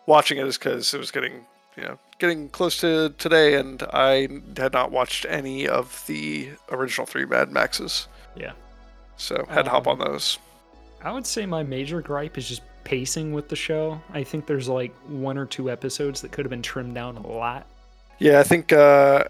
watching 0.05 0.37
it 0.37 0.47
is 0.47 0.59
because 0.59 0.93
it 0.93 0.99
was 0.99 1.11
getting 1.11 1.47
you 1.79 1.85
know 1.85 1.99
getting 2.19 2.51
close 2.51 2.79
to 2.83 3.15
today, 3.17 3.55
and 3.55 3.83
I 3.95 4.29
had 4.59 4.75
not 4.75 4.91
watched 4.93 5.25
any 5.27 5.67
of 5.67 6.05
the 6.07 6.51
original 6.71 7.07
three 7.07 7.25
Mad 7.25 7.51
Maxes. 7.51 8.09
Yeah. 8.37 8.53
So 9.17 9.47
had 9.49 9.63
to 9.63 9.71
hop 9.71 9.87
on 9.87 10.03
Um, 10.03 10.07
those. 10.07 10.39
I 11.03 11.13
would 11.13 11.27
say 11.27 11.47
my 11.47 11.63
major 11.63 12.03
gripe 12.03 12.37
is 12.37 12.47
just 12.47 12.61
pacing 12.85 13.33
with 13.33 13.49
the 13.49 13.57
show. 13.57 14.01
I 14.13 14.25
think 14.25 14.47
there's 14.47 14.69
like 14.69 14.95
one 15.07 15.39
or 15.39 15.47
two 15.47 15.71
episodes 15.71 16.21
that 16.23 16.33
could 16.33 16.45
have 16.45 16.51
been 16.51 16.63
trimmed 16.63 16.95
down 16.95 17.17
a 17.17 17.27
lot. 17.27 17.67
Yeah, 18.19 18.41
I 18.41 18.43
think 18.43 18.73
uh 18.73 19.25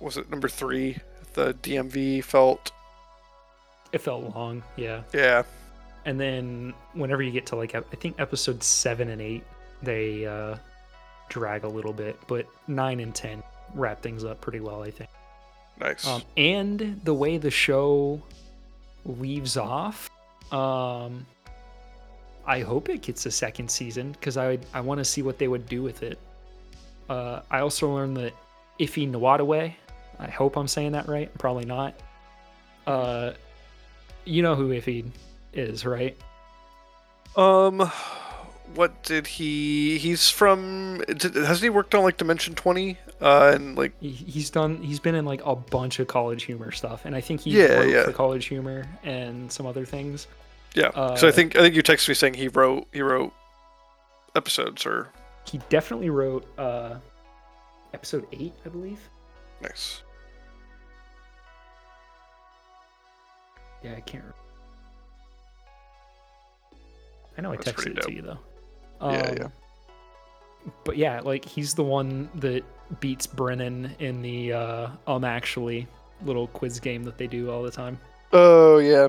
was 0.00 0.16
it 0.16 0.30
number 0.30 0.48
three? 0.48 0.98
The 1.34 1.54
DMV 1.54 2.22
felt 2.24 2.72
It 3.92 3.98
felt 4.00 4.34
long, 4.34 4.62
yeah. 4.76 5.02
yeah. 5.14 5.42
And 6.04 6.18
then 6.20 6.74
whenever 6.94 7.22
you 7.22 7.30
get 7.30 7.46
to 7.46 7.56
like 7.56 7.74
I 7.74 7.80
think 7.80 8.20
episode 8.20 8.62
seven 8.62 9.08
and 9.10 9.20
eight, 9.22 9.44
they 9.82 10.26
uh, 10.26 10.56
drag 11.28 11.64
a 11.64 11.68
little 11.68 11.92
bit, 11.92 12.18
but 12.26 12.46
nine 12.66 13.00
and 13.00 13.14
ten 13.14 13.42
wrap 13.74 14.02
things 14.02 14.24
up 14.24 14.40
pretty 14.40 14.60
well, 14.60 14.82
I 14.82 14.90
think. 14.90 15.08
Nice. 15.80 16.06
um, 16.06 16.22
and 16.36 17.00
the 17.04 17.14
way 17.14 17.38
the 17.38 17.50
show 17.50 18.20
leaves 19.04 19.56
off 19.56 20.08
um 20.52 21.26
i 22.46 22.60
hope 22.60 22.88
it 22.88 23.02
gets 23.02 23.26
a 23.26 23.30
second 23.30 23.70
season 23.70 24.12
because 24.12 24.36
i 24.36 24.58
i 24.74 24.80
want 24.80 24.98
to 24.98 25.04
see 25.04 25.22
what 25.22 25.38
they 25.38 25.48
would 25.48 25.66
do 25.68 25.82
with 25.82 26.02
it. 26.02 26.18
Uh 27.08 27.40
i 27.50 27.60
also 27.60 27.92
learned 27.94 28.16
that 28.16 28.32
Ify 28.80 29.10
Nwadiwe, 29.10 29.74
i 30.18 30.30
hope 30.30 30.56
i'm 30.56 30.68
saying 30.68 30.92
that 30.92 31.08
right 31.08 31.32
probably 31.38 31.64
not. 31.64 31.94
Uh 32.86 33.32
you 34.24 34.42
know 34.42 34.54
who 34.54 34.70
Ify 34.70 35.10
is 35.52 35.84
right? 35.84 36.16
Um 37.36 37.90
what 38.74 39.02
did 39.02 39.26
he 39.26 39.98
he's 39.98 40.30
from 40.30 41.02
hasn't 41.08 41.60
he 41.62 41.68
worked 41.70 41.94
on 41.94 42.02
like 42.02 42.16
Dimension 42.16 42.54
20 42.54 42.96
uh 43.20 43.52
and 43.54 43.76
like 43.76 43.92
he's 44.00 44.48
done 44.50 44.78
he's 44.82 44.98
been 44.98 45.14
in 45.14 45.24
like 45.26 45.42
a 45.44 45.54
bunch 45.54 45.98
of 45.98 46.06
college 46.06 46.44
humor 46.44 46.70
stuff 46.72 47.04
and 47.04 47.14
i 47.14 47.20
think 47.20 47.42
he 47.42 47.50
Yeah, 47.50 47.74
wrote 47.80 47.90
yeah. 47.90 48.04
for 48.04 48.12
college 48.12 48.46
humor 48.46 48.86
and 49.04 49.52
some 49.52 49.66
other 49.66 49.84
things 49.84 50.26
yeah. 50.74 50.90
so 51.16 51.26
I 51.26 51.30
Uh, 51.30 51.32
think 51.32 51.56
I 51.56 51.60
think 51.60 51.74
you 51.74 51.82
texted 51.82 52.08
me 52.08 52.14
saying 52.14 52.34
he 52.34 52.48
wrote 52.48 52.86
he 52.92 53.02
wrote 53.02 53.32
episodes 54.34 54.86
or 54.86 55.10
he 55.46 55.58
definitely 55.68 56.08
wrote 56.10 56.46
uh 56.58 56.94
episode 57.92 58.26
8 58.32 58.52
i 58.64 58.68
believe 58.70 58.98
nice. 59.60 60.02
yeah 63.82 63.92
i 63.96 64.00
can't 64.00 64.24
remember 64.24 64.36
i 67.36 67.40
know 67.42 67.50
That's 67.54 67.68
i 67.68 67.72
texted 67.72 67.98
it 67.98 68.02
to 68.02 68.12
you 68.12 68.22
though 68.22 68.38
Yeah, 69.02 69.34
yeah. 69.36 69.44
Um, 69.44 69.52
but 70.84 70.96
yeah 70.96 71.20
like 71.20 71.44
he's 71.44 71.74
the 71.74 71.82
one 71.84 72.28
that 72.36 72.62
beats 73.00 73.26
brennan 73.26 73.94
in 73.98 74.22
the 74.22 74.52
uh 74.52 74.88
um 75.06 75.24
actually 75.24 75.86
little 76.24 76.46
quiz 76.48 76.78
game 76.80 77.02
that 77.04 77.18
they 77.18 77.26
do 77.26 77.50
all 77.50 77.62
the 77.62 77.70
time 77.70 77.98
Oh 78.32 78.78
yeah. 78.78 79.08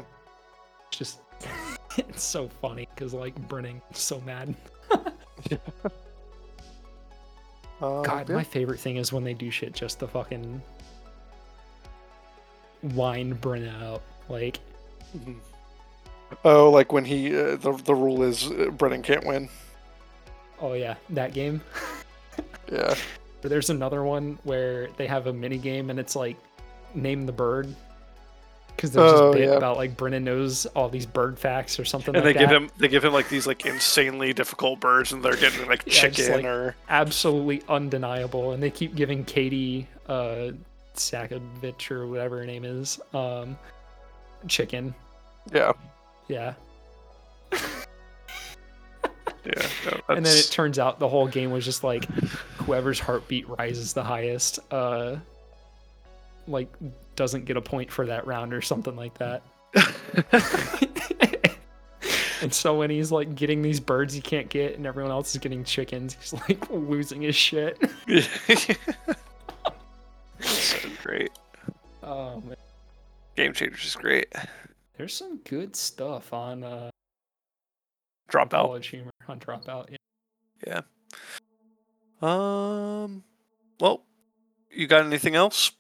it's 0.90 0.98
just 0.98 1.20
it's 1.98 2.24
so 2.24 2.48
funny 2.62 2.88
because 2.96 3.14
like 3.14 3.36
brennan 3.48 3.82
so 3.94 4.20
mad 4.22 4.54
Um, 4.92 5.12
God, 8.04 8.30
yeah. 8.30 8.36
my 8.36 8.44
favorite 8.44 8.80
thing 8.80 8.98
is 8.98 9.12
when 9.12 9.24
they 9.24 9.34
do 9.34 9.50
shit 9.52 9.74
just 9.74 10.00
to 10.00 10.08
fucking 10.08 10.62
wind 12.94 13.40
Brennan 13.42 13.76
out. 13.84 14.02
Like, 14.30 14.60
Mhm. 15.18 15.36
Oh, 16.46 16.70
like 16.72 16.92
when 16.92 17.06
he 17.06 17.36
uh, 17.38 17.56
the 17.58 17.74
the 17.86 17.94
rule 17.94 18.24
is 18.24 18.50
uh, 18.50 18.70
Brennan 18.72 19.02
can't 19.04 19.26
win. 19.26 19.50
oh 20.60 20.74
yeah, 20.74 20.96
that 21.12 21.34
game. 21.34 21.62
Yeah. 22.72 22.96
But 23.42 23.50
there's 23.50 23.70
another 23.70 24.04
one 24.04 24.40
where 24.46 24.88
they 24.98 25.06
have 25.06 25.28
a 25.28 25.34
mini 25.34 25.58
game 25.60 25.90
and 25.92 26.00
it's 26.00 26.16
like 26.16 26.38
name 26.96 27.26
the 27.28 27.32
bird. 27.32 27.76
Because 28.76 28.92
there's 28.92 29.12
Oh, 29.12 29.32
this 29.32 29.40
bit 29.42 29.50
yeah. 29.50 29.56
about 29.56 29.78
like 29.78 29.96
Brennan 29.96 30.24
knows 30.24 30.66
all 30.68 30.90
these 30.90 31.06
bird 31.06 31.38
facts 31.40 31.80
or 31.80 31.86
something 31.86 32.16
and 32.16 32.26
like 32.26 32.34
they 32.36 32.40
give 32.40 32.50
that. 32.50 32.56
him 32.56 32.70
they 32.80 32.88
give 32.88 33.06
him 33.06 33.14
like 33.14 33.30
these 33.30 33.48
like 33.48 33.66
insanely 33.66 34.34
difficult 34.34 34.80
birds 34.80 35.12
and 35.14 35.24
they're 35.24 35.36
getting 35.38 35.68
like 35.68 35.84
Yeah, 35.86 35.92
just, 36.10 36.18
chicken 36.18 36.34
like- 36.38 36.46
or 36.46 36.76
Absolutely 36.90 37.62
undeniable. 37.70 38.52
And 38.52 38.62
they 38.62 38.72
keep 38.72 38.96
giving 38.96 39.24
Katie 39.26 39.88
uh 40.10 40.52
Sakovich 40.96 41.90
or 41.92 42.08
whatever 42.08 42.40
her 42.40 42.46
name 42.46 42.66
is, 42.66 43.00
um 43.14 43.58
chicken. 44.48 44.94
yeah 45.54 45.72
Yeah. 46.28 46.54
yeah 49.46 49.68
no, 49.86 50.16
and 50.16 50.26
then 50.26 50.38
it 50.38 50.50
turns 50.52 50.80
out 50.80 51.00
the 51.00 51.08
whole 51.08 51.28
game 51.28 51.52
was 51.52 51.66
just 51.66 51.84
like 51.84 52.06
whoever's 52.58 53.00
heartbeat 53.00 53.48
rises 53.50 53.94
the 53.94 54.04
highest 54.04 54.60
uh 54.72 55.16
like 56.48 56.70
doesn't 57.16 57.46
get 57.46 57.58
a 57.58 57.62
point 57.62 57.92
for 57.92 58.06
that 58.08 58.26
round 58.28 58.54
or 58.54 58.62
something 58.62 58.96
like 58.96 59.18
that. 59.18 59.44
And 62.44 62.54
so 62.54 62.78
when 62.78 62.90
he's 62.90 63.10
like 63.10 63.36
getting 63.36 63.62
these 63.62 63.80
birds 63.80 64.14
he 64.14 64.20
can't 64.20 64.50
get 64.50 64.76
and 64.76 64.86
everyone 64.86 65.12
else 65.12 65.34
is 65.34 65.40
getting 65.40 65.64
chickens 65.64 66.18
he's 66.20 66.34
like 66.34 66.70
losing 66.70 67.22
his 67.22 67.36
shit. 67.36 67.82
So 70.42 70.90
great. 71.02 71.32
Oh 72.02 72.42
man. 72.42 72.58
Game 73.38 73.54
changers 73.54 73.86
is 73.86 73.96
great. 73.96 74.28
There's 74.98 75.14
some 75.14 75.38
good 75.46 75.74
stuff 75.74 76.34
on 76.34 76.66
uh 76.66 76.90
drop 78.28 78.54
out 78.54 78.66
college 78.66 78.88
humor 78.88 79.12
on 79.30 79.40
dropout 79.40 79.96
yeah. 80.68 80.82
yeah. 82.22 83.02
Um 83.02 83.24
well 83.80 84.04
you 84.70 84.86
got 84.88 85.06
anything 85.06 85.36
else 85.36 85.72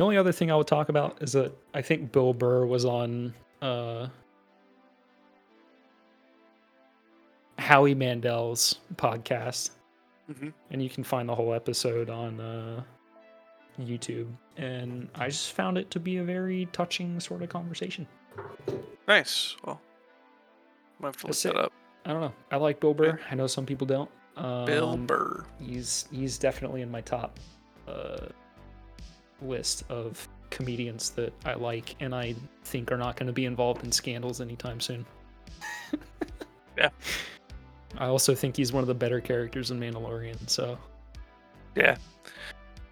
The 0.00 0.04
only 0.04 0.16
other 0.16 0.32
thing 0.32 0.50
I 0.50 0.56
would 0.56 0.66
talk 0.66 0.88
about 0.88 1.18
is 1.22 1.32
that 1.32 1.52
I 1.74 1.82
think 1.82 2.10
Bill 2.10 2.32
Burr 2.32 2.64
was 2.64 2.86
on 2.86 3.34
uh, 3.60 4.08
Howie 7.58 7.94
Mandel's 7.94 8.78
podcast, 8.96 9.72
Mhm. 10.32 10.54
and 10.70 10.82
you 10.82 10.88
can 10.88 11.04
find 11.04 11.28
the 11.28 11.34
whole 11.34 11.52
episode 11.52 12.08
on 12.08 12.40
uh, 12.40 12.82
YouTube. 13.78 14.28
And 14.56 15.10
I 15.16 15.26
just 15.28 15.52
found 15.52 15.76
it 15.76 15.90
to 15.90 16.00
be 16.00 16.16
a 16.16 16.24
very 16.24 16.64
touching 16.72 17.20
sort 17.20 17.42
of 17.42 17.50
conversation. 17.50 18.06
nice 19.06 19.54
well 19.64 19.80
i 21.02 21.06
have 21.06 21.16
to 21.18 21.26
look 21.26 21.30
That's 21.32 21.42
that 21.42 21.56
it. 21.56 21.58
up 21.58 21.72
I 22.06 22.12
don't 22.12 22.22
know. 22.22 22.32
I 22.50 22.56
like 22.56 22.80
Bill 22.80 22.94
Burr. 22.94 23.20
I 23.30 23.34
know 23.34 23.46
some 23.46 23.66
people 23.66 23.86
don't. 23.86 24.10
Um, 24.38 24.64
bill 24.64 24.96
burr 24.96 25.44
He's 25.58 26.08
he's 26.10 26.38
definitely 26.38 26.80
in 26.80 26.90
my 26.90 27.02
top 27.02 27.38
uh, 27.86 28.28
list 29.42 29.84
of 29.88 30.28
comedians 30.50 31.10
that 31.10 31.32
I 31.44 31.54
like 31.54 31.94
and 32.00 32.14
I 32.14 32.34
think 32.64 32.90
are 32.90 32.96
not 32.98 33.16
going 33.16 33.28
to 33.28 33.32
be 33.32 33.44
involved 33.46 33.84
in 33.84 33.92
scandals 33.92 34.40
anytime 34.40 34.80
soon. 34.80 35.04
Yeah. 36.78 36.88
I 37.98 38.06
also 38.06 38.34
think 38.34 38.56
he's 38.56 38.72
one 38.72 38.82
of 38.82 38.88
the 38.88 38.94
better 38.94 39.20
characters 39.20 39.70
in 39.70 39.78
Mandalorian, 39.78 40.48
so 40.48 40.78
Yeah, 41.74 41.96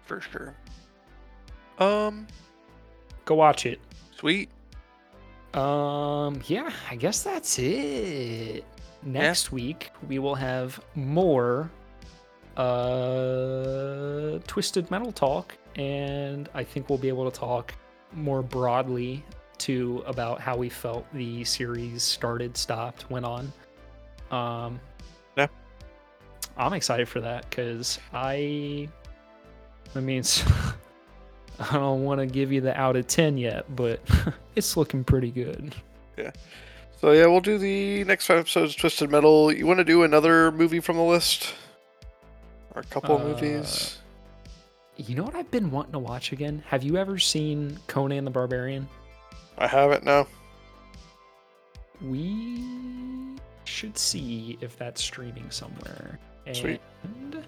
for 0.05 0.21
sure. 0.21 0.53
Um, 1.79 2.27
go 3.25 3.35
watch 3.35 3.65
it. 3.65 3.79
sweet. 4.15 4.49
Um, 5.53 6.41
yeah, 6.45 6.69
I 6.91 6.95
guess 6.97 7.23
that's 7.23 7.57
it. 7.57 8.63
Next 9.01 9.51
week 9.51 9.89
we 10.07 10.19
will 10.19 10.35
have 10.35 10.79
more 10.93 11.71
uh 12.57 14.37
twisted 14.45 14.91
metal 14.91 15.11
talk 15.13 15.57
and 15.79 16.49
I 16.53 16.63
think 16.63 16.89
we'll 16.89 16.97
be 16.99 17.07
able 17.07 17.29
to 17.29 17.37
talk 17.39 17.73
more 18.13 18.41
broadly 18.41 19.23
too 19.57 20.03
about 20.05 20.41
how 20.41 20.57
we 20.57 20.69
felt 20.69 21.05
the 21.13 21.43
series 21.43 22.03
started, 22.03 22.57
stopped, 22.57 23.09
went 23.09 23.25
on. 23.25 23.51
Um 24.31 24.79
Yeah. 25.37 25.47
I'm 26.57 26.73
excited 26.73 27.07
for 27.07 27.21
that 27.21 27.49
cuz 27.51 27.99
I 28.13 28.89
I 29.95 29.99
mean 29.99 30.23
I 31.59 31.73
don't 31.73 32.03
want 32.03 32.19
to 32.21 32.25
give 32.25 32.51
you 32.51 32.61
the 32.61 32.77
out 32.79 32.95
of 32.95 33.07
10 33.07 33.37
yet, 33.37 33.65
but 33.75 33.99
it's 34.55 34.77
looking 34.77 35.03
pretty 35.03 35.29
good. 35.31 35.75
Yeah. 36.17 36.31
So 37.01 37.11
yeah, 37.11 37.25
we'll 37.27 37.41
do 37.41 37.57
the 37.57 38.03
next 38.05 38.25
five 38.27 38.39
episodes 38.39 38.75
of 38.75 38.79
Twisted 38.79 39.09
Metal. 39.09 39.51
You 39.53 39.65
want 39.67 39.79
to 39.79 39.83
do 39.85 40.03
another 40.03 40.51
movie 40.51 40.79
from 40.81 40.97
the 40.97 41.03
list, 41.03 41.53
or 42.75 42.81
a 42.81 42.85
couple 42.85 43.15
of 43.15 43.21
Uh, 43.21 43.25
movies? 43.25 43.98
You 45.07 45.15
know 45.15 45.23
what 45.23 45.33
I've 45.33 45.49
been 45.49 45.71
wanting 45.71 45.93
to 45.93 45.99
watch 45.99 46.33
again? 46.33 46.61
Have 46.67 46.83
you 46.83 46.97
ever 46.97 47.17
seen 47.17 47.79
Conan 47.87 48.25
the 48.25 48.31
Barbarian? 48.31 48.85
I 49.57 49.65
haven't 49.65 50.03
no. 50.03 50.27
We 52.01 52.61
should 53.63 53.97
see 53.97 54.57
if 54.59 54.77
that's 54.77 55.01
streaming 55.01 55.49
somewhere. 55.51 56.19
Sweet. 56.51 56.81
And 57.03 57.45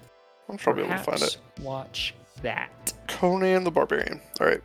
I'm 0.48 0.58
probably 0.58 0.84
able 0.84 0.94
to 0.94 1.00
find 1.04 1.22
it. 1.22 1.38
Watch 1.62 2.14
that. 2.42 2.94
Conan 3.10 3.66
the 3.66 3.72
Barbarian. 3.72 4.22
All 4.40 4.48
right. 4.48 4.62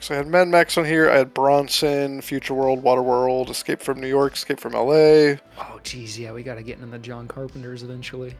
So 0.00 0.14
I 0.14 0.16
had 0.18 0.26
Mad 0.26 0.48
Max 0.48 0.78
on 0.78 0.86
here. 0.86 1.10
I 1.10 1.16
had 1.16 1.34
Bronson, 1.34 2.22
Future 2.22 2.54
World, 2.54 2.82
Water 2.82 3.02
World, 3.02 3.50
Escape 3.50 3.80
from 3.80 4.00
New 4.00 4.08
York, 4.08 4.34
Escape 4.34 4.60
from 4.60 4.74
L.A. 4.74 5.40
Oh, 5.58 5.80
geez, 5.82 6.18
yeah, 6.18 6.32
we 6.32 6.42
gotta 6.42 6.62
get 6.62 6.76
into 6.76 6.90
the 6.90 6.98
John 6.98 7.28
Carpenters 7.28 7.82
eventually. 7.82 8.34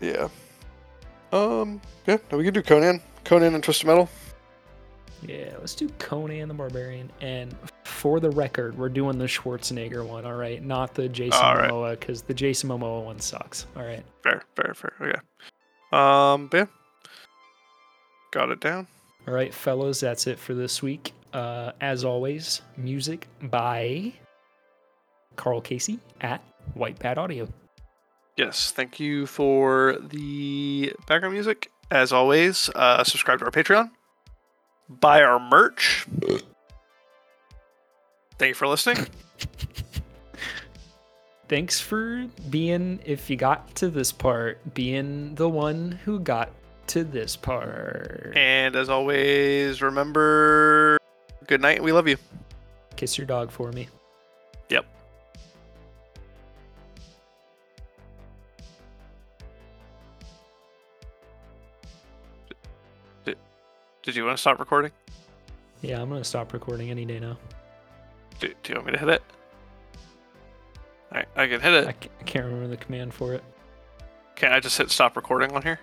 Yeah. 0.00 0.28
Um. 1.32 1.80
Yeah. 2.06 2.18
No, 2.32 2.38
we 2.38 2.44
can 2.44 2.54
do 2.54 2.62
Conan. 2.62 3.00
Conan 3.28 3.54
and 3.54 3.62
Twisted 3.62 3.86
Metal. 3.86 4.08
Yeah, 5.20 5.54
let's 5.58 5.74
do 5.74 5.86
Conan 5.98 6.48
the 6.48 6.54
Barbarian. 6.54 7.12
And 7.20 7.54
for 7.84 8.20
the 8.20 8.30
record, 8.30 8.78
we're 8.78 8.88
doing 8.88 9.18
the 9.18 9.26
Schwarzenegger 9.26 10.06
one, 10.06 10.24
all 10.24 10.36
right? 10.36 10.64
Not 10.64 10.94
the 10.94 11.10
Jason 11.10 11.42
All 11.42 11.54
right. 11.54 11.70
Momoa, 11.70 12.00
because 12.00 12.22
the 12.22 12.32
Jason 12.32 12.70
Momoa 12.70 13.04
one 13.04 13.20
sucks. 13.20 13.66
All 13.76 13.82
right. 13.82 14.02
Fair. 14.22 14.44
Fair. 14.56 14.72
Fair. 14.72 14.92
Okay. 15.02 15.20
Um. 15.92 16.48
Yeah. 16.54 16.64
Got 18.30 18.48
it 18.48 18.60
down. 18.60 18.86
All 19.26 19.34
right, 19.34 19.52
fellows, 19.52 20.00
that's 20.00 20.26
it 20.26 20.38
for 20.38 20.54
this 20.54 20.82
week. 20.82 21.12
Uh, 21.34 21.72
as 21.82 22.04
always, 22.04 22.62
music 22.78 23.28
by 23.42 24.14
Karl 25.36 25.60
Casey 25.60 25.98
at 26.22 26.42
White 26.72 26.98
Bat 26.98 27.18
Audio. 27.18 27.48
Yes, 28.38 28.70
thank 28.70 28.98
you 28.98 29.26
for 29.26 29.98
the 30.00 30.94
background 31.06 31.34
music. 31.34 31.70
As 31.90 32.12
always, 32.12 32.68
uh, 32.74 33.02
subscribe 33.04 33.38
to 33.38 33.46
our 33.46 33.50
Patreon, 33.50 33.90
buy 34.88 35.22
our 35.22 35.38
merch. 35.38 36.06
Thank 38.38 38.50
you 38.50 38.54
for 38.54 38.68
listening. 38.68 39.06
Thanks 41.48 41.80
for 41.80 42.26
being, 42.50 43.00
if 43.06 43.30
you 43.30 43.36
got 43.36 43.74
to 43.76 43.88
this 43.88 44.12
part, 44.12 44.74
being 44.74 45.34
the 45.34 45.48
one 45.48 45.98
who 46.04 46.20
got 46.20 46.50
to 46.88 47.04
this 47.04 47.36
part. 47.36 48.32
And 48.36 48.76
as 48.76 48.90
always, 48.90 49.80
remember 49.80 50.98
good 51.46 51.62
night. 51.62 51.82
We 51.82 51.92
love 51.92 52.06
you. 52.06 52.18
Kiss 52.96 53.16
your 53.16 53.26
dog 53.26 53.50
for 53.50 53.72
me. 53.72 53.88
Yep. 54.68 54.84
Did 64.08 64.16
you 64.16 64.24
want 64.24 64.38
to 64.38 64.40
stop 64.40 64.58
recording? 64.58 64.90
Yeah, 65.82 66.00
I'm 66.00 66.08
going 66.08 66.22
to 66.22 66.26
stop 66.26 66.54
recording 66.54 66.88
any 66.90 67.04
day 67.04 67.20
now. 67.20 67.36
Do, 68.40 68.48
do 68.62 68.72
you 68.72 68.76
want 68.76 68.86
me 68.86 68.92
to 68.92 68.98
hit 68.98 69.08
it? 69.10 69.22
Alright, 71.12 71.28
I 71.36 71.46
can 71.46 71.60
hit 71.60 71.74
it. 71.74 71.86
I 71.86 71.90
I 71.90 72.22
can't 72.24 72.46
remember 72.46 72.68
the 72.68 72.78
command 72.78 73.12
for 73.12 73.34
it. 73.34 73.44
Can 74.34 74.50
I 74.50 74.60
just 74.60 74.78
hit 74.78 74.90
stop 74.90 75.14
recording 75.14 75.52
on 75.52 75.60
here? 75.60 75.78